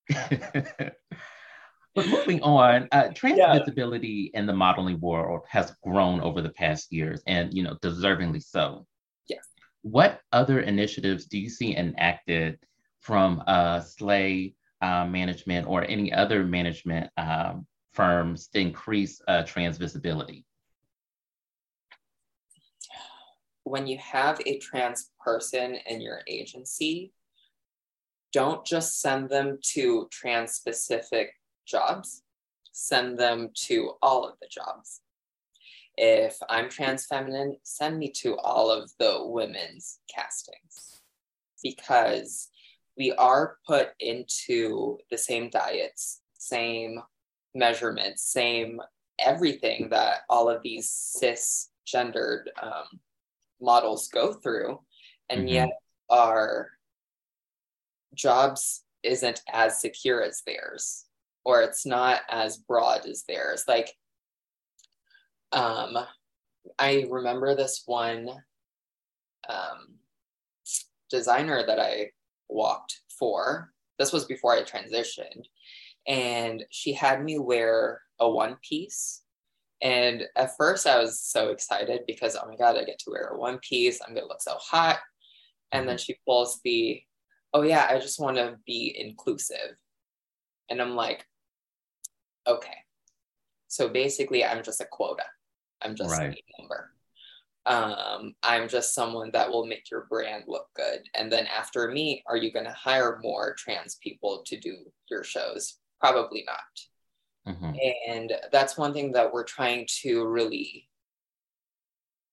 but 1.94 2.08
moving 2.08 2.42
on, 2.42 2.88
uh, 2.92 3.08
trans 3.14 3.38
Yeah. 3.38 3.58
visibility 3.58 4.30
in 4.34 4.46
the 4.46 4.52
modeling 4.52 5.00
world 5.00 5.42
has 5.48 5.74
grown 5.82 6.20
over 6.20 6.40
the 6.40 6.50
past 6.50 6.92
years, 6.92 7.22
and 7.26 7.52
you 7.52 7.62
know, 7.62 7.76
deservingly 7.82 8.42
so. 8.42 8.86
Yes. 9.26 9.46
What 9.82 10.20
other 10.32 10.60
initiatives 10.60 11.26
do 11.26 11.38
you 11.38 11.48
see 11.48 11.76
enacted 11.76 12.58
from 13.00 13.42
uh, 13.46 13.80
Slay 13.80 14.54
uh, 14.80 15.06
Management 15.06 15.66
or 15.66 15.84
any 15.84 16.12
other 16.12 16.44
management 16.44 17.10
um, 17.16 17.66
firms 17.92 18.48
to 18.48 18.60
increase 18.60 19.20
uh, 19.28 19.42
trans 19.44 19.78
visibility? 19.78 20.44
when 23.68 23.86
you 23.86 23.98
have 23.98 24.40
a 24.46 24.58
trans 24.58 25.10
person 25.20 25.76
in 25.86 26.00
your 26.00 26.22
agency, 26.26 27.12
don't 28.32 28.64
just 28.64 29.00
send 29.00 29.30
them 29.30 29.58
to 29.74 30.08
trans 30.10 30.52
specific 30.52 31.32
jobs, 31.66 32.22
send 32.72 33.18
them 33.18 33.50
to 33.54 33.92
all 34.02 34.24
of 34.26 34.34
the 34.40 34.48
jobs. 34.48 35.00
If 35.96 36.36
I'm 36.48 36.68
trans 36.68 37.06
feminine, 37.06 37.56
send 37.64 37.98
me 37.98 38.10
to 38.22 38.36
all 38.38 38.70
of 38.70 38.90
the 38.98 39.18
women's 39.26 39.98
castings 40.14 41.00
because 41.62 42.48
we 42.96 43.12
are 43.12 43.56
put 43.66 43.90
into 43.98 44.98
the 45.10 45.18
same 45.18 45.50
diets, 45.50 46.20
same 46.38 47.00
measurements, 47.54 48.22
same 48.22 48.80
everything 49.18 49.88
that 49.90 50.20
all 50.28 50.48
of 50.48 50.62
these 50.62 50.88
cisgendered 51.20 52.44
um, 52.62 53.00
models 53.60 54.08
go 54.08 54.32
through 54.32 54.80
and 55.28 55.48
Mhm. 55.48 55.52
yet 55.52 55.68
our 56.08 56.77
jobs 58.14 58.84
isn't 59.02 59.42
as 59.52 59.80
secure 59.80 60.22
as 60.22 60.42
theirs 60.46 61.06
or 61.44 61.62
it's 61.62 61.86
not 61.86 62.20
as 62.28 62.56
broad 62.56 63.06
as 63.06 63.24
theirs. 63.28 63.64
Like 63.66 63.92
um 65.52 65.96
i 66.78 67.06
remember 67.08 67.56
this 67.56 67.84
one 67.86 68.28
um 69.48 69.94
designer 71.10 71.64
that 71.66 71.80
i 71.80 72.10
walked 72.48 73.00
for. 73.18 73.72
This 73.98 74.12
was 74.12 74.24
before 74.24 74.54
i 74.54 74.62
transitioned. 74.62 75.44
And 76.06 76.64
she 76.70 76.92
had 76.92 77.22
me 77.22 77.38
wear 77.38 78.00
a 78.18 78.28
one 78.28 78.56
piece. 78.66 79.22
And 79.82 80.24
at 80.34 80.56
first, 80.56 80.86
I 80.86 80.98
was 80.98 81.20
so 81.20 81.50
excited 81.50 82.00
because, 82.06 82.36
oh 82.36 82.48
my 82.48 82.56
God, 82.56 82.76
I 82.76 82.84
get 82.84 82.98
to 83.00 83.10
wear 83.10 83.28
a 83.28 83.38
one 83.38 83.58
piece. 83.58 84.00
I'm 84.00 84.14
going 84.14 84.24
to 84.24 84.28
look 84.28 84.42
so 84.42 84.56
hot. 84.58 84.98
And 85.70 85.88
then 85.88 85.98
she 85.98 86.16
pulls 86.26 86.60
the, 86.64 87.00
oh 87.54 87.62
yeah, 87.62 87.86
I 87.88 87.98
just 87.98 88.20
want 88.20 88.36
to 88.36 88.58
be 88.66 88.94
inclusive. 88.98 89.76
And 90.70 90.80
I'm 90.82 90.94
like, 90.94 91.26
okay. 92.46 92.76
So 93.68 93.88
basically, 93.88 94.44
I'm 94.44 94.62
just 94.62 94.80
a 94.80 94.86
quota. 94.90 95.24
I'm 95.82 95.94
just 95.94 96.10
Right. 96.10 96.36
a 96.36 96.60
number. 96.62 96.92
Um, 97.66 98.34
I'm 98.42 98.68
just 98.68 98.94
someone 98.94 99.30
that 99.32 99.50
will 99.50 99.66
make 99.66 99.90
your 99.90 100.06
brand 100.08 100.44
look 100.46 100.68
good. 100.74 101.06
And 101.14 101.30
then 101.30 101.46
after 101.46 101.90
me, 101.90 102.22
are 102.26 102.36
you 102.36 102.50
going 102.52 102.64
to 102.64 102.72
hire 102.72 103.18
more 103.22 103.54
trans 103.58 103.96
people 103.96 104.42
to 104.46 104.58
do 104.58 104.90
your 105.10 105.22
shows? 105.22 105.78
Probably 106.00 106.44
not 106.46 106.60
Mhm. 107.48 107.78
and 108.08 108.38
that's 108.52 108.76
one 108.76 108.92
thing 108.92 109.12
that 109.12 109.32
we're 109.32 109.44
trying 109.44 109.86
to 110.02 110.26
really 110.26 110.88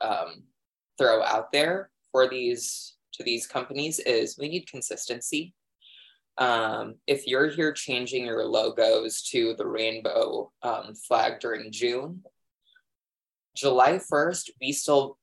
um, 0.01 0.43
throw 0.97 1.23
out 1.23 1.51
there 1.53 1.89
for 2.11 2.27
these 2.27 2.94
to 3.17 3.23
these 3.23 3.47
companies 3.47 3.99
is 3.99 4.37
we 4.37 4.49
need 4.49 4.69
consistency. 4.69 5.53
Um, 6.37 6.95
if 7.07 7.27
you're 7.27 7.49
here 7.49 7.71
changing 7.71 8.25
your 8.25 8.45
logos 8.45 9.21
to 9.29 9.55
the 9.57 9.65
rainbow 9.65 10.51
um, 10.63 10.93
flag 10.93 11.39
during 11.39 11.71
june 11.71 12.23
july 13.55 14.01
1st 14.11 14.49
we 14.59 14.73
still 14.73 15.17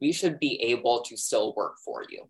we 0.00 0.12
should 0.12 0.38
be 0.40 0.60
able 0.62 1.02
to 1.02 1.16
still 1.16 1.54
work 1.54 1.76
for 1.84 2.04
you. 2.08 2.28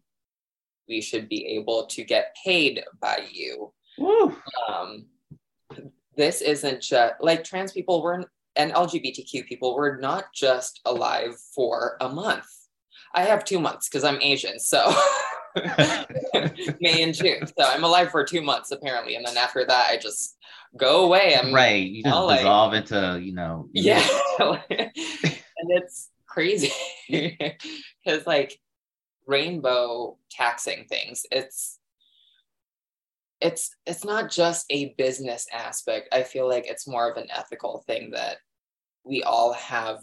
We 0.88 1.00
should 1.00 1.28
be 1.28 1.46
able 1.46 1.86
to 1.86 2.04
get 2.04 2.36
paid 2.44 2.82
by 3.00 3.24
you. 3.30 3.72
Um, 4.68 5.06
this 6.16 6.40
isn't 6.42 6.82
just 6.82 7.14
like 7.20 7.44
trans 7.44 7.72
people 7.72 8.02
were 8.02 8.24
and 8.56 8.72
LGBTQ 8.72 9.46
people 9.46 9.76
were 9.76 9.98
not 9.98 10.32
just 10.34 10.80
alive 10.84 11.36
for 11.54 11.96
a 12.00 12.08
month. 12.08 12.46
I 13.14 13.22
have 13.22 13.44
two 13.44 13.58
months 13.58 13.88
because 13.88 14.04
I'm 14.04 14.20
Asian, 14.20 14.58
so 14.58 14.92
May 16.80 17.02
and 17.02 17.14
June. 17.14 17.46
So 17.46 17.64
I'm 17.64 17.84
alive 17.84 18.10
for 18.10 18.24
two 18.24 18.42
months 18.42 18.70
apparently, 18.70 19.16
and 19.16 19.26
then 19.26 19.36
after 19.36 19.64
that, 19.64 19.88
I 19.90 19.96
just 19.96 20.36
go 20.76 21.04
away. 21.04 21.36
I'm 21.36 21.52
right. 21.52 21.88
You 21.88 22.02
just 22.04 22.16
like- 22.16 22.38
dissolve 22.40 22.74
into, 22.74 23.20
you 23.22 23.34
know, 23.34 23.68
yeah, 23.72 24.06
and 24.40 24.90
it's 25.68 26.10
crazy 26.26 26.72
because 27.10 28.26
like 28.26 28.58
rainbow 29.26 30.16
taxing 30.30 30.84
things, 30.88 31.26
it's 31.32 31.78
it's 33.40 33.74
it's 33.86 34.04
not 34.04 34.30
just 34.30 34.66
a 34.70 34.94
business 34.98 35.46
aspect. 35.52 36.08
I 36.12 36.22
feel 36.22 36.48
like 36.48 36.66
it's 36.66 36.86
more 36.86 37.10
of 37.10 37.16
an 37.16 37.28
ethical 37.34 37.82
thing 37.86 38.10
that 38.12 38.36
we 39.04 39.22
all 39.22 39.52
have. 39.54 39.98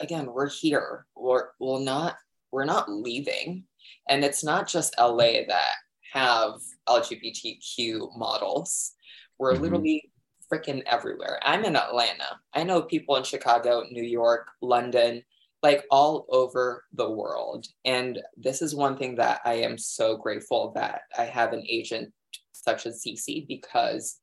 Again, 0.00 0.32
we're 0.32 0.48
here. 0.48 1.06
We're 1.16 1.48
we're 1.58 1.80
not 1.80 2.16
we're 2.52 2.64
not 2.64 2.90
leaving, 2.90 3.64
and 4.08 4.24
it's 4.24 4.44
not 4.44 4.68
just 4.68 4.94
LA 4.98 5.44
that 5.48 5.74
have 6.12 6.60
LGBTQ 6.88 8.16
models. 8.16 8.94
We're 9.38 9.54
Mhm. 9.54 9.60
literally 9.60 10.12
freaking 10.50 10.82
everywhere. 10.86 11.38
I'm 11.42 11.64
in 11.64 11.76
Atlanta. 11.76 12.40
I 12.54 12.62
know 12.62 12.82
people 12.82 13.16
in 13.16 13.24
Chicago, 13.24 13.84
New 13.90 14.02
York, 14.02 14.48
London, 14.62 15.24
like 15.62 15.84
all 15.90 16.24
over 16.30 16.86
the 16.92 17.10
world. 17.10 17.66
And 17.84 18.22
this 18.36 18.62
is 18.62 18.74
one 18.74 18.96
thing 18.96 19.16
that 19.16 19.42
I 19.44 19.54
am 19.54 19.76
so 19.76 20.16
grateful 20.16 20.70
that 20.72 21.02
I 21.18 21.24
have 21.24 21.52
an 21.52 21.64
agent 21.68 22.14
such 22.52 22.86
as 22.86 23.02
CC 23.02 23.44
because 23.46 24.20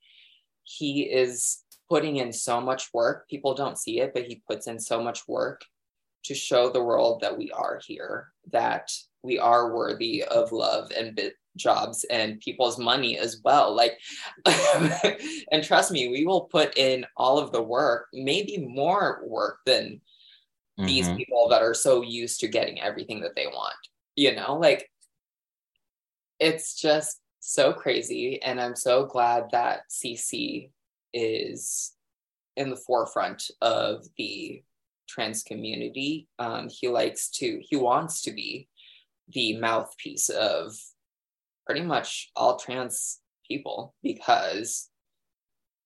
he 0.64 1.04
is 1.04 1.64
putting 1.90 2.18
in 2.18 2.34
so 2.34 2.60
much 2.62 2.94
work. 2.94 3.28
People 3.30 3.54
don't 3.54 3.78
see 3.78 4.00
it, 4.00 4.14
but 4.14 4.26
he 4.26 4.42
puts 4.48 4.68
in 4.68 4.80
so 4.80 5.02
much 5.02 5.28
work 5.28 5.64
to 6.24 6.34
show 6.34 6.70
the 6.70 6.84
world 6.84 7.22
that 7.22 7.38
we 7.38 7.52
are 7.52 7.80
here, 7.86 8.32
that 8.52 8.92
we 9.22 9.38
are 9.38 9.74
worthy 9.76 10.24
of 10.24 10.52
love 10.52 10.92
and 10.98 11.16
bi- 11.16 11.32
jobs 11.56 12.04
and 12.06 12.40
people's 12.42 12.78
money 12.78 13.18
as 13.18 13.42
well. 13.44 13.74
Like, 13.74 14.00
and 15.52 15.64
trust 15.64 15.92
me, 15.92 16.10
we 16.10 16.26
will 16.26 16.42
put 16.42 16.78
in 16.78 17.06
all 17.16 17.38
of 17.38 17.52
the 17.52 17.62
work, 17.62 18.08
maybe 18.14 18.58
more 18.58 19.22
work 19.26 19.60
than 19.66 20.02
these 20.78 21.08
Mhm. 21.08 21.18
people 21.18 21.48
that 21.50 21.62
are 21.62 21.74
so 21.74 22.02
used 22.02 22.40
to 22.42 22.48
getting 22.48 22.82
everything 22.82 23.22
that 23.22 23.36
they 23.36 23.48
want. 23.48 23.76
You 24.16 24.36
know, 24.36 24.58
like 24.58 24.90
it's 26.40 26.76
just 26.76 27.22
so 27.40 27.74
crazy. 27.74 28.42
And 28.42 28.60
I'm 28.60 28.76
so 28.76 29.06
glad 29.06 29.46
that 29.52 29.92
CC 29.92 30.72
is 31.16 31.94
in 32.58 32.70
the 32.70 32.76
forefront 32.76 33.50
of 33.62 34.06
the 34.18 34.62
trans 35.08 35.44
community. 35.44 36.28
Um, 36.38 36.70
he 36.70 36.88
likes 36.88 37.30
to, 37.32 37.60
he 37.62 37.76
wants 37.76 38.22
to 38.24 38.32
be 38.32 38.68
the 39.30 39.58
mouthpiece 39.58 40.30
of 40.30 40.76
pretty 41.66 41.82
much 41.82 42.32
all 42.36 42.58
trans 42.58 43.22
people 43.48 43.96
because 44.04 44.90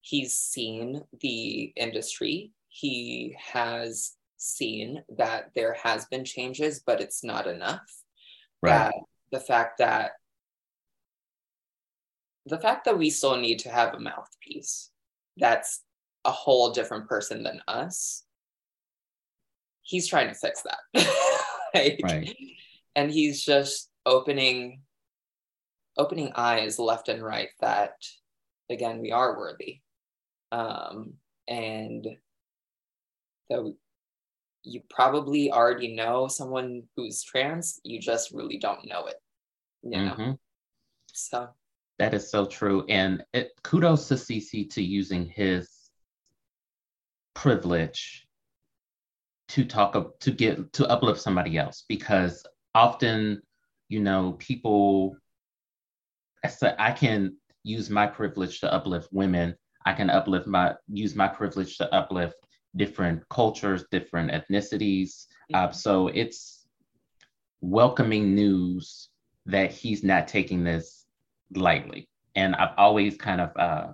he's 0.01 0.34
seen 0.34 1.01
the 1.22 1.73
industry. 1.76 2.51
He 2.68 3.35
has 3.53 4.14
seen 4.38 5.03
that 5.18 5.51
there 5.56 5.76
has 5.81 6.06
been 6.06 6.26
changes, 6.26 6.81
but 6.85 7.01
it's 7.01 7.23
not 7.23 7.47
enough. 7.47 7.89
Right. 8.61 8.91
The 9.31 9.39
fact 9.39 9.77
that 9.80 10.11
the 12.45 12.57
fact 12.57 12.85
that 12.85 12.97
we 12.97 13.10
still 13.10 13.38
need 13.38 13.60
to 13.60 13.69
have 13.69 13.93
a 13.93 13.99
mouthpiece 13.99 14.89
that's 15.40 15.84
a 16.26 16.32
whole 16.32 16.72
different 16.72 17.07
person 17.07 17.44
than 17.44 17.61
us 17.68 18.24
he's 19.82 20.07
trying 20.07 20.28
to 20.28 20.36
fix 20.36 20.64
that 20.64 21.14
like, 21.74 21.99
Right. 22.03 22.36
and 22.95 23.10
he's 23.11 23.44
just 23.44 23.90
opening 24.06 24.82
opening 25.98 26.32
eyes 26.36 26.80
left 26.80 27.10
and 27.10 27.24
right 27.24 27.49
that 27.60 27.94
again 28.70 29.02
we 29.02 29.11
are 29.11 29.38
worthy 29.38 29.82
um 30.52 31.14
and 31.48 32.07
that 33.49 33.74
you 34.64 34.82
probably 34.90 35.52
already 35.52 35.95
know 35.95 36.28
someone 36.28 36.84
who's 36.95 37.24
trans 37.24 37.80
you 37.84 37.99
just 37.99 38.32
really 38.32 38.57
don't 38.57 38.86
know 38.88 39.06
it 39.07 39.16
you 39.84 39.91
know 39.91 40.16
Mhm. 40.18 40.38
so 41.11 41.49
That 41.99 42.13
is 42.13 42.31
so 42.31 42.45
true. 42.45 42.85
And 42.88 43.23
it, 43.34 43.51
kudos 43.61 44.07
to 44.07 44.13
CC 44.15 44.69
to 44.73 44.81
using 44.81 45.26
his 45.26 45.69
privilege 47.35 48.26
to 49.49 49.65
talk 49.65 49.95
up, 49.95 50.17
to 50.21 50.31
get, 50.31 50.71
to 50.73 50.88
uplift 50.88 51.19
somebody 51.19 51.57
else 51.57 51.84
because 51.89 52.45
often, 52.73 53.41
you 53.89 53.99
know, 53.99 54.38
people, 54.39 55.17
I 56.43 56.47
said, 56.47 56.76
I 56.80 56.93
can 56.93 57.35
use 57.63 57.89
my 57.89 58.07
privilege 58.07 58.61
to 58.61 58.73
uplift 58.73 59.09
women. 59.11 59.55
I 59.85 59.93
can 59.93 60.09
uplift 60.09 60.47
my, 60.47 60.76
use 60.88 61.15
my 61.15 61.27
privilege 61.27 61.77
to 61.77 61.93
uplift 61.93 62.35
different 62.77 63.27
cultures, 63.30 63.84
different 63.91 64.31
ethnicities. 64.31 65.26
Uh, 65.53 65.71
so 65.71 66.07
it's 66.07 66.65
welcoming 67.59 68.35
news 68.35 69.09
that 69.47 69.71
he's 69.71 70.03
not 70.03 70.27
taking 70.27 70.63
this 70.63 70.98
lightly. 71.55 72.07
And 72.35 72.55
I've 72.55 72.76
always 72.77 73.17
kind 73.17 73.41
of 73.41 73.51
uh, 73.57 73.88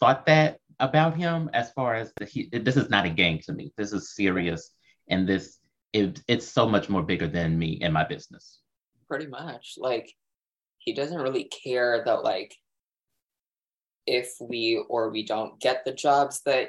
thought 0.00 0.26
that 0.26 0.58
about 0.78 1.16
him 1.16 1.48
as 1.54 1.72
far 1.72 1.94
as 1.94 2.12
the, 2.18 2.26
he, 2.26 2.48
this 2.52 2.76
is 2.76 2.90
not 2.90 3.06
a 3.06 3.10
game 3.10 3.38
to 3.46 3.52
me. 3.52 3.72
This 3.76 3.92
is 3.92 4.14
serious. 4.14 4.70
And 5.08 5.26
this, 5.28 5.58
it, 5.92 6.20
it's 6.28 6.46
so 6.48 6.68
much 6.68 6.88
more 6.88 7.02
bigger 7.02 7.26
than 7.26 7.58
me 7.58 7.78
and 7.82 7.92
my 7.94 8.04
business. 8.04 8.60
pretty 9.08 9.26
much 9.28 9.74
like 9.78 10.12
he 10.78 10.92
doesn't 10.92 11.20
really 11.20 11.44
care 11.44 12.02
that 12.04 12.22
like 12.24 12.54
if 14.06 14.34
we 14.40 14.84
or 14.88 15.10
we 15.10 15.24
don't 15.24 15.58
get 15.60 15.84
the 15.84 15.92
jobs 15.92 16.42
that 16.44 16.68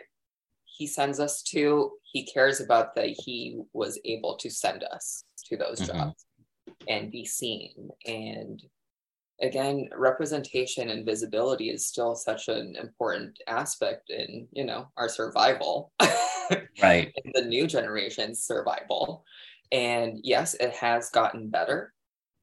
he 0.66 0.88
sends 0.88 1.20
us 1.20 1.42
to 1.44 1.92
he 2.04 2.26
cares 2.26 2.62
about 2.62 2.96
that 2.96 3.10
he 3.10 3.60
was 3.74 4.00
able 4.06 4.38
to 4.38 4.50
send 4.50 4.84
us 4.84 5.24
to 5.46 5.58
those 5.58 5.80
Mhm. 5.82 5.88
jobs 5.88 6.26
and 6.88 7.12
be 7.12 7.26
seen 7.26 7.90
and 8.06 8.62
again 9.42 9.90
representation 9.96 10.90
and 10.90 11.06
visibility 11.06 11.70
is 11.70 11.86
still 11.86 12.16
such 12.16 12.48
an 12.48 12.76
important 12.76 13.38
aspect 13.48 14.10
in 14.10 14.48
you 14.52 14.66
know 14.66 14.88
our 14.98 15.10
survival 15.10 15.92
Right. 16.82 17.12
in 17.24 17.32
the 17.34 17.46
new 17.46 17.68
generation's 17.68 18.42
survival. 18.44 19.26
And 19.72 20.20
yes, 20.24 20.54
it 20.56 20.74
has 20.76 21.10
gotten 21.10 21.50
better. 21.50 21.94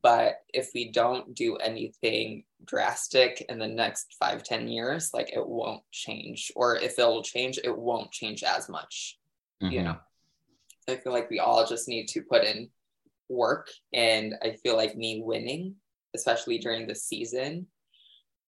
But 0.02 0.42
if 0.52 0.70
we 0.74 0.90
don't 0.92 1.34
do 1.34 1.56
anything 1.56 2.44
drastic 2.66 3.44
in 3.48 3.58
the 3.58 3.68
next 3.68 4.14
five, 4.20 4.42
ten 4.42 4.68
years, 4.68 5.10
like 5.14 5.32
it 5.32 5.46
won't 5.46 5.82
change. 5.92 6.52
Or 6.54 6.76
if 6.76 6.98
it'll 6.98 7.22
change, 7.22 7.58
it 7.64 7.76
won't 7.76 8.12
change 8.12 8.42
as 8.42 8.68
much. 8.68 9.18
You 9.60 9.80
Mhm. 9.80 9.84
know, 9.84 9.96
I 10.88 10.96
feel 10.96 11.12
like 11.12 11.30
we 11.30 11.38
all 11.38 11.66
just 11.66 11.88
need 11.88 12.08
to 12.08 12.22
put 12.22 12.44
in 12.44 12.68
work. 13.28 13.70
And 13.92 14.34
I 14.42 14.52
feel 14.52 14.76
like 14.76 14.96
me 14.96 15.22
winning, 15.24 15.76
especially 16.14 16.58
during 16.58 16.86
this 16.86 17.04
season, 17.04 17.66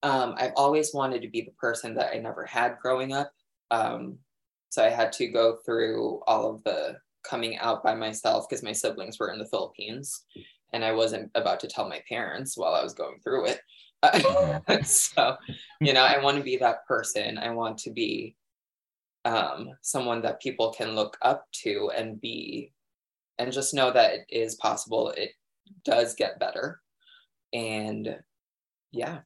um, 0.03 0.35
I've 0.37 0.53
always 0.55 0.93
wanted 0.93 1.21
to 1.21 1.29
be 1.29 1.41
the 1.41 1.51
person 1.51 1.95
that 1.95 2.13
I 2.13 2.19
never 2.19 2.45
had 2.45 2.77
growing 2.81 3.13
up. 3.13 3.31
Um, 3.71 4.19
so 4.69 4.83
I 4.83 4.89
had 4.89 5.11
to 5.13 5.27
go 5.27 5.57
through 5.65 6.21
all 6.27 6.49
of 6.49 6.63
the 6.63 6.97
coming 7.23 7.57
out 7.57 7.83
by 7.83 7.95
myself 7.95 8.47
because 8.47 8.63
my 8.63 8.71
siblings 8.71 9.19
were 9.19 9.31
in 9.31 9.39
the 9.39 9.47
Philippines 9.47 10.23
and 10.73 10.83
I 10.83 10.93
wasn't 10.93 11.31
about 11.35 11.59
to 11.61 11.67
tell 11.67 11.87
my 11.87 12.01
parents 12.07 12.57
while 12.57 12.73
I 12.73 12.83
was 12.83 12.93
going 12.93 13.19
through 13.23 13.47
it. 13.47 13.61
so, 14.85 15.37
you 15.81 15.93
know, 15.93 16.03
I 16.03 16.21
want 16.21 16.37
to 16.37 16.43
be 16.43 16.57
that 16.57 16.85
person. 16.87 17.37
I 17.37 17.49
want 17.51 17.77
to 17.79 17.91
be 17.91 18.35
um, 19.25 19.71
someone 19.81 20.21
that 20.21 20.41
people 20.41 20.71
can 20.71 20.95
look 20.95 21.17
up 21.21 21.45
to 21.63 21.91
and 21.95 22.19
be, 22.21 22.71
and 23.39 23.51
just 23.51 23.73
know 23.73 23.91
that 23.91 24.13
it 24.13 24.25
is 24.29 24.55
possible. 24.55 25.09
It 25.11 25.31
does 25.83 26.15
get 26.15 26.39
better. 26.39 26.81
And 27.53 28.17
yeah, 28.91 29.19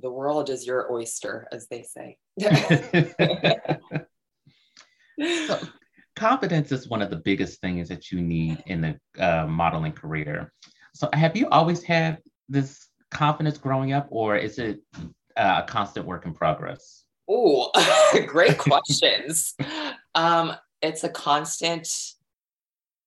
the 0.00 0.10
world 0.10 0.50
is 0.50 0.66
your 0.66 0.92
oyster, 0.92 1.46
as 1.52 1.68
they 1.68 1.82
say. 1.82 2.18
So, 5.46 5.60
confidence 6.16 6.72
is 6.72 6.88
one 6.88 7.00
of 7.00 7.08
the 7.08 7.16
biggest 7.16 7.60
things 7.60 7.88
that 7.88 8.10
you 8.10 8.20
need 8.20 8.62
in 8.66 8.80
the 8.80 9.24
uh, 9.24 9.46
modeling 9.46 9.92
career. 9.92 10.52
So, 10.92 11.08
have 11.12 11.36
you 11.36 11.48
always 11.50 11.84
had 11.84 12.18
this 12.48 12.88
confidence 13.10 13.56
growing 13.56 13.92
up, 13.92 14.08
or 14.10 14.36
is 14.36 14.58
it 14.58 14.80
uh, 15.36 15.62
a 15.62 15.68
constant 15.68 16.04
work 16.04 16.26
in 16.26 16.34
progress? 16.34 17.04
Oh, 17.28 17.70
great 18.26 18.58
questions. 18.58 19.54
um, 20.14 20.54
it's 20.82 21.04
a 21.04 21.08
constant 21.08 21.88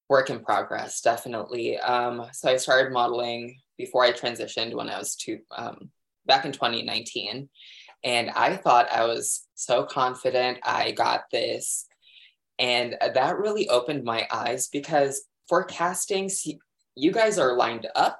work 0.09 0.29
in 0.29 0.39
progress, 0.39 1.01
definitely. 1.01 1.77
Um, 1.77 2.27
so 2.31 2.49
I 2.49 2.57
started 2.57 2.91
modeling 2.91 3.59
before 3.77 4.03
I 4.03 4.11
transitioned 4.11 4.73
when 4.73 4.89
I 4.89 4.97
was 4.97 5.15
two, 5.15 5.39
um, 5.55 5.89
back 6.25 6.45
in 6.45 6.51
2019. 6.51 7.49
And 8.03 8.29
I 8.29 8.55
thought 8.55 8.91
I 8.91 9.05
was 9.05 9.47
so 9.55 9.83
confident, 9.83 10.59
I 10.63 10.91
got 10.91 11.23
this. 11.31 11.87
And 12.59 12.95
that 13.01 13.37
really 13.37 13.69
opened 13.69 14.03
my 14.03 14.27
eyes 14.31 14.67
because 14.67 15.23
for 15.47 15.63
castings, 15.63 16.45
you 16.95 17.11
guys 17.11 17.37
are 17.37 17.55
lined 17.55 17.87
up 17.95 18.19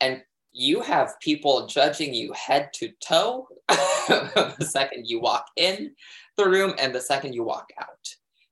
and 0.00 0.22
you 0.52 0.80
have 0.80 1.20
people 1.20 1.66
judging 1.66 2.14
you 2.14 2.32
head 2.32 2.70
to 2.74 2.90
toe 3.00 3.46
the 3.68 4.56
second 4.60 5.06
you 5.06 5.20
walk 5.20 5.46
in 5.56 5.94
the 6.36 6.48
room 6.48 6.74
and 6.78 6.94
the 6.94 7.00
second 7.00 7.34
you 7.34 7.44
walk 7.44 7.68
out. 7.78 8.08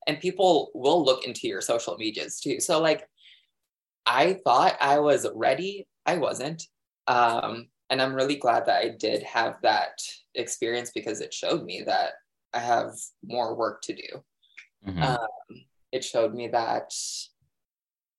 And 0.06 0.20
people 0.20 0.70
will 0.74 1.02
look 1.02 1.24
into 1.24 1.48
your 1.48 1.62
social 1.62 1.96
medias 1.96 2.40
too. 2.40 2.60
So, 2.60 2.80
like, 2.80 3.08
I 4.04 4.34
thought 4.44 4.76
I 4.80 4.98
was 4.98 5.26
ready. 5.34 5.86
I 6.06 6.16
wasn't. 6.16 6.66
Um, 7.06 7.68
and 7.90 8.00
I'm 8.00 8.14
really 8.14 8.36
glad 8.36 8.66
that 8.66 8.82
I 8.82 8.90
did 8.98 9.22
have 9.22 9.60
that 9.62 9.98
experience 10.34 10.90
because 10.94 11.20
it 11.20 11.34
showed 11.34 11.64
me 11.64 11.82
that 11.86 12.12
I 12.52 12.60
have 12.60 12.92
more 13.22 13.54
work 13.54 13.82
to 13.82 13.94
do. 13.94 14.24
Mhm. 14.86 15.02
Um, 15.02 15.64
it 15.92 16.04
showed 16.04 16.34
me 16.34 16.48
that 16.48 16.92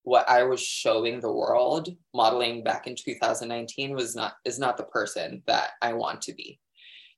what 0.02 0.28
I 0.28 0.44
was 0.44 0.62
showing 0.62 1.20
the 1.20 1.32
world, 1.32 1.88
modeling 2.14 2.62
back 2.62 2.86
in 2.86 2.94
2019, 2.94 3.94
was 3.94 4.14
not 4.14 4.36
is 4.44 4.58
not 4.58 4.76
the 4.76 4.84
person 4.84 5.42
that 5.46 5.72
I 5.82 5.94
want 5.94 6.22
to 6.22 6.32
be, 6.32 6.60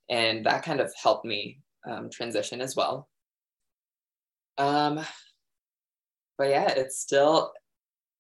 and 0.09 0.47
that 0.47 0.65
kind 0.65 0.81
of 0.81 0.93
helped 0.95 1.25
me 1.27 1.61
um, 1.87 2.09
transition 2.11 2.61
as 2.61 2.75
well. 2.75 3.09
Um, 4.57 5.05
but 6.39 6.49
yeah, 6.49 6.71
it's 6.71 6.99
still 6.99 7.53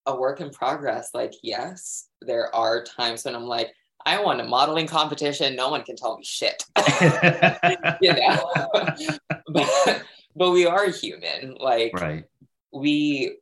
a 0.09 0.17
work 0.17 0.41
in 0.41 0.51
progress. 0.51 1.11
Like, 1.15 1.35
yes, 1.43 2.09
there 2.23 2.53
are 2.55 2.83
times 2.83 3.25
when 3.25 3.37
I'm 3.37 3.45
like, 3.45 3.73
I 4.05 4.21
won 4.23 4.41
a 4.41 4.45
modeling 4.45 4.87
competition. 4.87 5.55
No 5.55 5.69
one 5.69 5.83
can 5.83 5.97
tell 5.97 6.17
me 6.17 6.25
shit. 6.25 6.65
you 8.01 8.15
know, 8.15 9.19
but, 9.53 10.03
but 10.35 10.51
we 10.51 10.67
are 10.67 10.91
human. 10.91 11.57
Like, 11.61 11.93
right. 11.95 12.25
we 12.73 13.37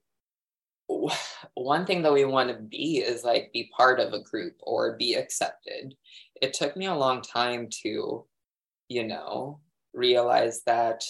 one 1.54 1.84
thing 1.84 2.02
that 2.02 2.12
we 2.12 2.24
want 2.24 2.48
to 2.48 2.62
be 2.62 2.98
is 2.98 3.24
like 3.24 3.52
be 3.52 3.68
part 3.76 3.98
of 3.98 4.12
a 4.12 4.22
group 4.22 4.54
or 4.60 4.96
be 4.96 5.14
accepted 5.14 5.96
it 6.40 6.54
took 6.54 6.76
me 6.76 6.86
a 6.86 6.94
long 6.94 7.22
time 7.22 7.68
to 7.82 8.24
you 8.88 9.04
know 9.04 9.58
realize 9.92 10.62
that 10.64 11.02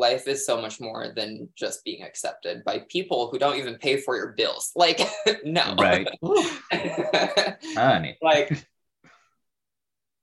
life 0.00 0.26
is 0.26 0.44
so 0.44 0.60
much 0.60 0.80
more 0.80 1.12
than 1.14 1.48
just 1.56 1.84
being 1.84 2.02
accepted 2.02 2.64
by 2.64 2.84
people 2.88 3.28
who 3.28 3.38
don't 3.38 3.58
even 3.58 3.76
pay 3.76 3.96
for 3.96 4.16
your 4.16 4.32
bills 4.32 4.72
like 4.76 5.00
no 5.44 5.76
Right. 5.78 6.08
Honey. 7.76 8.16
like 8.20 8.66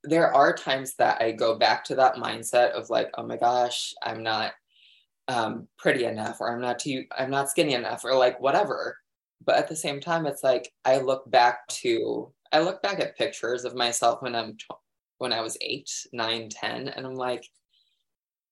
there 0.03 0.33
are 0.33 0.53
times 0.53 0.95
that 0.95 1.21
I 1.21 1.31
go 1.31 1.57
back 1.57 1.83
to 1.85 1.95
that 1.95 2.15
mindset 2.15 2.71
of 2.71 2.89
like, 2.89 3.09
oh 3.17 3.23
my 3.23 3.37
gosh, 3.37 3.93
I'm 4.01 4.23
not 4.23 4.53
um, 5.27 5.67
pretty 5.77 6.05
enough, 6.05 6.37
or 6.39 6.51
I'm 6.51 6.61
not 6.61 6.79
too, 6.79 7.05
I'm 7.17 7.29
not 7.29 7.49
skinny 7.49 7.73
enough, 7.73 8.05
or 8.05 8.15
like 8.15 8.39
whatever. 8.39 8.97
But 9.45 9.57
at 9.57 9.67
the 9.67 9.75
same 9.75 9.99
time, 9.99 10.25
it's 10.25 10.43
like 10.43 10.71
I 10.85 10.99
look 10.99 11.29
back 11.29 11.67
to, 11.67 12.31
I 12.51 12.61
look 12.61 12.81
back 12.81 12.99
at 12.99 13.17
pictures 13.17 13.65
of 13.65 13.75
myself 13.75 14.21
when 14.21 14.35
I'm, 14.35 14.57
when 15.17 15.33
I 15.33 15.41
was 15.41 15.57
eight, 15.61 15.91
nine, 16.13 16.49
ten, 16.49 16.87
and 16.87 17.05
I'm 17.05 17.15
like, 17.15 17.45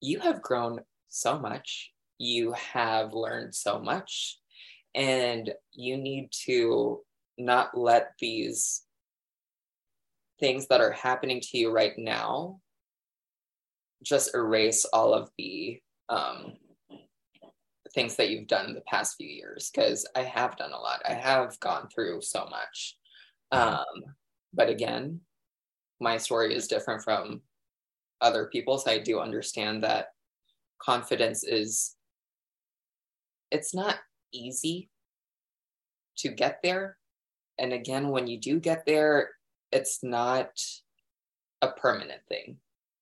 you 0.01 0.19
have 0.19 0.41
grown 0.41 0.81
so 1.15 1.39
much. 1.39 1.91
You 2.17 2.53
have 2.53 3.13
learned 3.13 3.55
so 3.55 3.79
much, 3.79 4.39
and 4.93 5.53
you 5.73 5.97
need 5.97 6.29
to 6.45 7.01
not 7.37 7.77
let 7.77 8.11
these 8.19 8.83
things 10.39 10.67
that 10.67 10.81
are 10.81 10.91
happening 10.91 11.41
to 11.41 11.57
you 11.57 11.71
right 11.71 11.93
now 11.97 12.59
just 14.03 14.35
erase 14.35 14.85
all 14.85 15.13
of 15.13 15.29
the 15.37 15.79
um, 16.09 16.53
things 17.93 18.15
that 18.17 18.29
you've 18.29 18.47
done 18.47 18.73
the 18.73 18.81
past 18.81 19.15
few 19.17 19.27
years 19.27 19.71
because 19.73 20.07
I 20.15 20.21
have 20.21 20.57
done 20.57 20.73
a 20.73 20.79
lot. 20.79 21.01
I 21.07 21.13
have 21.13 21.59
gone 21.59 21.87
through 21.93 22.21
so 22.21 22.45
much. 22.49 22.97
Um, 23.51 23.85
but 24.53 24.69
again, 24.69 25.21
my 25.99 26.17
story 26.17 26.53
is 26.53 26.67
different 26.67 27.03
from 27.03 27.41
other 28.21 28.47
people's. 28.47 28.85
I 28.85 28.99
do 28.99 29.19
understand 29.19 29.83
that 29.83 30.07
confidence 30.79 31.43
is 31.43 31.95
it's 33.51 33.73
not 33.73 33.97
easy 34.31 34.89
to 36.17 36.29
get 36.29 36.59
there. 36.63 36.97
And 37.57 37.73
again, 37.73 38.09
when 38.09 38.27
you 38.27 38.39
do 38.39 38.59
get 38.59 38.85
there, 38.85 39.31
it's 39.71 40.03
not 40.03 40.49
a 41.61 41.71
permanent 41.71 42.21
thing. 42.27 42.57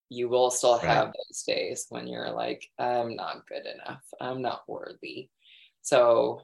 You 0.09 0.29
will 0.29 0.51
still 0.51 0.77
have 0.77 1.07
right. 1.07 1.13
those 1.29 1.43
days 1.43 1.87
when 1.89 2.07
you're 2.07 2.31
like, 2.31 2.69
I'm 2.77 3.15
not 3.15 3.47
good 3.47 3.65
enough. 3.65 4.03
I'm 4.21 4.41
not 4.41 4.63
worthy. 4.67 5.29
So 5.81 6.41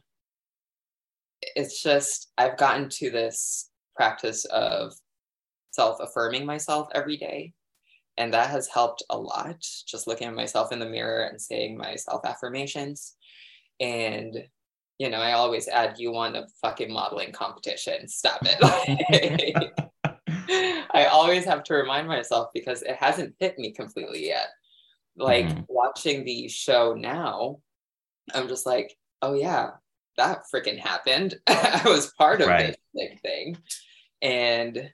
it's 1.42 1.82
just, 1.82 2.32
I've 2.38 2.58
gotten 2.58 2.90
to 2.90 3.12
this 3.12 3.70
practice 3.96 4.46
of 4.46 4.94
self 5.72 6.00
affirming 6.00 6.46
myself 6.46 6.90
every 6.96 7.18
day. 7.18 7.54
And 8.20 8.34
that 8.34 8.52
has 8.52 8.68
helped 8.68 9.02
a 9.10 9.18
lot, 9.18 9.66
just 9.88 10.06
looking 10.06 10.28
at 10.28 10.36
myself 10.36 10.72
in 10.72 10.78
the 10.80 10.86
mirror 10.86 11.24
and 11.24 11.42
saying 11.42 11.78
my 11.78 11.96
self 11.96 12.26
affirmations. 12.26 13.16
And 13.80 14.44
you 15.00 15.10
know, 15.10 15.20
I 15.20 15.32
always 15.32 15.70
add 15.70 15.98
you 15.98 16.12
won 16.12 16.36
a 16.36 16.46
fucking 16.62 16.92
modeling 16.92 17.32
competition. 17.32 18.08
Stop 18.10 18.42
it. 18.44 19.74
I 20.94 21.06
always 21.06 21.46
have 21.46 21.64
to 21.64 21.74
remind 21.74 22.08
myself 22.08 22.50
because 22.54 22.82
it 22.82 22.98
hasn't 22.98 23.36
hit 23.40 23.58
me 23.58 23.72
completely 23.72 24.28
yet. 24.28 24.50
Like 25.16 25.46
mm-hmm. 25.46 25.62
watching 25.70 26.26
the 26.26 26.50
show 26.50 26.94
now, 26.94 27.60
I'm 28.34 28.50
just 28.50 28.66
like, 28.66 28.94
oh 29.22 29.36
yeah, 29.36 29.72
that 30.18 30.44
freaking 30.54 30.78
happened. 30.78 31.36
I 31.48 31.84
was 31.86 32.14
part 32.18 32.42
of 32.42 32.48
right. 32.48 32.68
this 32.68 32.78
big 32.94 33.22
thing. 33.22 33.58
And 34.22 34.92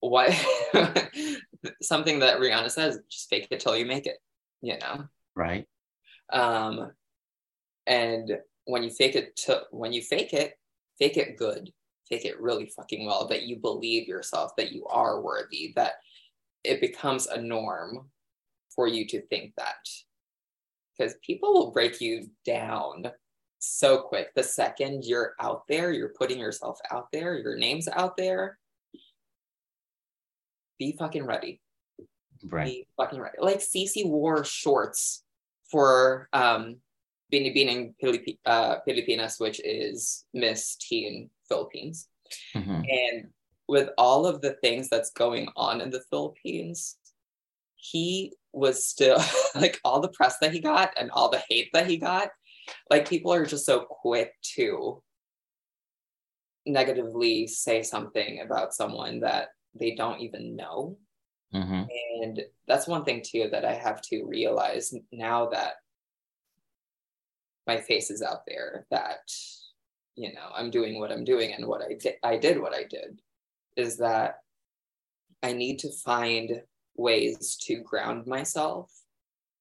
what 0.00 0.30
something 1.82 2.20
that 2.20 2.38
Rihanna 2.38 2.70
says, 2.70 2.98
just 3.10 3.28
fake 3.28 3.48
it 3.50 3.60
till 3.60 3.76
you 3.76 3.86
make 3.86 4.06
it, 4.06 4.18
you 4.62 4.78
know? 4.78 5.04
Right. 5.34 5.66
Um, 6.32 6.92
and 7.86 8.38
when 8.64 8.82
you 8.82 8.90
fake 8.90 9.16
it 9.16 9.36
to 9.36 9.62
when 9.70 9.92
you 9.92 10.02
fake 10.02 10.32
it, 10.32 10.54
fake 10.98 11.16
it 11.16 11.36
good, 11.36 11.70
fake 12.08 12.24
it 12.24 12.40
really 12.40 12.66
fucking 12.66 13.06
well, 13.06 13.26
that 13.28 13.42
you 13.42 13.56
believe 13.56 14.06
yourself, 14.06 14.52
that 14.56 14.72
you 14.72 14.86
are 14.86 15.20
worthy, 15.20 15.72
that 15.76 15.94
it 16.64 16.80
becomes 16.80 17.26
a 17.26 17.40
norm 17.40 18.10
for 18.74 18.86
you 18.86 19.06
to 19.08 19.22
think 19.26 19.52
that. 19.56 19.88
Because 20.96 21.14
people 21.24 21.52
will 21.54 21.72
break 21.72 22.00
you 22.00 22.30
down 22.44 23.10
so 23.58 23.98
quick. 24.02 24.34
The 24.34 24.42
second 24.42 25.04
you're 25.04 25.34
out 25.40 25.62
there, 25.68 25.92
you're 25.92 26.14
putting 26.16 26.38
yourself 26.38 26.78
out 26.90 27.08
there, 27.12 27.38
your 27.38 27.56
name's 27.56 27.88
out 27.88 28.16
there. 28.16 28.58
Be 30.80 30.96
fucking 30.98 31.24
ready. 31.24 31.60
Right. 32.42 32.66
Be 32.66 32.86
fucking 32.96 33.20
ready. 33.20 33.36
Like 33.38 33.58
Cece 33.60 34.04
wore 34.04 34.44
shorts 34.44 35.22
for 35.70 36.28
um 36.32 36.78
Binibining 37.32 37.94
Pilip- 38.02 38.38
uh, 38.44 38.76
Pilipinas, 38.80 39.38
which 39.38 39.60
is 39.64 40.24
Miss 40.34 40.76
Teen 40.76 41.30
Philippines. 41.48 42.08
Mm-hmm. 42.56 42.82
And 42.88 43.28
with 43.68 43.90
all 43.96 44.26
of 44.26 44.40
the 44.40 44.54
things 44.62 44.88
that's 44.88 45.10
going 45.10 45.48
on 45.56 45.80
in 45.80 45.90
the 45.90 46.02
Philippines, 46.10 46.96
he 47.76 48.32
was 48.52 48.84
still 48.84 49.22
like 49.54 49.78
all 49.84 50.00
the 50.00 50.08
press 50.08 50.38
that 50.40 50.52
he 50.52 50.60
got 50.60 50.92
and 50.98 51.10
all 51.12 51.30
the 51.30 51.42
hate 51.48 51.70
that 51.72 51.86
he 51.86 51.98
got. 51.98 52.30
Like 52.90 53.08
people 53.08 53.32
are 53.32 53.46
just 53.46 53.66
so 53.66 53.80
quick 53.80 54.32
to 54.56 55.02
negatively 56.66 57.46
say 57.46 57.82
something 57.82 58.40
about 58.40 58.74
someone 58.74 59.20
that 59.20 59.48
they 59.78 59.94
don't 59.94 60.20
even 60.20 60.56
know. 60.56 60.98
Mm-hmm. 61.54 61.82
And 62.22 62.42
that's 62.66 62.86
one 62.86 63.04
thing 63.04 63.22
too 63.24 63.48
that 63.50 63.64
I 63.64 63.74
have 63.74 64.00
to 64.02 64.24
realize 64.24 64.94
now 65.12 65.48
that 65.50 65.74
my 67.66 67.78
face 67.80 68.10
is 68.10 68.22
out 68.22 68.42
there 68.46 68.86
that 68.90 69.30
you 70.16 70.32
know 70.32 70.48
i'm 70.54 70.70
doing 70.70 70.98
what 70.98 71.12
i'm 71.12 71.24
doing 71.24 71.52
and 71.52 71.66
what 71.66 71.82
i 71.82 71.94
did 71.94 72.14
i 72.22 72.36
did 72.36 72.60
what 72.60 72.74
i 72.74 72.82
did 72.82 73.20
is 73.76 73.96
that 73.98 74.36
i 75.42 75.52
need 75.52 75.78
to 75.78 75.92
find 76.04 76.62
ways 76.96 77.56
to 77.60 77.76
ground 77.76 78.26
myself 78.26 78.90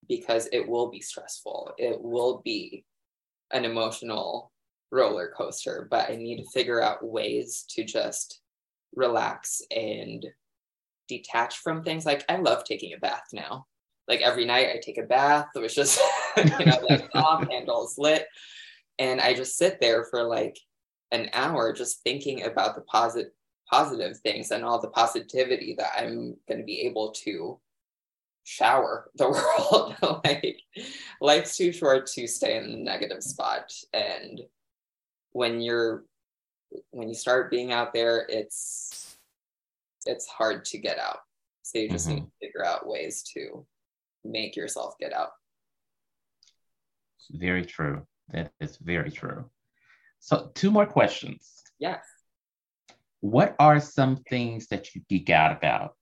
because 0.07 0.49
it 0.51 0.67
will 0.67 0.89
be 0.89 1.01
stressful 1.01 1.71
it 1.77 2.01
will 2.01 2.41
be 2.43 2.83
an 3.51 3.63
emotional 3.63 4.51
roller 4.91 5.31
coaster 5.37 5.87
but 5.91 6.09
i 6.09 6.15
need 6.15 6.37
to 6.37 6.49
figure 6.51 6.81
out 6.81 7.05
ways 7.05 7.63
to 7.69 7.83
just 7.83 8.41
relax 8.95 9.61
and 9.75 10.25
detach 11.07 11.57
from 11.57 11.83
things 11.83 12.05
like 12.05 12.23
i 12.29 12.37
love 12.37 12.63
taking 12.63 12.93
a 12.93 12.97
bath 12.97 13.23
now 13.33 13.65
like 14.09 14.21
every 14.21 14.43
night 14.43 14.69
I 14.73 14.79
take 14.79 14.97
a 14.97 15.03
bath. 15.03 15.49
It 15.55 15.59
was 15.59 15.75
just, 15.75 16.01
you 16.35 16.65
know, 16.65 16.79
like 16.89 17.09
off, 17.13 17.47
candles 17.47 17.97
lit. 17.97 18.25
And 18.97 19.21
I 19.21 19.35
just 19.35 19.55
sit 19.55 19.79
there 19.79 20.03
for 20.09 20.23
like 20.23 20.57
an 21.11 21.29
hour 21.31 21.71
just 21.71 22.01
thinking 22.03 22.43
about 22.43 22.75
the 22.75 22.81
positive 22.81 23.31
positive 23.69 24.17
things 24.17 24.49
and 24.49 24.65
all 24.65 24.81
the 24.81 24.89
positivity 24.89 25.75
that 25.77 25.91
I'm 25.95 26.35
going 26.47 26.59
to 26.59 26.65
be 26.65 26.81
able 26.81 27.11
to 27.23 27.59
shower 28.45 29.11
the 29.15 29.29
world. 30.01 30.21
like 30.25 30.59
life's 31.21 31.55
too 31.55 31.71
short 31.71 32.07
to 32.07 32.25
stay 32.25 32.57
in 32.57 32.71
the 32.71 32.77
negative 32.77 33.21
spot. 33.21 33.71
And 33.93 34.41
when 35.33 35.61
you're 35.61 36.03
when 36.91 37.09
you 37.09 37.15
start 37.15 37.51
being 37.51 37.71
out 37.71 37.93
there, 37.93 38.25
it's 38.29 39.17
it's 40.05 40.27
hard 40.27 40.65
to 40.65 40.77
get 40.77 40.99
out. 40.99 41.19
So 41.63 41.79
you 41.79 41.89
just 41.89 42.07
mm-hmm. 42.07 42.15
need 42.15 42.21
to 42.21 42.31
figure 42.47 42.65
out 42.65 42.87
ways 42.87 43.23
to 43.35 43.65
make 44.23 44.55
yourself 44.55 44.95
get 44.99 45.13
out. 45.13 45.29
Very 47.31 47.65
true. 47.65 48.05
That 48.29 48.51
is 48.59 48.77
very 48.77 49.11
true. 49.11 49.45
So, 50.19 50.51
two 50.53 50.71
more 50.71 50.85
questions. 50.85 51.63
Yes. 51.79 52.03
What 53.21 53.55
are 53.59 53.79
some 53.79 54.17
things 54.29 54.67
that 54.67 54.95
you 54.95 55.01
geek 55.09 55.29
out 55.29 55.55
about, 55.55 55.95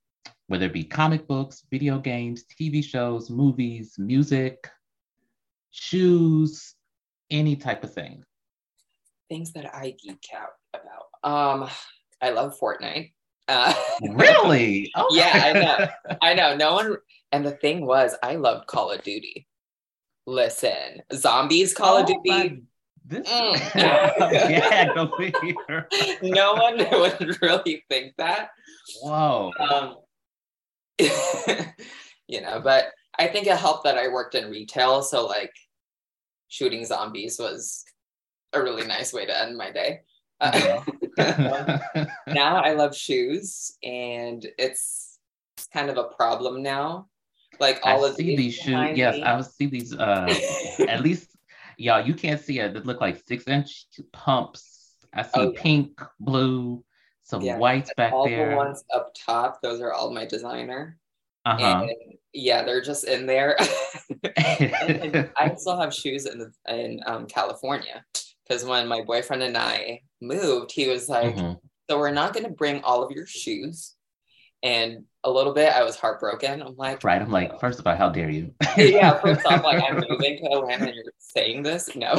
whether 0.46 0.66
it 0.66 0.72
be 0.72 0.84
comic 0.84 1.26
books, 1.26 1.64
video 1.70 1.98
games, 1.98 2.44
TV 2.44 2.82
shows, 2.82 3.30
movies, 3.30 3.94
music, 3.98 4.68
shoes, 5.70 6.74
any 7.30 7.56
type 7.56 7.84
of 7.84 7.92
thing? 7.92 8.24
Things 9.28 9.52
that 9.52 9.74
I 9.74 9.94
geek 10.02 10.26
out 10.34 10.57
about. 10.74 11.30
Um, 11.62 11.68
I 12.20 12.30
love 12.30 12.58
Fortnite. 12.58 13.12
Uh, 13.48 13.74
really? 14.10 14.90
Oh. 14.94 15.08
yeah, 15.10 15.30
I 15.32 15.52
know. 15.52 16.16
I 16.22 16.34
know. 16.34 16.56
No 16.56 16.74
one. 16.74 16.96
And 17.32 17.44
the 17.44 17.52
thing 17.52 17.86
was, 17.86 18.16
I 18.22 18.36
loved 18.36 18.66
Call 18.66 18.90
of 18.90 19.02
Duty. 19.02 19.46
Listen, 20.26 21.02
zombies, 21.12 21.74
Call 21.74 21.96
oh, 21.96 22.00
of 22.00 22.06
Duty. 22.06 22.62
This 23.06 23.26
mm. 23.26 23.74
yeah, 23.74 24.94
go 24.94 25.10
figure. 25.18 25.88
no 26.22 26.54
one 26.54 26.78
would 26.78 27.38
really 27.42 27.82
think 27.88 28.12
that. 28.18 28.50
Whoa. 29.02 29.50
Um, 29.58 29.96
you 32.28 32.42
know, 32.42 32.60
but 32.62 32.86
I 33.18 33.28
think 33.28 33.46
it 33.46 33.56
helped 33.56 33.84
that 33.84 33.96
I 33.96 34.08
worked 34.08 34.34
in 34.34 34.50
retail, 34.50 35.02
so 35.02 35.26
like 35.26 35.52
shooting 36.48 36.84
zombies 36.84 37.38
was 37.38 37.84
a 38.52 38.62
really 38.62 38.86
nice 38.86 39.12
way 39.12 39.24
to 39.24 39.40
end 39.40 39.56
my 39.56 39.70
day. 39.70 40.00
Uh, 40.40 40.80
now 42.28 42.62
I 42.62 42.72
love 42.74 42.96
shoes, 42.96 43.76
and 43.82 44.46
it's, 44.58 45.18
it's 45.56 45.66
kind 45.68 45.90
of 45.90 45.96
a 45.96 46.04
problem 46.04 46.62
now. 46.62 47.08
Like 47.60 47.80
all 47.82 48.04
I 48.04 48.10
of 48.10 48.14
see 48.16 48.36
these 48.36 48.54
shoes. 48.54 48.96
Yes, 48.96 49.16
me. 49.16 49.22
I 49.22 49.40
see 49.40 49.66
these. 49.66 49.94
Uh, 49.94 50.32
at 50.88 51.02
least, 51.02 51.36
y'all, 51.76 52.06
you 52.06 52.14
can't 52.14 52.40
see 52.40 52.60
it. 52.60 52.74
They 52.74 52.80
look 52.80 53.00
like 53.00 53.22
six 53.26 53.44
inch 53.48 53.86
pumps. 54.12 54.94
I 55.12 55.22
see 55.22 55.30
oh, 55.34 55.52
pink, 55.52 56.00
blue, 56.20 56.84
some 57.24 57.42
yeah. 57.42 57.56
whites 57.58 57.90
back 57.96 58.12
all 58.12 58.28
there. 58.28 58.44
All 58.44 58.50
the 58.50 58.56
ones 58.56 58.84
up 58.94 59.12
top, 59.14 59.60
those 59.62 59.80
are 59.80 59.92
all 59.92 60.12
my 60.12 60.24
designer. 60.24 60.98
Uh-huh. 61.44 61.86
And 61.88 61.90
yeah, 62.32 62.62
they're 62.62 62.82
just 62.82 63.04
in 63.04 63.26
there. 63.26 63.56
and, 64.36 64.72
and 65.16 65.30
I 65.36 65.54
still 65.54 65.80
have 65.80 65.94
shoes 65.94 66.26
in 66.26 66.38
the, 66.38 66.52
in 66.68 67.00
um, 67.06 67.26
California 67.26 68.04
because 68.48 68.64
when 68.64 68.88
my 68.88 69.02
boyfriend 69.02 69.42
and 69.42 69.56
I 69.56 70.02
moved, 70.20 70.72
he 70.72 70.88
was 70.88 71.08
like, 71.08 71.36
mm-hmm. 71.36 71.52
"So 71.88 71.98
we're 71.98 72.10
not 72.10 72.32
going 72.32 72.46
to 72.46 72.52
bring 72.52 72.82
all 72.82 73.02
of 73.02 73.10
your 73.10 73.26
shoes." 73.26 73.94
And 74.62 75.04
a 75.22 75.30
little 75.30 75.52
bit, 75.54 75.72
I 75.72 75.84
was 75.84 75.96
heartbroken. 75.96 76.62
I'm 76.62 76.76
like, 76.76 77.04
right. 77.04 77.22
I'm 77.22 77.30
like, 77.30 77.60
first 77.60 77.78
of 77.78 77.86
all, 77.86 77.94
how 77.94 78.08
dare 78.08 78.30
you? 78.30 78.52
yeah. 78.76 79.20
First 79.20 79.46
off, 79.46 79.62
like, 79.62 79.80
I'm 79.84 79.94
moving 80.08 80.38
to 80.38 80.50
Atlanta 80.50 80.86
and 80.86 80.94
you're 80.96 81.04
saying 81.18 81.62
this. 81.62 81.94
No. 81.94 82.12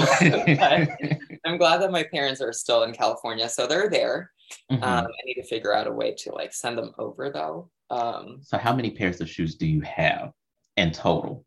I'm 1.45 1.57
glad 1.57 1.81
that 1.81 1.91
my 1.91 2.03
parents 2.03 2.39
are 2.41 2.53
still 2.53 2.83
in 2.83 2.93
California, 2.93 3.49
so 3.49 3.67
they're 3.67 3.89
there. 3.89 4.31
Mhm. 4.71 4.81
Um, 4.81 5.05
I 5.05 5.25
need 5.25 5.35
to 5.35 5.43
figure 5.43 5.73
out 5.73 5.87
a 5.87 5.91
way 5.91 6.15
to 6.19 6.31
like 6.31 6.53
send 6.53 6.77
them 6.77 6.93
over 6.97 7.29
though. 7.29 7.69
Um, 7.89 8.39
so, 8.41 8.57
how 8.57 8.73
many 8.73 8.91
pairs 8.91 9.19
of 9.19 9.29
shoes 9.29 9.55
do 9.55 9.67
you 9.67 9.81
have 9.81 10.31
in 10.77 10.91
total? 10.91 11.45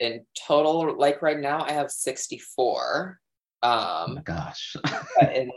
in 0.00 0.24
total, 0.46 0.96
like 0.98 1.22
right 1.22 1.38
now, 1.38 1.64
I 1.64 1.72
have 1.72 1.90
64. 1.90 3.20
Oh 3.64 4.04
Um, 4.08 4.14
my 4.16 4.20
gosh. 4.22 4.76
but 5.18 5.34
in 5.34 5.50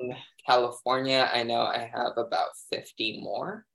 California, 0.47 1.29
I 1.31 1.43
know 1.43 1.61
I 1.61 1.91
have 1.93 2.13
about 2.17 2.49
50 2.71 3.19
more. 3.21 3.65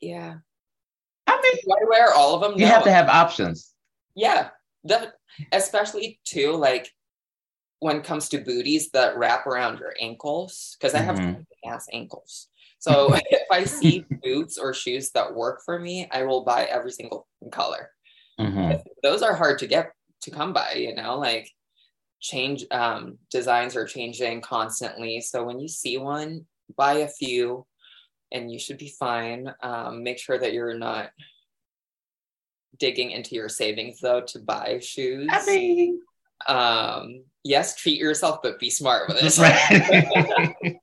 Yeah. 0.00 0.36
I 1.26 1.40
mean, 1.42 1.62
Do 1.64 1.72
I 1.72 1.88
wear 1.88 2.12
all 2.12 2.34
of 2.34 2.42
them? 2.42 2.58
you 2.58 2.66
No. 2.66 2.72
have 2.72 2.84
to 2.84 2.92
have 2.92 3.08
options. 3.08 3.72
Yeah, 4.14 4.50
the, 4.84 5.12
especially 5.52 6.20
too 6.24 6.52
like 6.52 6.90
when 7.80 7.96
it 7.96 8.04
comes 8.04 8.28
to 8.28 8.38
booties 8.38 8.90
that 8.90 9.16
wrap 9.16 9.46
around 9.46 9.78
your 9.78 9.94
ankles 10.00 10.76
because 10.78 10.94
I 10.94 11.00
have 11.00 11.16
Mhm. 11.18 11.46
ass 11.66 11.88
ankles. 11.92 12.48
So 12.78 13.14
if 13.30 13.46
I 13.50 13.64
see 13.64 14.06
boots 14.22 14.58
or 14.58 14.74
shoes 14.74 15.10
that 15.12 15.34
work 15.34 15.62
for 15.64 15.78
me, 15.78 16.06
I 16.10 16.24
will 16.24 16.44
buy 16.44 16.64
every 16.64 16.92
single 16.92 17.26
color. 17.50 17.90
Mhm. 18.38 18.82
Those 19.02 19.22
are 19.22 19.34
hard 19.34 19.58
to 19.60 19.66
get 19.66 19.92
to 20.22 20.30
come 20.30 20.52
by, 20.52 20.74
you 20.74 20.94
know, 20.94 21.18
like 21.18 21.50
change 22.24 22.64
um, 22.70 23.18
designs 23.30 23.76
are 23.76 23.84
changing 23.84 24.40
constantly. 24.40 25.20
So 25.20 25.44
when 25.44 25.60
you 25.60 25.68
see 25.68 25.98
one, 25.98 26.46
buy 26.74 26.94
a 26.94 27.08
few 27.08 27.66
and 28.32 28.50
you 28.50 28.58
should 28.58 28.78
be 28.78 28.88
fine. 28.98 29.52
Um, 29.62 30.02
make 30.02 30.18
sure 30.18 30.38
that 30.38 30.54
you're 30.54 30.78
not 30.78 31.10
digging 32.78 33.10
into 33.10 33.34
your 33.34 33.50
savings 33.50 34.00
though 34.00 34.22
to 34.22 34.38
buy 34.38 34.78
shoes. 34.80 35.28
Mean, 35.46 36.00
um, 36.46 37.24
yes, 37.44 37.76
treat 37.76 38.00
yourself, 38.00 38.38
but 38.42 38.58
be 38.58 38.70
smart 38.70 39.06
with 39.08 39.18
it. 39.20 39.38
right. 40.64 40.76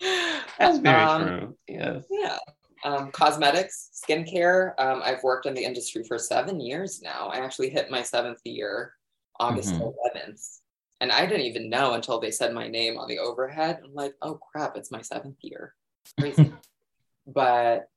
That's 0.58 0.78
very 0.78 1.02
Um, 1.02 1.26
true. 1.26 1.56
Yes. 1.68 2.04
Yeah. 2.10 2.38
Um, 2.84 3.10
cosmetics, 3.10 3.90
skincare. 4.02 4.72
Um, 4.78 5.02
I've 5.04 5.22
worked 5.22 5.44
in 5.44 5.52
the 5.52 5.64
industry 5.64 6.04
for 6.04 6.16
seven 6.16 6.58
years 6.58 7.02
now. 7.02 7.28
I 7.28 7.38
actually 7.40 7.68
hit 7.68 7.90
my 7.90 8.02
seventh 8.02 8.40
year 8.44 8.94
August 9.40 9.74
Mhm. 9.74 9.92
11th. 10.14 10.60
And 11.00 11.12
I 11.12 11.26
didn't 11.26 11.46
even 11.46 11.70
know 11.70 11.94
until 11.94 12.18
they 12.18 12.30
said 12.32 12.52
my 12.52 12.66
name 12.68 12.98
on 12.98 13.08
the 13.08 13.20
overhead. 13.20 13.80
I'm 13.84 13.94
like, 13.94 14.14
oh 14.20 14.34
crap, 14.34 14.76
it's 14.76 14.90
my 14.90 15.02
seventh 15.02 15.36
year. 15.42 15.74
Crazy. 16.18 16.52
but 17.26 17.90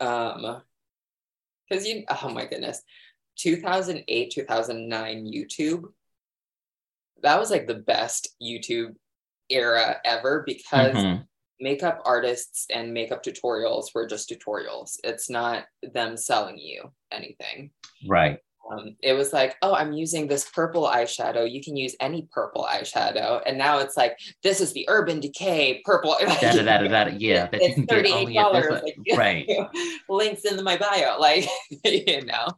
um 0.00 0.62
because 1.68 1.86
you 1.86 2.04
oh 2.08 2.28
my 2.28 2.44
goodness 2.46 2.82
2008 3.36 4.30
2009 4.30 5.26
youtube 5.26 5.84
that 7.22 7.38
was 7.38 7.50
like 7.50 7.66
the 7.66 7.74
best 7.74 8.36
youtube 8.40 8.94
era 9.50 9.96
ever 10.04 10.42
because 10.46 10.96
Mhm. 10.96 11.26
makeup 11.58 12.00
artists 12.04 12.66
and 12.72 12.92
makeup 12.94 13.24
tutorials 13.24 13.94
were 13.94 14.06
just 14.06 14.28
tutorials 14.30 14.98
it's 15.02 15.28
not 15.30 15.66
them 15.82 16.16
selling 16.16 16.58
you 16.58 16.92
anything 17.10 17.70
Right. 18.06 18.38
Um, 18.70 18.96
it 19.02 19.12
was 19.14 19.32
like 19.32 19.56
oh 19.62 19.74
i'm 19.74 19.92
using 19.92 20.26
this 20.26 20.48
purple 20.50 20.84
eyeshadow 20.84 21.50
you 21.50 21.62
can 21.62 21.76
use 21.76 21.94
any 22.00 22.28
purple 22.32 22.66
eyeshadow 22.70 23.40
and 23.46 23.56
now 23.56 23.78
it's 23.78 23.96
like 23.96 24.18
this 24.42 24.60
is 24.60 24.72
the 24.72 24.84
urban 24.88 25.20
decay 25.20 25.80
purple 25.84 26.16
Da, 26.20 26.34
da, 26.52 26.62
da, 26.62 26.78
da, 26.78 27.04
da. 27.04 27.10
Yeah, 27.18 27.46
that 27.46 27.60
you 27.60 27.66
It's 27.68 27.74
can 27.74 27.84
get 27.86 28.06
only 28.12 28.38
at 28.38 28.52
this. 28.52 28.66
$38, 28.66 28.70
one. 28.70 28.82
like- 28.84 29.18
right. 29.18 29.68
links 30.08 30.44
in 30.44 30.62
my 30.64 30.76
bio 30.76 31.18
like 31.20 31.46
you 31.84 32.24
know 32.24 32.48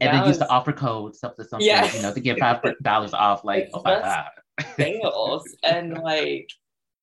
And 0.00 0.22
they 0.22 0.26
used 0.28 0.40
to 0.40 0.48
offer 0.48 0.72
code 0.72 1.14
something 1.16 1.44
something, 1.46 1.66
Yeah. 1.66 1.92
you 1.94 2.02
know, 2.02 2.12
to 2.14 2.20
get 2.20 2.38
five 2.44 2.62
dollars 2.82 3.14
off. 3.14 3.44
Like, 3.44 3.64
It's 3.64 3.74
oh 3.74 3.82
my 3.84 4.00
god. 4.00 4.26
sales 4.76 5.44
and 5.62 5.98
like 5.98 6.48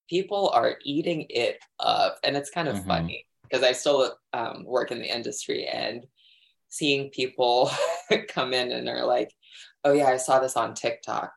people 0.09 0.49
are 0.53 0.75
eating 0.83 1.25
it 1.29 1.59
up 1.79 2.17
and 2.23 2.35
it's 2.37 2.49
kind 2.49 2.67
of 2.67 2.75
Mhm. 2.77 2.87
funny 2.87 3.25
because 3.43 3.63
i 3.63 3.71
still 3.71 4.13
um, 4.33 4.63
work 4.65 4.91
in 4.91 4.99
the 4.99 5.05
industry 5.15 5.65
and 5.67 6.05
seeing 6.75 7.09
people 7.09 7.71
come 8.27 8.53
in 8.53 8.71
and 8.71 8.87
are 8.89 9.05
like 9.05 9.31
oh 9.83 9.93
yeah 9.93 10.07
i 10.07 10.17
saw 10.17 10.39
this 10.39 10.55
on 10.57 10.73
tiktok 10.73 11.31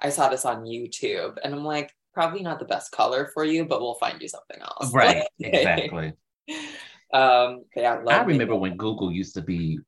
i 0.00 0.08
saw 0.10 0.28
this 0.28 0.44
on 0.44 0.64
youtube 0.64 1.36
and 1.44 1.54
i'm 1.54 1.64
like 1.64 1.90
probably 2.14 2.42
not 2.42 2.58
the 2.58 2.64
best 2.74 2.90
color 2.92 3.30
for 3.34 3.44
you 3.44 3.64
but 3.64 3.80
we'll 3.80 3.94
find 4.04 4.20
you 4.22 4.28
something 4.28 4.60
else 4.60 4.92
Right. 4.92 5.24
Exactly. 5.40 6.12
um 7.12 7.64
yeah, 7.76 8.00
I 8.08 8.22
remember 8.22 8.56
when 8.56 8.76
Google 8.76 9.10
used 9.12 9.34
to 9.34 9.42
be, 9.42 9.78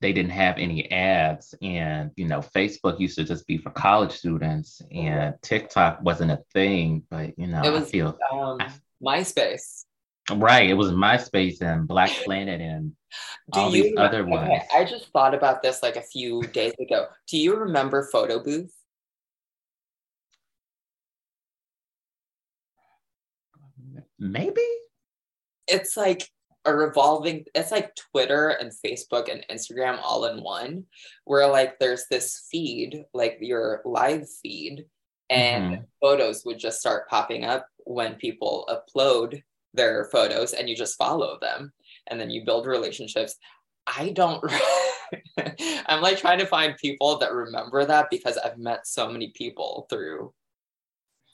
they 0.00 0.12
didn't 0.12 0.32
have 0.32 0.56
any 0.58 0.90
ads, 0.90 1.54
and 1.62 2.10
you 2.16 2.26
know, 2.28 2.40
Facebook 2.40 2.98
used 3.00 3.16
to 3.18 3.24
just 3.24 3.46
be 3.46 3.56
for 3.58 3.70
college 3.70 4.12
students, 4.12 4.80
and 4.90 5.34
TikTok 5.42 6.00
wasn't 6.02 6.30
a 6.32 6.40
thing. 6.54 7.02
But 7.10 7.38
you 7.38 7.46
know, 7.46 7.60
It 7.62 7.66
I 7.68 7.70
was- 7.70 7.90
feel 7.90 8.16
um 8.32 8.58
myspace 9.02 9.84
right. 10.34 10.68
It 10.68 10.74
was 10.74 10.90
MySpace 10.90 11.60
and 11.60 11.86
Black 11.86 12.10
Planet 12.24 12.60
and 12.60 12.92
Do 13.52 13.60
all 13.60 13.74
you 13.74 13.84
these 13.84 13.94
other 13.96 14.22
okay, 14.22 14.30
ones. 14.30 14.62
I 14.74 14.84
just 14.84 15.08
thought 15.12 15.34
about 15.34 15.62
this 15.62 15.82
like 15.82 15.96
a 15.96 16.02
few 16.02 16.42
days 16.48 16.74
ago. 16.80 17.06
Do 17.28 17.38
you 17.38 17.56
remember 17.56 18.08
Photo 18.10 18.42
Booth? 18.42 18.72
Maybe. 24.18 24.60
It's 25.68 25.96
like 25.96 26.28
a 26.64 26.74
revolving, 26.74 27.44
it's 27.54 27.70
like 27.70 27.94
Twitter 28.12 28.48
and 28.48 28.72
Facebook 28.84 29.30
and 29.30 29.44
Instagram 29.50 30.00
all 30.02 30.24
in 30.26 30.42
one, 30.42 30.84
where 31.24 31.46
like 31.48 31.78
there's 31.78 32.06
this 32.10 32.46
feed, 32.50 33.04
like 33.14 33.38
your 33.40 33.82
live 33.84 34.28
feed, 34.42 34.86
and 35.30 35.76
Mhm. 35.78 35.86
photos 36.00 36.44
would 36.44 36.58
just 36.58 36.80
start 36.80 37.08
popping 37.08 37.44
up 37.44 37.68
when 37.84 38.14
people 38.16 38.68
upload 38.68 39.42
their 39.76 40.06
photos 40.06 40.52
and 40.52 40.68
you 40.68 40.76
just 40.76 40.96
follow 40.96 41.38
them 41.40 41.72
and 42.08 42.20
then 42.20 42.30
you 42.30 42.44
build 42.44 42.66
relationships. 42.66 43.36
I 43.86 44.10
don't 44.10 44.42
I'm 45.86 46.02
like 46.02 46.18
trying 46.18 46.38
to 46.40 46.46
find 46.46 46.76
people 46.76 47.18
that 47.18 47.32
remember 47.32 47.84
that 47.84 48.10
because 48.10 48.36
I've 48.38 48.58
met 48.58 48.86
so 48.86 49.08
many 49.08 49.32
people 49.34 49.86
through 49.88 50.32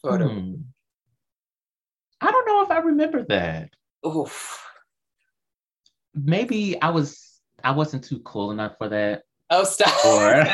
photo. 0.03 0.29
Hmm. 0.29 0.55
I 2.21 2.31
don't 2.31 2.47
know 2.47 2.63
if 2.63 2.71
I 2.71 2.79
remember 2.79 3.25
that. 3.25 3.71
Oof. 4.07 4.65
Maybe 6.15 6.81
I 6.81 6.91
was 6.91 7.41
I 7.65 7.73
wasn't 7.73 8.05
too 8.05 8.21
cool 8.21 8.51
enough 8.51 8.77
for 8.79 8.89
that. 8.89 9.23
Oh 9.55 9.65
stop. 9.65 10.05
Or 10.07 10.33
it 10.41 10.47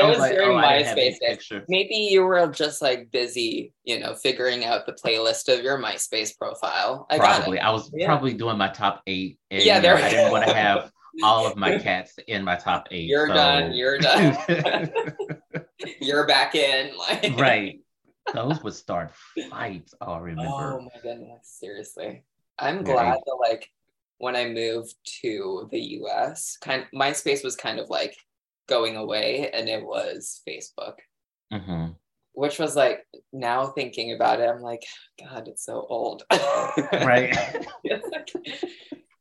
I 0.00 0.08
was, 0.08 0.18
like, 0.18 0.32
during 0.34 0.50
oh, 0.52 0.56
I 0.56 0.78
didn't 0.78 0.86
have 0.88 0.96
MySpace 0.98 1.50
days. 1.50 1.62
Maybe 1.68 1.96
you 1.96 2.22
were 2.22 2.46
just 2.46 2.80
like 2.80 3.10
busy, 3.10 3.72
you 3.82 3.98
know, 3.98 4.14
figuring 4.14 4.64
out 4.64 4.86
the 4.86 4.92
playlist 4.92 5.52
of 5.52 5.64
your 5.64 5.78
MySpace 5.78 6.36
profile. 6.38 7.06
I 7.10 7.18
got 7.18 7.38
probably. 7.38 7.58
it. 7.58 7.62
I 7.62 7.70
was 7.70 7.90
Yeah. 7.92 8.06
probably 8.06 8.32
doing 8.34 8.56
my 8.56 8.68
top 8.68 9.02
eight. 9.08 9.40
And, 9.50 9.62
Yeah, 9.64 9.76
you 9.76 9.82
know, 9.82 9.88
there- 9.96 9.96
I 9.96 10.10
didn't 10.10 10.30
want 10.30 10.46
to 10.46 10.54
have 10.54 10.92
all 11.24 11.44
of 11.46 11.56
my 11.56 11.76
cats 11.86 12.16
in 12.28 12.44
my 12.44 12.54
top 12.54 12.86
eight. 12.92 13.08
You're 13.08 13.26
so- 13.26 13.34
done. 13.34 13.72
You're 13.72 13.98
done. 13.98 14.38
You're 16.00 16.26
back 16.28 16.54
in. 16.54 16.96
Like 16.96 17.36
right. 17.36 17.80
Those 18.32 18.62
would 18.62 18.74
start 18.74 19.10
fights. 19.50 19.92
I'll 20.00 20.14
Oh 20.14 20.80
my 20.80 21.00
goodness, 21.02 21.40
seriously. 21.42 22.22
I'm 22.60 22.84
glad 22.84 23.16
it- 23.16 23.22
that 23.26 23.36
like 23.40 23.68
when 24.24 24.34
I 24.36 24.46
moved 24.48 24.94
to 25.22 25.68
the 25.70 25.80
US, 26.00 26.56
kind 26.56 26.86
MySpace 26.94 27.44
was 27.44 27.56
kind 27.56 27.78
of 27.78 27.88
like 27.90 28.16
going 28.66 28.96
away 28.96 29.50
and 29.52 29.68
it 29.68 29.84
was 29.84 30.40
Facebook, 30.48 30.96
hmm 31.52 31.86
which 32.36 32.58
was 32.58 32.74
like 32.74 33.06
now 33.32 33.66
thinking 33.78 34.12
about 34.12 34.40
it, 34.40 34.48
I'm 34.48 34.60
like, 34.60 34.82
God, 35.22 35.46
it's 35.46 35.64
so 35.64 35.86
old. 35.88 36.24
Right. 36.92 37.32
Like, 37.32 38.28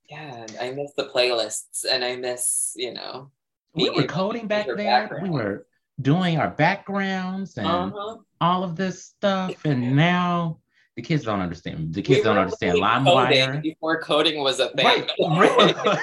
yeah, 0.10 0.48
I 0.60 0.72
miss 0.72 0.94
the 0.98 1.10
playlists 1.14 1.86
and 1.90 2.04
I 2.04 2.16
miss, 2.16 2.74
you 2.76 2.92
know, 2.94 3.30
we 3.76 3.90
were 3.92 4.06
coding 4.06 4.48
back 4.48 4.66
your 4.66 4.76
then. 4.78 5.10
We 5.22 5.30
were 5.30 5.68
doing 6.02 6.40
our 6.40 6.50
backgrounds 6.50 7.58
and 7.58 7.68
Uh-huh. 7.68 8.18
all 8.42 8.64
of 8.64 8.76
this 8.76 9.06
stuff. 9.06 9.64
And 9.64 9.96
now 9.96 10.60
the 10.95 11.02
kids 11.02 11.24
don't 11.24 11.41
understand. 11.41 11.94
The 11.94 12.02
kids 12.02 12.20
We 12.20 12.24
don't 12.24 12.38
understand 12.38 12.78
LimeWire. 12.78 13.61
before 13.61 14.02
coding 14.02 14.41
was 14.44 14.60
a 14.60 14.70
thing. 14.70 15.07
Right. 15.20 15.76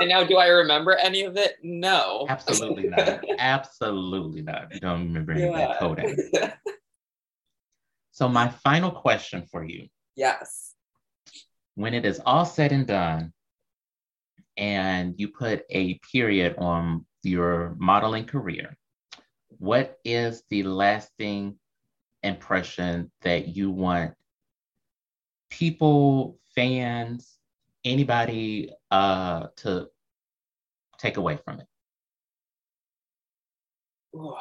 and 0.00 0.08
now, 0.08 0.24
do 0.24 0.36
I 0.36 0.46
remember 0.46 0.92
any 0.92 1.24
of 1.24 1.36
it? 1.36 1.56
No. 1.62 2.26
Absolutely 2.28 2.88
not. 2.88 3.24
Absolutely 3.38 4.42
not. 4.42 4.70
Don't 4.80 5.06
remember 5.06 5.32
any 5.32 5.48
of 5.48 5.54
that 5.54 5.78
coding. 5.78 6.16
So 8.14 8.28
my 8.28 8.50
final 8.50 8.90
question 8.90 9.46
for 9.50 9.64
you, 9.64 9.88
yes. 10.16 10.74
when 11.76 11.94
it 11.94 12.04
is 12.04 12.20
all 12.26 12.44
said 12.44 12.70
and 12.70 12.86
done, 12.86 13.32
and 14.58 15.14
you 15.16 15.28
put 15.28 15.64
a 15.70 15.98
period 16.12 16.56
on 16.58 17.06
your 17.22 17.74
modeling 17.78 18.26
career, 18.26 18.76
what 19.48 19.96
is 20.04 20.42
the 20.50 20.62
lasting 20.62 21.58
impression 22.22 23.10
that 23.22 23.48
you 23.48 23.70
want 23.70 24.14
people, 25.50 26.38
fans, 26.54 27.38
anybody 27.84 28.70
uh, 28.90 29.46
to 29.56 29.88
take 30.98 31.16
away 31.16 31.38
from 31.44 31.60
it? 31.60 31.66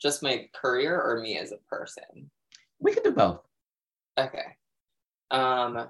Just 0.00 0.22
my 0.22 0.48
career 0.54 1.00
or 1.00 1.20
me 1.20 1.38
as 1.38 1.52
a 1.52 1.58
person? 1.68 2.30
We 2.78 2.94
could 2.94 3.02
do 3.02 3.10
both. 3.10 3.40
Okay. 4.16 4.56
Um, 5.30 5.88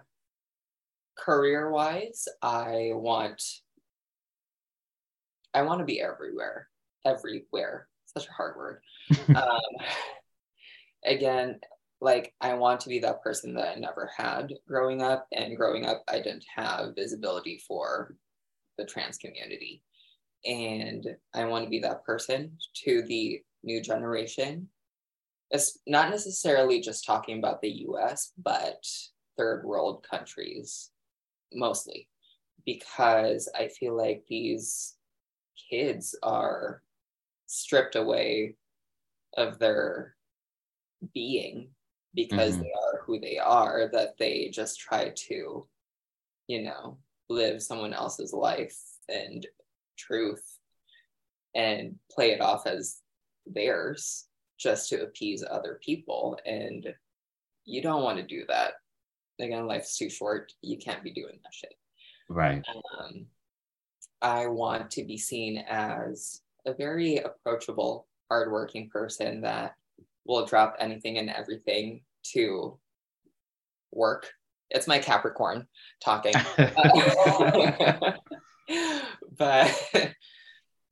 career 1.17 1.71
wise, 1.71 2.27
I 2.43 2.91
want 2.95 3.43
I 5.55 5.63
want 5.63 5.81
to 5.81 5.85
be 5.85 6.01
everywhere. 6.01 6.69
Everywhere. 7.05 7.88
Such 8.17 8.29
a 8.29 8.33
hard 8.33 8.57
word. 8.57 8.81
um, 9.37 9.87
again, 11.05 11.61
like 12.01 12.35
I 12.41 12.55
want 12.55 12.81
to 12.81 12.89
be 12.89 13.01
that 13.01 13.23
person 13.23 13.55
that 13.55 13.77
I 13.77 13.81
never 13.81 14.11
had 14.17 14.53
growing 14.67 15.03
up. 15.03 15.27
And 15.33 15.57
growing 15.57 15.85
up, 15.85 16.05
I 16.09 16.17
didn't 16.17 16.45
have 16.55 16.95
visibility 16.95 17.61
for 17.67 18.17
the 18.77 18.85
trans 18.85 19.19
community. 19.19 19.83
And 20.45 21.07
I 21.35 21.45
want 21.47 21.65
to 21.65 21.71
be 21.71 21.81
that 21.81 22.05
person 22.05 22.57
to 22.85 23.03
the 23.03 23.43
new 23.65 23.83
generation. 23.83 24.69
It's 25.51 25.79
not 25.87 26.11
necessarily 26.11 26.81
just 26.81 27.05
talking 27.05 27.39
about 27.39 27.61
the 27.61 27.87
US, 27.89 28.33
but 28.43 28.85
third 29.37 29.65
world 29.65 30.07
countries 30.09 30.91
mostly, 31.53 32.09
because 32.65 33.49
I 33.59 33.69
feel 33.69 33.97
like 33.97 34.25
these 34.29 34.95
kids 35.71 36.15
are 36.23 36.83
stripped 37.49 37.97
away 37.97 38.55
of 39.37 39.59
their 39.59 40.15
being 41.15 41.71
because 42.15 42.53
mm-hmm. 42.53 42.63
they 42.63 42.73
are 42.73 43.03
who 43.05 43.19
they 43.19 43.39
are, 43.39 43.89
that 43.93 44.17
they 44.19 44.51
just 44.53 44.79
try 44.79 45.13
to, 45.15 45.67
you 46.47 46.63
know, 46.63 46.99
live 47.29 47.63
someone 47.63 47.93
else's 47.93 48.33
life 48.33 48.79
and 49.09 49.47
truth 49.97 50.45
and 51.55 51.97
play 52.11 52.31
it 52.31 52.41
off 52.41 52.67
as 52.67 53.01
theirs 53.47 54.27
just 54.59 54.89
to 54.91 55.03
appease 55.03 55.45
other 55.49 55.81
people. 55.83 56.39
And 56.45 56.95
you 57.65 57.83
don't 57.83 58.03
want 58.03 58.19
to 58.19 58.27
do 58.27 58.45
that. 58.49 58.75
Again, 59.41 59.67
life's 59.67 59.97
too 59.97 60.11
short. 60.11 60.53
You 60.63 60.79
can't 60.79 61.05
be 61.05 61.13
doing 61.13 61.39
that 61.43 61.55
shit. 61.55 61.75
Right. 62.29 62.65
Um, 62.99 63.27
I 64.21 64.49
want 64.49 64.91
to 64.93 65.05
be 65.05 65.17
seen 65.17 65.65
as 65.69 66.41
a 66.69 66.75
very 66.75 67.19
approachable, 67.19 68.07
hardworking 68.29 68.89
person 68.91 69.41
that 69.41 69.75
will 70.25 70.47
drop 70.47 70.77
anything 70.79 71.19
and 71.19 71.31
everything 71.31 72.03
to 72.23 72.79
work. 73.91 74.31
It's 74.71 74.87
my 74.87 74.99
Capricorn 74.99 75.67
talking. 76.05 76.35
but 79.39 79.75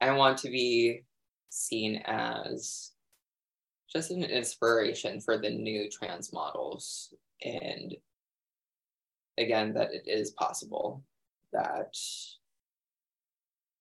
I 0.00 0.12
want 0.12 0.38
to 0.38 0.48
be 0.48 1.02
seen 1.50 2.02
as 2.06 2.92
just 3.92 4.10
an 4.10 4.24
inspiration 4.24 5.20
for 5.20 5.36
the 5.36 5.50
new 5.50 5.90
trans 5.90 6.32
models. 6.32 7.12
And 7.42 7.94
again, 9.38 9.74
that 9.74 9.92
it 9.92 10.04
is 10.06 10.30
possible 10.30 11.04
that 11.52 11.94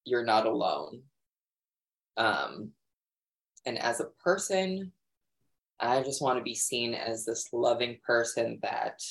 you're 0.04 0.26
not 0.26 0.46
alone. 0.46 1.02
Um, 2.18 2.72
and 3.66 3.78
as 3.80 4.00
a 4.00 4.10
person, 4.24 4.92
I 5.80 6.02
just 6.04 6.22
want 6.22 6.38
to 6.38 6.44
be 6.44 6.56
seen 6.56 6.94
as 6.94 7.26
this 7.26 7.50
loving 7.52 7.98
person 8.06 8.60
that 8.62 9.02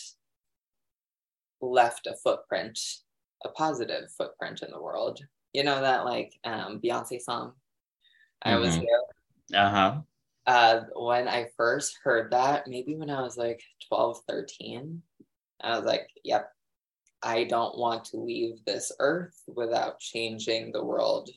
left 1.61 2.07
a 2.07 2.15
footprint, 2.23 2.79
a 3.45 3.49
positive 3.51 4.11
footprint 4.17 4.63
in 4.63 4.71
the 4.71 4.81
world. 4.81 5.21
You 5.53 5.65
know 5.65 5.81
that 5.81 6.05
like 6.05 6.39
um, 6.45 6.81
Beyonce 6.83 7.21
song, 7.21 7.53
mm-hmm. 8.45 8.55
"I 8.55 8.57
Was 8.57 8.75
mm-hmm. 8.77 8.81
Here." 8.81 9.61
Uh-huh. 9.61 10.01
Uh 10.47 10.81
When 10.95 11.29
I 11.29 11.49
first 11.57 11.99
heard 12.03 12.33
that, 12.33 12.67
maybe 12.67 12.97
when 12.97 13.11
I 13.11 13.23
was 13.23 13.37
like 13.37 13.63
12, 13.89 14.21
13, 14.29 15.03
I 15.61 15.77
was 15.77 15.87
like, 15.87 16.09
"Yep, 16.25 16.51
I 17.23 17.45
don't 17.45 17.79
want 17.79 18.05
to 18.07 18.19
leave 18.19 18.65
this 18.65 18.93
earth 18.99 19.43
without 19.47 20.01
changing 20.01 20.73
the 20.73 20.85
world 20.85 21.31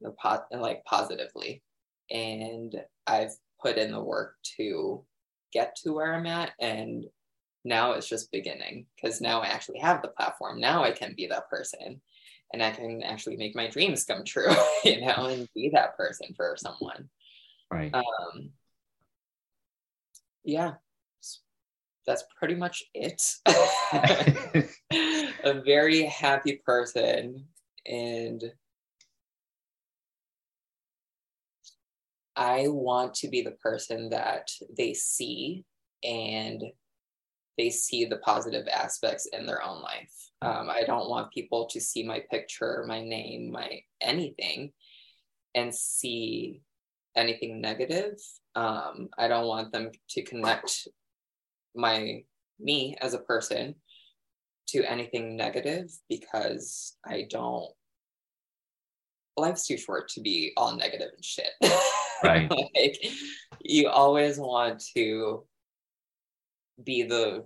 like 0.00 0.84
positively. 0.84 1.62
And 2.10 2.74
I've 3.06 3.32
put 3.60 3.76
in 3.78 3.92
the 3.92 4.02
work 4.02 4.36
to 4.56 5.04
get 5.52 5.76
to 5.82 5.92
where 5.92 6.14
I'm 6.14 6.26
at. 6.26 6.52
And 6.60 7.06
now 7.64 7.92
it's 7.92 8.08
just 8.08 8.30
beginning 8.30 8.86
because 8.94 9.20
now 9.20 9.40
I 9.40 9.46
actually 9.46 9.80
have 9.80 10.02
the 10.02 10.08
platform. 10.08 10.60
Now 10.60 10.84
I 10.84 10.92
can 10.92 11.14
be 11.16 11.26
that 11.26 11.48
person 11.50 12.00
and 12.52 12.62
I 12.62 12.70
can 12.70 13.02
actually 13.02 13.36
make 13.36 13.56
my 13.56 13.68
dreams 13.68 14.04
come 14.04 14.24
true, 14.24 14.54
you 14.84 15.00
know, 15.00 15.26
and 15.26 15.48
be 15.54 15.70
that 15.74 15.96
person 15.96 16.28
for 16.36 16.56
someone. 16.56 17.08
Right. 17.70 17.92
Um, 17.92 18.50
yeah, 20.44 20.74
that's 22.06 22.24
pretty 22.38 22.54
much 22.54 22.84
it. 22.94 23.20
a 25.44 25.60
very 25.64 26.02
happy 26.04 26.60
person 26.64 27.44
and 27.84 28.44
I 32.36 32.68
want 32.68 33.14
to 33.14 33.28
be 33.28 33.42
the 33.42 33.52
person 33.52 34.10
that 34.10 34.50
they 34.76 34.92
see 34.94 35.64
and 36.04 36.62
they 37.56 37.70
see 37.70 38.04
the 38.04 38.18
positive 38.18 38.68
aspects 38.68 39.26
in 39.32 39.46
their 39.46 39.62
own 39.62 39.80
life. 39.82 40.12
Um, 40.42 40.68
I 40.68 40.82
don't 40.84 41.08
want 41.08 41.32
people 41.32 41.66
to 41.70 41.80
see 41.80 42.04
my 42.04 42.22
picture, 42.30 42.84
my 42.86 43.00
name, 43.00 43.50
my 43.50 43.80
anything 44.02 44.72
and 45.54 45.74
see 45.74 46.60
anything 47.16 47.62
negative. 47.62 48.18
Um, 48.54 49.08
I 49.16 49.26
don't 49.26 49.46
want 49.46 49.72
them 49.72 49.90
to 50.10 50.22
connect 50.22 50.88
my 51.74 52.22
me 52.60 52.96
as 53.00 53.14
a 53.14 53.18
person 53.18 53.74
to 54.68 54.84
anything 54.84 55.36
negative 55.36 55.90
because 56.08 56.96
I 57.04 57.26
don't 57.30 57.70
life's 59.36 59.66
too 59.66 59.76
short 59.76 60.08
to 60.08 60.20
be 60.20 60.52
all 60.56 60.76
negative 60.76 61.10
and 61.14 61.24
shit. 61.24 61.50
Right. 62.22 62.50
like 62.50 63.04
you 63.60 63.88
always 63.88 64.38
want 64.38 64.82
to 64.96 65.44
be 66.82 67.02
the 67.02 67.44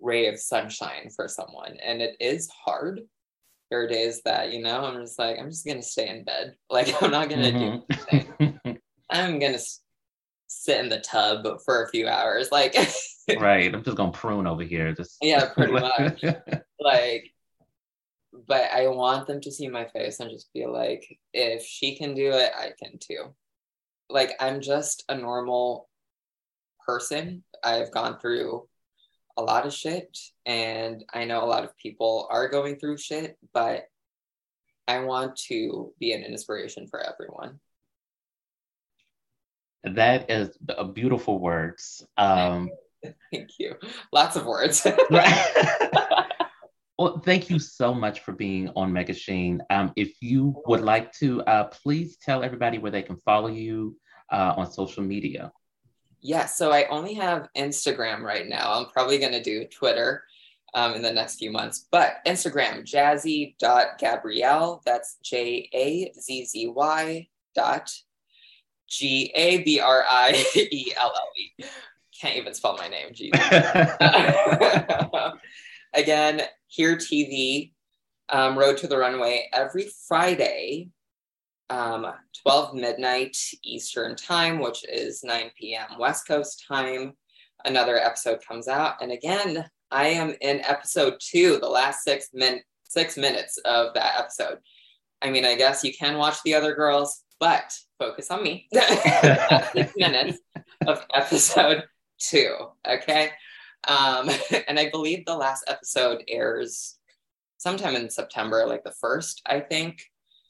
ray 0.00 0.26
of 0.26 0.38
sunshine 0.38 1.08
for 1.14 1.28
someone. 1.28 1.76
And 1.82 2.02
it 2.02 2.16
is 2.20 2.50
hard. 2.50 3.00
There 3.70 3.80
are 3.80 3.88
days 3.88 4.20
that, 4.24 4.52
you 4.52 4.62
know, 4.62 4.84
I'm 4.84 5.00
just 5.00 5.18
like, 5.18 5.38
I'm 5.38 5.48
just 5.48 5.66
gonna 5.66 5.82
stay 5.82 6.08
in 6.08 6.24
bed. 6.24 6.56
Like 6.70 7.02
I'm 7.02 7.10
not 7.10 7.28
gonna 7.28 7.50
mm-hmm. 7.52 8.68
do 8.70 8.78
I'm 9.10 9.38
gonna 9.38 9.58
sit 10.48 10.80
in 10.80 10.88
the 10.88 11.00
tub 11.00 11.46
for 11.64 11.84
a 11.84 11.88
few 11.88 12.08
hours. 12.08 12.50
Like, 12.50 12.74
right. 13.38 13.74
I'm 13.74 13.82
just 13.82 13.96
gonna 13.96 14.12
prune 14.12 14.46
over 14.46 14.62
here. 14.62 14.92
Just 14.92 15.16
yeah, 15.22 15.52
pretty 15.54 15.72
much. 15.72 16.22
like, 16.80 17.31
but 18.52 18.70
I 18.70 18.86
want 18.88 19.26
them 19.26 19.40
to 19.40 19.50
see 19.50 19.66
my 19.68 19.86
face 19.86 20.20
and 20.20 20.30
just 20.30 20.52
feel 20.52 20.70
like 20.70 21.18
if 21.32 21.64
she 21.64 21.96
can 21.96 22.12
do 22.14 22.32
it, 22.32 22.50
I 22.54 22.72
can 22.78 22.98
too. 22.98 23.34
Like, 24.10 24.32
I'm 24.40 24.60
just 24.60 25.04
a 25.08 25.16
normal 25.16 25.88
person. 26.86 27.44
I've 27.64 27.90
gone 27.90 28.18
through 28.20 28.68
a 29.38 29.42
lot 29.42 29.64
of 29.64 29.72
shit, 29.72 30.18
and 30.44 31.02
I 31.14 31.24
know 31.24 31.42
a 31.42 31.46
lot 31.46 31.64
of 31.64 31.74
people 31.78 32.28
are 32.30 32.46
going 32.50 32.76
through 32.76 32.98
shit, 32.98 33.38
but 33.54 33.84
I 34.86 34.98
want 34.98 35.34
to 35.48 35.94
be 35.98 36.12
an 36.12 36.22
inspiration 36.22 36.88
for 36.88 37.00
everyone. 37.00 37.58
That 39.82 40.30
is 40.30 40.50
a 40.68 40.84
beautiful 40.84 41.38
words. 41.38 42.06
Um, 42.18 42.68
thank 43.32 43.52
you. 43.58 43.76
Lots 44.12 44.36
of 44.36 44.44
words. 44.44 44.86
well, 47.02 47.18
thank 47.18 47.50
you 47.50 47.58
so 47.58 47.92
much 47.92 48.20
for 48.20 48.30
being 48.30 48.70
on 48.76 48.92
Megashine. 48.92 49.58
Um, 49.70 49.92
if 49.96 50.22
you 50.22 50.62
would 50.66 50.82
like 50.82 51.10
to, 51.14 51.42
uh, 51.42 51.64
please 51.64 52.16
tell 52.16 52.44
everybody 52.44 52.78
where 52.78 52.92
they 52.92 53.02
can 53.02 53.16
follow 53.24 53.48
you 53.48 53.96
uh, 54.30 54.54
on 54.56 54.70
social 54.70 55.02
media. 55.02 55.50
Yeah, 56.20 56.46
so 56.46 56.70
I 56.70 56.86
only 56.86 57.14
have 57.14 57.48
Instagram 57.56 58.20
right 58.20 58.46
now. 58.46 58.74
I'm 58.74 58.86
probably 58.86 59.18
going 59.18 59.32
to 59.32 59.42
do 59.42 59.64
Twitter 59.64 60.22
um, 60.74 60.94
in 60.94 61.02
the 61.02 61.12
next 61.12 61.38
few 61.38 61.50
months, 61.50 61.88
but 61.90 62.18
Instagram, 62.24 62.84
jazzy.gabrielle. 62.84 64.82
That's 64.86 65.16
J 65.24 65.68
A 65.74 66.12
Z 66.20 66.44
Z 66.44 66.68
Y 66.68 67.28
dot 67.56 67.92
G 68.88 69.32
A 69.34 69.64
B 69.64 69.80
R 69.80 70.04
I 70.08 70.46
E 70.54 70.92
L 70.96 71.12
L 71.12 71.28
E. 71.36 71.50
Can't 72.20 72.36
even 72.36 72.54
spell 72.54 72.76
my 72.76 72.86
name. 72.86 73.08
Jesus. 73.12 73.40
Again, 75.94 76.42
here 76.72 76.96
TV, 76.96 77.72
um, 78.30 78.58
Road 78.58 78.78
to 78.78 78.86
the 78.86 78.96
Runway 78.96 79.50
every 79.52 79.90
Friday, 80.08 80.88
um, 81.68 82.06
12 82.42 82.74
midnight 82.74 83.36
Eastern 83.62 84.16
time, 84.16 84.58
which 84.58 84.82
is 84.88 85.22
9 85.22 85.50
p.m. 85.58 85.98
West 85.98 86.26
Coast 86.26 86.64
time. 86.66 87.12
Another 87.66 87.98
episode 87.98 88.40
comes 88.46 88.68
out, 88.68 88.94
and 89.02 89.12
again, 89.12 89.64
I 89.90 90.06
am 90.08 90.34
in 90.40 90.60
episode 90.64 91.14
two, 91.20 91.58
the 91.60 91.68
last 91.68 92.04
six 92.04 92.30
min 92.32 92.60
six 92.84 93.18
minutes 93.18 93.58
of 93.66 93.92
that 93.94 94.18
episode. 94.18 94.58
I 95.20 95.30
mean, 95.30 95.44
I 95.44 95.54
guess 95.54 95.84
you 95.84 95.92
can 95.92 96.16
watch 96.16 96.38
the 96.42 96.54
other 96.54 96.74
girls, 96.74 97.22
but 97.38 97.76
focus 97.98 98.30
on 98.30 98.42
me. 98.42 98.66
Six 98.72 99.92
minutes 99.96 100.38
of 100.86 101.06
episode 101.14 101.84
two. 102.18 102.56
Okay. 102.88 103.30
Um, 103.88 104.30
and 104.68 104.78
I 104.78 104.90
believe 104.90 105.24
the 105.24 105.36
last 105.36 105.64
episode 105.68 106.24
airs 106.28 106.98
sometime 107.58 107.94
in 107.94 108.10
September, 108.10 108.66
like 108.66 108.84
the 108.84 108.92
first, 108.92 109.42
I 109.46 109.60
think. 109.60 110.02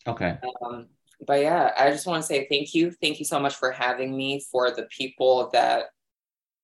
Okay. 0.07 0.39
Um, 0.65 0.87
but 1.27 1.41
yeah, 1.41 1.73
I 1.79 1.91
just 1.91 2.07
want 2.07 2.23
to 2.23 2.27
say 2.27 2.47
thank 2.49 2.75
you. 2.75 2.91
Thank 2.91 3.19
you 3.19 3.25
so 3.25 3.39
much 3.39 3.55
for 3.55 3.71
having 3.71 4.17
me 4.17 4.45
for 4.51 4.71
the 4.71 4.85
people 4.85 5.51
that, 5.53 5.87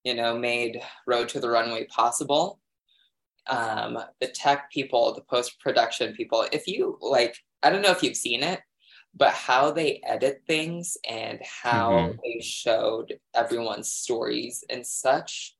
you 0.04 0.14
know, 0.14 0.36
made 0.36 0.82
Road 1.06 1.28
to 1.30 1.40
the 1.40 1.50
Runway 1.50 1.86
possible. 1.86 2.60
Um, 3.46 3.98
the 4.20 4.26
tech 4.26 4.70
people, 4.70 5.14
the 5.14 5.22
post 5.22 5.60
production 5.60 6.14
people. 6.14 6.46
If 6.52 6.66
you 6.66 6.98
like, 7.00 7.36
I 7.62 7.70
don't 7.70 7.82
know 7.82 7.90
if 7.90 8.02
you've 8.02 8.16
seen 8.16 8.42
it, 8.42 8.60
but 9.14 9.32
how 9.32 9.70
they 9.70 10.00
edit 10.04 10.42
things 10.46 10.96
and 11.08 11.40
how 11.42 11.92
mm-hmm. 11.92 12.16
they 12.22 12.40
showed 12.40 13.18
everyone's 13.34 13.92
stories 13.92 14.64
in 14.68 14.84
such 14.84 15.56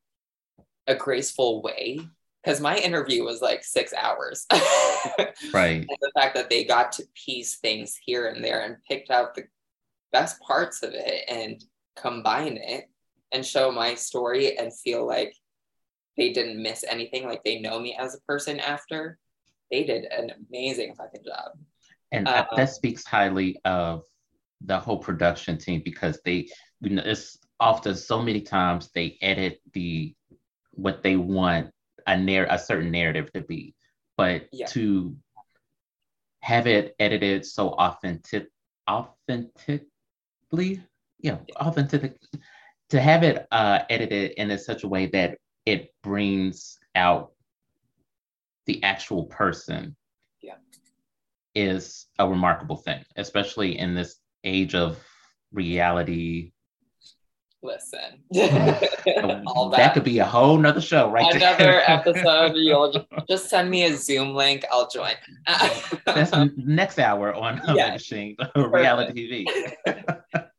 a 0.89 0.95
graceful 0.95 1.63
way 1.63 2.01
because 2.43 2.61
my 2.61 2.77
interview 2.79 3.25
was 3.25 3.43
like 3.43 3.63
six 3.63 3.93
hours. 3.93 4.47
right. 5.53 5.87
And 5.89 5.99
the 6.01 6.11
fact 6.15 6.35
that 6.35 6.49
they 6.49 6.65
got 6.65 6.93
to 6.93 7.05
piece 7.15 7.57
things 7.57 7.99
here 8.05 8.29
and 8.29 8.43
there 8.43 8.63
and 8.65 8.77
picked 8.89 9.11
out 9.11 9.35
the 9.35 9.45
best 10.13 10.41
parts 10.41 10.83
of 10.83 10.93
it 10.95 11.25
and 11.29 11.63
combine 11.97 12.57
it 12.57 12.89
and 13.33 13.45
show 13.45 13.71
my 13.71 13.95
story 13.95 14.57
and 14.57 14.73
feel 14.75 15.07
like 15.07 15.35
they 16.17 16.33
didn't 16.33 16.63
miss 16.63 16.85
anything, 16.89 17.27
like 17.27 17.45
they 17.45 17.61
know 17.61 17.79
me 17.79 17.97
as 17.99 18.15
a 18.15 18.21
person 18.21 18.59
after. 18.61 19.19
They 19.71 19.85
did 19.85 20.05
an 20.05 20.33
amazing 20.49 20.95
fucking 20.95 21.25
job. 21.25 21.53
And 22.11 22.27
uh, 22.27 22.47
that 22.57 22.71
speaks 22.71 23.05
highly 23.05 23.61
of 23.67 24.05
the 24.63 24.79
whole 24.79 24.99
production 24.99 25.59
team 25.59 25.83
because 25.85 26.19
they, 26.25 26.49
you 26.81 26.91
know, 26.91 27.03
it's 27.05 27.39
often 27.61 27.95
so 27.95 28.23
many 28.23 28.41
times 28.41 28.91
they 28.95 29.19
edit 29.21 29.61
the 29.75 30.15
what 30.79 31.03
they 31.03 31.17
want 31.17 31.71
a 32.07 32.17
narr- 32.17 32.47
a 32.49 32.59
certain 32.59 32.91
narrative 32.91 33.31
to 33.33 33.43
be, 33.43 33.75
but 34.17 34.49
yeah. 34.53 34.67
to 34.67 35.17
have 36.41 36.67
it 36.67 36.95
edited 36.99 37.45
so 37.45 37.71
authentic, 37.71 38.49
authentically, 38.89 40.83
yeah, 41.19 41.39
authentic, 41.57 42.17
to 42.91 43.01
have 43.01 43.25
it 43.25 43.47
uh, 43.51 43.81
edited 43.91 44.33
in 44.33 44.51
a 44.53 44.59
such 44.59 44.85
a 44.85 44.89
way 44.89 45.07
that 45.07 45.37
it 45.67 45.93
brings 46.03 46.79
out 46.95 47.33
the 48.67 48.83
actual 48.85 49.25
person 49.25 49.97
yeah. 50.41 50.55
is 51.55 52.07
a 52.19 52.29
remarkable 52.29 52.77
thing, 52.77 53.05
especially 53.17 53.79
in 53.79 53.95
this 53.95 54.17
age 54.45 54.75
of 54.75 54.99
reality 55.53 56.53
listen 57.63 58.23
that. 58.31 59.73
that. 59.73 59.95
could 59.95 60.05
be 60.05 60.21
a 60.21 60.25
whole 60.25 60.57
nother 60.57 60.81
show 60.81 61.11
right 61.11 61.35
another 61.35 61.83
episode 61.89 62.53
you'll 62.55 63.05
just 63.29 63.51
send 63.51 63.69
me 63.69 63.85
a 63.85 63.97
zoom 63.97 64.33
link 64.35 64.65
i'll 64.71 64.89
join 64.89 65.13
that's 66.07 66.33
next 66.57 66.99
hour 66.99 67.35
on 67.35 67.61
yes. 67.75 68.13
reality 68.55 69.47
tv 69.47 70.17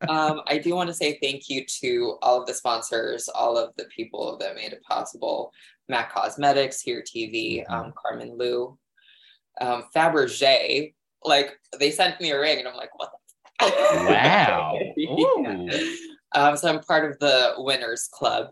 um, 0.10 0.42
i 0.48 0.58
do 0.58 0.76
want 0.76 0.88
to 0.88 0.94
say 0.94 1.18
thank 1.22 1.50
you 1.50 1.66
to 1.66 2.18
all 2.22 2.42
of 2.42 2.48
the 2.48 2.54
sponsors 2.54 3.30
all 3.30 3.58
of 3.58 3.74
the 3.78 3.86
people 3.86 4.38
that 4.38 4.56
made 4.56 4.74
it 4.74 4.84
possible 4.84 5.54
mac 5.88 6.12
cosmetics 6.12 6.82
here 6.82 7.02
tv 7.02 7.64
mm-hmm. 7.64 7.74
um, 7.74 7.94
carmen 7.96 8.38
lou 8.38 8.78
um, 9.62 9.84
fabergé 9.96 10.94
like 11.24 11.58
they 11.80 11.92
sent 11.92 12.20
me 12.20 12.32
a 12.32 12.40
ring 12.40 12.60
and 12.60 12.68
i'm 12.68 12.76
like 12.76 12.98
what 13.00 13.12
wow. 13.62 14.80
Um, 16.36 16.58
so 16.58 16.70
I'm 16.70 16.80
part 16.82 17.10
of 17.10 17.20
the 17.20 17.54
winners 17.58 18.08
club. 18.12 18.50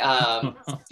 Um, 0.00 0.56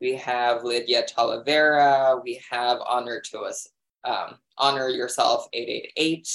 we 0.00 0.14
have 0.16 0.64
Lydia 0.64 1.04
Talavera, 1.04 2.22
we 2.22 2.40
have 2.50 2.78
Honor 2.86 3.20
to 3.30 3.40
Us, 3.40 3.68
um, 4.04 4.36
Honor 4.58 4.88
Yourself 4.88 5.48
888. 5.52 6.28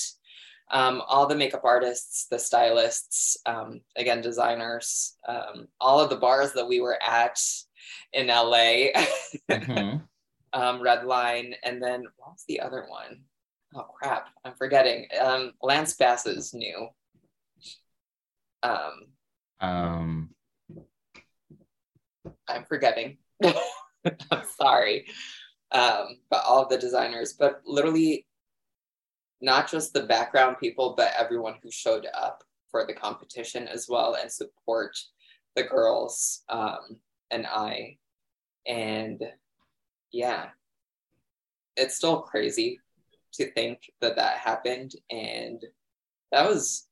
Um, 0.71 1.01
all 1.07 1.27
the 1.27 1.35
makeup 1.35 1.65
artists, 1.65 2.27
the 2.31 2.39
stylists, 2.39 3.37
um, 3.45 3.81
again, 3.97 4.21
designers, 4.21 5.17
um, 5.27 5.67
all 5.81 5.99
of 5.99 6.09
the 6.09 6.15
bars 6.15 6.53
that 6.53 6.67
we 6.67 6.79
were 6.79 6.97
at 7.03 7.37
in 8.13 8.27
LA, 8.27 8.93
mm-hmm. 9.49 9.97
um, 10.53 10.81
Red 10.81 11.05
Line, 11.05 11.55
and 11.63 11.83
then 11.83 12.05
what 12.15 12.31
was 12.31 12.45
the 12.47 12.61
other 12.61 12.85
one? 12.87 13.21
Oh 13.75 13.87
crap, 13.97 14.29
I'm 14.45 14.53
forgetting. 14.53 15.07
Um, 15.19 15.53
Lance 15.61 15.93
Bass's 15.95 16.53
new 16.53 16.87
um, 18.63 19.07
um, 19.59 20.29
I'm 22.47 22.65
forgetting. 22.65 23.17
I'm 23.43 24.43
sorry. 24.59 25.05
Um, 25.71 26.19
but 26.29 26.43
all 26.45 26.63
of 26.63 26.69
the 26.69 26.77
designers, 26.77 27.33
but 27.33 27.61
literally 27.65 28.25
not 29.41 29.69
just 29.69 29.93
the 29.93 30.03
background 30.03 30.57
people, 30.59 30.93
but 30.95 31.13
everyone 31.17 31.55
who 31.63 31.71
showed 31.71 32.07
up 32.13 32.43
for 32.69 32.85
the 32.85 32.93
competition 32.93 33.67
as 33.67 33.87
well 33.89 34.15
and 34.19 34.31
support 34.31 34.97
the 35.55 35.63
girls 35.63 36.43
um, 36.49 36.99
and 37.31 37.45
I. 37.47 37.97
And 38.67 39.21
yeah, 40.11 40.49
it's 41.75 41.95
still 41.95 42.21
crazy 42.21 42.79
to 43.33 43.51
think 43.51 43.91
that 44.01 44.17
that 44.17 44.37
happened. 44.37 44.93
And 45.09 45.63
that 46.31 46.47
was 46.47 46.87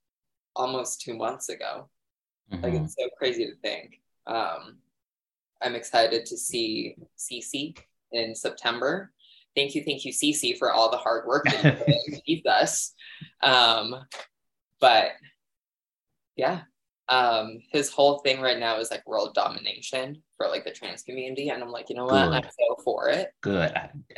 almost 0.60 1.02
two 1.02 1.15
months 1.15 1.49
ago. 1.49 1.90
Mm-hmm. 2.52 2.64
Like 2.64 2.73
it's 2.73 2.95
so 2.95 3.07
crazy 3.18 3.45
to 3.45 3.56
think. 3.64 4.02
Um, 4.27 4.77
I'm 5.61 5.76
excited 5.76 6.26
to 6.27 6.38
see 6.38 6.95
Cece 7.18 7.77
in 8.11 8.36
September. 8.36 9.11
Thank 9.56 9.73
you, 9.73 9.84
thank 9.84 10.06
you, 10.06 10.14
Cece, 10.14 10.57
for 10.57 10.72
all 10.72 10.91
the 10.91 10.98
hard 10.98 11.26
work 11.26 11.45
that 11.45 12.22
you 12.26 12.41
put 12.44 12.52
us. 12.52 12.94
Um, 13.41 13.95
but 14.80 15.11
yeah, 16.36 16.61
um, 17.10 17.60
his 17.72 17.90
whole 17.90 18.19
thing 18.19 18.40
right 18.40 18.60
now 18.60 18.77
is 18.77 18.91
like 18.91 19.06
world 19.07 19.34
domination 19.34 20.22
for 20.38 20.48
like 20.48 20.64
the 20.64 20.72
trans 20.72 21.02
community, 21.02 21.49
and 21.49 21.64
I'm 21.64 21.72
like, 21.72 21.90
you 21.90 21.95
know 21.95 22.06
what, 22.06 22.30
Good. 22.30 22.34
I'm 22.34 22.44
so 22.44 22.84
for 22.84 23.10
it. 23.10 23.34
Good, 23.41 23.76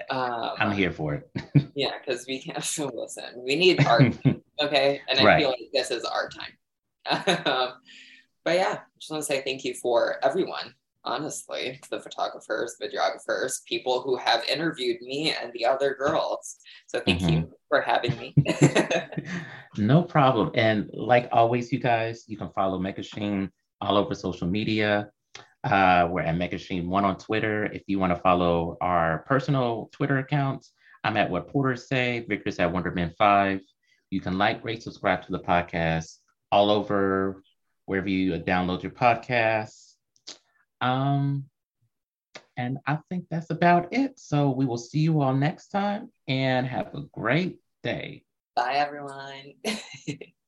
um, 0.10 0.52
I'm 0.58 0.72
here 0.72 0.92
for 0.92 1.16
it. 1.16 1.30
yeah, 1.76 1.92
because 2.00 2.26
we 2.28 2.42
can't 2.42 2.58
listen. 2.94 3.24
We 3.38 3.56
need 3.56 3.86
art, 3.86 4.14
okay, 4.62 5.02
and 5.08 5.20
I 5.20 5.24
right. 5.24 5.40
feel 5.40 5.50
like 5.50 5.70
this 5.74 5.92
is 5.92 6.06
our 6.06 6.30
time. 6.30 7.46
um, 7.46 7.74
but 8.44 8.56
yeah, 8.56 8.80
just 9.00 9.12
want 9.12 9.22
to 9.22 9.26
say 9.26 9.42
thank 9.42 9.64
you 9.64 9.74
for 9.76 10.18
everyone. 10.24 10.74
Honestly, 11.04 11.80
the 11.90 12.00
photographers, 12.00 12.76
videographers, 12.82 13.66
people 13.66 14.02
who 14.02 14.16
have 14.18 14.44
interviewed 14.46 15.02
me 15.02 15.34
and 15.42 15.52
the 15.54 15.66
other 15.66 15.96
girls. 15.96 16.58
So 16.86 17.00
thank 17.00 17.22
mm-hmm. 17.22 17.30
you 17.30 17.52
for 17.70 17.82
having 17.82 18.16
me. 18.18 18.36
no 19.78 20.04
problem. 20.04 20.52
And 20.54 20.90
like 20.94 21.28
always, 21.32 21.72
you 21.72 21.80
guys, 21.80 22.26
you 22.28 22.38
can 22.38 22.52
follow 22.52 22.80
Megashine 22.80 23.50
all 23.80 23.98
over 23.98 24.14
social 24.14 24.48
media. 24.48 25.10
Uh, 25.64 26.08
we're 26.10 26.22
at 26.22 26.36
Megashine 26.36 26.88
One 26.88 27.06
on 27.06 27.18
Twitter. 27.18 27.66
If 27.66 27.84
you 27.88 27.98
want 27.98 28.16
to 28.16 28.22
follow 28.22 28.78
our 28.82 29.26
personal 29.28 29.90
Twitter 29.92 30.20
accounts, 30.20 30.72
I'm 31.04 31.18
at 31.18 31.30
What 31.30 31.48
Porters 31.48 31.88
Say. 31.88 32.26
Victor's 32.28 32.60
at 32.60 32.72
Wonderman 32.72 33.16
Five. 33.18 33.62
You 34.12 34.20
can 34.20 34.38
like, 34.38 34.64
rate, 34.64 34.84
subscribe 34.84 35.26
to 35.26 35.32
the 35.32 35.40
podcast 35.40 36.18
all 36.52 36.70
over 36.70 37.42
wherever 37.86 38.10
you 38.10 38.34
download 38.40 38.84
your 38.84 38.92
podcasts. 38.92 39.96
Um, 40.82 41.46
and 42.58 42.78
I 42.86 43.00
think 43.10 43.26
that's 43.30 43.50
about 43.50 43.94
it. 43.94 44.20
So 44.20 44.52
we 44.52 44.66
will 44.66 44.78
see 44.78 45.00
you 45.00 45.22
all 45.22 45.34
next 45.34 45.70
time 45.70 46.12
and 46.28 46.68
have 46.68 46.94
a 46.94 47.02
great 47.14 47.60
day. 47.84 48.24
Bye, 48.56 48.74
everyone. 48.74 49.54